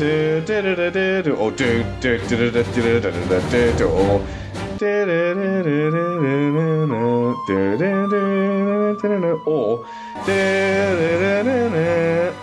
[9.46, 9.86] or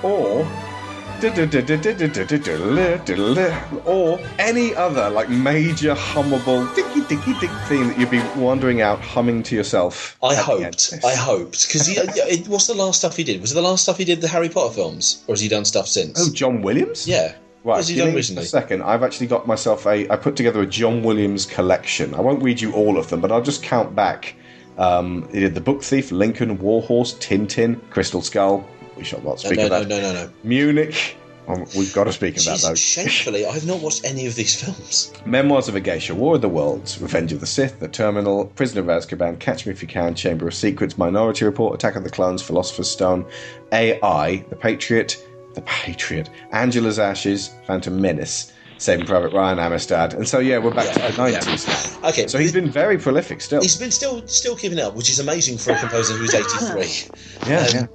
[0.03, 0.45] or
[3.85, 8.99] or any other like major hummable dicky dicky dick theme that you'd be wandering out
[8.99, 10.17] humming to yourself.
[10.23, 10.93] I hoped.
[11.05, 13.41] I hoped because it what's the last stuff he did?
[13.41, 15.65] Was it the last stuff he did the Harry Potter films, or has he done
[15.65, 16.19] stuff since?
[16.19, 17.07] Oh, John Williams.
[17.07, 17.35] Yeah.
[17.65, 18.43] Right, What has he done recently?
[18.43, 20.09] A second, I've actually got myself a.
[20.09, 22.13] I put together a John Williams collection.
[22.13, 24.35] I won't read you all of them, but I'll just count back.
[24.77, 28.67] Um, he did the Book Thief, Lincoln, Warhorse, Tintin, Crystal Skull.
[28.97, 29.87] We shall not No, speak no, of no, that.
[29.89, 30.29] no, no, no.
[30.43, 31.17] Munich.
[31.45, 32.73] Um, we've got to speak of that though.
[32.73, 35.11] shamefully, I've not watched any of these films.
[35.25, 38.79] Memoirs of a Geisha, War of the Worlds, Revenge of the Sith, The Terminal, Prisoner
[38.79, 42.09] of Azkaban, Catch Me If You Can, Chamber of Secrets, Minority Report, Attack of the
[42.09, 43.25] Clones, Philosopher's Stone,
[43.73, 45.21] AI, The Patriot,
[45.55, 50.93] The Patriot, Angela's Ashes, Phantom Menace, Saving Private Ryan, Amistad, and so yeah, we're back
[50.93, 51.67] to the nineties.
[51.67, 52.09] now.
[52.09, 53.61] Okay, so he's been very prolific still.
[53.61, 57.17] He's been still still keeping up, which is amazing for a composer who's eighty three.
[57.49, 57.85] Yeah, yeah.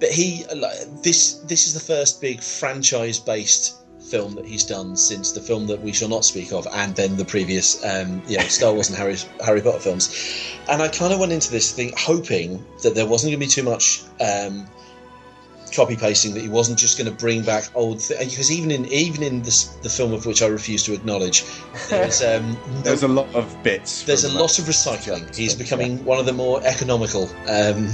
[0.00, 3.76] But he like, this this is the first big franchise based
[4.10, 7.16] film that he's done since the film that we shall not speak of, and then
[7.16, 10.50] the previous um, you know Star Wars and Harry Harry Potter films.
[10.68, 13.50] And I kind of went into this thing hoping that there wasn't going to be
[13.50, 14.02] too much.
[14.20, 14.66] Um,
[15.74, 18.86] copy pasting that he wasn't just going to bring back old th- because even in
[18.86, 21.44] even in this, the film of which I refuse to acknowledge
[21.90, 24.02] there's um, There's a lot of bits.
[24.04, 25.34] there's a lot of recycling.
[25.36, 27.90] He's becoming one of the more economical um,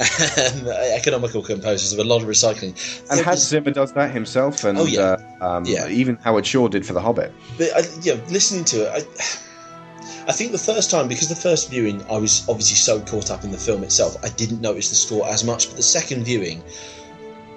[0.96, 2.72] economical composers of a lot of recycling.
[3.10, 5.16] And Hans Zimmer does that himself, and Oh, yeah.
[5.40, 5.88] uh, um, Yeah.
[5.88, 7.32] even Howard Shore did for The Hobbit.
[7.58, 11.34] but I, you know, listening to it, I, I think the first time because the
[11.36, 14.88] first viewing I was obviously so caught up in the film itself, I didn't notice
[14.90, 15.68] the score as much.
[15.68, 16.62] But the second viewing,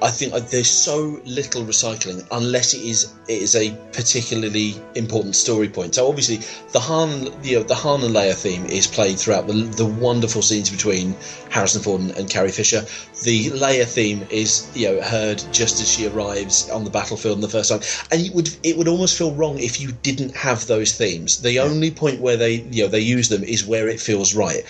[0.02, 5.36] I think uh, there's so little recycling unless it is it is a particularly important
[5.36, 5.96] story point.
[5.96, 6.42] So obviously
[6.72, 10.42] the Han you know the Han and Leia theme is played throughout the the wonderful
[10.42, 11.16] scenes between
[11.50, 12.82] Harrison Ford and, and Carrie Fisher.
[13.24, 17.42] The Leia theme is you know heard just as she arrives on the battlefield in
[17.42, 17.82] the first time,
[18.12, 21.42] and it would it would almost feel wrong if you didn't have those themes.
[21.42, 24.64] The only point where they you know they use them is where it feels right.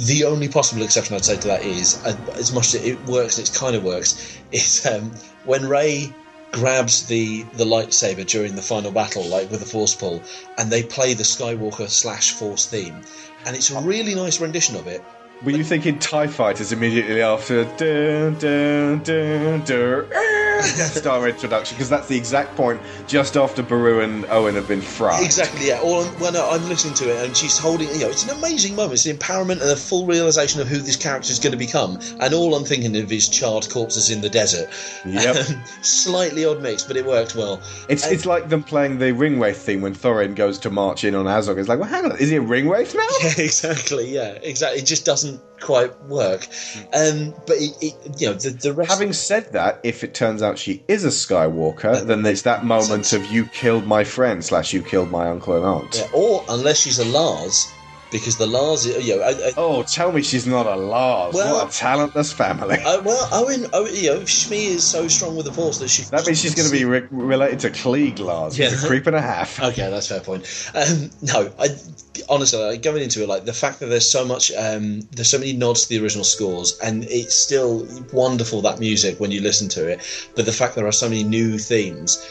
[0.00, 3.36] The only possible exception I'd say to that is, uh, as much as it works,
[3.36, 4.16] and it kind of works,
[4.52, 5.12] is um,
[5.44, 6.10] when Rey
[6.52, 10.22] grabs the the lightsaber during the final battle, like with the Force pull,
[10.56, 13.02] and they play the Skywalker slash Force theme,
[13.44, 15.04] and it's a really nice rendition of it.
[15.42, 21.76] Were you thinking TIE Fighters immediately after dun, dun, dun, dun, Death Star introduction?
[21.76, 25.24] Because that's the exact point just after Beru and Owen have been fried.
[25.24, 25.80] Exactly, yeah.
[25.80, 27.88] All I'm, well, no, I'm listening to it, and she's holding.
[27.88, 28.92] You know, it's an amazing moment.
[28.92, 31.98] It's an empowerment and a full realization of who this character is going to become.
[32.20, 34.68] And all I'm thinking of is charred corpses in the desert.
[35.06, 35.36] Yep.
[35.80, 37.62] Slightly odd mix, but it worked well.
[37.88, 41.14] It's And- it's like them playing the Ringwraith theme when Thorin goes to march in
[41.14, 41.56] on Azog.
[41.56, 43.06] It's like, well, hang on, is he a Ringwraith now?
[43.22, 44.12] Yeah, exactly.
[44.12, 44.80] Yeah, exactly.
[44.80, 45.29] It just doesn't
[45.60, 46.46] quite work.
[46.92, 48.90] Um, but it, it, you know, the, the rest.
[48.90, 53.12] Having said that, if it turns out she is a Skywalker, then there's that moment
[53.12, 55.96] of you killed my friend slash you killed my uncle and aunt.
[55.96, 57.70] Yeah, or unless she's a Lars,
[58.10, 61.34] because the Lars, you know, I, I, Oh, tell me she's not a Lars.
[61.34, 62.78] Well- what a talentless family.
[62.78, 66.02] uh, well, Owen, Owen, you know, Shmi is so strong with the Force that she.
[66.04, 68.58] that means she's going to be re- related to Cliegg Lars.
[68.58, 68.68] Yeah.
[68.72, 69.60] a creep and a half.
[69.70, 70.70] Okay, that's a fair point.
[70.74, 71.68] Um, no, I
[72.28, 75.38] honestly like, going into it, like the fact that there's so much, um, there's so
[75.38, 79.68] many nods to the original scores, and it's still wonderful that music when you listen
[79.68, 80.00] to it.
[80.34, 82.26] But the fact there are so many new themes,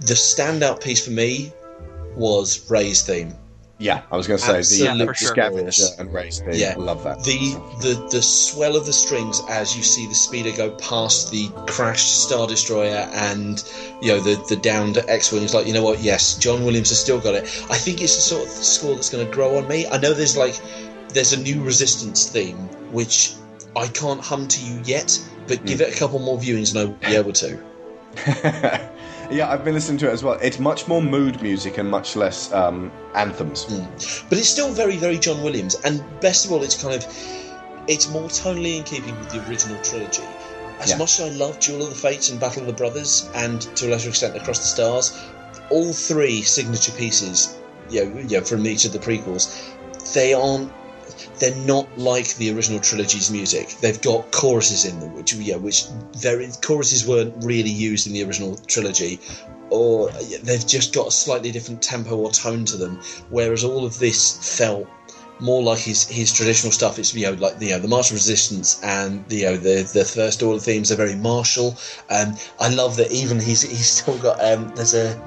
[0.00, 1.52] the standout piece for me
[2.14, 3.34] was Rey's theme.
[3.80, 5.28] Yeah, I was going to say the, Absolutely the glorious.
[5.28, 6.54] scavenger and Rey's theme.
[6.54, 7.22] Yeah, I love that.
[7.22, 11.48] The, the the swell of the strings as you see the speeder go past the
[11.68, 13.62] crashed Star Destroyer and
[14.02, 15.44] you know the the downed X-wing.
[15.44, 16.00] It's like you know what?
[16.00, 17.44] Yes, John Williams has still got it.
[17.70, 19.86] I think it's the sort of score that's going to grow on me.
[19.86, 20.60] I know there's like
[21.10, 22.56] there's a new Resistance theme
[22.90, 23.34] which
[23.76, 25.84] I can't hum to you yet, but give hmm.
[25.84, 27.62] it a couple more viewings and I'll be able to.
[29.30, 30.38] Yeah, I've been listening to it as well.
[30.40, 33.66] It's much more mood music and much less um, anthems.
[34.28, 35.74] But it's still very, very John Williams.
[35.84, 37.06] And best of all, it's kind of
[37.88, 40.22] it's more tonally in keeping with the original trilogy.
[40.80, 40.96] As Yeah.
[40.96, 43.88] much as I love Duel of the Fates and Battle of the Brothers, and to
[43.88, 45.12] a lesser extent Across the Stars,
[45.70, 47.56] all three signature pieces,
[47.90, 49.52] you know, you know, from each of the prequels,
[50.14, 50.72] they aren't.
[51.38, 53.76] They're not like the original trilogy's music.
[53.80, 55.86] They've got choruses in them, which yeah, which
[56.16, 59.20] very choruses weren't really used in the original trilogy,
[59.70, 60.10] or
[60.42, 63.00] they've just got a slightly different tempo or tone to them.
[63.30, 64.88] Whereas all of this felt
[65.40, 66.98] more like his his traditional stuff.
[66.98, 70.42] It's you know like you know the of Resistance and you know the the First
[70.42, 71.76] Order themes are very martial.
[72.10, 75.20] Um, I love that even he's he's still got um there's a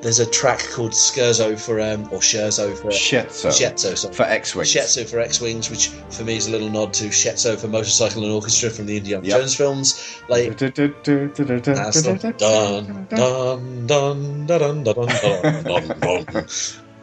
[0.00, 4.74] there's a track called Scherzo for um, or Scherzo for Scherzo, Scherzo for X Wings.
[4.74, 8.22] Scherzo for X Wings, which for me is a little nod to Scherzo for Motorcycle
[8.22, 9.38] and Orchestra from the Indiana yep.
[9.38, 10.20] Jones films.
[10.28, 10.48] Like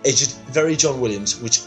[0.05, 1.59] it's just very John Williams, which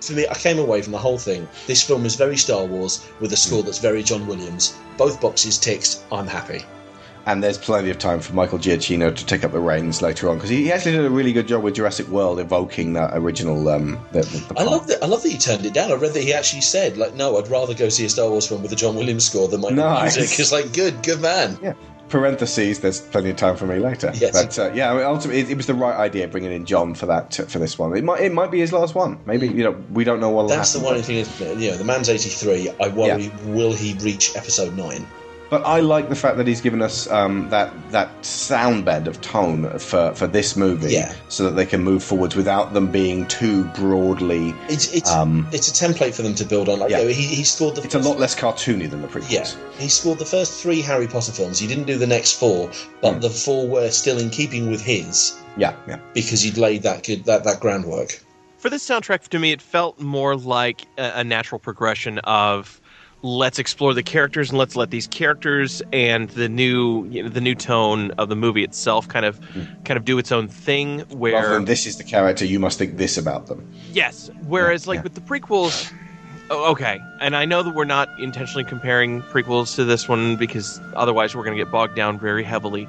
[0.00, 1.46] for me I came away from the whole thing.
[1.66, 4.78] This film is very Star Wars with a score that's very John Williams.
[4.96, 6.64] Both boxes ticked, I'm happy.
[7.30, 10.34] And there's plenty of time for Michael Giacchino to take up the reins later on
[10.34, 13.68] because he, actually did a really good job with Jurassic World evoking that original.
[13.68, 15.00] Um, the, the, I love that.
[15.00, 15.92] I love that he turned it down.
[15.92, 18.48] I read that he actually said, like, no, I'd rather go see a Star Wars
[18.48, 20.16] film with a John Williams score than my Nice.
[20.16, 20.40] music.
[20.40, 21.56] It's like, good, good man.
[21.62, 21.74] Yeah.
[22.08, 22.80] Parentheses.
[22.80, 24.10] There's plenty of time for me later.
[24.12, 24.32] Yes.
[24.32, 26.96] But uh, yeah, I mean, ultimately, it, it was the right idea bringing in John
[26.96, 27.96] for that for this one.
[27.96, 29.20] It might it might be his last one.
[29.24, 30.84] Maybe you know we don't know what That's happen.
[30.88, 31.18] the one thing.
[31.18, 32.70] Is, you know, the man's 83.
[32.80, 35.06] I worry, will he reach episode nine?
[35.50, 39.20] But I like the fact that he's given us um, that that sound bed of
[39.20, 41.12] tone for, for this movie, Yeah.
[41.28, 44.54] so that they can move forwards without them being too broadly.
[44.68, 46.78] It's it's Um, it's a template for them to build on.
[46.78, 46.98] Like, Yeah.
[47.00, 49.56] you know, he, he scored the It's a lot less cartoony than the previous.
[49.56, 51.58] Yeah, he scored the first three Harry Potter films.
[51.58, 52.70] He didn't do the next four,
[53.02, 55.98] but the four were still in keeping with his Yeah, yeah.
[56.14, 58.20] because he'd laid that good that, that groundwork.
[58.58, 62.80] For this soundtrack, to me, it felt more like a, a natural progression of
[63.22, 67.40] let's explore the characters and let's let these characters and the new you know, the
[67.40, 69.40] new tone of the movie itself kind of
[69.84, 71.00] kind of do its own thing.
[71.10, 73.66] Where than this is the character, you must think this about them.
[73.92, 74.30] Yes.
[74.46, 75.92] Whereas, like with the prequels,
[76.50, 80.80] oh, okay, and I know that we're not intentionally comparing prequels to this one because
[80.94, 82.88] otherwise we're going to get bogged down very heavily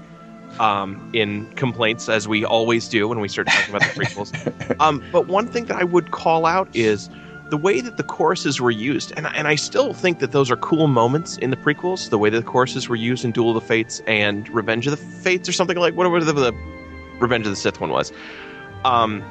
[0.59, 4.31] um, in complaints, as we always do when we start talking about the prequels.
[4.79, 7.09] Um, but one thing that I would call out is
[7.51, 10.55] the way that the choruses were used, and and I still think that those are
[10.57, 12.09] cool moments in the prequels.
[12.09, 14.91] The way that the choruses were used in Duel of the Fates and Revenge of
[14.91, 16.53] the Fates, or something like whatever the, the
[17.19, 18.11] Revenge of the Sith one was.
[18.85, 19.21] Um,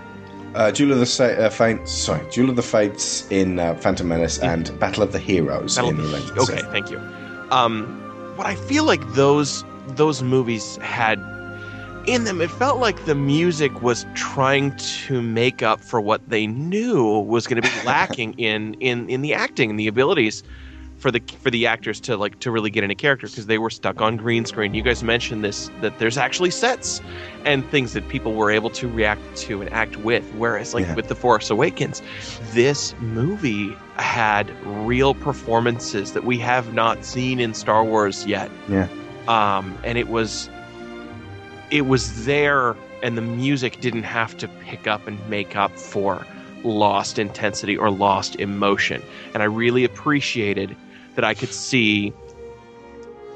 [0.54, 4.06] Uh, Duel of the Sa- uh, Fates, sorry, Duel of the Fates in uh, Phantom
[4.08, 6.70] Menace and Battle of the Heroes Battle in the- Revenge of the okay, Sith.
[6.72, 6.98] thank you.
[7.50, 7.86] Um,
[8.36, 9.64] what I feel like those
[9.96, 11.18] those movies had
[12.10, 16.46] in them, it felt like the music was trying to make up for what they
[16.46, 20.42] knew was going to be lacking in in in the acting and the abilities
[20.98, 23.70] for the for the actors to like to really get into character because they were
[23.70, 24.74] stuck on green screen.
[24.74, 27.00] You guys mentioned this that there's actually sets
[27.46, 30.24] and things that people were able to react to and act with.
[30.34, 30.94] Whereas like Yeah.
[30.94, 32.02] with the Force Awakens,
[32.52, 34.50] this movie had
[34.86, 38.50] real performances that we have not seen in Star Wars yet.
[38.68, 38.88] Yeah.
[39.28, 40.50] Um, and it was
[41.70, 46.26] it was there and the music didn't have to pick up and make up for
[46.64, 49.02] lost intensity or lost emotion.
[49.32, 50.76] And I really appreciated
[51.14, 52.12] that I could see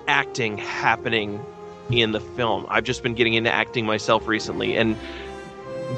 [0.06, 1.44] acting happening
[1.90, 2.66] in the film.
[2.68, 4.96] I've just been getting into acting myself recently and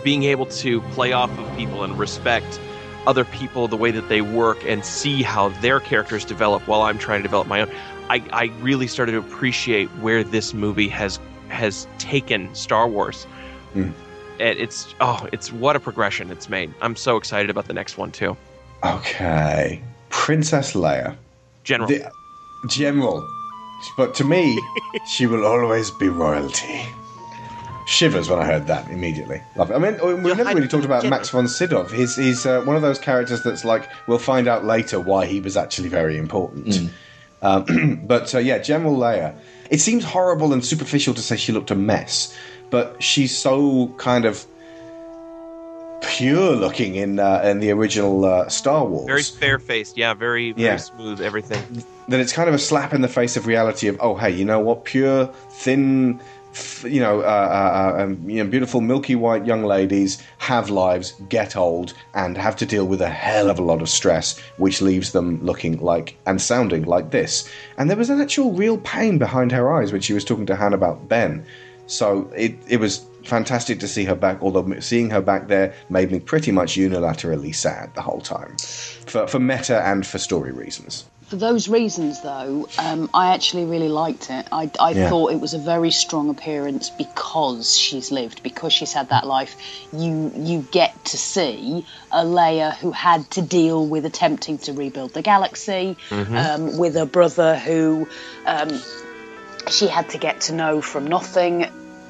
[0.05, 2.60] being able to play off of people and respect
[3.06, 6.98] other people the way that they work and see how their characters develop while I'm
[6.98, 7.70] trying to develop my own.
[8.08, 11.18] I, I really started to appreciate where this movie has
[11.49, 13.26] has taken Star Wars.
[13.75, 13.92] Mm.
[14.39, 16.73] It, it's oh, it's what a progression it's made.
[16.81, 18.36] I'm so excited about the next one too.
[18.84, 21.16] Okay, Princess Leia,
[21.65, 21.89] General.
[21.89, 22.10] The-
[22.68, 23.26] General,
[23.97, 24.60] but to me,
[25.07, 26.86] she will always be royalty.
[27.86, 29.41] Shivers when I heard that immediately.
[29.55, 29.75] Love it.
[29.75, 31.84] I mean, we've never really talked about Max von Sydow.
[31.84, 35.41] He's he's uh, one of those characters that's like we'll find out later why he
[35.41, 36.91] was actually very important.
[37.42, 39.39] Um, but uh, yeah, General Leia.
[39.70, 42.36] It seems horrible and superficial to say she looked a mess,
[42.70, 44.44] but she's so kind of
[46.02, 49.06] pure looking in uh, in the original uh, Star Wars.
[49.06, 50.76] Very fair faced, yeah, very very Yeah.
[50.76, 51.62] smooth everything.
[52.08, 54.44] then it's kind of a slap in the face of reality of oh hey you
[54.44, 56.20] know what pure thin
[56.84, 61.14] you know, uh, uh, uh, um, you know beautiful milky white young ladies have lives
[61.28, 64.80] get old and have to deal with a hell of a lot of stress which
[64.80, 67.48] leaves them looking like and sounding like this.
[67.78, 70.56] And there was an actual real pain behind her eyes when she was talking to
[70.56, 71.44] han about ben.
[71.86, 76.12] So it, it was fantastic to see her back although seeing her back there made
[76.12, 78.56] me pretty much unilaterally sad the whole time.
[79.06, 83.88] For, for meta and for story reasons For those reasons, though, um, I actually really
[83.88, 84.46] liked it.
[84.52, 85.08] I, I Yeah.
[85.08, 89.56] thought it was a very strong appearance because she's lived, because she's had that life.
[89.92, 95.14] You you get to see a Leia who had to deal with attempting to rebuild
[95.14, 96.36] the galaxy, Mhm.
[96.36, 98.08] um, with a brother who
[98.46, 98.68] um,
[99.68, 101.66] she had to get to know from nothing.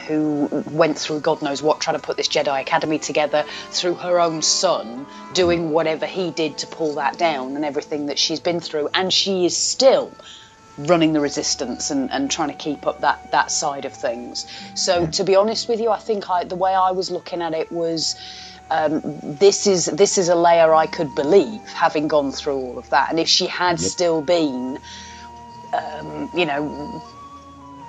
[0.06, 4.20] Who went through God knows what trying to put this Jedi Academy together through her
[4.20, 8.60] own son, doing whatever he did to pull that down and everything that she's been
[8.60, 8.88] through.
[8.94, 10.18] And she is still
[10.78, 14.46] running the resistance and, and trying to keep up that, that side of things.
[14.74, 17.54] So, to be honest with you, I think I, the way I was looking at
[17.54, 18.16] it was.
[18.70, 22.88] Um, this is this is a Leia I could believe, having gone through all of
[22.90, 23.92] that, and if she had Yep.
[23.92, 24.78] still been,
[25.72, 27.02] um, you know,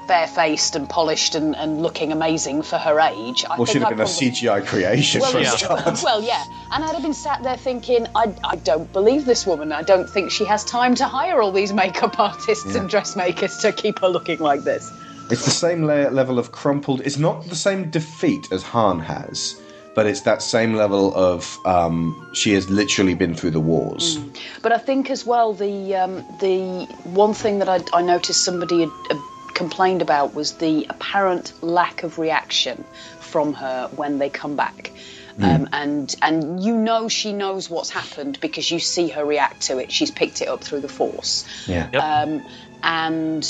[0.07, 3.45] barefaced and polished and, and looking amazing for her age.
[3.45, 5.49] I well, think she'd have I'd been a CGI creation well, for a yeah.
[5.49, 5.99] start.
[6.03, 9.71] well, yeah, and I'd have been sat there thinking, I, I don't believe this woman.
[9.71, 12.81] I don't think she has time to hire all these makeup artists Yeah.
[12.81, 14.91] and dressmakers to keep her looking like this.
[15.29, 17.01] It's the same level of crumpled.
[17.01, 19.59] It's not the same defeat as Han has,
[19.93, 24.17] but it's that same level of um, she has literally been through the wars.
[24.61, 28.81] But I think as well the um, the one thing that I, I noticed somebody
[28.81, 29.19] had, uh,
[29.57, 32.85] complained about was the apparent lack of reaction
[33.19, 34.91] from her when they come back.
[35.39, 39.77] Um, and and you know she knows what's happened because you see her react to
[39.77, 39.91] it.
[39.91, 41.45] She's picked it up through the force.
[41.67, 41.89] Yeah.
[41.91, 42.43] Um,
[42.81, 43.43] and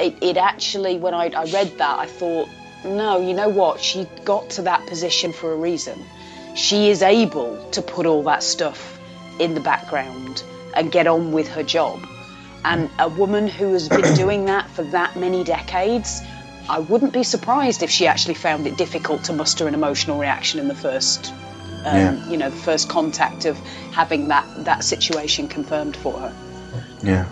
[0.00, 2.48] it, it actually, when I, I read that, I thought,
[2.84, 3.80] no, you know what?
[3.80, 6.02] She got to that position for a reason.
[6.56, 8.98] She is able to put all that stuff
[9.38, 10.42] in the background
[10.74, 12.04] and get on with her job.
[12.64, 16.20] And a woman who has been doing that for that many decades,
[16.68, 20.60] I wouldn't be surprised if she actually found it difficult to muster an emotional reaction
[20.60, 21.32] in the first,
[21.84, 22.28] um, Yeah.
[22.28, 23.58] you know, the first contact of
[23.92, 26.32] having that that situation confirmed for her.
[27.02, 27.26] Yeah.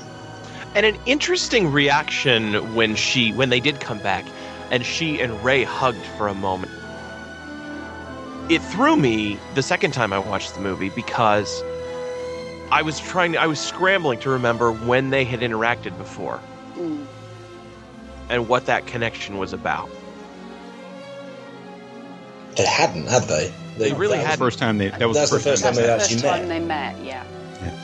[0.74, 4.24] And an interesting reaction when she when they did come back
[4.70, 6.72] and she and Rey hugged for a moment.
[8.48, 11.62] It threw me the second time I watched the movie because
[12.70, 16.40] I was trying I was scrambling to remember when they had interacted before
[16.76, 17.06] Mm.
[18.28, 19.88] and what that connection was about.
[22.56, 23.52] They hadn't, had they?
[23.78, 24.38] They really that was- hadn't.
[24.38, 26.48] First time they that was That's the first time they First actually time met.
[26.48, 27.24] they met, yeah.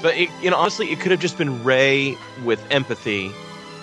[0.02, 3.30] But it, you know, honestly, it could have just been Rey with empathy,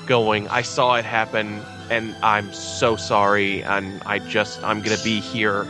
[0.08, 5.20] going, "I saw it happen, and I'm so sorry, and I just I'm gonna be
[5.20, 5.66] here."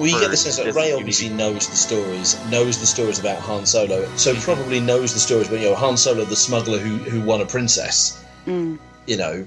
[0.00, 3.18] Well, you get the sense that Rey unity." obviously knows the stories, knows the stories
[3.18, 5.48] about Han Solo, so he probably knows the stories.
[5.48, 8.78] But you know, Han Solo, the smuggler who who won a princess, Mm.
[9.06, 9.46] you know,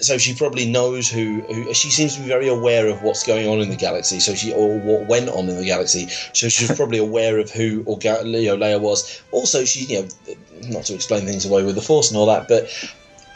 [0.00, 1.74] so she probably knows who, who.
[1.74, 4.18] She seems to be very aware of what's going on in the galaxy.
[4.20, 6.08] So she or what went on in the galaxy.
[6.32, 9.20] So she's probably aware of who or Ga- Leo Leia was.
[9.30, 10.08] Also, she you know,
[10.70, 12.70] not to explain things away with the Force and all that, but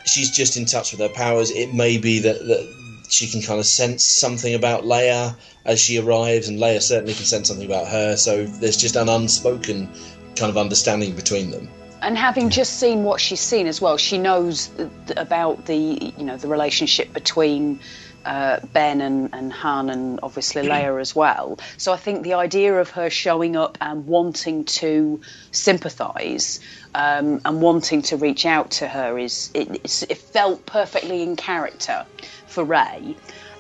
[0.07, 1.51] she's just in touch with her powers.
[1.51, 2.75] It may be that that
[3.09, 7.25] she can kind of sense something about Leia as she arrives, and Leia certainly can
[7.25, 8.17] sense something about her.
[8.17, 9.89] So there's just an unspoken
[10.37, 11.69] kind of understanding between them.
[12.03, 16.25] And having just seen what she's seen as well, she knows th- about the you
[16.25, 17.81] know the relationship between
[18.25, 21.59] uh, Ben and, and Han and obviously Leia as well.
[21.77, 26.61] So I think the idea of her showing up and wanting to sympathise
[26.95, 31.37] um, and wanting to reach out to her is it, it's, it felt perfectly in
[31.37, 32.07] character
[32.55, 33.17] for Rey,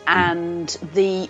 [0.06, 1.28] and the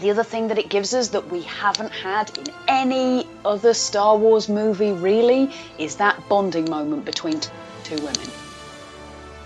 [0.00, 4.16] the other thing that it gives us that we haven't had in any other Star
[4.16, 7.50] Wars movie really is that bonding moment between t-
[7.82, 8.30] two women.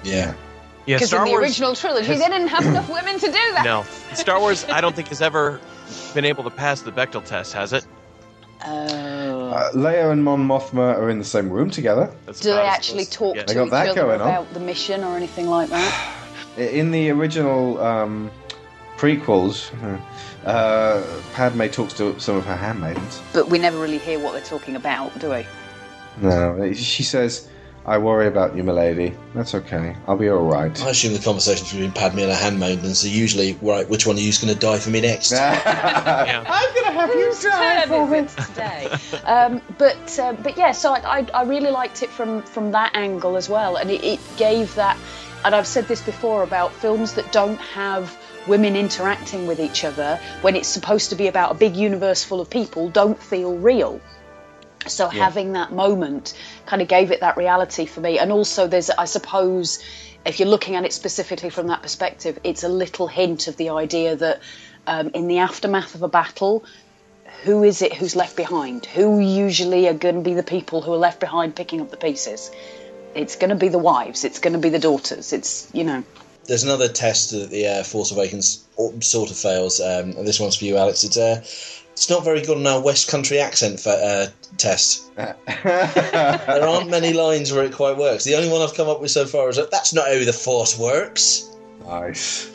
[0.05, 0.35] Yeah.
[0.85, 3.27] Yeah, Because Star in the Wars original trilogy, has- they didn't have enough women to
[3.27, 3.63] do that.
[3.65, 4.65] No, Star Wars.
[4.65, 5.59] I don't think has ever
[6.13, 7.87] been able to pass the Bechdel test, has it?
[8.67, 9.51] Oh.
[9.51, 12.13] Uh, Leia and Mon Mothma are in the same room together.
[12.27, 14.29] do they actually talk They to got each that other going on.
[14.29, 16.19] about the mission or anything like that?
[16.57, 18.31] In the original um,
[18.97, 19.71] prequels,
[20.45, 23.23] uh, Padme talks to some of her handmaidens.
[23.33, 25.47] But we never really hear what they're talking about, do we?
[26.21, 27.49] No, she says,
[27.85, 29.13] I worry about you, milady.
[29.35, 29.97] That's okay.
[30.07, 30.81] I'll be all right.
[30.83, 33.89] I assume the conversations between Padme and her handmaidens are usually right.
[33.89, 35.33] Which one of you is going to die for me next?
[35.37, 39.21] I'm gonna have you die for it today.
[39.25, 42.95] um, but uh, but yeah, so I, I, I really liked it from from that
[42.95, 44.97] angle as well, and it, it gave that.
[45.45, 50.21] And I've said this before about films that don't have women interacting with each other
[50.41, 54.01] when it's supposed to be about a big universe full of people don't feel real.
[54.87, 55.25] So Yeah.
[55.25, 56.35] having that moment
[56.67, 58.19] kind of gave it that reality for me.
[58.19, 59.79] And also, there's, I suppose,
[60.25, 63.71] if you're looking at it specifically from that perspective, it's a little hint of the
[63.71, 64.41] idea that
[64.87, 66.65] um, in the aftermath of a battle,
[67.45, 68.87] who is it who's left behind?
[68.87, 71.97] Who usually are going to be the people who are left behind picking up the
[71.97, 72.51] pieces?
[73.15, 74.25] It's going to be the wives.
[74.25, 75.33] It's going to be the daughters.
[75.33, 76.05] It's you know.
[76.45, 78.65] There's another test that the uh, Force Awakens
[79.01, 81.05] sort of fails, um, and this one's for you, Alex.
[81.05, 81.41] It's uh,
[81.93, 84.27] it's not very good on our West Country accent for, uh,
[84.57, 85.15] test.
[85.17, 88.25] there aren't many lines where it quite works.
[88.25, 90.33] The only one I've come up with so far is that that's not how the
[90.33, 91.49] Force works.
[91.87, 92.51] Nice.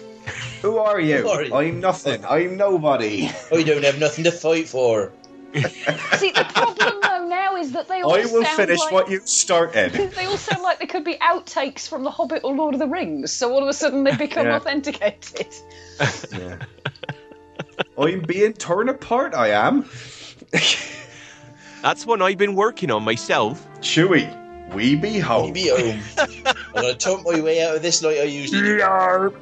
[0.62, 1.20] Who are you?
[1.20, 1.54] Who are you?
[1.54, 2.26] I'm nothing.
[2.26, 3.30] I'm nobody.
[3.52, 5.12] Oh, you don't have nothing to fight for.
[6.18, 9.10] See, the problem though now is that they all I will sound finish like, what
[9.10, 9.94] you started.
[10.16, 12.88] They all sound like they could be outtakes from The Hobbit or Lord of the
[12.88, 13.32] Rings.
[13.32, 14.58] So all of a sudden they become Yeah.
[14.58, 15.48] authenticated.
[17.98, 19.34] I'm being torn apart.
[19.34, 19.86] I am.
[21.82, 23.66] That's what I've been working on myself.
[23.80, 25.48] Chewy, we be home.
[25.48, 26.02] We be home.
[26.18, 29.34] I'm gonna talk my way out of this like I usually do.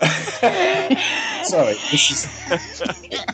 [1.44, 2.28] Sorry, this is.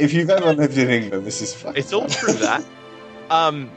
[0.00, 1.78] if you've ever lived in England, this is fucking.
[1.78, 2.64] It's all true that.
[3.30, 3.70] Um,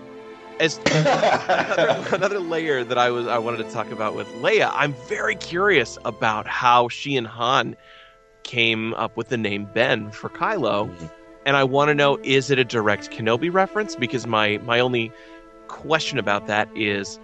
[0.59, 4.93] as another, another layer that I was I wanted to talk about with Leia, I'm
[5.07, 7.75] very curious about how she and Han
[8.43, 10.89] came up with the name Ben for Kylo,
[11.45, 13.95] and I want to know is it a direct Kenobi reference?
[13.95, 15.11] Because my my only
[15.67, 17.19] question about that is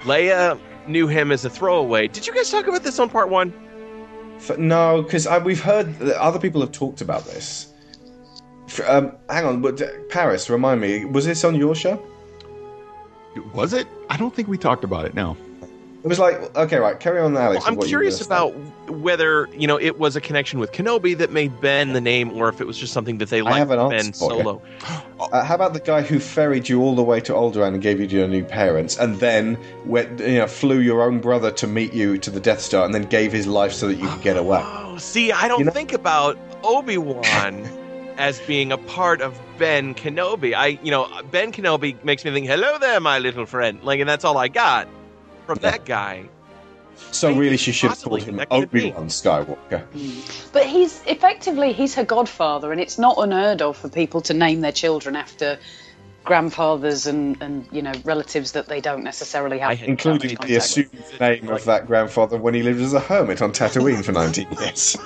[0.00, 2.08] Leia knew him as a throwaway.
[2.08, 3.52] Did you guys talk about this on part one?
[4.38, 7.72] F- no, because we've heard that other people have talked about this.
[8.66, 12.00] F- Um, hang on, but uh, Parris, remind me, was this on your show?
[13.54, 13.86] Was it?
[14.10, 15.14] I don't think we talked about it.
[15.14, 15.36] No.
[16.04, 17.64] It was like, okay, right, carry on, Alex.
[17.64, 18.54] Well, I'm you curious about
[18.88, 22.48] whether you know it was a connection with Kenobi that made Ben the name, or
[22.48, 24.12] if it was just something that they I have liked Ben you.
[24.12, 24.62] Solo.
[25.18, 27.98] Uh, how about the guy who ferried you all the way to Alderaan and gave
[27.98, 31.66] you to your new parents, and then went, you know, flew your own brother to
[31.66, 34.22] meet you to the Death Star, and then gave his life so that you could
[34.22, 34.62] get away?
[34.62, 37.68] Oh, see, I don't think about Obi Wan
[38.16, 40.54] as being a part of Ben Kenobi.
[40.54, 44.08] I, you know, Ben Kenobi makes me think, "Hello there, my little friend," like, and
[44.08, 44.86] that's all I got
[45.48, 46.28] from that guy.
[47.10, 48.40] So really, she should have called him.
[48.50, 49.88] Obi Wan Skywalker.
[49.92, 50.52] Mm.
[50.52, 54.60] But he's effectively he's her godfather, and it's not unheard of for people to name
[54.60, 55.58] their children after
[56.24, 59.82] grandfathers and, and you know relatives that they don't necessarily have.
[59.82, 64.04] Including the assumed name of that grandfather when he lived as a hermit on Tatooine
[64.04, 64.96] for 19 years.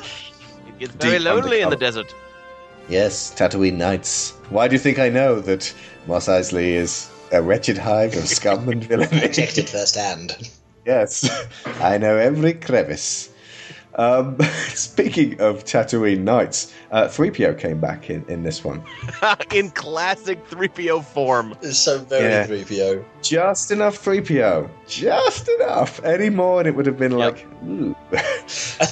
[0.81, 2.13] It's very Deep lonely in the desert.
[2.89, 4.33] Yes, Tatooine nights.
[4.49, 5.73] Why do you think I know that
[6.09, 9.17] Mos Eisley is a wretched hive of scum and villainy?
[9.17, 10.51] It firsthand.
[10.87, 11.29] Yes,
[11.81, 13.32] I know every crevice.
[13.95, 14.39] Um,
[14.69, 18.83] speaking of Tatooine Knights, uh, 3PO came back in, in this one.
[19.55, 21.55] in classic 3PO form.
[21.63, 22.47] It's so very Yeah.
[22.47, 23.05] 3PO.
[23.23, 24.69] Just enough 3PO.
[24.89, 26.03] Just enough.
[26.05, 27.95] Any more, and it would have been like, ooh,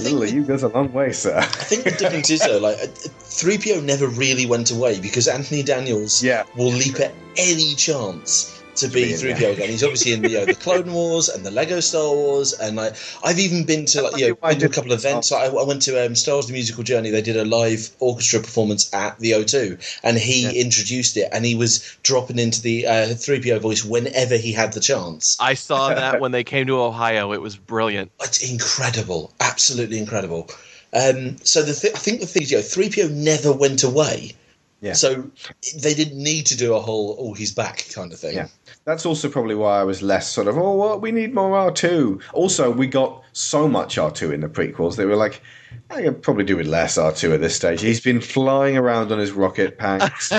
[0.02, 1.38] ooh, you goes a long way, sir.
[1.38, 5.62] I think the difference is though, like uh, 3PO never really went away because Anthony
[5.62, 6.44] Daniels yeah.
[6.56, 9.68] will leap at any chance to be be 3PO again.
[9.68, 12.76] He's obviously in the, you know, the Clone Wars and the Lego Star Wars, and
[12.76, 12.94] like
[13.24, 15.32] I've even been to like you know been to a couple of events.
[15.32, 17.10] I, I went to um, Star Wars: The Musical Journey.
[17.10, 21.54] They did a live orchestra performance at the O2, and he introduced it, and he
[21.54, 25.36] was dropping into the uh, 3PO voice whenever he had the chance.
[25.40, 27.32] I saw that when they came to Ohio.
[27.32, 28.12] It was brilliant.
[28.20, 30.48] It's incredible, absolutely incredible.
[30.92, 34.32] Um, so the th- I think the thing is, you know, 3PO never went away.
[34.80, 34.94] Yeah.
[34.94, 35.30] So
[35.78, 38.34] they didn't need to do a whole "oh he's back" kind of thing.
[38.34, 38.48] Yeah.
[38.84, 42.22] That's also probably why I was less sort of, oh, well, we need more R2.
[42.32, 44.96] Also, we got so much R2 in the prequels.
[44.96, 45.42] They were like,
[45.90, 47.80] I could probably do with less R2 at this stage.
[47.82, 50.32] He's been flying around on his rocket packs,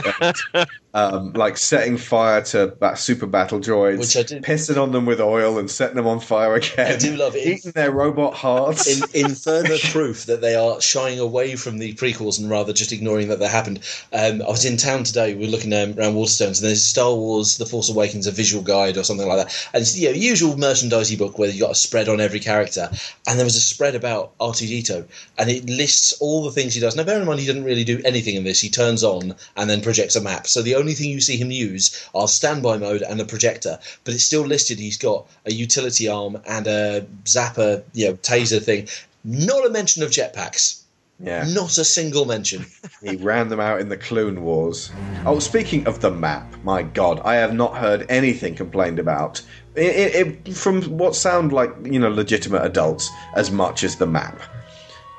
[0.93, 5.21] um, like setting fire to ba- super battle droids, Which I pissing on them with
[5.21, 6.93] oil and setting them on fire again.
[6.93, 7.47] I do love it.
[7.47, 8.87] Eating their robot hearts.
[8.87, 12.91] in, in further proof that they are shying away from the prequels and rather just
[12.91, 13.79] ignoring that they happened,
[14.11, 15.33] um, I was in town today.
[15.33, 18.63] We were looking um, around Waterstones, and there's Star Wars: The Force Awakens, a visual
[18.63, 19.69] guide or something like that.
[19.73, 22.39] And it's the you know, usual merchandising book where you've got a spread on every
[22.39, 22.89] character,
[23.27, 25.05] and there was a spread about R2D2,
[25.37, 26.95] and it lists all the things he does.
[26.95, 28.59] Now, bear in mind, he doesn't really do anything in this.
[28.59, 30.47] He turns on and then projects a map.
[30.47, 33.79] So the only thing you see him use are standby mode and a projector.
[34.03, 34.79] But it's still listed.
[34.79, 38.89] He's got a utility arm and a zapper, you know, taser thing.
[39.23, 40.81] Not a mention of jetpacks.
[41.23, 41.45] Yeah.
[41.47, 42.65] Not a single mention.
[43.03, 44.91] He ran them out in the Clone Wars.
[45.25, 49.41] Oh, speaking of the map, my God, I have not heard anything complained about
[49.75, 54.05] it, it, it, from what sound like you know legitimate adults as much as the
[54.05, 54.39] map.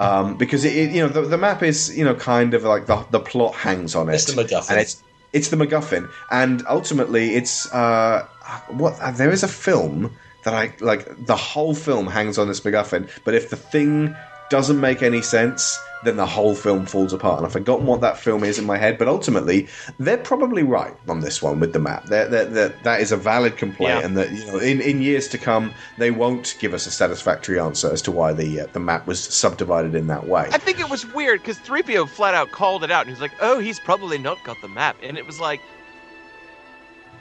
[0.01, 3.05] Um, because it, you know the, the map is you know kind of like the
[3.11, 4.15] the plot hangs on it.
[4.15, 4.71] It's the MacGuffin.
[4.71, 8.27] And it's it's the MacGuffin, and ultimately it's uh,
[8.69, 11.27] what uh, there is a film that I like.
[11.27, 14.15] The whole film hangs on this MacGuffin, but if the thing
[14.51, 17.39] doesn't make any sense, then the whole film falls apart.
[17.39, 20.95] And I've forgotten what that film is in my head, but ultimately they're probably right
[21.09, 22.07] on this one with the map.
[22.07, 24.07] They're, they're, they're, that is a valid complaint, Yeah.
[24.07, 27.59] and that you know in, in years to come they won't give us a satisfactory
[27.61, 30.49] answer as to why the uh, the map was subdivided in that way.
[30.53, 33.33] I think it was weird because 3PO flat out called it out and he's like,
[33.41, 34.97] oh, he's probably not got the map.
[35.03, 35.61] And it was like,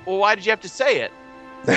[0.05, 1.11] well, why did you have to say it?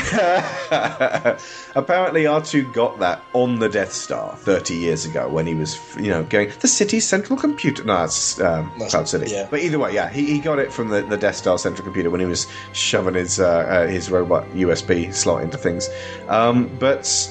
[1.74, 6.08] Apparently, R2 got that on the Death Star 30 years ago when he was, you
[6.08, 7.84] know, going, the city's central computer.
[7.84, 9.30] No, it's um, Cloud City.
[9.30, 9.46] yeah.
[9.50, 12.08] But either way, yeah, he, he got it from the, the Death Star central computer
[12.08, 15.88] when he was shoving his, uh, uh, his robot USB slot into things.
[16.28, 17.30] Um, but.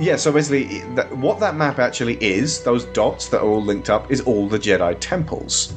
[0.00, 3.90] Yeah, so basically, that, what that map actually is, those dots that are all linked
[3.90, 5.74] up, is all the Jedi temples.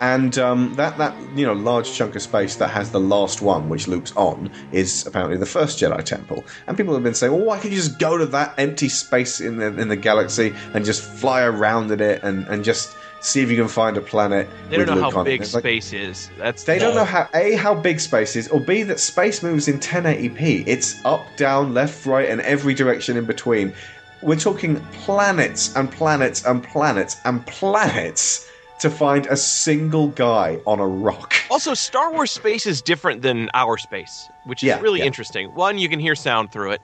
[0.00, 3.68] And um, that that you know large chunk of space that has the last one,
[3.68, 6.44] which loops on, is apparently the first Jedi temple.
[6.66, 9.40] And people have been saying, well, why can't you just go to that empty space
[9.40, 13.40] in the in the galaxy and just fly around in it and, and just see
[13.40, 14.50] if you can find a planet?
[14.68, 16.30] They don't know Luke how on it?" big like, space is.
[16.36, 19.66] That's they don't know how a how big space is, or b that space moves
[19.66, 20.64] in 1080p.
[20.66, 23.72] It's up, down, left, right, and every direction in between.
[24.20, 28.50] We're talking planets and planets and planets and planets
[28.80, 31.34] to find a single guy on a rock.
[31.50, 35.06] Also, Star Wars space is different than our space, which is Yeah, really yeah.
[35.06, 35.48] interesting.
[35.54, 36.82] One, you can hear sound through it,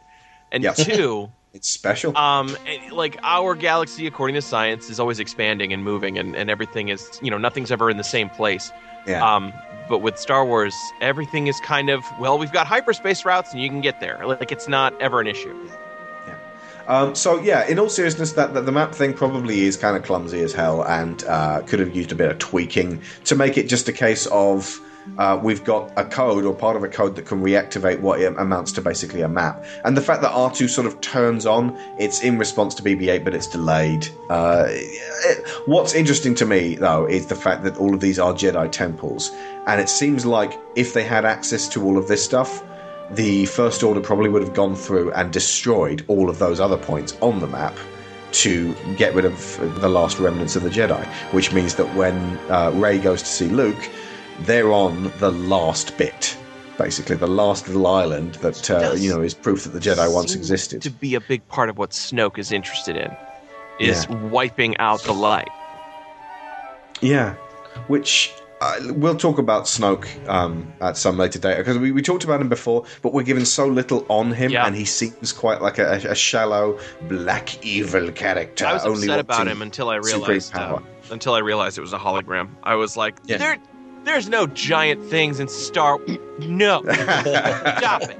[0.51, 0.73] and Yeah.
[0.75, 2.17] two, it's special.
[2.17, 2.57] Um,
[2.91, 7.21] like our galaxy, according to science, is always expanding and moving, and, and everything is
[7.23, 8.73] you know nothing's ever in the same place.
[9.07, 9.23] Yeah.
[9.23, 9.53] Um,
[9.89, 13.69] but with Star Wars, everything is kind of well, we've got hyperspace routes, and you
[13.69, 14.25] can get there.
[14.27, 15.55] Like it's not ever an issue.
[16.87, 20.03] Um, so yeah, in all seriousness, that, that the map thing probably is kind of
[20.03, 23.69] clumsy as hell, and uh, could have used a bit of tweaking to make it
[23.69, 24.81] just a case of
[25.19, 28.73] uh, we've got a code or part of a code that can reactivate what amounts
[28.73, 29.65] to basically a map.
[29.85, 33.35] And the fact that R2 sort of turns on, it's in response to BB-8, but
[33.35, 34.09] it's delayed.
[34.31, 38.33] Uh, it- what's interesting to me though is the fact that all of these are
[38.33, 39.31] Jedi temples,
[39.67, 42.63] and it seems like if they had access to all of this stuff
[43.15, 47.17] the First Order probably would have gone through and destroyed all of those other points
[47.21, 47.75] on the map
[48.33, 52.17] to get rid of the last remnants of the Jedi, which means that when
[52.51, 53.91] uh, Rey goes to see Luke,
[54.41, 56.37] they're on the last bit.
[56.79, 60.35] Basically, the last little island that uh, you know is proof that the Jedi once
[60.35, 60.81] existed.
[60.83, 63.15] To be a big part of what Snoke is interested in
[63.79, 64.17] is Yeah.
[64.29, 65.49] wiping out the light.
[67.03, 67.35] Yeah,
[67.89, 68.33] which
[68.63, 72.41] uh, we'll talk about Snoke um, at some later date because we, we talked about
[72.41, 75.95] him before, but we're given so little on him, and he seems quite like a,
[76.09, 78.67] a shallow black evil character.
[78.67, 80.79] I was only upset about him until I realized power.
[80.79, 82.49] uh, until I realized it was a hologram.
[82.63, 83.39] I was like, Yeah.
[83.39, 83.59] there,
[84.05, 85.99] there's no giant things in Star.
[86.39, 88.17] No, stop it.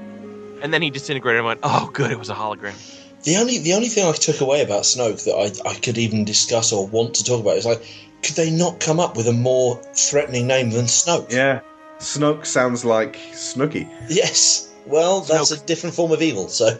[0.61, 2.75] And then he disintegrated and went, oh, good, it was a hologram.
[3.23, 5.33] The only the only thing I took away about Snoke that
[5.65, 7.81] I, I could even discuss or want to talk about is like,
[8.23, 11.31] could they not come up with a more threatening name than Snoke?
[11.31, 11.59] Yeah,
[11.99, 13.87] Snoke sounds like Snooky.
[14.09, 14.69] Yes.
[14.85, 16.47] Well, that's a different form of evil.
[16.49, 16.77] So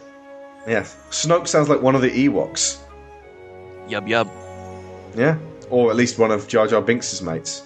[0.68, 2.78] Yes, Snoke sounds like one of the Ewoks.
[3.88, 4.30] Yub yub.
[5.16, 5.38] Yeah,
[5.70, 7.64] or at least one of Jar Jar Binks' mates.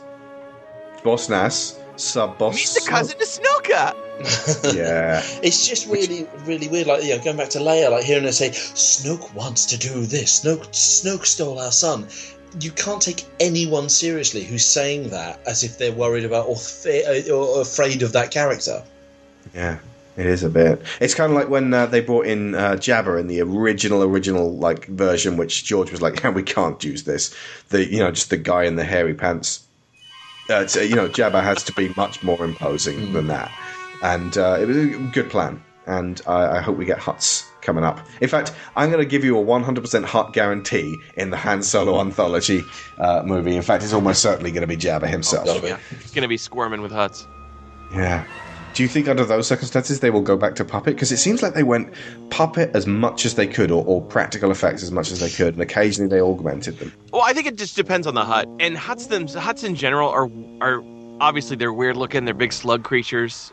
[1.03, 2.57] Boss Nass, sub boss.
[2.57, 3.95] He's the cousin to Snoka.
[4.75, 5.21] Yeah.
[5.43, 6.87] it's just really really weird.
[6.87, 10.05] Like you know, going back to Leia, like hearing her say, "Snoke wants to do
[10.07, 10.41] this.
[10.43, 12.07] Snoke Snoke stole our son."
[12.59, 17.29] You can't take anyone seriously who's saying that as if they're worried about or, fe-
[17.29, 18.83] or afraid of that character.
[19.53, 19.79] Yeah,
[20.17, 20.81] it is a bit.
[20.99, 24.57] It's kind of like when uh, they brought in uh, Jabba in the original, original
[24.57, 27.35] like version, which George was like, "We can't use this."
[27.69, 29.63] The you know just the guy in the hairy pants.
[30.49, 33.51] Uh, uh, you know, Jabba has to be much more imposing than that,
[34.01, 35.63] and uh, it was a good plan.
[35.85, 37.99] And I, I hope we get Hutts coming up.
[38.21, 41.99] In fact, I'm going to give you a 100% Hutt guarantee in the Han Solo
[41.99, 42.63] anthology
[42.97, 43.55] uh, movie.
[43.55, 45.45] In fact, it's almost certainly going to be Jabba himself.
[45.63, 47.27] Yeah, he's gonna be squirming with hutts.
[47.93, 48.25] Yeah.
[48.73, 50.95] Do you think under those circumstances they will go back to puppet?
[50.95, 51.93] Because it seems like they went
[52.29, 55.53] puppet as much as they could, or, or practical effects as much as they could,
[55.55, 56.93] and occasionally they augmented them.
[57.11, 58.47] Well, I think it just depends on the hutt.
[58.59, 60.29] And hutts them hutts in general are
[60.61, 60.83] are
[61.19, 62.25] obviously they're weird looking.
[62.25, 63.51] They're big slug creatures,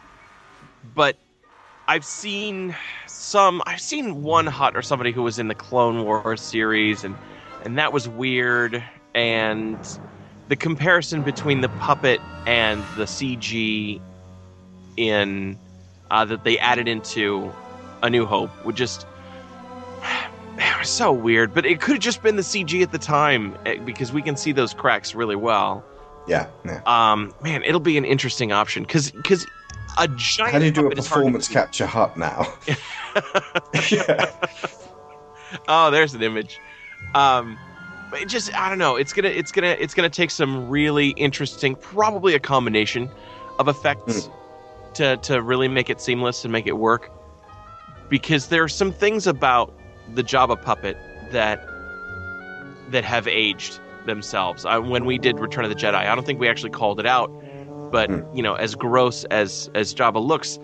[0.94, 1.16] but
[1.86, 2.74] I've seen
[3.06, 3.62] some.
[3.66, 7.14] I've seen one hutt or somebody who was in the Clone Wars series, and
[7.64, 8.82] and that was weird.
[9.14, 9.78] And
[10.48, 14.00] the comparison between the puppet and the CG
[14.96, 15.58] in
[16.10, 17.52] uh, that they added into
[18.02, 19.06] A New Hope would just
[20.58, 21.52] it was so weird.
[21.52, 24.36] But it could have just been the CG at the time eh, because we can
[24.36, 25.84] see those cracks really well.
[26.26, 26.80] Yeah, yeah.
[26.86, 29.46] Um, man, it'll be an interesting option because because
[29.98, 30.52] a giant.
[30.52, 32.52] How do you do a puppet is hard to performance capture hutt now?
[35.68, 36.58] oh, there's an image.
[37.14, 37.58] Um,
[38.10, 38.96] but it just I don't know.
[38.96, 43.10] It's gonna it's gonna it's gonna take some really interesting, probably a combination
[43.58, 44.28] of effects
[44.94, 47.10] to to really make it seamless and make it work.
[48.08, 49.72] Because there are some things about
[50.14, 50.96] the Jabba puppet
[51.32, 51.66] that
[52.90, 54.64] that have aged themselves.
[54.64, 57.06] I, when we did Return of the Jedi, I don't think we actually called it
[57.06, 57.30] out,
[57.90, 60.58] but you know, as gross as as Jabba looks,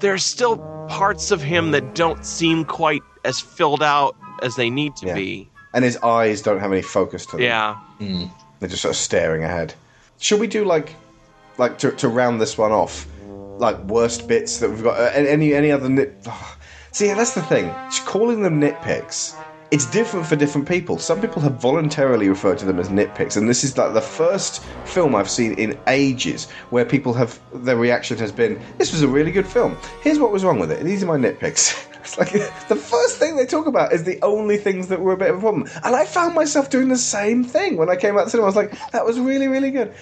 [0.00, 0.58] there's still
[0.88, 5.14] parts of him that don't seem quite as filled out as they need to Yeah.
[5.14, 5.48] be.
[5.72, 7.42] and his eyes don't have any focus to them.
[7.42, 7.76] Yeah.
[8.58, 9.72] They're just sort of staring ahead.
[10.18, 10.96] Should we do like,
[11.58, 13.06] like to, to round this one off,
[13.58, 14.98] like worst bits that we've got?
[14.98, 16.26] Uh, any any other nit?
[16.92, 17.66] See, that's the thing.
[17.88, 19.36] Just calling them nitpicks.
[19.70, 20.98] It's different for different people.
[20.98, 24.64] Some people have voluntarily referred to them as nitpicks, and this is like the first
[24.84, 29.08] film I've seen in ages where people have their reaction has been, "This was a
[29.08, 29.78] really good film.
[30.02, 30.82] Here's what was wrong with it.
[30.82, 32.32] These are my nitpicks." It's like
[32.68, 35.36] the first thing they talk about is the only things that were a bit of
[35.36, 38.26] a problem, and I found myself doing the same thing when I came out of
[38.26, 38.46] the cinema.
[38.46, 39.92] I was like, "That was really, really good."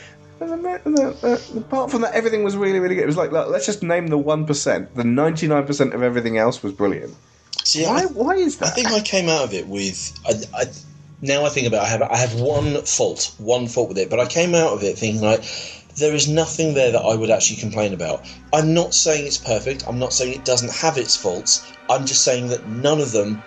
[0.41, 3.03] Apart from that, everything was really, really good.
[3.03, 4.95] It was like, let's just name the one percent.
[4.95, 7.15] The ninety-nine percent of everything else was brilliant.
[7.69, 8.05] See, why?
[8.05, 8.69] I, why is that?
[8.69, 10.19] I think I came out of it with.
[10.27, 10.65] I, I,
[11.21, 14.09] now I think about, it, I have I have one fault, one fault with it,
[14.09, 15.45] but I came out of it thinking like
[15.97, 18.27] there is nothing there that I would actually complain about.
[18.55, 19.85] I'm not saying it's perfect.
[19.87, 21.71] I'm not saying it doesn't have its faults.
[21.91, 23.43] I'm just saying that none of them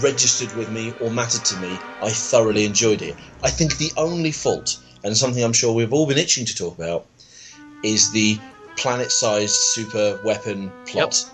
[0.00, 1.80] registered with me or mattered to me.
[2.02, 3.16] I thoroughly enjoyed it.
[3.42, 6.76] I think the only fault, and something I'm sure we've all been itching to talk
[6.76, 7.06] about,
[7.82, 8.38] is the
[8.76, 11.24] planet-sized super weapon plot.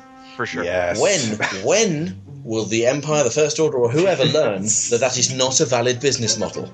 [0.43, 0.65] For sure.
[0.65, 1.01] Yes.
[1.01, 5.61] When when will the Empire, the First Order, or whoever learn that that is not
[5.61, 6.69] a valid business model?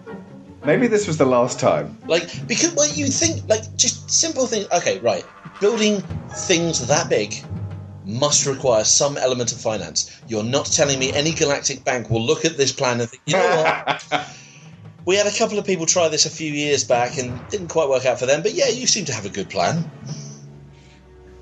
[0.65, 1.99] Maybe this was the last time.
[2.07, 4.67] Like because well, you think like just simple things.
[4.73, 5.23] Okay, right.
[5.61, 7.45] Building things that big
[8.07, 10.19] must require some element of finance.
[10.29, 13.35] You're not telling me any galactic bank will look at this plan and think, you
[13.35, 14.27] know what?
[15.05, 17.89] We had a couple of people try this a few years back and didn't quite
[17.89, 19.91] work out for them, but yeah, you seem to have a good plan.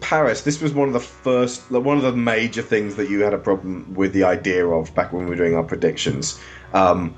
[0.09, 3.23] Parris, this was one of the first, like, one of the major things that you
[3.23, 6.41] had a problem with the idea of back when we were doing our predictions.
[6.75, 7.13] Um,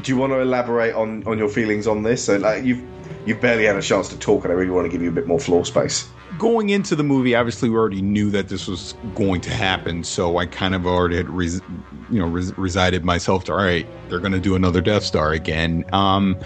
[0.00, 2.24] do you want to elaborate on, on your feelings on this?
[2.24, 2.82] So, like, you've
[3.26, 5.12] you've barely had a chance to talk, and I really want to give you a
[5.12, 6.08] bit more floor space.
[6.38, 10.38] going into the movie, obviously we already knew that this was going to happen, so
[10.38, 11.60] I kind of already had, res-
[12.10, 15.32] you know, res- resided myself to all right, they're going to do another Death Star
[15.32, 15.84] again.
[15.92, 16.36] Um,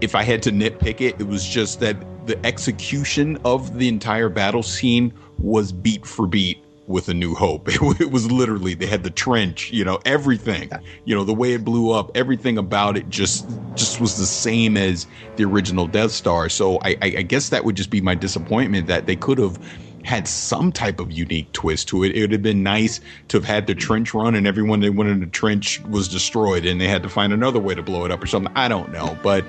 [0.00, 4.28] if I had to nitpick it, it was just that the execution of the entire
[4.28, 7.68] battle scene was beat for beat with A New Hope.
[7.72, 10.70] It, it was literally they had the trench, you know, everything,
[11.04, 14.76] you know, the way it blew up, everything about it just just was the same
[14.76, 16.48] as the original Death Star.
[16.48, 19.58] So I, I, I guess that would just be my disappointment that they could have
[20.04, 22.14] had some type of unique twist to it.
[22.14, 25.10] It would have been nice to have had the trench run and everyone that went
[25.10, 28.10] in the trench was destroyed and they had to find another way to blow it
[28.10, 28.52] up or something.
[28.56, 29.44] I don't know, but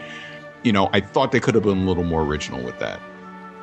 [0.63, 2.99] you know, I thought they could have been a little more original with that.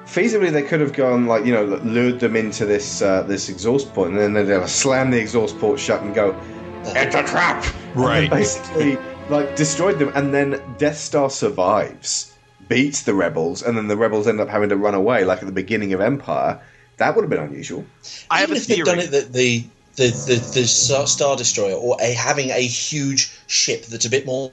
[0.07, 3.87] Feasibly, they could have gone like you know lured them into this uh, this exhaust
[3.95, 6.35] port, point, and then they'd have slam the exhaust port shut and go,
[6.85, 7.65] "It's a trap!"
[7.95, 8.31] And Right.
[8.31, 8.99] basically,
[9.29, 12.35] like destroyed them, and then Death Star survives,
[12.69, 15.47] beats the rebels, and then the rebels end up having to run away, like at
[15.47, 16.61] the beginning of Empire.
[16.97, 17.85] That would have been unusual.
[18.31, 19.07] I have Even a if they've done theory.
[19.07, 19.65] it that the
[19.97, 24.53] the, the, the Star Destroyer or a having a huge ship that's a bit more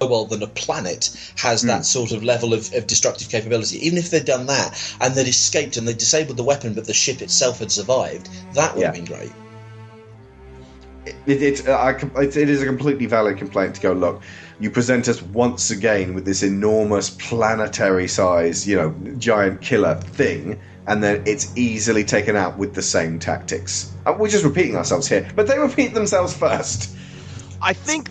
[0.00, 3.78] mobile than a planet has that sort of level of, of destructive capability.
[3.86, 6.94] Even if they'd done that and they'd escaped and they disabled the weapon, but the
[6.94, 9.32] ship itself had survived, that would have been great.
[11.26, 14.22] It, it's, uh, I, it, it is a completely valid complaint to go look.
[14.60, 20.60] You present us once again with this enormous planetary size, you know, giant killer thing,
[20.86, 23.92] and then it's easily taken out with the same tactics.
[24.06, 26.94] Uh, we're just repeating ourselves here, but they repeat themselves first.
[27.60, 28.10] I think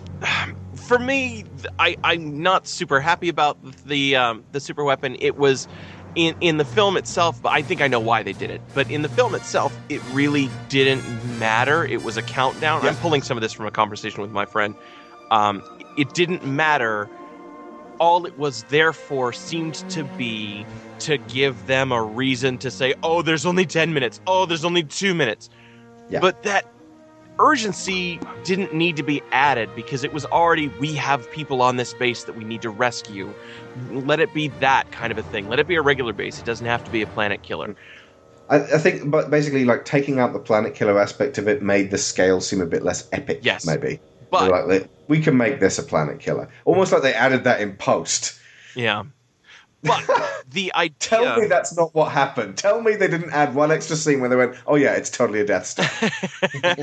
[0.75, 1.45] for me,
[1.79, 5.17] I, I'm not super happy about the um, the super weapon.
[5.19, 5.67] It was
[6.15, 8.61] in in the film itself, but I think I know why they did it.
[8.73, 11.03] But in the film itself, it really didn't
[11.39, 11.85] matter.
[11.85, 12.85] It was a countdown.
[12.85, 14.75] I'm pulling some of this from a conversation with my friend.
[15.29, 15.63] Um,
[15.97, 17.09] it didn't matter
[17.99, 20.65] all it was there for seemed to be
[21.01, 24.21] to give them a reason to say, "Oh, there's only 10 minutes.
[24.27, 25.49] Oh, there's only 2 minutes."
[26.19, 26.65] But that
[27.39, 31.93] urgency didn't need to be added because it was already we have people on this
[31.93, 33.33] base that we need to rescue.
[33.89, 35.49] Let it be that kind of a thing.
[35.49, 36.39] Let it be a regular base.
[36.39, 37.69] It doesn't have to be a planet killer.
[37.69, 37.75] Mm.
[38.49, 41.89] I, I think, but basically, like taking out the planet killer aspect of it made
[41.89, 43.39] the scale seem a bit less epic.
[43.41, 43.99] Yes, maybe.
[44.29, 46.47] But- like, we can make this a planet killer.
[46.65, 48.39] Almost like they added that in post.
[48.75, 49.03] Yeah.
[49.83, 52.57] But the idea Tell me that's not what happened.
[52.57, 55.39] Tell me they didn't add one extra scene where they went, "Oh yeah, it's totally
[55.39, 55.89] a Death Star."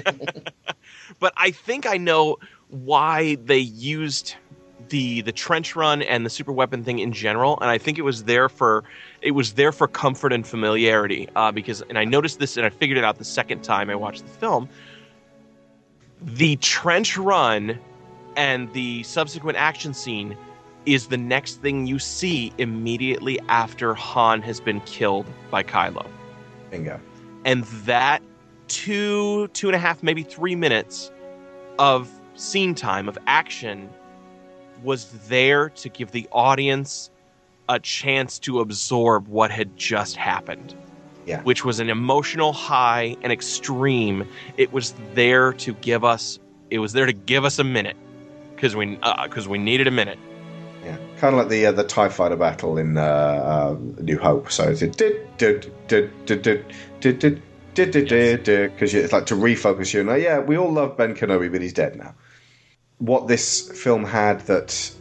[1.20, 4.34] but I think I know why they used
[4.88, 8.02] the the trench run and the super weapon thing in general, and I think it
[8.02, 8.84] was there for
[9.22, 11.28] it was there for comfort and familiarity.
[11.36, 13.94] Uh, because and I noticed this and I figured it out the second time I
[13.94, 14.68] watched the film.
[16.20, 17.78] The trench run
[18.36, 20.36] and the subsequent action scene
[20.94, 26.06] is the next thing you see immediately after Han has been killed by Kylo
[26.70, 26.98] Bingo.
[27.44, 28.22] and that
[28.68, 31.10] two two and a half maybe three minutes
[31.78, 33.88] of scene time of action
[34.82, 37.10] was there to give the audience
[37.68, 40.74] a chance to absorb what had just happened
[41.26, 41.42] Yeah.
[41.42, 44.26] which was an emotional high and extreme
[44.56, 46.38] it was there to give us
[46.70, 47.96] it was there to give us a minute
[48.54, 50.18] because we uh, because we needed a minute
[51.18, 54.50] kind of like the uh, the Tie Fighter battle in uh, uh, New Hope.
[54.50, 55.16] So it's because
[58.94, 60.00] it's like to refocus you.
[60.00, 62.14] And like, yeah, we all love Ben Kenobi, but he's dead now.
[62.98, 64.92] What this film had that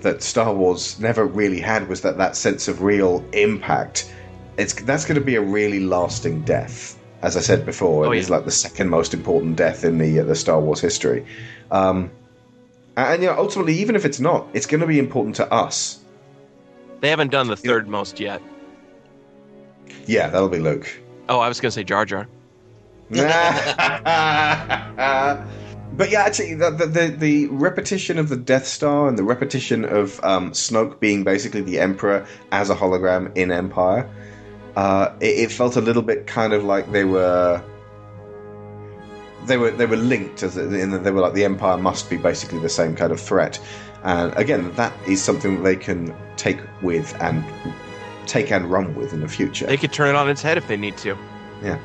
[0.00, 4.12] that Star Wars never really had was that that sense of real impact.
[4.56, 6.98] It's that's going to be a really lasting death.
[7.22, 8.36] As I said before, Oh, it is yeah.
[8.36, 11.24] like the second most important death in the uh, the Star Wars history.
[11.70, 12.10] Um,
[12.96, 15.98] and you know, ultimately, even if it's not, it's going to be important to us.
[17.00, 18.40] they haven't done the third most yet
[20.06, 20.88] Yeah, that'll be Luke.
[21.28, 22.26] oh i was going to say jar jar
[23.10, 23.20] but
[26.10, 30.18] yeah, actually, the, the the the repetition of the Death Star and the repetition of
[30.24, 34.08] um, Snoke being basically the Emperor as a hologram in Empire,
[34.76, 37.62] uh, it, it felt a little bit kind of like they were.
[39.46, 42.16] They were they were linked as in that they were like the Empire must be
[42.16, 43.60] basically the same kind of threat,
[44.02, 47.44] and again that is something that they can take with and
[48.26, 49.66] take and run with in the future.
[49.66, 51.16] They could turn it on its head if they need to.
[51.62, 51.78] Yeah.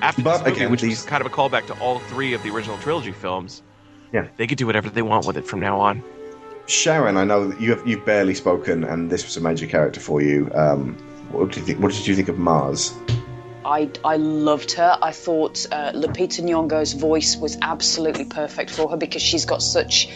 [0.00, 2.42] After But movie, again, which these- was kind of a callback to all three of
[2.42, 3.62] the original trilogy films.
[4.12, 4.28] Yeah.
[4.38, 6.02] They could do whatever they want with it from now on.
[6.66, 10.00] Sharon, I know that you have you've barely spoken, and this was a major character
[10.00, 10.50] for you.
[10.54, 10.94] Um,
[11.32, 11.80] what did you think?
[11.80, 12.92] What did you think of Maz?
[13.68, 14.98] I, I loved her.
[15.00, 20.08] I thought uh, Lupita Nyong'o's voice was absolutely perfect for her because she's got such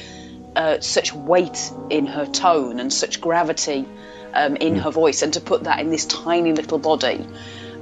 [0.57, 3.87] uh, such weight in her tone and such gravity
[4.35, 7.27] um, in her voice, and to put that in this tiny little body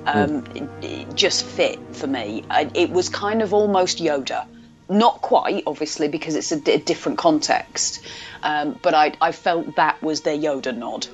[0.07, 2.45] um, it, it just fit for me.
[2.51, 4.47] I, it was kind of almost Yoda.
[4.89, 8.05] Not quite, obviously, because it's a, different context.
[8.43, 11.07] Um, but I, I felt that was their Yoda nod.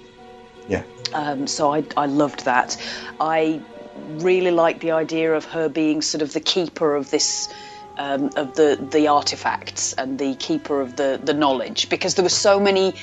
[0.69, 0.83] Yeah.
[1.13, 2.77] Um, so I, I loved that.
[3.21, 3.61] I
[4.23, 7.49] really liked the idea of her being sort of the keeper of this.
[7.99, 12.29] Um, of the the artifacts and the keeper of the the knowledge because there were
[12.29, 12.95] so many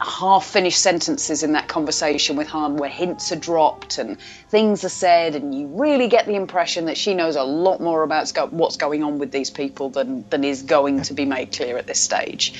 [0.00, 4.90] half finished sentences in that conversation with Han where hints are dropped and things are
[4.90, 8.76] said and you really get the impression that she knows a lot more about what's
[8.76, 11.98] going on with these people than than is going to be made clear at this
[11.98, 12.52] stage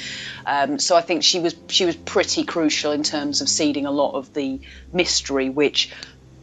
[0.47, 3.91] um, so I think she was she was pretty crucial in terms of seeding a
[3.91, 4.61] lot of the
[4.93, 5.93] mystery which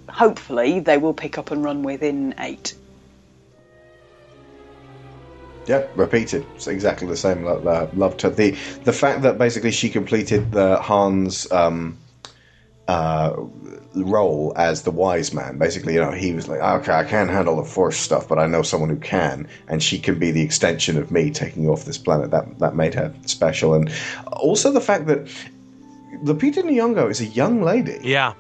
[0.10, 2.76] hopefully they will pick up and run within 8
[5.66, 6.46] Yeah, repeated.
[6.56, 7.44] It's exactly the same.
[7.46, 8.30] Lo- lo- Loved her.
[8.30, 8.52] The
[8.84, 11.98] the fact that basically she completed the Han's um,
[12.88, 13.34] uh,
[13.96, 15.58] role as the wise man.
[15.58, 18.46] Basically, you know, he was like, okay, I can't handle the force stuff, but I
[18.46, 21.98] know someone who can, and she can be the extension of me taking off this
[21.98, 22.32] planet.
[22.32, 23.90] That that made her special, and
[24.34, 25.26] also the fact that
[26.24, 28.00] Lupita Nyong'o is a young lady.
[28.04, 28.34] Yeah.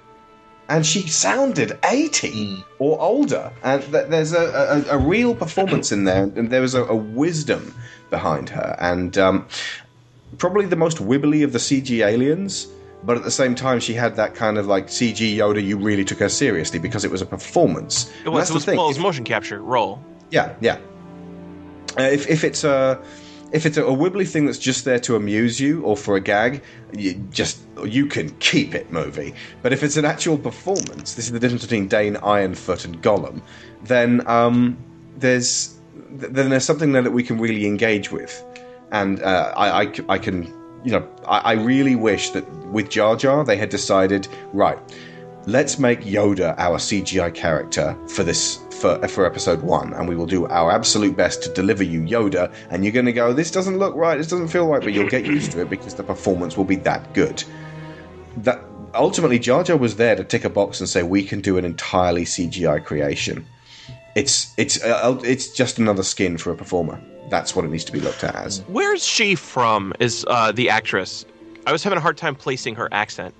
[0.69, 3.51] And she sounded 80 or older.
[3.63, 6.95] And th- there's a, a, a real performance in there, and there was a, a
[6.95, 7.75] wisdom
[8.09, 8.75] behind her.
[8.79, 9.47] And um,
[10.37, 12.67] probably the most wibbly of the CG aliens,
[13.03, 16.05] but at the same time, she had that kind of like CG Yoda, you really
[16.05, 18.09] took her seriously because it was a performance.
[18.21, 18.77] It And was, that's it the was, thing.
[18.77, 20.01] well, it was motion capture role.
[20.31, 20.77] Yeah, yeah.
[21.99, 22.99] Uh, if if it's a
[23.53, 26.19] if it's a, a wibbly thing that's just there to amuse you or for a
[26.19, 26.61] gag,
[26.97, 29.33] you just you can keep it movie.
[29.61, 33.41] But if it's an actual performance, this is the difference between Dain Ironfoot and Gollum.
[33.83, 34.77] Then um,
[35.17, 38.43] there's then there's something there that we can really engage with,
[38.91, 43.15] and uh, I, I I can you know, I, I really wish that with Jar
[43.15, 44.77] Jar they had decided, right,
[45.45, 50.25] let's make Yoda our CGI character for this for for episode one, and we will
[50.25, 52.53] do our absolute best to deliver you Yoda.
[52.69, 55.09] And you're going to go, this doesn't look right, this doesn't feel right, but you'll
[55.09, 57.41] get used to it because the performance will be that good.
[58.35, 58.61] That
[58.93, 61.63] ultimately, Jar Jar was there to tick a box and say we can do an
[61.63, 63.45] entirely CGI creation.
[64.15, 67.01] It's it's uh, it's just another skin for a performer.
[67.29, 68.59] That's what it needs to be looked at as.
[68.67, 69.93] Where's she from?
[70.01, 71.25] Is uh, the actress?
[71.65, 73.33] I was having a hard time placing her accent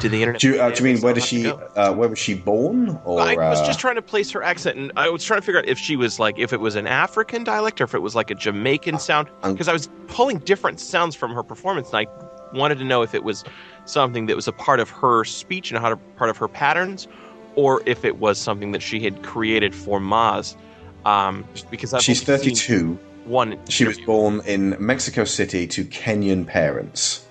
[0.00, 0.40] to the internet.
[0.40, 1.46] Do you, uh, do you mean where does she?
[1.46, 2.98] Uh, where was she born?
[3.04, 5.46] Or I was uh, just trying to place her accent, and I was trying to
[5.46, 8.02] figure out if she was like, if it was an African dialect or if it
[8.02, 12.06] was like a Jamaican sound, because I was pulling different sounds from her performance, and
[12.06, 13.44] I wanted to know if it was
[13.84, 17.08] something that was a part of her speech and how to, part of her patterns,
[17.54, 20.56] or if it was something that she had created for Maz.
[21.04, 22.98] Um, because I've she's 32.
[23.24, 23.58] One.
[23.68, 27.25] She was born in Mexico City to Kenyan parents.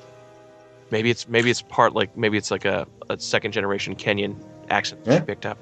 [0.92, 4.36] Maybe it's maybe it's part like maybe it's like a, a second generation Kenyan
[4.70, 5.20] accent Yeah.
[5.20, 5.58] she picked up.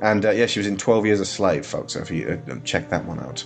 [0.00, 1.92] And uh, yeah, she was in 12 Years a Slave, folks.
[1.92, 3.42] So if you uh, check that one out.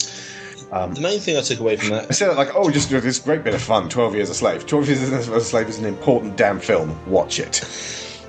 [0.73, 2.89] Um, the main thing I took away from that I said it like, oh, just
[2.91, 3.89] this great bit of fun.
[3.89, 4.67] 12 Years a Slave.
[4.67, 6.99] 12 Years a Slave is an important damn film.
[7.11, 7.63] Watch it.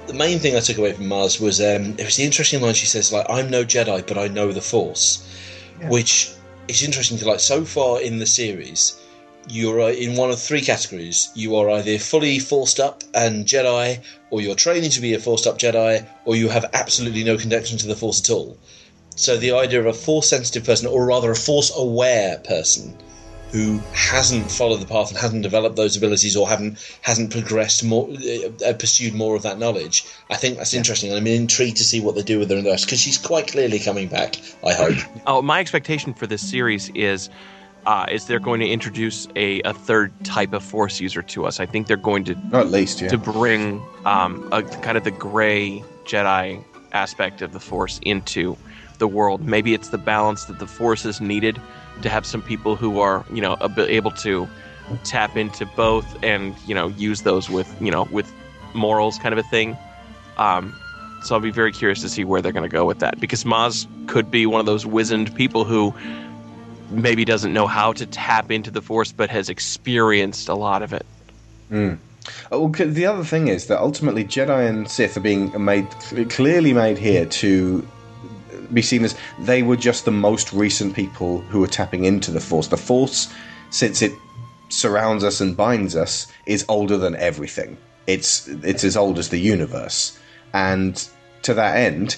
[0.08, 2.74] the main thing I took away from Maz was um, it was the interesting line
[2.74, 5.28] she says like I'm no Jedi but I know the Force,
[5.88, 6.32] which
[6.68, 9.02] is interesting to like so far in the series.
[9.48, 11.30] You're in one of three categories.
[11.36, 15.48] You are either fully forced up and Jedi, or you're training to be a forced
[15.48, 18.58] up Jedi, or you have absolutely no connection to the Force at all.
[19.16, 22.98] So the idea of a Force sensitive person, or rather a Force aware person,
[23.52, 28.10] who hasn't followed the path and hasn't developed those abilities or haven't hasn't progressed more
[28.66, 32.02] uh, pursued more of that knowledge i think that's interesting and i'm intrigued to see
[32.02, 34.74] what they do with her in the rest because she's quite clearly coming back i
[34.74, 37.30] hope Oh, my expectation for this series is
[37.86, 41.60] uh, is they're going to introduce a, a third type of force user to us.
[41.60, 43.10] I think they're going to at least yeah.
[43.10, 48.58] to bring um, a kind of the gray Jedi aspect of the force into
[48.98, 49.46] the world.
[49.46, 51.62] Maybe it's the balance that the force is needed
[52.02, 54.48] to have some people who are you know ab- able to
[55.04, 58.32] tap into both and you know use those with you know with
[58.74, 59.78] morals kind of a thing.
[60.38, 60.76] Um,
[61.24, 63.44] so I'll be very curious to see where they're going to go with that because
[63.44, 65.94] Maz could be one of those wizened people who
[66.90, 70.94] maybe doesn't know how to tap into the force but has experienced a lot of
[70.94, 71.06] it.
[71.72, 71.98] Mm.
[72.50, 75.88] Well, the other thing is that ultimately Jedi and Sith are being made
[76.30, 77.88] clearly made here to
[78.74, 82.40] be seen as they were just the most recent people who were tapping into the
[82.40, 82.68] Force.
[82.68, 83.32] The Force,
[83.70, 84.12] since it
[84.70, 87.78] surrounds us and binds us, is older than everything.
[88.08, 90.18] It's it's as old as the universe,
[90.54, 91.08] and
[91.44, 92.18] to that end,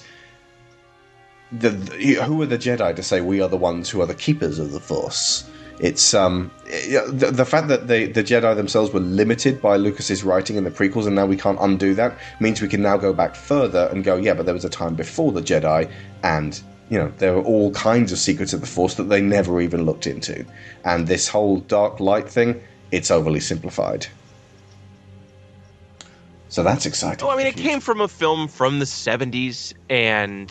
[1.51, 4.15] the, the who are the Jedi to say we are the ones who are the
[4.15, 5.49] keepers of the Force?
[5.79, 10.55] It's um the, the fact that the the Jedi themselves were limited by Lucas's writing
[10.55, 13.35] in the prequels, and now we can't undo that means we can now go back
[13.35, 15.89] further and go, yeah, but there was a time before the Jedi,
[16.23, 16.59] and
[16.89, 19.85] you know there were all kinds of secrets of the Force that they never even
[19.85, 20.45] looked into,
[20.83, 22.61] and this whole dark light thing,
[22.91, 24.07] it's overly simplified.
[26.49, 27.27] So that's exciting.
[27.27, 30.49] Oh, I mean, it came from a film from the 70s, and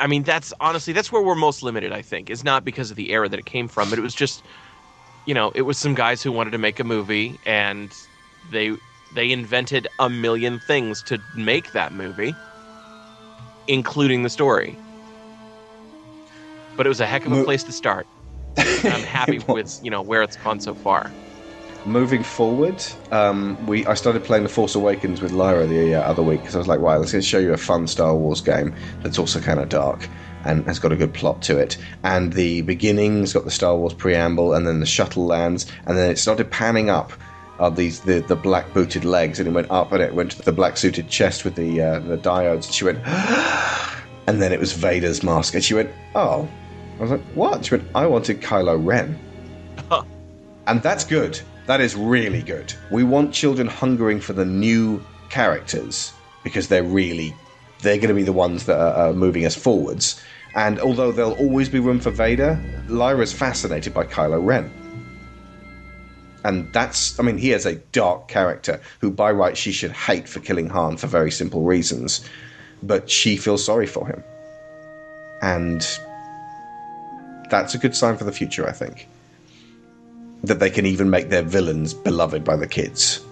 [0.00, 2.96] I mean, that's honestly, that's where we're most limited, I think, is not because of
[2.96, 4.42] the era that it came from, but it was just,
[5.26, 7.94] you know, it was some guys who wanted to make a movie, and
[8.50, 8.76] they
[9.14, 12.34] they invented a million things to make that movie,
[13.68, 14.76] including the story.
[16.76, 18.06] But it was a heck of a place to start.
[18.84, 21.10] And I'm happy with, you know, where it's gone so far.
[21.86, 26.22] Moving forward, um, we I started playing The Force Awakens with Lyra the uh, other
[26.22, 29.18] week because I was like, right, let's show you a fun Star Wars game that's
[29.18, 30.08] also kind of dark
[30.44, 31.76] and has got a good plot to it.
[32.02, 36.10] And the beginning's got the Star Wars preamble, and then the shuttle lands, and then
[36.10, 37.12] it started panning up.
[37.58, 40.42] Of these the, the black booted legs, and it went up, and it went to
[40.42, 42.64] the black suited chest with the uh, the diodes.
[42.64, 42.98] And she went,
[44.26, 46.48] and then it was Vader's mask, and she went, oh.
[46.98, 47.64] I was like, what?
[47.64, 49.18] She went, I wanted Kylo Ren.
[50.66, 51.40] And that's good.
[51.66, 52.74] That is really good.
[52.90, 57.34] We want children hungering for the new characters because they're really
[57.82, 60.20] they're going to be the ones that are, are moving us forwards.
[60.54, 64.70] And although there'll always be room for Vader, Lyra's fascinated by Kylo Ren.
[66.44, 70.28] And that's, I mean, he is a dark character who, by right, she should hate
[70.28, 72.28] for killing Han for very simple reasons.
[72.82, 74.22] But she feels sorry for him.
[75.40, 75.80] And
[77.50, 79.08] that's a good sign for the future, I think
[80.44, 83.24] that they can even make their villains beloved by the kids.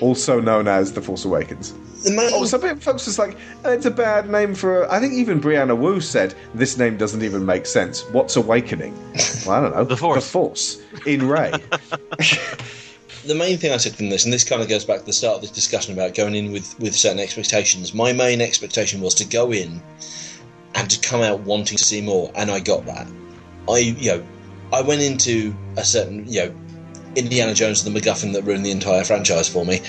[0.00, 1.74] also known as The Force Awakens.
[2.04, 2.30] Main...
[2.32, 4.90] Oh, some people- folks was like, "Uh, it's a bad name for.
[4.90, 8.02] I think even Brianna Wu said this name doesn't even make sense.
[8.10, 8.94] What's awakening?
[9.46, 9.84] Well, I don't know.
[9.84, 10.24] The Force.
[10.24, 11.50] The Force in Rey.
[13.26, 15.12] the main thing I took from this, and this kind of goes back to the
[15.12, 17.94] start of this discussion about going in with, with certain expectations.
[17.94, 19.82] My main expectation was to go in
[20.74, 23.06] and to come out wanting to see more, and I got that.
[23.68, 24.26] I, you know,
[24.72, 26.54] I went into a certain, you know,
[27.16, 29.80] Indiana Jones and the MacGuffin that ruined the entire franchise for me.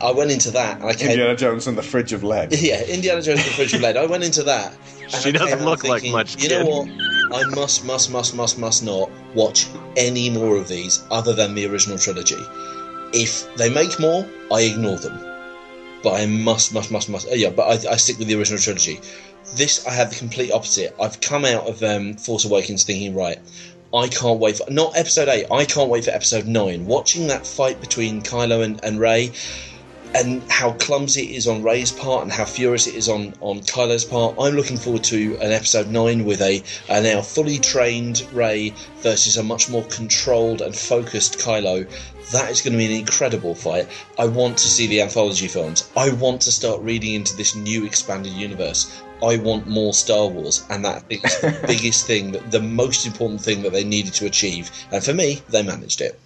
[0.00, 1.10] I went into that, and I came.
[1.10, 2.52] Indiana Jones and the Fridge of Lead.
[2.60, 3.96] Yeah, Indiana Jones and the Fridge of Lead.
[3.96, 4.74] I went into that.
[5.08, 6.88] She I doesn't came out look like much, You kid." know what?
[7.34, 9.66] I must, must, must, must, must not watch
[9.96, 12.36] any more of these other than the original trilogy.
[13.14, 15.18] If they make more, I ignore them.
[16.02, 17.28] But I must, must, must, must.
[17.28, 19.00] uh, Yeah, but I, I stick with the original trilogy.
[19.56, 20.94] This, I had the complete opposite.
[21.00, 23.38] I've come out of um, Force Awakens thinking, right,
[23.94, 25.46] I can't wait for not episode eight.
[25.50, 26.86] I can't wait for episode nine.
[26.86, 29.32] Watching that fight between Kylo and, and Rey,
[30.14, 33.60] and how clumsy it is on Rey's part, and how furious it is on on
[33.60, 34.34] Kylo's part.
[34.38, 39.36] I'm looking forward to an episode nine with a, a now fully trained Rey versus
[39.36, 41.86] a much more controlled and focused Kylo.
[42.30, 43.88] That is going to be an incredible fight.
[44.18, 45.90] I want to see the anthology films.
[45.94, 49.02] I want to start reading into this new expanded universe.
[49.22, 53.62] I want more Star Wars, and that is the biggest thing, the most important thing
[53.62, 54.70] that they needed to achieve.
[54.90, 56.18] And for me, they managed it.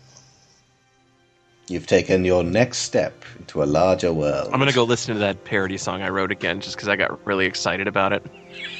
[1.68, 4.50] You've taken your next step into a larger world.
[4.52, 7.26] I'm gonna go listen to that parody song I wrote again, just because I got
[7.26, 8.24] really excited about it.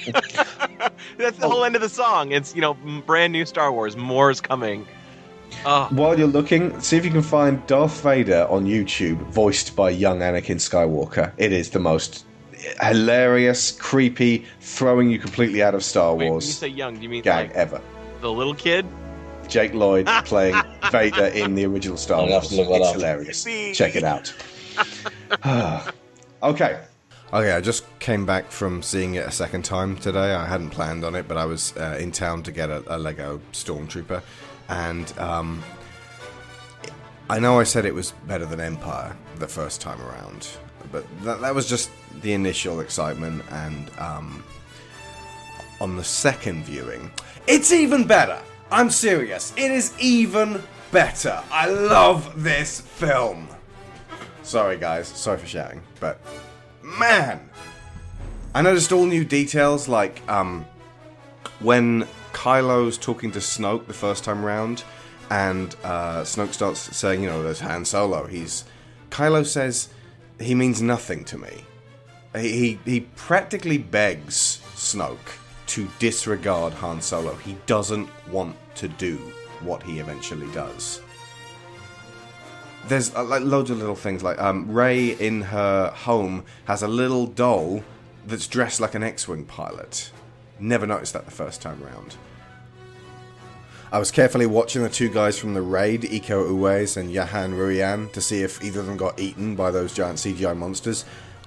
[1.19, 2.31] That's the whole end of the song.
[2.31, 3.97] It's you know brand new Star Wars.
[3.97, 4.86] More is coming.
[5.65, 9.91] Oh, While you're looking, see if you can find Darth Vader on YouTube, voiced by
[9.91, 11.33] young Anakin Skywalker.
[11.39, 12.26] It is the most
[12.83, 17.03] hilarious, creepy, throwing you completely out of Star wait, when you Wars say young, do
[17.03, 17.81] you mean gag like ever.
[18.20, 18.86] the little kid?
[19.49, 20.57] Jake Lloyd playing
[20.91, 22.53] Vader in the original Star I'll Wars.
[22.53, 22.95] look It's up.
[22.95, 23.45] hilarious.
[23.77, 24.33] Check it out.
[26.43, 26.83] okay.
[27.33, 30.33] Okay, I just came back from seeing it a second time today.
[30.35, 32.99] I hadn't planned on it, but I was uh, in town to get a, a
[32.99, 34.23] Lego Stormtrooper,
[34.69, 35.62] and um,
[37.28, 40.49] I know I said it was better than Empire the first time around,
[40.91, 41.91] but that, that was just
[42.23, 44.45] the initial excitement, and um,
[45.81, 47.11] on the second viewing,
[47.47, 48.41] it's even better.
[48.71, 49.53] I'm serious.
[49.57, 51.43] It is even better.
[51.51, 53.49] I love this film.
[54.43, 55.09] Sorry, guys.
[55.09, 56.21] Sorry for shouting, but
[56.83, 57.49] man,
[58.55, 60.65] I noticed all new details like um,
[61.61, 64.85] when Kylo's talking to Snoke the first time round,
[65.31, 68.27] and uh, Snoke starts saying, you know, there's Han Solo.
[68.27, 68.65] He's
[69.11, 69.89] Kylo says
[70.41, 71.65] he means nothing to me.
[72.35, 77.35] He he, practically begs Snoke to disregard Han Solo.
[77.37, 79.17] He doesn't want to do
[79.61, 81.01] what he eventually does
[82.89, 86.89] there's uh, like loads of little things like um, Rey in her home has a
[86.89, 87.83] little doll
[88.27, 90.11] that's dressed like an X-wing pilot.
[90.59, 92.17] Never noticed that the first time round.
[93.93, 98.11] I was carefully watching the two guys from the raid, Iko Uwais and Yayan Ruhian,
[98.13, 101.05] to see if either of them got eaten by those giant CGI monsters.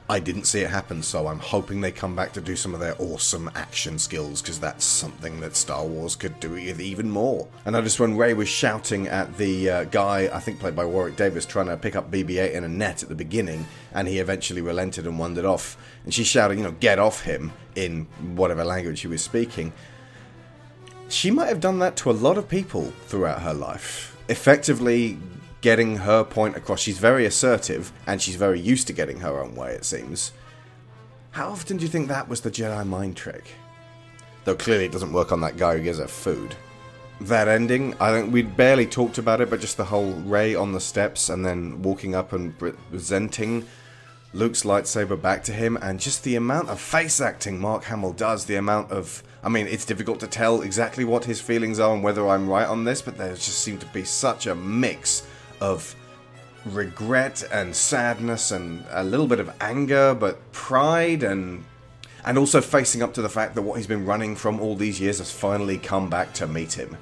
[0.09, 2.79] I didn't see it happen, so I'm hoping they come back to do some of
[2.79, 7.45] their awesome action skills, because that's something that Star Wars could do even more.
[7.65, 10.85] And I just when Rey was shouting at the uh, guy, I think played by
[10.85, 14.07] Warwick Davis, trying to pick up BB 8 in a net at the beginning, and
[14.07, 18.05] he eventually relented and wandered off, and she shouted, you know, get off him, in
[18.35, 19.73] whatever language he was speaking.
[21.09, 24.15] She might have done that to a lot of people throughout her life.
[24.29, 25.17] Effectively
[25.61, 26.79] getting her point across.
[26.79, 30.31] She's very assertive, and she's very used to getting her own way, it seems.
[31.31, 33.51] How often do you think that was the Jedi mind trick?
[34.45, 36.55] Though clearly it doesn't work on that guy who gives her food.
[37.21, 40.71] That ending, I think we'd barely talked about it, but just the whole Rey on
[40.71, 43.65] the steps and then walking up and presenting
[44.31, 48.45] Luke's lightsaber back to him, and just the amount of face acting Mark Hamill does,
[48.45, 49.23] the amount of.
[49.43, 52.67] I mean, it's difficult to tell exactly what his feelings are and whether I'm right
[52.67, 55.25] on this, but there just seemed to be such a mix
[55.61, 55.95] of
[56.65, 61.63] regret and sadness and a little bit of anger, but pride and.
[62.25, 64.99] And also facing up to the fact that what he's been running from all these
[64.99, 66.97] years has finally come back to meet him.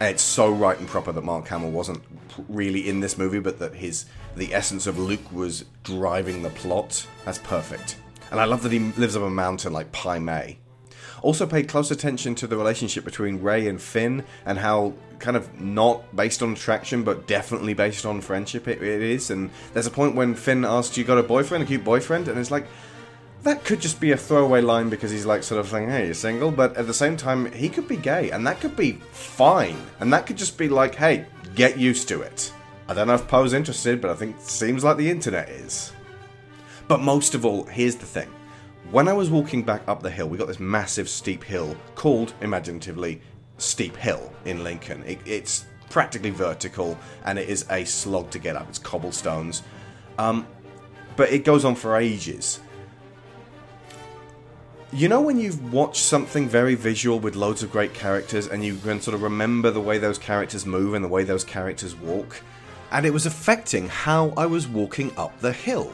[0.00, 2.02] And it's so right and proper that Mark Hamill wasn't
[2.48, 7.06] really in this movie, but that his the essence of Luke was driving the plot.
[7.24, 7.96] That's perfect.
[8.30, 10.58] And I love that he lives up a mountain like Pai Mei.
[11.22, 15.60] Also paid close attention to the relationship between Rey and Finn and how kind of
[15.60, 19.30] not based on attraction but definitely based on friendship it, it is.
[19.30, 22.38] And there's a point when Finn asks, "You got a boyfriend, a cute boyfriend?" And
[22.38, 22.66] it's like
[23.42, 26.14] that could just be a throwaway line because he's like sort of saying, "Hey, you're
[26.14, 29.76] single," but at the same time, he could be gay, and that could be fine,
[30.00, 32.52] and that could just be like, "Hey, get used to it."
[32.88, 35.92] I don't know if Poe's interested, but I think seems like the internet is.
[36.88, 38.28] But most of all, here's the thing.
[38.90, 42.32] When I was walking back up the hill, we got this massive steep hill called,
[42.40, 43.20] imaginatively,
[43.58, 45.02] Steep Hill in Lincoln.
[45.04, 48.66] It, it's practically vertical and it is a slog to get up.
[48.70, 49.62] It's cobblestones.
[50.16, 50.46] Um,
[51.16, 52.60] but it goes on for ages.
[54.90, 58.76] You know when you've watched something very visual with loads of great characters and you
[58.76, 62.42] can sort of remember the way those characters move and the way those characters walk?
[62.90, 65.92] And it was affecting how I was walking up the hill.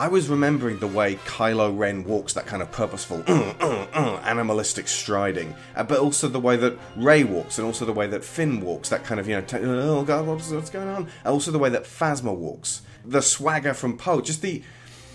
[0.00, 5.82] I was remembering the way Kylo Ren walks, that kind of purposeful, animalistic striding, uh,
[5.82, 9.02] but also the way that Rey walks, and also the way that Finn walks, that
[9.02, 11.08] kind of, you know, t- oh god, what's, what's going on?
[11.24, 14.62] And also the way that Phasma walks, the swagger from Poe, just the.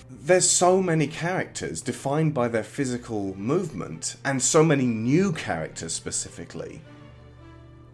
[0.10, 6.82] There's so many characters defined by their physical movement, and so many new characters specifically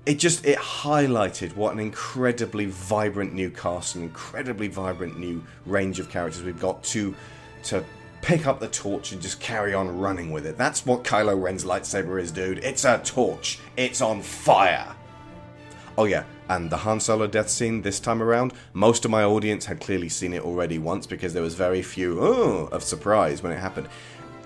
[0.10, 6.00] it just it highlighted what an incredibly vibrant new cast and incredibly vibrant new range
[6.00, 7.16] of characters we've got to
[7.62, 7.86] to
[8.24, 10.58] pick up the torch and just carry on running with it.
[10.58, 12.58] That's what Kylo Ren's lightsaber is, dude.
[12.64, 13.60] It's a torch.
[13.78, 14.96] It's on fire.
[15.96, 19.68] Oh yeah, and the Han Solo death scene this time around, most of my audience
[19.68, 23.52] had clearly seen it already once because there was very few oh, of surprise when
[23.52, 23.88] it happened.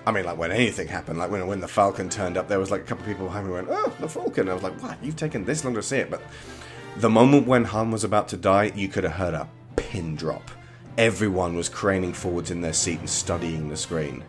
[0.06, 2.70] I mean, like when anything happened, like when when the Falcon turned up, there was
[2.70, 5.02] like a couple of people behind me went, "Oh, the Falcon!" I was like, "What?
[5.02, 6.20] You've taken this long to see it?" But
[6.96, 10.50] the moment when Han was about to die, you could have heard a pin drop.
[10.98, 14.22] Everyone was craning forwards in their seat and studying the screen.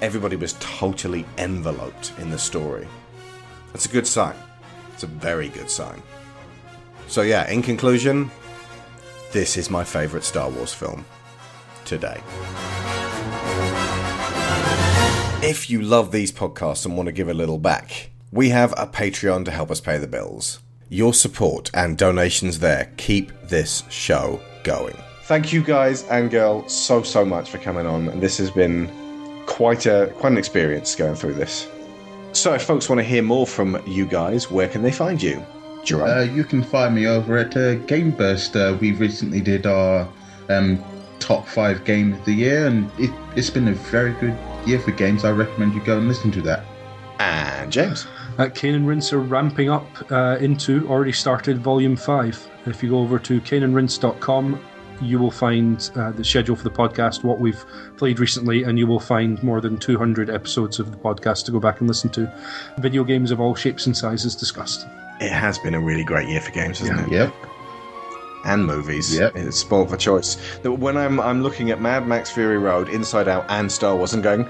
[0.00, 2.88] Everybody was totally enveloped in the story.
[3.72, 4.34] That's a good sign.
[4.92, 6.02] It's a very good sign.
[7.06, 8.30] So yeah, in conclusion,
[9.32, 11.04] this is my favorite Star Wars film
[11.84, 12.20] today.
[15.42, 18.86] If you love these podcasts and want to give a little back, we have a
[18.86, 20.60] Patreon to help us pay the bills.
[20.88, 24.94] Your support and donations there keep this show going.
[25.24, 28.88] Thank you guys and girl so so much for coming on, and this has been
[29.46, 31.68] quite a quite an experience going through this.
[32.30, 35.44] So, if folks want to hear more from you guys, where can they find you?
[35.82, 36.08] Jerome?
[36.08, 38.54] Uh, you can find me over at uh, Gameburst.
[38.54, 40.08] Uh, we recently did our
[40.50, 40.80] um,
[41.18, 44.92] top five game of the year, and it, it's been a very good year for
[44.92, 45.24] games.
[45.24, 46.64] I recommend you go and listen to that.
[47.18, 48.06] And James?
[48.38, 52.50] Uh, Cane and Rinse are ramping up uh, into, already started, Volume 5.
[52.66, 54.60] If you go over to caneandrinse.com,
[55.00, 57.64] you will find uh, the schedule for the podcast, what we've
[57.96, 61.60] played recently, and you will find more than 200 episodes of the podcast to go
[61.60, 62.32] back and listen to.
[62.78, 64.86] Video games of all shapes and sizes discussed.
[65.20, 67.12] It has been a really great year for games, hasn't it?
[67.12, 67.34] Yep.
[68.44, 69.16] And movies.
[69.16, 69.36] Yep.
[69.36, 70.36] It's spoiled for choice.
[70.62, 74.14] That when I'm I'm looking at Mad Max Fury Road, Inside Out, and Star Wars,
[74.14, 74.44] and going,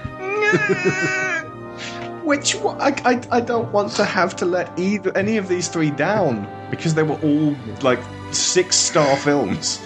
[2.23, 2.79] which one?
[2.81, 6.47] I, I, I don't want to have to let either any of these three down
[6.71, 7.99] because they were all like
[8.31, 9.79] six star films.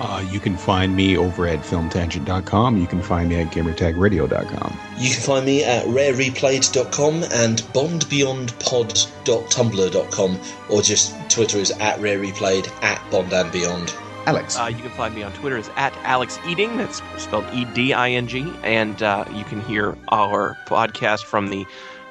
[0.00, 2.78] Uh, you can find me over at filmtangent.com.
[2.78, 4.78] You can find me at gamertagradio.com.
[4.98, 13.10] You can find me at rareplayed.com and bondbeyondpod.tumblr.com or just Twitter is at rareplayed at
[13.10, 13.94] bond and beyond.
[14.26, 14.58] Alex.
[14.58, 16.76] Uh, you can find me on Twitter as at Alex Eding.
[16.76, 18.50] That's spelled E D I N G.
[18.62, 21.66] And uh, you can hear our podcast from the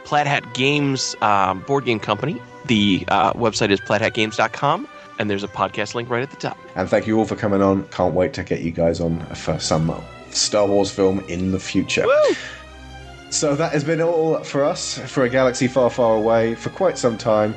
[0.05, 2.41] Plaid Hat Games um, board game company.
[2.65, 4.87] The uh, website is plaidhatgames.com.
[5.19, 6.57] And there's a podcast link right at the top.
[6.75, 7.83] And thank you all for coming on.
[7.89, 9.93] Can't wait to get you guys on for some
[10.31, 12.05] Star Wars film in the future.
[13.29, 16.97] So that has been all for us for a galaxy far, far away for quite
[16.97, 17.53] some time.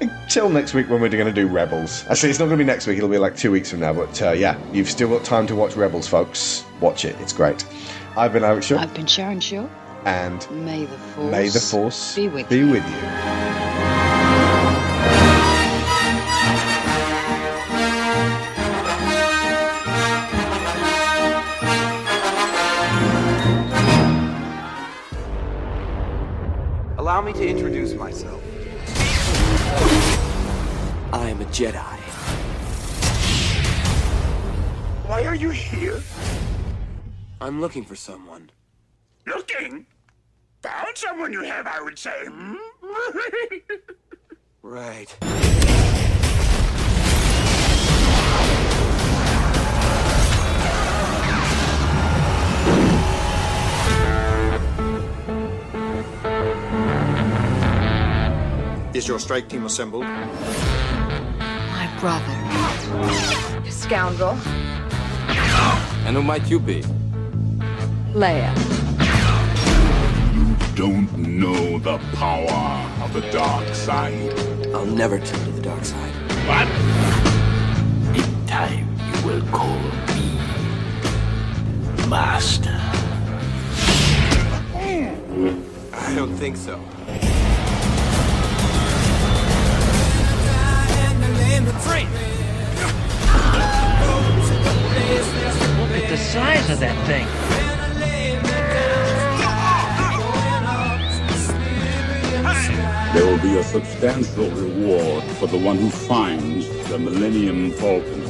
[0.00, 2.04] Until next week when we're going to do Rebels.
[2.08, 2.96] Actually, it's not going to be next week.
[2.96, 3.92] It'll be like two weeks from now.
[3.92, 6.64] But uh, yeah, you've still got time to watch Rebels, folks.
[6.80, 7.14] Watch it.
[7.20, 7.64] It's great.
[8.16, 8.78] I've been Alex Shaw.
[8.78, 9.68] I've been Sharon Shaw.
[10.06, 12.70] And May the force, may the force be with be you.
[12.70, 14.09] with you.
[31.50, 31.98] Jedi.
[35.06, 36.00] Why are you here?
[37.40, 38.50] I'm looking for someone.
[39.26, 39.86] Looking?
[40.62, 42.26] Found someone you have, I would say.
[42.26, 42.54] Hmm?
[44.62, 45.16] Right.
[58.94, 60.04] Is your strike team assembled?
[62.00, 62.34] brother.
[63.68, 64.36] Scoundrel.
[66.06, 66.82] And who might you be?
[68.14, 68.52] Leia.
[70.34, 74.32] You don't know the power of the dark side.
[74.74, 76.14] I'll never turn to the dark side.
[76.48, 76.68] What?
[78.16, 79.78] In time, you will call
[80.14, 80.38] me
[82.08, 82.80] Master.
[85.92, 86.80] I don't think so.
[91.60, 92.06] Free!
[95.78, 97.26] Look at the size of that thing.
[103.12, 108.22] There will be a substantial reward for the one who finds the Millennium Falcon.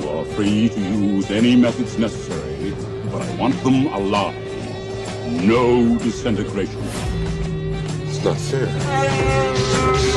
[0.00, 2.74] You are free to use any methods necessary,
[3.10, 4.34] but I want them alive.
[5.42, 6.80] No disintegration.
[8.06, 10.09] It's not fair.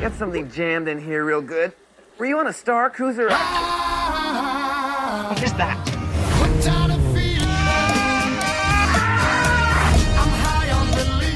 [0.00, 1.72] Got something jammed in here real good.
[2.18, 3.28] Were you on a Star Cruiser?
[3.28, 3.36] What
[5.42, 5.76] is that?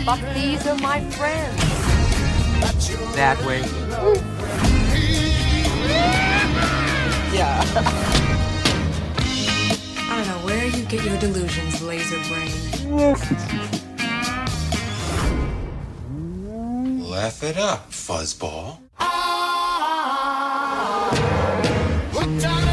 [0.06, 1.60] But these are my friends.
[3.16, 3.62] That way.
[7.34, 7.64] Yeah.
[10.08, 13.81] I don't know where you get your delusions, laser brain.
[17.12, 18.78] Laugh it up, fuzzball.
[18.98, 19.10] Ah.
[22.40, 22.71] Time